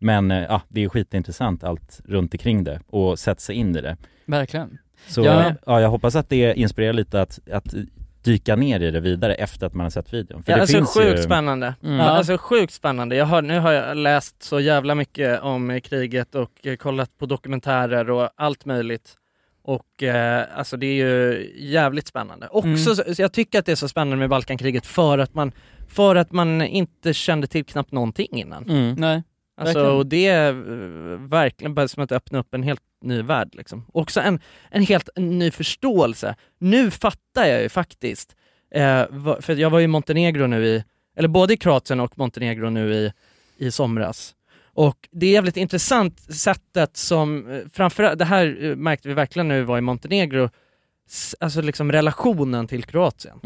Men 0.00 0.30
eh, 0.30 0.42
ja, 0.42 0.62
det 0.68 0.84
är 0.84 0.88
skitintressant 0.88 1.64
allt 1.64 2.00
runt 2.04 2.34
omkring 2.34 2.64
det 2.64 2.80
och 2.86 3.18
sätta 3.18 3.40
sig 3.40 3.56
in 3.56 3.76
i 3.76 3.80
det. 3.80 3.96
Verkligen. 4.26 4.78
Så 5.08 5.20
Ja. 5.24 5.52
ja. 5.66 5.80
jag 5.80 5.88
hoppas 5.88 6.16
att 6.16 6.28
det 6.28 6.54
inspirerar 6.54 6.92
lite 6.92 7.20
att, 7.22 7.38
att 7.52 7.74
dyka 8.24 8.56
ner 8.56 8.80
i 8.80 8.90
det 8.90 9.00
vidare 9.00 9.34
efter 9.34 9.66
att 9.66 9.74
man 9.74 9.84
har 9.84 9.90
sett 9.90 10.14
videon. 10.14 10.42
För 10.42 10.52
Ja, 10.52 10.56
det 10.56 10.60
alltså 10.62 10.76
finns 10.76 10.94
sjukt 10.94 11.18
ju... 11.18 11.22
spännande. 11.22 11.74
Mm. 11.82 11.96
Ja, 11.96 12.02
alltså 12.04 12.36
sjukt 12.38 12.72
spännande. 12.72 13.16
Jag 13.16 13.26
har, 13.26 13.42
nu 13.42 13.58
har 13.58 13.72
jag 13.72 13.96
läst 13.96 14.42
så 14.42 14.60
jävla 14.60 14.94
mycket 14.94 15.40
om 15.42 15.80
kriget 15.84 16.34
och 16.34 16.66
eh, 16.66 16.76
kollat 16.76 17.18
på 17.18 17.26
dokumentärer 17.26 18.10
och 18.10 18.28
allt 18.36 18.64
möjligt. 18.64 19.14
Och 19.62 20.02
eh, 20.02 20.44
alltså 20.56 20.76
det 20.76 20.86
är 20.86 20.94
ju 20.94 21.50
jävligt 21.56 22.06
spännande. 22.06 22.48
Också, 22.50 23.02
Mm. 23.02 23.14
jag 23.18 23.32
tycker 23.32 23.58
att 23.58 23.66
det 23.66 23.72
är 23.72 23.76
så 23.76 23.88
spännande 23.88 24.16
med 24.16 24.28
Balkankriget 24.28 24.86
för 24.86 25.18
att 25.18 25.34
man, 25.34 25.52
för 25.88 26.16
att 26.16 26.32
man 26.32 26.62
inte 26.62 27.14
kände 27.14 27.46
till 27.46 27.64
knappt 27.64 27.92
någonting 27.92 28.28
innan. 28.30 28.64
Mm. 28.70 28.94
Nej. 28.98 29.22
Alltså, 29.60 29.78
Verkligen. 29.78 29.96
och 29.98 30.06
det 30.06 30.26
är 30.26 30.48
eh, 30.50 31.18
verkligen 31.18 31.74
bara 31.74 31.88
som 31.88 32.02
att 32.02 32.12
öppna 32.12 32.38
upp 32.38 32.54
en 32.54 32.62
helt 32.62 32.80
ny 33.04 33.22
värld 33.22 33.54
liksom. 33.54 33.86
Också 33.92 34.20
en, 34.20 34.40
en 34.70 34.82
helt 34.82 35.08
ny 35.16 35.50
förståelse. 35.50 36.36
Nu 36.58 36.90
fattar 36.90 37.44
jag 37.46 37.62
ju 37.62 37.68
faktiskt, 37.68 38.36
eh, 38.74 39.04
för 39.40 39.54
jag 39.56 39.70
var 39.70 39.80
i 39.80 39.86
Montenegro 39.86 40.46
nu 40.46 40.66
i, 40.66 40.84
eller 41.16 41.28
både 41.28 41.54
i 41.54 41.56
Kroatien 41.56 42.00
och 42.00 42.18
Montenegro 42.18 42.70
nu 42.70 42.94
i, 42.94 43.12
i 43.56 43.70
somras. 43.70 44.34
Och 44.76 45.08
det 45.12 45.26
är 45.26 45.30
jävligt 45.32 45.56
intressant 45.56 46.20
sättet 46.20 46.96
som, 46.96 47.50
eh, 47.50 47.60
framförallt, 47.72 48.18
det 48.18 48.24
här 48.24 48.64
eh, 48.64 48.76
märkte 48.76 49.08
vi 49.08 49.14
verkligen 49.14 49.48
när 49.48 49.58
vi 49.58 49.64
var 49.64 49.78
i 49.78 49.80
Montenegro, 49.80 50.50
alltså 51.40 51.60
liksom 51.60 51.92
relationen 51.92 52.66
till 52.66 52.84
Kroatien 52.84 53.40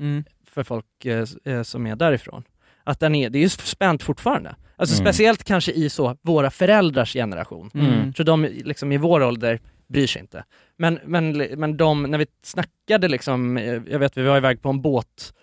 Mm. 0.00 0.24
för 0.46 0.62
folk 0.62 1.04
eh, 1.04 1.24
eh, 1.44 1.62
som 1.62 1.86
är 1.86 1.96
därifrån. 1.96 2.42
Att 2.88 3.00
den 3.00 3.14
är, 3.14 3.30
det 3.30 3.38
är 3.38 3.42
ju 3.42 3.48
spänt 3.48 4.02
fortfarande. 4.02 4.56
Alltså 4.76 4.94
Mm. 4.94 5.04
speciellt 5.06 5.44
kanske 5.44 5.72
i 5.72 5.90
så, 5.90 6.16
våra 6.22 6.50
föräldrars 6.50 7.12
generation. 7.12 7.70
Mm. 7.74 8.14
Så 8.14 8.22
de 8.22 8.44
liksom 8.44 8.92
i 8.92 8.96
vår 8.96 9.22
ålder 9.22 9.60
bryr 9.88 10.06
sig 10.06 10.20
inte. 10.22 10.44
Men, 10.76 10.98
men, 11.04 11.32
men 11.56 11.76
de, 11.76 12.02
när 12.02 12.18
vi 12.18 12.26
snackade 12.42 13.08
liksom, 13.08 13.56
eh, 13.56 13.82
jag 13.90 13.98
vet 13.98 14.16
vi 14.16 14.22
var 14.22 14.36
iväg 14.36 14.62
på 14.62 14.68
en 14.68 14.82
båt 14.82 15.34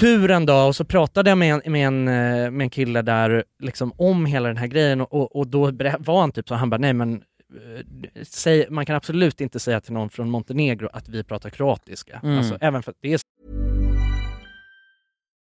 tur 0.00 0.30
en 0.30 0.46
dag 0.46 0.68
och 0.68 0.76
så 0.76 0.84
pratade 0.84 1.30
jag 1.30 1.38
med 1.38 1.60
en, 1.64 1.72
med 1.72 1.86
en, 1.86 2.08
eh, 2.08 2.50
med 2.50 2.64
en 2.64 2.70
kille 2.70 3.02
där 3.02 3.44
liksom 3.58 3.92
om 3.96 4.26
hela 4.26 4.48
den 4.48 4.56
här 4.56 4.66
grejen 4.66 5.00
och, 5.00 5.12
och, 5.14 5.36
och 5.36 5.46
då 5.46 5.70
var 5.98 6.20
han 6.20 6.32
typ 6.32 6.48
så, 6.48 6.54
han 6.54 6.70
bara 6.70 6.78
nej 6.78 6.92
men 6.92 7.12
eh, 7.14 8.22
säg, 8.22 8.66
man 8.70 8.86
kan 8.86 8.96
absolut 8.96 9.40
inte 9.40 9.58
säga 9.60 9.80
till 9.80 9.92
någon 9.92 10.10
från 10.10 10.30
Montenegro 10.30 10.88
att 10.92 11.08
vi 11.08 11.24
pratar 11.24 11.50
kroatiska. 11.50 12.20
Mm. 12.22 12.38
Alltså, 12.38 12.58
även 12.60 12.82
för 12.82 12.90
att 12.90 12.98
det 13.00 13.12
är 13.12 13.18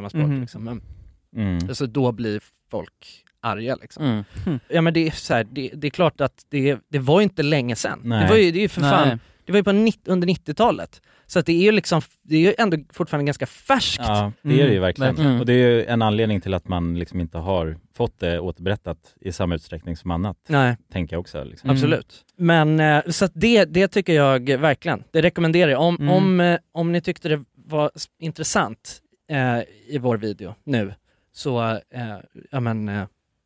Samma 0.00 0.10
språk 0.10 0.26
Mhm. 0.26 0.40
liksom. 0.40 0.64
Men, 0.64 0.82
Mm. 1.36 1.58
alltså 1.68 1.86
då 1.86 2.12
blir 2.12 2.40
folk 2.70 3.24
arga 3.42 3.76
liksom. 3.80 4.04
Mm. 4.46 4.60
Ja 4.68 4.80
men 4.80 4.94
det 4.94 5.06
är 5.06 5.10
så 5.10 5.34
här, 5.34 5.44
det, 5.44 5.70
det 5.74 5.86
är 5.86 5.90
klart 5.90 6.20
att 6.20 6.46
det, 6.48 6.78
det 6.88 6.98
var 6.98 7.20
inte 7.20 7.42
länge 7.42 7.76
sedan. 7.76 8.00
Nej. 8.04 8.22
Det 8.22 8.28
var 8.28 8.36
ju, 8.36 8.50
det 8.50 8.58
är 8.58 8.62
ju 8.62 8.68
för 8.68 8.80
Nej. 8.80 8.90
fan, 8.90 9.18
det 9.44 9.52
var 9.52 9.58
ju 9.58 9.64
på 9.64 9.72
90, 9.72 10.00
under 10.12 10.28
90-talet. 10.28 11.02
Så 11.26 11.38
att 11.38 11.46
det 11.46 11.52
är 11.52 11.62
ju 11.62 11.72
liksom, 11.72 12.00
det 12.22 12.36
är 12.36 12.40
ju 12.40 12.54
ändå 12.58 12.76
fortfarande 12.92 13.26
ganska 13.26 13.46
färskt. 13.46 14.02
Ja, 14.06 14.32
det 14.42 14.48
är 14.48 14.56
det 14.56 14.62
ju 14.62 14.68
Mm, 14.70 14.80
verkligen. 14.82 15.14
verkligen. 15.14 15.40
Och 15.40 15.46
det 15.46 15.52
är 15.52 15.56
ju 15.70 15.84
en 15.84 16.02
anledning 16.02 16.40
till 16.40 16.54
att 16.54 16.68
man 16.68 16.98
liksom 16.98 17.20
inte 17.20 17.38
har 17.38 17.76
fått 17.94 18.18
det 18.18 18.40
återberättat 18.40 19.14
i 19.20 19.32
samma 19.32 19.54
utsträckning 19.54 19.96
som 19.96 20.10
annat, 20.10 20.36
Nej, 20.48 20.76
tänker 20.92 21.16
jag 21.16 21.20
också. 21.20 21.44
Liksom. 21.44 21.70
Mm. 21.70 21.76
absolut. 21.76 22.24
Men 22.36 22.80
eh, 22.80 23.02
så 23.08 23.24
att 23.24 23.32
det, 23.34 23.64
det 23.64 23.88
tycker 23.88 24.12
jag 24.12 24.50
verkligen, 24.58 25.02
det 25.10 25.22
rekommenderar 25.22 25.70
jag. 25.70 25.80
Om, 25.80 25.96
Mm. 25.96 26.10
om, 26.14 26.40
eh, 26.40 26.58
om 26.72 26.92
ni 26.92 27.00
tyckte 27.00 27.28
det 27.28 27.44
var 27.66 27.90
intressant 28.20 29.00
eh, 29.30 29.58
i 29.88 29.98
vår 30.00 30.16
video 30.16 30.54
nu, 30.64 30.94
så 31.32 31.60
eh, 31.70 31.78
ja 32.50 32.60
men 32.60 32.88
eh, 32.88 33.04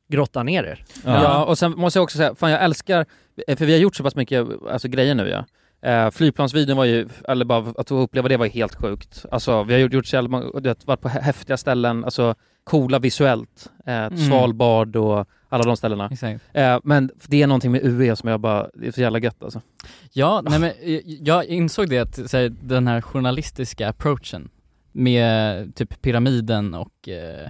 grotta 0.08 0.42
ner 0.42 0.64
er. 0.64 0.84
Ja. 1.04 1.44
och 1.44 1.58
sen 1.58 1.72
måste 1.76 1.98
jag 1.98 2.04
också 2.04 2.16
säga, 2.18 2.34
fan 2.34 2.50
jag 2.50 2.64
älskar, 2.64 3.06
eh, 3.48 3.56
för 3.56 3.66
vi 3.66 3.72
har 3.72 3.78
gjort 3.80 3.96
så 3.96 4.02
pass 4.02 4.16
mycket 4.16 4.46
alltså, 4.70 4.88
grejer 4.88 5.14
nu 5.14 5.28
ja. 5.28 5.44
Eh, 5.90 6.10
flygplansvideon 6.10 6.76
var 6.76 6.84
ju, 6.84 7.08
eller 7.28 7.44
bara 7.44 7.74
att 7.78 7.90
uppleva 7.90 8.28
det 8.28 8.36
var 8.36 8.44
ju 8.46 8.50
helt 8.52 8.74
sjukt. 8.74 9.24
Alltså 9.30 9.62
vi 9.62 9.72
har 9.72 9.80
gjort, 9.80 9.92
gjort 9.92 10.06
så 10.06 10.16
jävla 10.16 10.28
många- 10.28 10.60
du 10.60 10.68
vet, 10.68 10.86
varit 10.86 11.00
på 11.00 11.08
hä- 11.08 11.20
häftiga 11.20 11.56
ställen, 11.56 12.04
alltså 12.04 12.34
coola 12.64 12.98
visuellt. 12.98 13.70
Eh, 13.86 14.08
Svalbard 14.28 14.96
och 14.96 15.26
alla 15.48 15.64
de 15.64 15.76
ställena. 15.76 16.08
Exakt. 16.12 16.40
Eh, 16.52 16.78
men 16.84 17.10
det 17.26 17.42
är 17.42 17.46
någonting 17.46 17.72
med 17.72 17.84
UE 17.84 18.16
som 18.16 18.28
jag 18.28 18.40
bara, 18.40 18.68
det 18.74 18.86
är 18.86 18.92
så 18.92 19.00
jävla 19.00 19.18
gött 19.18 19.42
alltså. 19.42 19.60
Ja, 20.12 20.42
nej 20.44 20.58
men 20.58 20.72
jag 21.24 21.44
insåg 21.44 21.88
det 21.88 21.98
att 21.98 22.32
här, 22.32 22.48
den 22.62 22.86
här 22.86 23.00
journalistiska 23.00 23.88
approachen 23.88 24.48
med 24.94 25.74
typ 25.74 26.02
pyramiden 26.02 26.74
och 26.74 27.08
eh, 27.08 27.48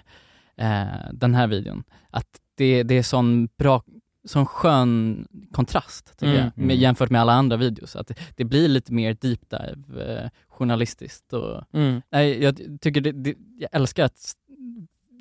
eh, 0.57 0.86
den 1.12 1.34
här 1.34 1.47
videon, 1.47 1.84
att 2.11 2.26
det, 2.57 2.82
det 2.82 2.95
är 2.95 3.03
sån 3.03 3.49
bra, 3.59 3.82
sån 4.26 4.47
skön 4.47 5.26
kontrast 5.53 6.18
tycker 6.18 6.32
Mm. 6.32 6.36
jag, 6.45 6.53
med, 6.59 6.64
Mm. 6.64 6.76
jämfört 6.82 7.11
med 7.11 7.20
alla 7.20 7.32
andra 7.32 7.57
videos. 7.57 7.97
Att 7.97 8.07
det, 8.07 8.14
det 8.36 8.45
blir 8.45 8.68
lite 8.68 8.92
mer 8.92 9.16
deep 9.20 9.40
dive 9.51 10.14
eh, 10.22 10.28
journalistiskt 10.49 11.32
och 11.32 11.62
Mm. 11.72 12.03
nej, 12.11 12.42
jag 12.42 12.61
tycker 12.80 13.01
det, 13.01 13.12
det, 13.12 13.34
jag 13.59 13.68
älskar 13.72 14.05
att 14.05 14.32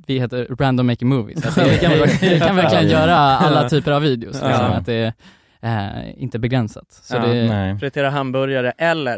vi 0.07 0.19
heter 0.19 0.47
Random 0.59 0.87
Making 0.87 1.07
Movies, 1.09 1.45
att 1.45 1.55
kan 1.81 1.91
vi 1.91 1.99
verkligen- 1.99 2.39
kan 2.39 2.55
verkligen 2.55 2.87
göra 2.89 3.15
alla 3.15 3.69
typer 3.69 3.91
av 3.91 4.01
videos, 4.01 4.33
liksom, 4.33 4.49
Ja. 4.49 4.57
att 4.73 4.85
det 4.85 5.13
eh, 5.63 6.21
inte 6.23 6.39
begränsat. 6.39 6.85
Så 6.89 7.15
Ja, 7.15 7.25
det, 7.25 7.47
Nej. 7.47 7.77
Fritera 7.79 8.09
hamburgare 8.09 8.71
eller, 8.77 9.17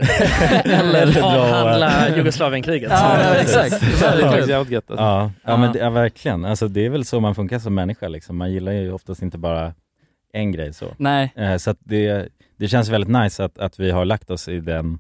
Eller 0.66 1.22
avhandla 1.24 2.18
Jugoslavienkriget. 2.18 2.92
Ja, 2.92 3.20
ja, 3.22 3.36
exakt. 3.42 3.80
Det 4.00 4.06
är 4.06 4.22
faktiskt 4.22 4.50
jävligt 4.50 4.72
gött 4.72 4.92
alltså. 4.92 5.04
Ja, 5.06 5.32
ja, 5.44 5.52
Ja. 5.52 5.58
men 5.58 5.74
det, 5.74 5.80
ja, 5.80 5.90
verkligen. 5.90 6.46
Alltså, 6.46 6.68
det 6.68 6.86
är 6.86 6.90
väl 6.90 7.06
så 7.06 7.20
man 7.20 7.36
funkar 7.36 7.60
som 7.60 7.76
människa. 7.76 8.08
Liksom. 8.08 8.38
Man 8.38 8.52
gillar 8.52 8.72
ju 8.72 8.92
oftast 8.92 9.22
inte 9.22 9.38
bara 9.38 9.74
en 10.34 10.52
grej 10.52 10.74
så. 10.74 10.86
Nej, 10.98 11.34
Eh, 11.36 11.58
så 11.58 11.70
att 11.72 11.78
det, 11.80 12.28
det 12.58 12.68
känns 12.68 12.90
väldigt 12.90 13.10
nice 13.10 13.44
att, 13.46 13.58
att 13.60 13.80
vi 13.80 13.92
har 13.92 14.06
lagt 14.06 14.30
oss 14.30 14.48
i 14.48 14.60
den, 14.60 15.00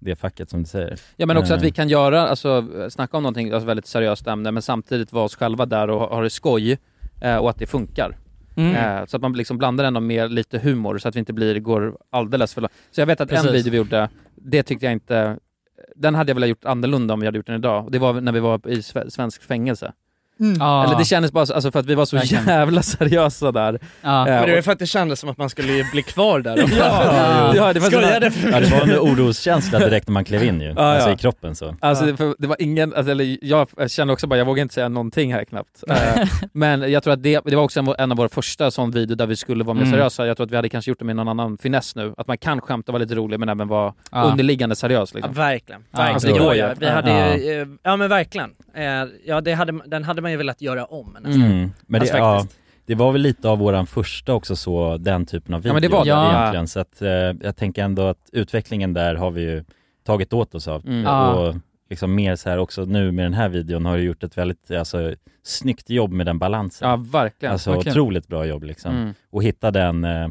det 0.00 0.16
facket 0.16 0.50
som 0.50 0.62
du 0.62 0.68
säger. 0.68 0.98
Ja 1.16 1.26
men 1.26 1.36
också 1.36 1.54
att 1.54 1.60
Eh, 1.60 1.64
vi 1.64 1.70
kan 1.70 1.88
göra, 1.88 2.28
alltså 2.28 2.64
snacka 2.90 3.16
om 3.16 3.22
någonting, 3.22 3.52
alltså 3.52 3.66
väldigt 3.66 3.86
seriöst 3.86 4.26
ämne 4.26 4.50
men 4.50 4.62
samtidigt 4.62 5.12
vara 5.12 5.24
oss 5.24 5.36
själva 5.36 5.66
där 5.66 5.90
och 5.90 6.00
ha 6.00 6.14
ha 6.14 6.22
det 6.22 6.30
skoj 6.30 6.78
eh, 7.20 7.36
och 7.36 7.50
att 7.50 7.58
det 7.58 7.66
funkar. 7.66 8.16
Mm. 8.60 8.98
Eh, 9.00 9.06
så 9.06 9.16
att 9.16 9.22
man 9.22 9.32
liksom 9.32 9.58
blandar 9.58 9.84
ändå 9.84 10.00
med 10.00 10.32
lite 10.32 10.58
humor 10.58 10.98
så 10.98 11.08
att 11.08 11.14
vi 11.16 11.18
inte 11.18 11.32
blir, 11.32 11.60
går 11.60 11.98
alldeles 12.10 12.54
för 12.54 12.60
långt. 12.60 12.72
Så 12.90 13.00
jag 13.00 13.06
vet 13.06 13.20
att 13.20 13.30
en 13.30 13.36
Precis. 13.36 13.52
video 13.54 13.70
vi 13.70 13.76
gjorde, 13.76 14.08
det 14.34 14.62
tyckte 14.62 14.86
jag 14.86 14.92
inte, 14.92 15.38
den 15.96 16.14
hade 16.14 16.30
jag 16.30 16.34
velat 16.34 16.48
gjort 16.48 16.64
annorlunda 16.64 17.14
om 17.14 17.20
vi 17.20 17.26
hade 17.26 17.38
gjort 17.38 17.46
den 17.46 17.56
idag. 17.56 17.92
Det 17.92 17.98
var 17.98 18.20
när 18.20 18.32
vi 18.32 18.40
var 18.40 18.68
i 18.68 18.74
sve- 18.80 19.08
svensk 19.08 19.42
fängelse. 19.42 19.92
Ja. 20.58 20.84
Eller 20.84 20.98
det 20.98 21.04
kändes 21.04 21.32
bara 21.32 21.46
så, 21.46 21.54
alltså 21.54 21.70
för 21.72 21.78
att 21.80 21.86
vi 21.86 21.94
var 21.94 22.04
så 22.04 22.16
Verkligen. 22.16 22.44
jävla 22.46 22.82
seriösa 22.98 23.52
där. 23.52 23.78
ja. 24.02 24.28
Eh, 24.28 24.34
Men 24.34 24.48
det 24.48 24.54
var 24.54 24.62
för 24.62 24.72
att 24.72 24.78
det 24.78 24.86
kändes 24.86 25.20
som 25.20 25.28
att 25.28 25.38
man 25.38 25.50
skulle 25.50 25.84
bli 25.92 26.02
kvar 26.02 26.40
där. 26.40 26.56
ja, 26.78 27.52
ja, 27.56 27.72
det 27.72 27.80
var 27.80 27.90
Skojade 27.90 28.30
för 28.30 28.50
Ja, 28.50 28.60
det 28.60 28.66
var 28.70 28.80
en 28.80 28.98
oroskänsla 28.98 29.78
direkt 29.78 30.08
när 30.08 30.12
man 30.12 30.24
klev 30.24 30.42
in 30.44 30.60
ju. 30.60 30.66
Ja, 30.76 30.82
Alltså 30.82 31.08
ja. 31.08 31.14
i 31.14 31.18
kroppen 31.18 31.54
så. 31.54 31.76
Alltså 31.80 32.04
det, 32.04 32.16
för 32.16 32.34
det 32.38 32.46
var 32.46 32.56
ingen, 32.58 32.94
alltså, 32.94 33.10
eller 33.12 33.38
jag, 33.42 33.90
kände 33.90 34.12
också 34.12 34.26
bara, 34.26 34.38
jag 34.38 34.44
vågar 34.46 34.62
inte 34.62 34.74
säga 34.74 34.88
någonting 34.88 35.34
här 35.34 35.44
knappt. 35.44 35.84
Eh, 35.88 35.96
men 36.52 36.92
jag 36.92 37.02
tror 37.02 37.12
att 37.12 37.22
det, 37.22 37.40
det 37.44 37.56
var 37.56 37.62
också 37.62 37.80
en, 37.80 37.94
en 37.98 38.10
av 38.12 38.16
våra 38.18 38.28
första 38.28 38.70
sån 38.70 38.90
video 38.90 39.16
där 39.16 39.26
vi 39.26 39.36
skulle 39.36 39.64
vara 39.64 39.74
mer 39.74 39.80
Mm. 39.82 39.92
seriösa. 39.92 40.26
Jag 40.26 40.36
tror 40.36 40.44
att 40.46 40.50
vi 40.52 40.56
hade 40.56 40.68
kanske 40.68 40.90
gjort 40.90 40.98
det 40.98 41.04
med 41.04 41.16
någon 41.16 41.28
annan 41.28 41.58
finess 41.58 41.96
nu. 41.96 42.14
Att 42.16 42.26
man 42.26 42.38
kan 42.38 42.60
skämta 42.60 42.92
och 42.92 42.92
vara 42.92 43.02
lite 43.02 43.14
rolig 43.14 43.40
men 43.40 43.48
även 43.48 43.68
vara 43.68 43.92
Ja. 44.12 44.22
underliggande 44.22 44.76
seriös 44.76 45.10
Ja, 45.12 45.16
liksom. 45.16 45.34
verkligen. 45.34 45.80
Ja, 45.90 45.98
verkligen. 45.98 46.14
alltså, 46.14 46.28
det 46.28 46.38
går 46.38 46.54
ju. 46.54 46.74
Vi 46.78 46.88
hade 46.88 47.36
ju, 47.36 47.60
eh, 47.62 47.66
ja 47.82 47.96
men 47.96 48.08
verkligen. 48.08 48.50
Ja, 49.24 49.40
det 49.40 49.52
hade, 49.52 49.72
den 49.86 50.04
hade 50.04 50.22
man 50.22 50.29
ju 50.30 50.36
velat 50.36 50.60
göra 50.62 50.84
om 50.84 51.16
nästan. 51.20 51.42
Mm. 51.42 51.70
Men 51.86 52.00
det, 52.00 52.00
Alltså, 52.00 52.16
ja, 52.16 52.38
faktiskt. 52.40 52.60
det 52.86 52.94
var 52.94 53.12
väl 53.12 53.20
lite 53.22 53.48
av 53.48 53.58
våran 53.58 53.86
första 53.86 54.34
också 54.34 54.56
så, 54.56 54.96
den 54.96 55.26
typen 55.26 55.54
av 55.54 55.60
video 55.60 55.70
Ja, 55.70 55.72
men 55.74 55.82
det 55.82 55.88
var 55.88 56.04
det. 56.04 56.08
Ja. 56.10 56.38
egentligen. 56.40 56.68
Så 56.68 56.80
att 56.80 57.02
eh, 57.02 57.08
jag 57.10 57.56
tänker 57.56 57.84
ändå 57.84 58.02
att 58.02 58.30
utvecklingen 58.32 58.92
där 58.92 59.14
har 59.14 59.30
vi 59.30 59.40
ju 59.42 59.64
tagit 60.04 60.32
åt 60.32 60.54
oss 60.54 60.68
av. 60.68 60.86
Mm. 60.86 61.02
Ja. 61.02 61.34
Och 61.34 61.54
liksom 61.90 62.14
mer 62.14 62.36
så 62.36 62.50
här 62.50 62.58
också 62.58 62.84
nu 62.84 63.12
med 63.12 63.24
den 63.24 63.34
här 63.34 63.48
videon 63.48 63.84
har 63.84 63.96
du 63.96 64.02
gjort 64.02 64.22
ett 64.22 64.38
väldigt, 64.38 64.70
alltså 64.70 65.14
snyggt 65.42 65.90
jobb 65.90 66.12
med 66.12 66.26
den 66.26 66.38
balansen. 66.38 66.88
Ja, 66.90 66.96
verkligen. 66.96 67.52
Alltså 67.52 67.70
Verkligen. 67.72 67.92
otroligt 67.92 68.26
bra 68.28 68.46
jobb 68.46 68.64
liksom. 68.64 68.96
Mm. 68.96 69.14
Och 69.30 69.42
hitta 69.42 69.70
den 69.70 70.04
eh, 70.04 70.28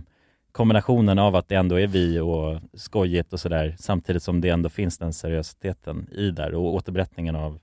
kombinationen 0.52 1.20
av 1.20 1.36
att 1.36 1.48
det 1.48 1.56
ändå 1.56 1.80
är 1.80 1.88
vi 1.88 2.20
och 2.20 2.60
skojigt 2.74 3.34
och 3.34 3.40
sådär 3.40 3.76
samtidigt 3.80 4.24
som 4.24 4.42
det 4.42 4.50
ändå 4.50 4.70
finns 4.70 4.98
den 4.98 5.14
seriositeten 5.14 6.08
i 6.12 6.32
där 6.32 6.54
och 6.54 6.74
återberättningen 6.74 7.36
av, 7.36 7.60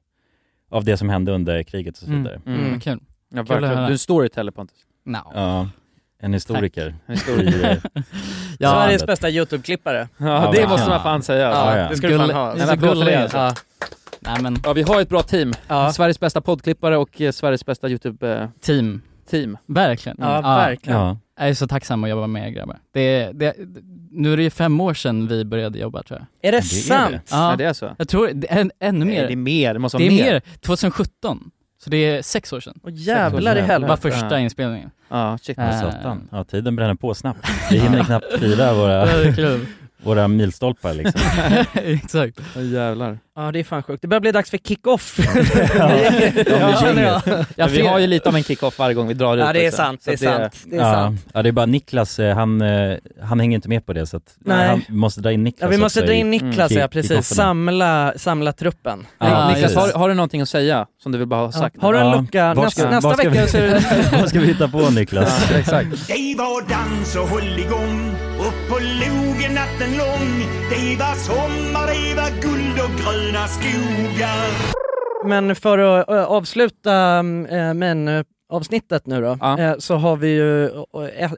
av 0.71 0.85
det 0.85 0.97
som 0.97 1.09
hände 1.09 1.33
under 1.33 1.63
kriget 1.63 1.95
och 1.95 1.99
så 1.99 2.07
Mm. 2.07 2.23
vidare. 2.23 2.41
Mm. 2.47 2.61
Mm, 2.67 2.81
kul. 2.81 2.99
Ja, 3.29 3.37
Kul 3.37 3.41
att 3.41 3.51
verkligen. 3.51 3.69
höra. 3.75 3.81
Du 3.81 3.87
är 3.87 3.91
en 3.93 3.99
storyteller 3.99 4.53
Pontus. 4.53 4.77
No. 5.05 5.19
Ja, 5.35 5.69
en 6.21 6.33
historiker. 6.33 6.95
En. 7.07 7.17
I, 7.41 7.63
eh, 7.63 7.77
Ja, 8.59 8.71
Sveriges 8.73 9.07
bästa 9.07 9.29
YouTube-klippare. 9.31 10.09
Ja, 10.19 10.27
Ja, 10.27 10.35
det 10.41 10.47
verkligen. 10.47 10.69
måste 10.71 10.89
man 10.89 11.03
fan 11.03 11.23
säga. 11.23 11.51
Ja, 11.51 11.79
ja. 11.79 11.89
det 11.89 11.97
ska 11.97 12.09
du 12.09 12.19
fan 12.19 12.31
Gull- 12.31 12.33
ha. 12.35 12.55
det 12.55 12.59
är 12.59 12.63
En 12.63 12.67
så 12.67 12.73
applåd 12.75 12.89
för 12.89 12.95
det, 12.95 13.01
gullig. 13.05 13.15
alltså. 13.15 13.37
Ja. 13.39 13.55
Nej 14.21 14.43
men, 14.43 14.57
Ja, 14.65 14.73
vi 14.73 14.83
har 14.83 15.01
ett 15.01 15.09
bra 15.09 15.23
team. 15.23 15.53
Ja. 15.69 15.93
Sveriges 15.93 16.21
bästa 16.21 16.41
poddklippare 16.41 16.97
och 16.97 17.21
eh, 17.21 17.33
Sveriges 17.33 17.67
bästa 17.67 17.89
YouTube-team. 17.89 19.03
team. 19.31 19.57
Verkligen. 19.67 20.17
Ja, 20.21 20.41
verkligen. 20.41 20.99
ja. 20.99 21.19
Jag 21.39 21.49
är 21.49 21.55
så 21.55 21.67
tacksam 21.69 22.05
att 22.05 22.11
jobba 22.11 22.27
med 22.27 22.47
er 22.47 22.51
grabbar. 22.51 22.79
Det, 22.93 23.31
det, 23.35 23.55
nu 24.11 24.33
är 24.33 24.37
det 24.37 24.43
ju 24.43 24.51
fem 24.51 24.81
år 24.81 24.95
sedan 24.95 25.27
vi 25.29 25.45
började 25.45 25.79
jobba 25.79 26.03
tror 26.03 26.19
jag. 26.21 26.49
Är 26.49 26.53
det, 26.53 26.59
är 26.59 26.63
sant? 26.63 27.11
det. 27.13 27.21
Ja, 27.31 27.51
Ja, 27.51 27.57
det 27.57 27.65
är 27.65 27.73
så. 27.73 27.95
jag 27.99 28.09
tror, 28.09 28.31
det 28.35 28.53
är 28.53 28.71
ännu 28.81 29.05
mer. 29.05 29.15
Nej, 29.19 29.27
det 29.27 29.33
är 29.33 29.37
mer. 29.37 29.73
Det 29.75 29.79
måste 29.81 29.99
Det 29.99 30.05
vara 30.05 30.13
är 30.13 30.25
mer. 30.25 30.33
mer, 30.33 30.41
2017. 30.61 31.51
Så 31.85 31.91
det 31.91 31.97
är 31.97 32.23
sex 32.23 32.53
år 32.53 32.61
sedan. 32.61 32.81
Åh 32.83 32.91
jävlar 32.95 33.53
i 33.53 33.55
Det 33.55 33.61
var 33.61 33.69
helvete. 33.69 33.97
första 34.03 34.31
Ja. 34.31 34.39
inspelningen. 34.39 34.91
Ja, 35.09 35.39
shit. 35.43 35.59
Äh. 35.59 35.93
Ja, 36.31 36.45
tiden 36.45 36.77
bränner 36.77 36.95
på 36.95 37.15
snabbt. 37.15 37.49
Vi 37.71 37.79
hinner 37.79 38.05
knappt 38.05 38.39
fira 38.39 38.75
våra. 38.75 39.07
Våra 40.03 40.29
milstolpar 40.29 40.95
liksom. 40.95 41.21
Exakt. 41.75 42.41
Åh 42.57 42.65
jävlar. 42.73 43.19
Ja 43.37 43.53
det 43.53 43.59
är 43.61 43.65
fan 43.65 43.83
sjukt. 43.83 44.03
Det 44.03 44.09
börjar 44.09 44.21
bli 44.21 44.33
dags 44.33 44.51
för 44.51 44.59
kick-off. 44.59 45.19
Ja, 46.49 47.01
jag. 47.01 47.45
Ja, 47.57 47.67
vi 47.67 47.87
har 47.87 47.99
ju 47.99 48.07
lite 48.07 48.29
av 48.29 48.37
en 48.37 48.43
kick-off 48.43 48.79
varje 48.79 48.95
gång 48.95 49.09
vi 49.09 49.15
drar 49.15 49.37
ut. 49.37 49.41
Ja 49.47 49.53
det 49.53 49.59
är 49.59 49.63
liksom. 49.63 49.85
sant, 49.85 50.03
Så 50.03 50.11
det 50.11 50.25
är 50.27 50.41
att 50.41 50.55
sant. 50.55 50.65
Det 50.71 50.77
är 50.77 50.81
ja, 50.81 50.93
sant. 50.93 51.27
ja, 51.33 51.43
det 51.43 51.49
är 51.49 51.53
bara 51.53 51.67
Niklas, 51.67 52.19
eh, 52.19 52.35
han, 52.35 52.61
eh, 52.63 52.97
han 53.23 53.41
hänger 53.41 53.55
inte 53.55 53.69
med 53.69 53.87
på 53.87 53.93
det 53.93 54.07
så 54.07 54.17
att 54.17 54.35
Nej. 54.39 54.69
han 54.69 54.83
måste 54.89 55.21
dra 55.21 55.33
in 55.33 55.45
Niklas 55.45 55.63
Ja 55.63 55.69
vi 55.69 55.79
måste 55.79 56.01
dra 56.07 56.13
in 56.13 56.31
Niklas 56.31 56.71
Mm. 56.71 56.81
ja, 56.81 56.89
precis. 56.89 57.27
Samla, 57.35 58.13
samla 58.17 58.53
truppen. 58.53 59.07
Ja, 59.19 59.29
Ja, 59.29 59.49
Niklas, 59.55 59.75
har, 59.75 59.93
har 59.93 60.09
du 60.09 60.15
någonting 60.15 60.41
att 60.41 60.49
säga 60.49 60.87
som 61.03 61.13
du 61.13 61.19
vill 61.19 61.29
bara 61.29 61.41
ha 61.41 61.47
Ja. 61.47 61.53
sagt? 61.53 61.83
Har 61.83 61.93
du 61.93 61.99
en 61.99 62.07
Ja. 62.07 62.21
lucka? 62.21 62.55
Nästa, 62.55 62.71
ska- 62.71 62.91
nästa 62.91 63.15
vecka 63.17 63.31
vi- 63.31 63.49
så 63.49 63.57
är 63.59 63.63
det... 63.63 63.85
Vad 64.21 64.29
ska 64.29 64.41
vi 64.41 64.47
hitta 64.47 64.69
på 64.69 64.91
Niklas? 64.91 65.47
Ja, 65.51 65.59
exakt. 65.59 65.89
Det 66.09 66.35
var 66.39 66.69
dans 66.69 67.17
och 67.17 67.29
håll 67.29 67.59
igång 67.59 68.11
upp 68.11 68.13
på 68.13 68.16
logen 69.47 69.55
natten 69.55 69.97
lång. 69.97 70.47
Det 70.71 70.97
var 70.97 71.15
sommar, 71.15 71.87
det 71.87 72.15
var 72.15 72.31
guld 72.43 72.81
och 72.81 72.99
gröna 73.05 73.47
skogar. 73.49 74.77
Men 75.25 75.57
för 75.57 75.79
att 75.79 76.09
ö, 76.09 76.25
avsluta 76.25 77.17
äh, 77.19 77.75
men 77.75 78.25
avsnittet 78.49 79.07
nu 79.07 79.21
då, 79.21 79.39
Ja. 79.41 79.59
eh, 79.59 79.75
så 79.79 79.97
har 79.97 80.17
vi 80.17 80.29
ju 80.29 80.71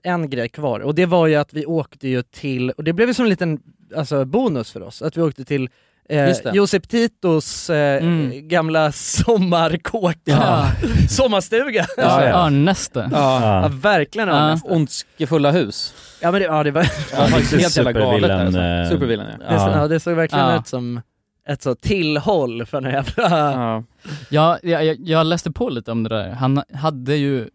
en, 0.03 0.31
grej 0.31 0.49
kvar 0.49 0.81
och 0.81 0.95
det 0.95 1.07
var 1.07 1.27
ju 1.27 1.35
att 1.35 1.53
vi 1.55 1.67
åkte 1.67 2.09
ju 2.09 2.23
till, 2.23 2.71
och 2.71 2.85
det 2.85 2.93
blev 2.93 3.09
ju 3.09 3.15
som 3.15 3.25
en 3.25 3.29
liten 3.29 3.59
alltså, 3.97 4.25
bonus 4.25 4.73
för 4.73 4.83
oss, 4.83 5.03
att 5.03 5.17
vi 5.17 5.23
åkte 5.23 5.45
till 5.45 5.69
eh. 6.09 6.31
Josep 6.55 6.89
Titos 6.89 7.71
eh, 7.71 8.03
Mm. 8.03 8.49
gamla 8.49 8.93
sommarkåka, 8.93 10.19
Ja. 10.25 10.67
sommarstuga. 11.09 11.87
Ja, 11.97 12.25
ja. 12.25 12.45
Örnnäste. 12.47 13.09
Ja. 13.13 13.41
Ja, 13.43 13.63
Ja. 13.63 13.69
verkligen 13.75 14.29
Ja. 14.29 14.35
Örnäs. 14.35 14.61
Ondskefulla 14.65 15.51
hus. 15.51 15.95
Ja 16.21 16.31
men 16.33 16.41
det, 16.41 16.47
ja, 16.47 16.63
det 16.63 16.71
var, 16.71 16.83
Ja, 17.13 17.27
faktiskt 17.27 17.53
helt 17.53 17.77
jävla 17.77 17.93
galet 17.93 18.31
alltså. 18.31 18.53
supervillen, 18.53 18.83
eh, 18.83 18.89
Supervillen 18.91 19.27
ja. 19.41 19.47
det, 19.49 19.55
Ja. 19.55 19.77
ja, 19.81 19.89
det 19.89 20.01
såg 20.01 20.15
verkligen 20.17 20.45
Ja. 20.47 20.59
ut 20.59 20.67
som 20.67 21.01
ett 21.49 21.63
så 21.63 21.75
tillhåll 21.75 22.67
för 22.67 22.81
den 22.81 22.93
jävla... 22.93 23.13
ja. 23.53 23.85
Ja, 24.31 24.59
jag, 24.63 24.85
jag, 24.85 24.97
jag 25.01 25.27
läste 25.27 25.51
på 25.53 25.69
lite 25.69 25.93
om 25.93 26.03
det 26.03 26.09
där. 26.09 26.31
Han 26.31 26.63
hade 26.75 27.17
ju 27.17 27.49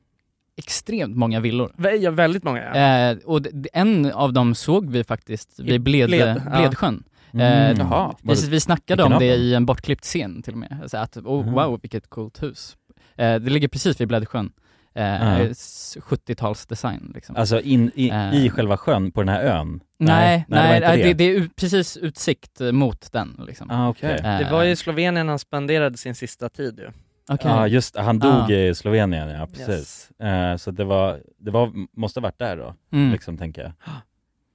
extremt 0.58 1.18
många 1.18 1.40
villor. 1.40 1.72
Ja, 2.00 2.12
väldigt 2.12 2.44
många 2.44 2.62
ja. 2.64 3.10
Eh, 3.12 3.18
och 3.26 3.42
en 3.74 4.12
av 4.12 4.34
dem 4.34 4.56
såg 4.56 4.90
vi 4.92 5.04
faktiskt 5.04 5.60
vid 5.60 5.82
Bled, 5.82 6.08
Bled, 6.10 6.42
ja. 6.52 6.60
Bledsjön. 6.60 7.04
Mm. 7.34 7.72
Eh, 7.72 7.78
Jaha. 7.80 8.14
Vi, 8.22 8.50
vi 8.50 8.60
snackade 8.60 9.04
om 9.04 9.16
det 9.20 9.36
i 9.36 9.54
en 9.54 9.66
bortklippt 9.66 10.04
scen 10.04 10.42
till 10.42 10.54
och 10.54 10.60
med. 10.60 10.84
Så 10.88 10.98
att, 10.98 11.18
oh, 11.18 11.46
Mhm. 11.46 11.54
wow 11.54 11.80
vilket 11.82 12.10
coolt 12.10 12.44
hus. 12.44 12.76
Eh, 13.16 13.36
det 13.36 13.50
ligger 13.50 13.68
precis 13.68 14.02
vid 14.02 14.08
Bledsjön. 14.08 14.52
Eh, 14.96 15.04
Ja. 15.06 15.40
s- 15.40 15.98
70-talsdesign 16.02 17.14
liksom. 17.14 17.36
Alltså 17.36 17.60
in, 17.62 17.92
i, 17.96 18.10
Eh. 18.10 18.36
i 18.46 18.50
själva 18.50 18.78
sjön 18.78 19.12
på 19.12 19.22
den 19.22 19.30
här 19.30 19.44
ön? 19.44 19.80
nej, 20.00 20.46
det 20.50 20.56
nej, 20.56 20.80
nej, 20.80 21.04
det, 21.04 21.14
det 21.14 21.24
är 21.24 21.36
ut, 21.36 21.56
precis 21.56 21.98
utsikt 21.98 22.62
eh, 22.62 22.72
mot 22.72 23.12
den 23.12 23.42
liksom. 23.48 23.72
Ah, 23.72 23.90
okej. 23.90 24.12
Eh, 24.24 24.38
Det 24.40 24.48
var 24.52 24.64
ju 24.64 24.72
i 24.72 24.76
Slovenien 24.76 25.28
han 25.30 25.40
spenderade 25.40 25.98
sin 25.98 26.16
sista 26.16 26.50
tid 26.50 26.80
ju. 26.80 26.88
okej. 27.30 27.52
Ja 27.52 27.68
just 27.68 27.94
det, 27.94 28.02
han 28.02 28.20
dog 28.20 28.32
Ah. 28.32 28.52
i 28.52 28.76
Slovenien 28.76 29.30
ja, 29.30 29.48
precis. 29.48 29.70
Yes. 29.70 30.12
Eh, 30.30 30.56
så 30.58 30.72
det 30.72 30.84
var, 30.84 31.20
det 31.40 31.52
var, 31.52 31.72
måste 31.98 32.20
ha 32.20 32.22
varit 32.24 32.40
där 32.40 32.58
då, 32.58 32.76
Mm. 32.94 33.12
liksom 33.12 33.38
tänker 33.38 33.62
jag. 33.62 33.72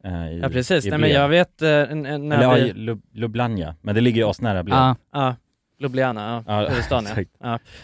Eh, 0.04 0.32
i, 0.32 0.40
Ja 0.42 0.48
precis, 0.48 0.84
nej 0.84 0.98
men 0.98 1.10
jag 1.10 1.28
vet 1.28 1.62
eh, 1.62 1.68
när 1.68 2.06
Eller 2.14 2.42
ja, 2.42 2.54
vi... 2.54 2.60
i 2.60 2.72
Lub- 2.72 3.02
Lublanja, 3.12 3.74
men 3.82 3.94
det 3.94 4.00
ligger 4.00 4.22
ju 4.22 4.28
asnära 4.30 4.62
Bled. 4.62 4.76
Ja. 4.78 4.96
Ja, 5.12 5.36
Ljubljana, 5.78 6.44
ja, 6.46 6.68
huvudstaden 6.68 7.12
ja. 7.16 7.24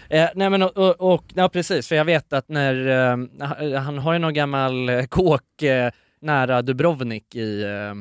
ja. 0.09 0.17
Eh, 0.17 0.29
nej 0.35 0.51
men 0.51 0.63
och, 0.63 0.77
och, 0.79 1.15
och, 1.15 1.25
ja 1.35 1.49
precis, 1.49 1.89
för 1.89 1.97
jag 1.97 2.05
vet 2.05 2.33
att 2.33 2.49
när, 2.49 2.87
eh, 2.87 3.79
han- 3.81 3.99
har 3.99 4.13
ju 4.13 4.19
någon 4.19 4.35
gammal 4.35 4.89
eh, 4.89 5.05
kåk 5.05 5.63
eh, 5.63 5.91
nära 6.21 6.63
Dubrovnik 6.63 7.35
i, 7.35 7.63
eh, 7.63 7.95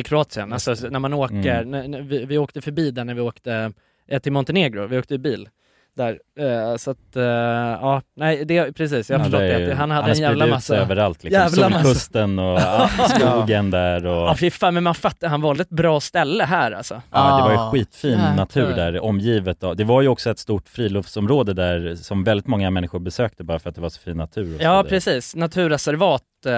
i 0.00 0.02
Kroatien, 0.02 0.52
alltså 0.52 0.74
när 0.90 0.98
man 0.98 1.12
åker, 1.12 1.62
Mm. 1.62 1.70
när, 1.70 1.88
när 1.88 2.00
vi, 2.02 2.24
vi 2.24 2.38
åkte 2.38 2.60
förbi 2.60 2.90
där 2.90 3.04
när 3.04 3.14
vi 3.14 3.20
åkte 3.20 3.72
eh, 4.08 4.18
till 4.20 4.32
Montenegro, 4.32 4.86
vi 4.86 4.98
åkte 4.98 5.14
i 5.14 5.18
bil 5.18 5.48
där, 5.96 6.18
eh, 6.38 6.76
så 6.76 6.90
att, 6.90 7.16
eh, 7.16 7.22
ja, 7.24 8.02
nej 8.16 8.44
det, 8.44 8.72
precis, 8.72 9.10
jag 9.10 9.18
har 9.18 9.20
Ja, 9.20 9.24
förstått 9.24 9.40
det 9.40 9.58
ju- 9.60 9.72
han 9.72 9.90
hade 9.90 10.02
har 10.02 10.10
en 10.10 10.18
jävla 10.20 10.46
massa 10.46 10.76
överallt 10.76 11.24
liksom. 11.24 11.42
jävla 11.42 11.68
massa- 11.68 11.82
Solkusten 11.84 12.38
och 12.38 12.60
ja, 12.60 12.88
skogen 13.08 13.70
där 13.70 14.06
och... 14.06 14.28
Ja 14.28 14.34
fy 14.40 14.50
fan, 14.50 14.74
men 14.74 14.82
man 14.82 14.94
fattar, 14.94 15.28
han 15.28 15.40
valde 15.40 15.62
ett 15.62 15.68
bra 15.68 16.00
ställe 16.00 16.44
här 16.44 16.72
alltså. 16.72 17.02
Ja, 17.10 17.36
det 17.36 17.42
var 17.42 17.50
ju 17.52 17.56
Ah, 17.58 17.70
skitfin 17.70 18.10
jäklar. 18.10 18.34
natur 18.36 18.72
där, 18.76 19.04
omgivet 19.04 19.62
av, 19.64 19.76
det 19.76 19.84
var 19.84 20.02
ju 20.02 20.08
också 20.08 20.30
ett 20.30 20.38
stort 20.38 20.68
friluftsområde 20.68 21.52
där 21.54 21.94
som 21.94 22.24
väldigt 22.24 22.46
många 22.46 22.70
människor 22.70 22.98
besökte 22.98 23.44
bara 23.44 23.58
för 23.58 23.68
att 23.70 23.74
det 23.74 23.82
var 23.82 23.88
så 23.90 24.00
fin 24.00 24.16
natur 24.16 24.54
och 24.54 24.60
så 24.60 24.64
Ja 24.66 24.82
där. 24.82 24.88
precis, 24.90 25.36
naturreservat 25.36 26.22
eh, 26.46 26.50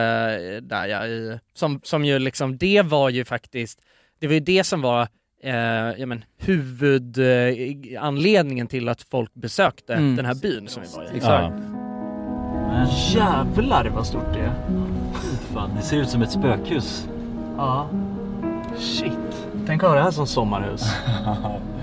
där 0.63 0.87
ja, 0.87 1.07
i, 1.07 1.39
som, 1.55 1.81
som 1.85 2.05
ju 2.05 2.19
liksom, 2.19 2.59
det 2.59 2.83
var 2.83 3.09
ju 3.11 3.25
faktiskt, 3.25 3.79
det 4.21 4.27
var 4.27 4.35
ju 4.35 4.41
det 4.41 4.65
som 4.65 4.83
var 4.83 5.09
eh, 5.43 5.55
ja, 6.01 6.07
men, 6.07 6.25
huvudanledningen 6.37 8.67
till 8.67 8.89
att 8.89 9.03
folk 9.03 9.35
besökte 9.35 9.95
Mm. 9.95 10.17
den 10.17 10.25
här 10.25 10.35
byn 10.35 10.69
som 10.69 10.83
vi 10.83 10.89
var 10.97 11.05
i. 11.05 11.09
Ja. 11.23 11.53
Jävlar 13.15 13.89
vad 13.95 14.07
stort 14.07 14.33
det 14.33 14.39
är. 14.41 14.53
Fan, 15.55 15.71
det 15.77 15.83
ser 15.83 15.97
ut 15.97 16.09
som 16.09 16.23
ett 16.23 16.31
spökhus. 16.31 17.09
Ja. 17.57 17.89
Shit. 18.79 19.13
Tänk 19.67 19.83
att 19.83 19.89
ha 19.89 19.97
det 19.97 20.03
här 20.03 20.11
som 20.11 20.27
sommarhus. 20.27 20.83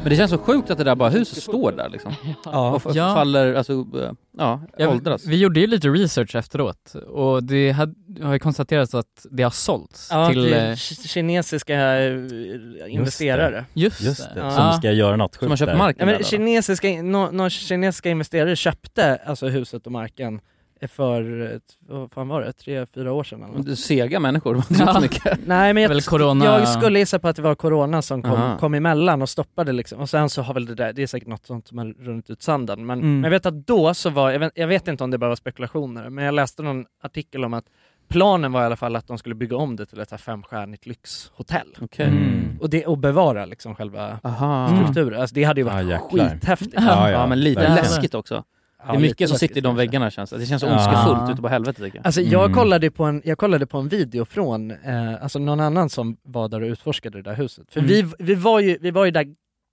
Men 0.02 0.10
det 0.10 0.16
känns 0.16 0.32
så 0.32 0.38
sjukt 0.38 0.72
att 0.72 0.78
det 0.78 0.84
där 0.84 0.96
bara 0.96 1.10
huset 1.10 1.44
står 1.44 1.72
där 1.72 1.90
liksom. 1.90 2.14
Ja. 2.46 2.70
Och 2.86 2.96
Ja. 2.96 3.14
faller, 3.16 3.54
alltså, 3.54 3.74
eh, 3.74 4.12
ja, 4.38 4.60
Ja, 4.78 4.90
åldras. 4.90 5.26
vi 5.28 5.38
gjorde 5.42 5.60
ju 5.60 5.68
lite 5.68 5.88
research 5.90 6.36
efteråt 6.36 6.96
och 7.10 7.44
det 7.44 7.72
hade, 7.72 7.94
har 8.22 8.34
ju 8.34 8.40
konstaterats 8.40 8.94
att 8.96 9.26
det 9.32 9.44
har 9.44 9.50
sålts 9.50 10.08
Ja, 10.12 10.28
till... 10.28 10.44
till 10.44 10.54
eh, 10.54 10.60
ki- 10.60 11.08
kinesiska 11.08 12.00
eh, 12.04 12.94
investerare. 12.94 13.66
Just, 13.74 14.02
Just 14.02 14.34
det, 14.34 14.40
Ja. 14.40 14.52
som 14.52 14.74
ska 14.74 14.92
göra 14.92 15.16
något 15.16 15.34
Som 15.36 15.40
sjukt 15.40 15.50
har 15.50 15.68
köpt 15.68 15.78
marken 15.78 16.08
Ja, 16.10 16.14
men 16.16 16.24
kinesiska, 16.24 16.88
nå- 16.88 17.32
några 17.32 17.50
kinesiska 17.50 18.10
investerare 18.10 18.56
köpte 18.56 19.16
alltså 19.26 19.48
huset 19.48 19.86
och 19.86 19.92
marken 19.92 20.40
för, 20.88 21.42
ett- 21.56 21.62
vad 21.88 22.12
fan 22.12 22.28
var 22.28 22.42
det, 22.42 22.54
tre, 22.54 22.86
fyra 22.96 23.14
år 23.14 23.24
sedan 23.24 23.44
eller 23.44 23.58
något. 23.70 23.80
Sega 23.80 24.20
människor, 24.20 24.54
det 24.54 24.58
var 24.60 24.66
inte 24.72 24.84
Ja. 24.84 24.94
så 24.94 25.02
mycket. 25.02 25.40
Nej 25.48 25.74
men 25.74 25.84
jag, 25.84 25.90
Väl 25.90 26.00
corona- 26.02 26.46
jag 26.46 26.68
skulle 26.68 27.00
gissa 27.00 27.20
på 27.20 27.28
att 27.28 27.36
det 27.36 27.42
var 27.42 27.56
corona 27.56 28.02
som 28.02 28.22
kom, 28.22 28.32
Aha. 28.32 28.58
kom 28.58 28.74
emellan 28.74 29.22
och 29.22 29.30
stoppade 29.30 29.72
liksom. 29.72 30.00
Och 30.00 30.10
sen 30.10 30.30
så 30.30 30.42
har 30.42 30.54
väl 30.54 30.66
det 30.66 30.76
där, 30.76 30.94
det 30.94 31.04
är 31.04 31.08
säkert 31.08 31.28
något 31.28 31.46
sånt 31.46 31.68
som 31.68 31.78
har 31.78 31.86
runnit 31.86 32.30
ut 32.30 32.42
sanden. 32.42 32.86
Men, 32.86 33.00
Mm. 33.00 33.14
men 33.16 33.24
jag 33.24 33.30
vet 33.32 33.46
att 33.46 33.68
då 33.68 33.94
så 33.94 34.10
var, 34.10 34.32
jag 34.32 34.40
vet, 34.40 34.52
jag 34.56 34.68
vet 34.68 34.88
inte 34.88 35.04
om 35.04 35.12
det 35.12 35.18
bara 35.18 35.30
var 35.30 35.36
spekulationer, 35.36 36.10
men 36.10 36.26
jag 36.26 36.34
läste 36.36 36.64
någon 36.64 36.86
artikel 37.04 37.46
om 37.46 37.54
att 37.54 37.66
planen 38.08 38.52
var 38.52 38.62
i 38.62 38.66
alla 38.66 38.76
fall 38.76 38.96
att 38.96 39.08
de 39.08 39.18
skulle 39.18 39.36
bygga 39.36 39.58
om 39.58 39.76
det 39.76 39.86
till 39.86 40.00
ett 40.00 40.10
så 40.10 40.16
här 40.16 40.18
femstjärnigt 40.22 40.86
lyxhotell. 40.86 41.68
Okej. 41.82 42.08
Mm. 42.08 42.58
Och, 42.62 42.70
det, 42.70 42.86
och 42.86 42.98
bevara 42.98 43.46
liksom 43.46 43.76
själva 43.76 44.20
Aha. 44.24 44.78
strukturen. 44.82 45.22
Alltså 45.22 45.36
det 45.36 45.44
hade 45.44 45.62
ju 45.62 45.68
Ja, 45.68 45.74
varit 45.74 45.88
jäklar. 45.90 46.30
skithäftigt. 46.30 46.74
Ja, 46.76 47.10
ja, 47.12 47.28
men 47.28 47.40
lite 47.40 47.60
verkligen. 47.62 47.84
läskigt 47.84 48.14
också. 48.16 48.44
Ja, 48.88 48.92
det 48.92 48.98
är 48.98 49.02
mycket 49.02 49.30
som 49.30 49.38
sitter 49.38 49.58
i 49.58 49.62
de 49.62 49.76
väggarna 49.76 50.12
känns 50.12 50.30
det. 50.30 50.38
Det 50.38 50.46
känns 50.46 50.62
så 50.62 50.68
Ja. 50.68 50.72
ondskefullt 50.74 51.30
ute 51.32 51.42
på 51.42 51.48
helvete 51.48 51.82
tycker 51.84 51.98
jag. 51.98 52.06
Alltså 52.06 52.22
jag, 52.22 52.44
Mm. 52.46 52.54
kollade 52.56 52.92
på 52.92 53.04
en, 53.04 53.22
jag 53.26 53.38
kollade 53.38 53.66
på 53.66 53.78
en 53.78 53.88
video 53.88 54.26
från, 54.26 54.72
eh, 54.72 55.24
alltså 55.24 55.40
någon 55.40 55.60
annan 55.60 55.90
som 55.90 56.18
var 56.24 56.48
där 56.50 56.62
och 56.62 56.68
utforskade 56.68 57.18
det 57.18 57.30
där 57.30 57.36
huset. 57.36 57.72
För 57.72 57.80
Mm. 57.80 57.90
vi, 57.90 58.06
vi, 58.20 58.36
var 58.36 58.60
ju, 58.60 58.78
vi 58.82 58.92
var 58.92 59.06
ju 59.06 59.12
där 59.12 59.26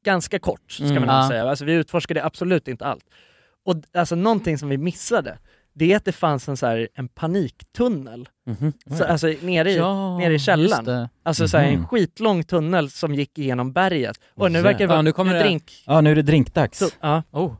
ganska 0.05 0.39
kort, 0.39 0.70
ska 0.72 0.85
Mm. 0.85 1.07
man 1.07 1.22
Ja. 1.22 1.28
säga. 1.28 1.45
Alltså 1.51 1.64
vi 1.64 1.72
utforskade 1.72 2.24
absolut 2.24 2.68
inte 2.68 2.87
allt. 2.87 3.05
Och 3.64 3.74
alltså 3.95 4.14
någonting 4.14 4.59
som 4.59 4.68
vi 4.68 4.78
missade, 4.78 5.39
det 5.74 5.92
är 5.92 5.96
att 5.96 6.04
det 6.04 6.12
fanns 6.12 6.48
en, 6.48 6.56
så 6.56 6.66
här, 6.66 6.88
en 6.94 7.08
paniktunnel. 7.08 8.28
Mhm. 8.46 8.72
Så, 8.98 9.04
alltså 9.04 9.26
nere 9.40 9.70
i, 9.70 9.76
Ja, 9.76 10.18
nere 10.18 10.34
i 10.34 10.38
källaren. 10.38 11.08
Alltså 11.22 11.48
så 11.48 11.58
här, 11.58 11.64
en 11.64 11.74
Mhm. 11.74 11.86
skitlång 11.86 12.44
tunnel 12.44 12.90
som 12.90 13.14
gick 13.14 13.38
igenom 13.38 13.72
berget. 13.72 14.16
Och 14.34 14.52
nu 14.52 14.62
verkar 14.62 14.78
det 14.78 14.86
vara 14.86 14.98
Ja, 14.98 15.02
nu 15.02 15.12
kommer 15.12 15.30
en 15.30 15.38
det- 15.38 15.44
drink. 15.44 15.82
Ja, 15.86 16.00
nu 16.00 16.10
är 16.10 16.14
det 16.14 16.22
drinkdags. 16.22 16.78
Så, 16.78 16.88
ja, 17.00 17.22
Oh. 17.30 17.54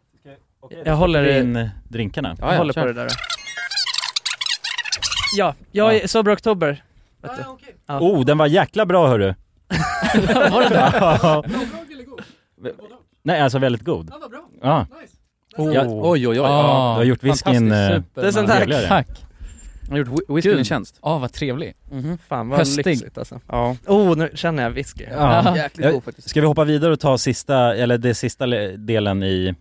jag 0.84 0.96
håller, 0.96 1.40
in 1.40 1.70
drinkarna. 1.88 2.36
Ja, 2.38 2.44
jag 2.46 2.54
ja, 2.54 2.58
håller 2.58 2.72
kör. 2.72 2.80
på 2.82 2.86
det 2.86 2.92
där. 2.94 3.10
Ja, 5.36 5.54
jag 5.72 5.96
är 5.96 6.06
Sober 6.06 6.34
Oktober. 6.34 6.84
Du. 7.22 7.28
Ja. 7.86 8.00
Oh, 8.00 8.24
den 8.24 8.38
var 8.38 8.46
jäkla 8.46 8.86
bra 8.86 9.08
hörru! 9.08 9.34
Var 10.50 10.70
det? 10.70 10.92
Ja. 11.22 11.44
Nej, 13.22 13.40
alltså 13.40 13.58
väldigt 13.58 13.82
god. 13.84 14.08
Ja, 14.12 14.18
vad 14.20 14.30
bra. 14.30 14.40
Ja. 14.62 14.86
Oh. 15.57 15.74
Ja, 15.74 15.84
oj 15.86 16.11
oj 16.11 16.28
oj. 16.28 16.34
Du 16.34 16.40
Ah, 16.42 16.94
har 16.94 17.05
gjort 17.05 17.22
whiskyn 17.22 17.72
eh. 17.72 18.00
Tusen 18.14 18.46
tack. 18.46 18.68
Tack. 18.88 19.07
Han 19.82 19.90
har 19.90 19.98
gjort 19.98 20.09
whi- 20.09 20.34
whiskyn 20.34 20.59
en 20.59 20.64
tjänst. 20.64 20.98
Ja, 21.03 21.18
vad 21.18 21.32
trevlig. 21.32 21.74
Mhm. 21.90 22.18
Fan 22.28 22.48
vad 22.48 22.59
Höstig. 22.59 22.86
lyxigt 22.86 23.18
alltså. 23.18 23.40
Ja. 23.48 23.76
Oh, 23.86 24.16
nu 24.16 24.30
känner 24.34 24.62
jag 24.62 24.70
whisky. 24.70 25.05
Ja. 25.11 25.57
Jäkligt 25.57 25.86
Ja. 25.86 25.92
god 25.92 26.05
faktiskt. 26.05 26.28
Ska 26.30 26.40
vi 26.40 26.46
hoppa 26.46 26.64
vidare 26.64 26.92
och 26.92 27.00
ta 27.00 27.18
sista, 27.18 27.74
eller 27.74 27.98
det 27.98 28.14
sista 28.14 28.46
le- 28.46 28.76
delen 28.76 29.22
i 29.22 29.55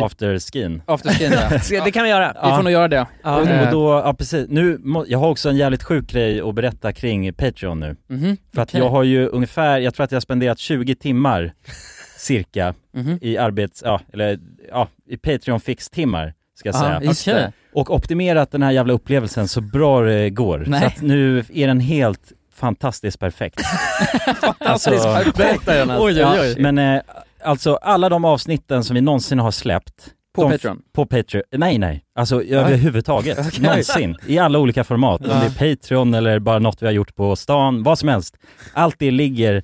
afterskin? 0.00 0.82
Afterskin 0.86 1.32
ja. 1.70 1.80
Det 1.84 1.90
kan 1.90 2.04
vi 2.04 2.10
göra. 2.10 2.36
Vi 2.44 2.50
får 2.56 2.62
nog 2.62 2.72
göra 2.72 2.88
det. 2.88 3.06
Ja. 3.22 3.36
Och, 3.40 3.46
Eh. 3.46 3.70
då, 3.70 3.88
ja 4.04 4.14
precis, 4.14 4.46
nu, 4.48 4.78
jag 5.06 5.18
har 5.18 5.28
också 5.30 5.48
en 5.48 5.56
jävligt 5.56 5.82
sjuk 5.82 6.10
grej 6.10 6.40
att 6.40 6.54
berätta 6.54 6.92
kring 6.92 7.34
Patreon 7.34 7.80
nu. 7.80 7.96
Mhm. 8.08 8.36
För 8.54 8.62
att 8.62 8.68
Okej. 8.68 8.80
jag 8.80 8.88
har 8.88 9.02
ju 9.02 9.26
ungefär, 9.28 9.78
jag 9.78 9.94
tror 9.94 10.04
att 10.04 10.10
jag 10.12 10.16
har 10.16 10.20
spenderat 10.20 10.58
20 10.58 10.94
timmar 10.94 11.52
cirka 12.18 12.74
Mhm. 12.94 13.18
i 13.22 13.36
arbets, 13.38 13.82
ja, 13.84 14.00
eller 14.12 14.38
ja, 14.70 14.88
i 15.08 15.16
Patreon 15.16 15.60
fix-timmar 15.60 16.34
ska 16.58 16.68
jag 16.68 16.74
Ja, 16.76 16.80
säga. 16.80 17.10
Okej. 17.10 17.34
det. 17.34 17.52
Och 17.72 17.94
optimerat 17.94 18.50
den 18.50 18.62
här 18.62 18.70
jävla 18.70 18.92
upplevelsen 18.92 19.48
så 19.48 19.60
bra 19.60 20.00
det 20.02 20.30
går. 20.30 20.64
Nej. 20.66 20.80
Så 20.80 20.86
att 20.86 21.00
nu 21.02 21.38
är 21.54 21.66
den 21.66 21.80
helt 21.80 22.32
fantastiskt 22.54 23.18
perfekt. 23.20 23.60
alltså, 24.58 24.90
Berätta 25.36 25.78
Jonas. 25.78 26.00
Oj, 26.00 26.12
oj, 26.12 26.18
ja, 26.18 26.36
oj. 26.40 26.56
men 26.58 26.78
eh, 26.78 27.02
alltså 27.44 27.74
alla 27.74 28.08
de 28.08 28.24
avsnitten 28.24 28.84
som 28.84 28.94
vi 28.94 29.00
någonsin 29.00 29.38
har 29.38 29.50
släppt 29.50 30.12
På 30.34 30.42
de, 30.42 30.50
Patreon? 30.50 30.82
På 30.92 31.06
Patreon, 31.06 31.42
nej 31.52 31.78
nej, 31.78 32.04
alltså 32.14 32.42
överhuvudtaget, 32.42 33.38
Okej. 33.38 33.62
någonsin, 33.62 34.16
i 34.26 34.38
alla 34.38 34.58
olika 34.58 34.84
format, 34.84 35.20
om 35.20 35.28
det 35.28 35.34
är 35.64 35.76
Patreon 35.76 36.14
eller 36.14 36.38
bara 36.38 36.58
något 36.58 36.82
vi 36.82 36.86
har 36.86 36.92
gjort 36.92 37.14
på 37.14 37.36
stan, 37.36 37.82
vad 37.82 37.98
som 37.98 38.08
helst. 38.08 38.36
Allt 38.72 38.96
det 38.98 39.10
ligger 39.10 39.62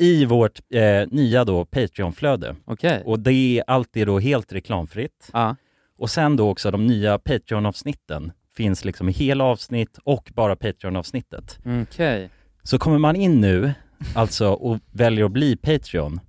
i 0.00 0.24
vårt 0.24 0.60
eh, 0.74 1.08
nya 1.10 1.44
då 1.44 1.64
Patreon-flöde. 1.64 2.56
Okej. 2.64 3.02
Och 3.04 3.20
det 3.20 3.32
är 3.32 3.64
alltid 3.66 4.06
då 4.06 4.18
helt 4.18 4.52
reklamfritt. 4.52 5.30
Ja. 5.32 5.56
Och 5.98 6.10
sen 6.10 6.36
då 6.36 6.50
också 6.50 6.70
de 6.70 6.86
nya 6.86 7.18
Patreon-avsnitten 7.18 8.32
finns 8.56 8.84
liksom 8.84 9.08
i 9.08 9.12
hela 9.12 9.44
avsnitt 9.44 9.98
och 10.04 10.30
bara 10.34 10.56
Patreon-avsnittet. 10.56 11.58
Okej. 11.82 12.30
Så 12.62 12.78
kommer 12.78 12.98
man 12.98 13.16
in 13.16 13.40
nu, 13.40 13.72
alltså, 14.14 14.48
och 14.48 14.78
väljer 14.92 15.24
att 15.24 15.32
bli 15.32 15.56
Patreon, 15.56 16.20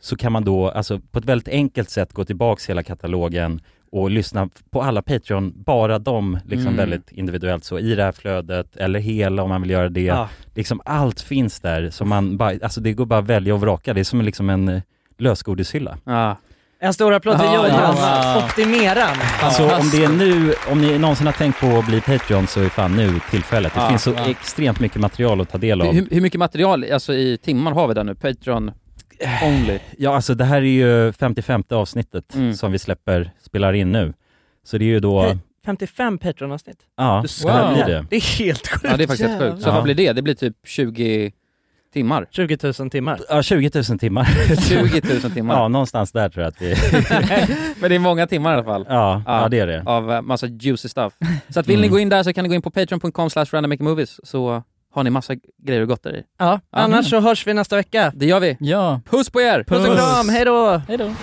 så 0.00 0.16
kan 0.16 0.32
man 0.32 0.44
då, 0.44 0.68
alltså 0.68 1.00
på 1.00 1.18
ett 1.18 1.24
väldigt 1.24 1.48
enkelt 1.48 1.90
sätt 1.90 2.12
gå 2.12 2.24
tillbaks 2.24 2.68
hela 2.68 2.82
katalogen 2.82 3.60
och 3.92 4.10
lyssna 4.10 4.48
på 4.70 4.82
alla 4.82 5.02
Patreon, 5.02 5.52
bara 5.56 5.98
de 5.98 6.38
liksom 6.46 6.66
Mm. 6.66 6.76
väldigt 6.76 7.12
individuellt 7.12 7.64
så 7.64 7.78
i 7.78 7.94
det 7.94 8.02
här 8.04 8.12
flödet, 8.12 8.76
eller 8.76 9.00
hela 9.00 9.42
om 9.42 9.48
man 9.48 9.62
vill 9.62 9.70
göra 9.70 9.88
det. 9.88 10.00
Ja. 10.02 10.28
Liksom 10.54 10.80
allt 10.84 11.20
finns 11.20 11.60
där, 11.60 11.90
så 11.90 12.04
man 12.04 12.36
bara, 12.36 12.52
alltså 12.62 12.80
det 12.80 12.92
går 12.92 13.06
bara 13.06 13.18
att 13.20 13.26
välja 13.26 13.54
och 13.54 13.60
vraka, 13.60 13.94
det 13.94 14.00
är 14.00 14.04
som 14.04 14.20
liksom 14.22 14.50
en 14.50 14.68
eh, 14.68 14.80
lösgodishylla. 15.18 15.98
Ja. 16.04 16.36
En 16.80 16.94
stor 16.94 17.12
applåd 17.14 17.36
till 17.38 17.46
Ja, 17.46 17.68
Jonas. 17.68 17.98
ja. 18.00 18.44
Optimera. 18.44 19.06
Så 19.50 19.64
om 19.64 19.90
det 19.92 20.04
är 20.04 20.08
nu, 20.08 20.54
om 20.70 20.80
ni 20.80 20.98
någonsin 20.98 21.26
har 21.26 21.32
tänkt 21.32 21.60
på 21.60 21.66
att 21.66 21.86
bli 21.86 22.00
Patreon 22.00 22.46
så 22.46 22.60
är 22.60 22.68
fan 22.68 22.96
nu 22.96 23.20
tillfället. 23.30 23.74
Det 23.74 23.80
Ja, 23.80 23.88
finns 23.88 24.02
så 24.02 24.10
ja. 24.16 24.28
extremt 24.30 24.80
mycket 24.80 25.00
material 25.00 25.40
att 25.40 25.50
ta 25.50 25.58
del 25.58 25.80
av. 25.82 25.92
Hur, 25.92 26.08
hur 26.10 26.20
mycket 26.20 26.38
material, 26.38 26.84
alltså 26.92 27.14
i 27.14 27.38
timmar 27.38 27.72
har 27.72 27.88
vi 27.88 27.94
där 27.94 28.04
nu? 28.04 28.14
Patreon 28.14 28.70
only? 29.44 29.78
Ja 29.98 30.14
alltså 30.14 30.34
det 30.34 30.44
här 30.44 30.56
är 30.56 30.62
ju 30.62 31.12
55 31.12 31.64
avsnittet 31.70 32.34
Mm. 32.34 32.54
som 32.54 32.72
vi 32.72 32.78
släpper, 32.78 33.30
spelar 33.42 33.72
in 33.72 33.92
nu. 33.92 34.14
Så 34.64 34.78
det 34.78 34.84
är 34.84 34.86
ju 34.86 35.00
då, 35.00 35.22
Hej. 35.22 35.38
55 35.64 36.18
Patreon-avsnitt. 36.18 36.78
ja, 36.96 37.22
Du 37.22 37.46
det 37.46 37.52
Wow. 37.52 37.72
blir 37.74 37.84
det. 37.84 38.06
Det 38.10 38.16
är 38.16 38.38
helt 38.38 38.68
sjukt. 38.68 38.84
Ja 38.84 38.96
det 38.96 39.02
är 39.04 39.06
faktiskt 39.08 39.28
helt 39.30 39.42
sjukt. 39.42 39.62
Så 39.62 39.68
Ja. 39.68 39.72
vad 39.74 39.82
blir 39.82 39.94
det? 39.94 40.12
Det 40.12 40.22
blir 40.22 40.34
typ 40.34 40.56
20 40.66 41.32
timmar? 41.92 42.26
20 42.30 42.58
000 42.80 42.90
timmar. 42.90 43.20
Ja, 43.28 43.42
20 43.42 43.70
000 43.90 43.98
timmar. 43.98 44.24
20 44.68 45.20
000 45.22 45.32
timmar? 45.32 45.54
Ja, 45.54 45.68
någonstans 45.68 46.12
där 46.12 46.28
tror 46.28 46.42
jag 46.44 46.48
att 46.50 46.62
vi... 46.62 46.74
Men 47.80 47.90
det 47.90 47.94
är 47.94 47.98
många 47.98 48.26
timmar 48.26 48.50
i 48.50 48.54
alla 48.54 48.64
fall. 48.64 48.86
Ja, 48.88 49.22
ja. 49.26 49.42
Ja. 49.42 49.48
det 49.48 49.58
är 49.58 49.66
det. 49.66 49.82
Av 49.86 50.12
eh, 50.12 50.22
massa 50.22 50.46
juicy 50.46 50.88
stuff. 50.88 51.12
Så 51.48 51.60
att 51.60 51.66
vill 51.68 51.80
ni 51.80 51.86
Mm. 51.86 51.92
gå 51.94 51.98
in 52.00 52.08
där 52.08 52.22
så 52.22 52.32
kan 52.32 52.42
ni 52.42 52.48
gå 52.48 52.54
in 52.54 52.62
på 52.62 52.70
patreon.com 52.70 53.30
slash 53.30 53.46
randommakemovies 53.52 54.20
så 54.26 54.62
har 54.98 55.04
ni 55.04 55.10
massa 55.10 55.34
grejer 55.62 55.82
och 55.82 55.88
gott 55.88 56.02
där 56.02 56.16
i. 56.16 56.22
Ja, 56.38 56.60
annars 56.70 57.10
så 57.10 57.20
hörs 57.20 57.46
vi 57.46 57.54
nästa 57.54 57.76
vecka. 57.76 58.12
Det 58.14 58.26
gör 58.26 58.40
vi. 58.40 58.56
Ja. 58.60 59.00
Puss 59.10 59.30
på 59.30 59.40
er! 59.40 59.64
Puss 59.64 59.88
och 59.88 59.96
kram, 59.96 60.28
hej 60.28 60.44
då! 60.44 60.82
Hej 60.88 60.96
då. 60.96 61.14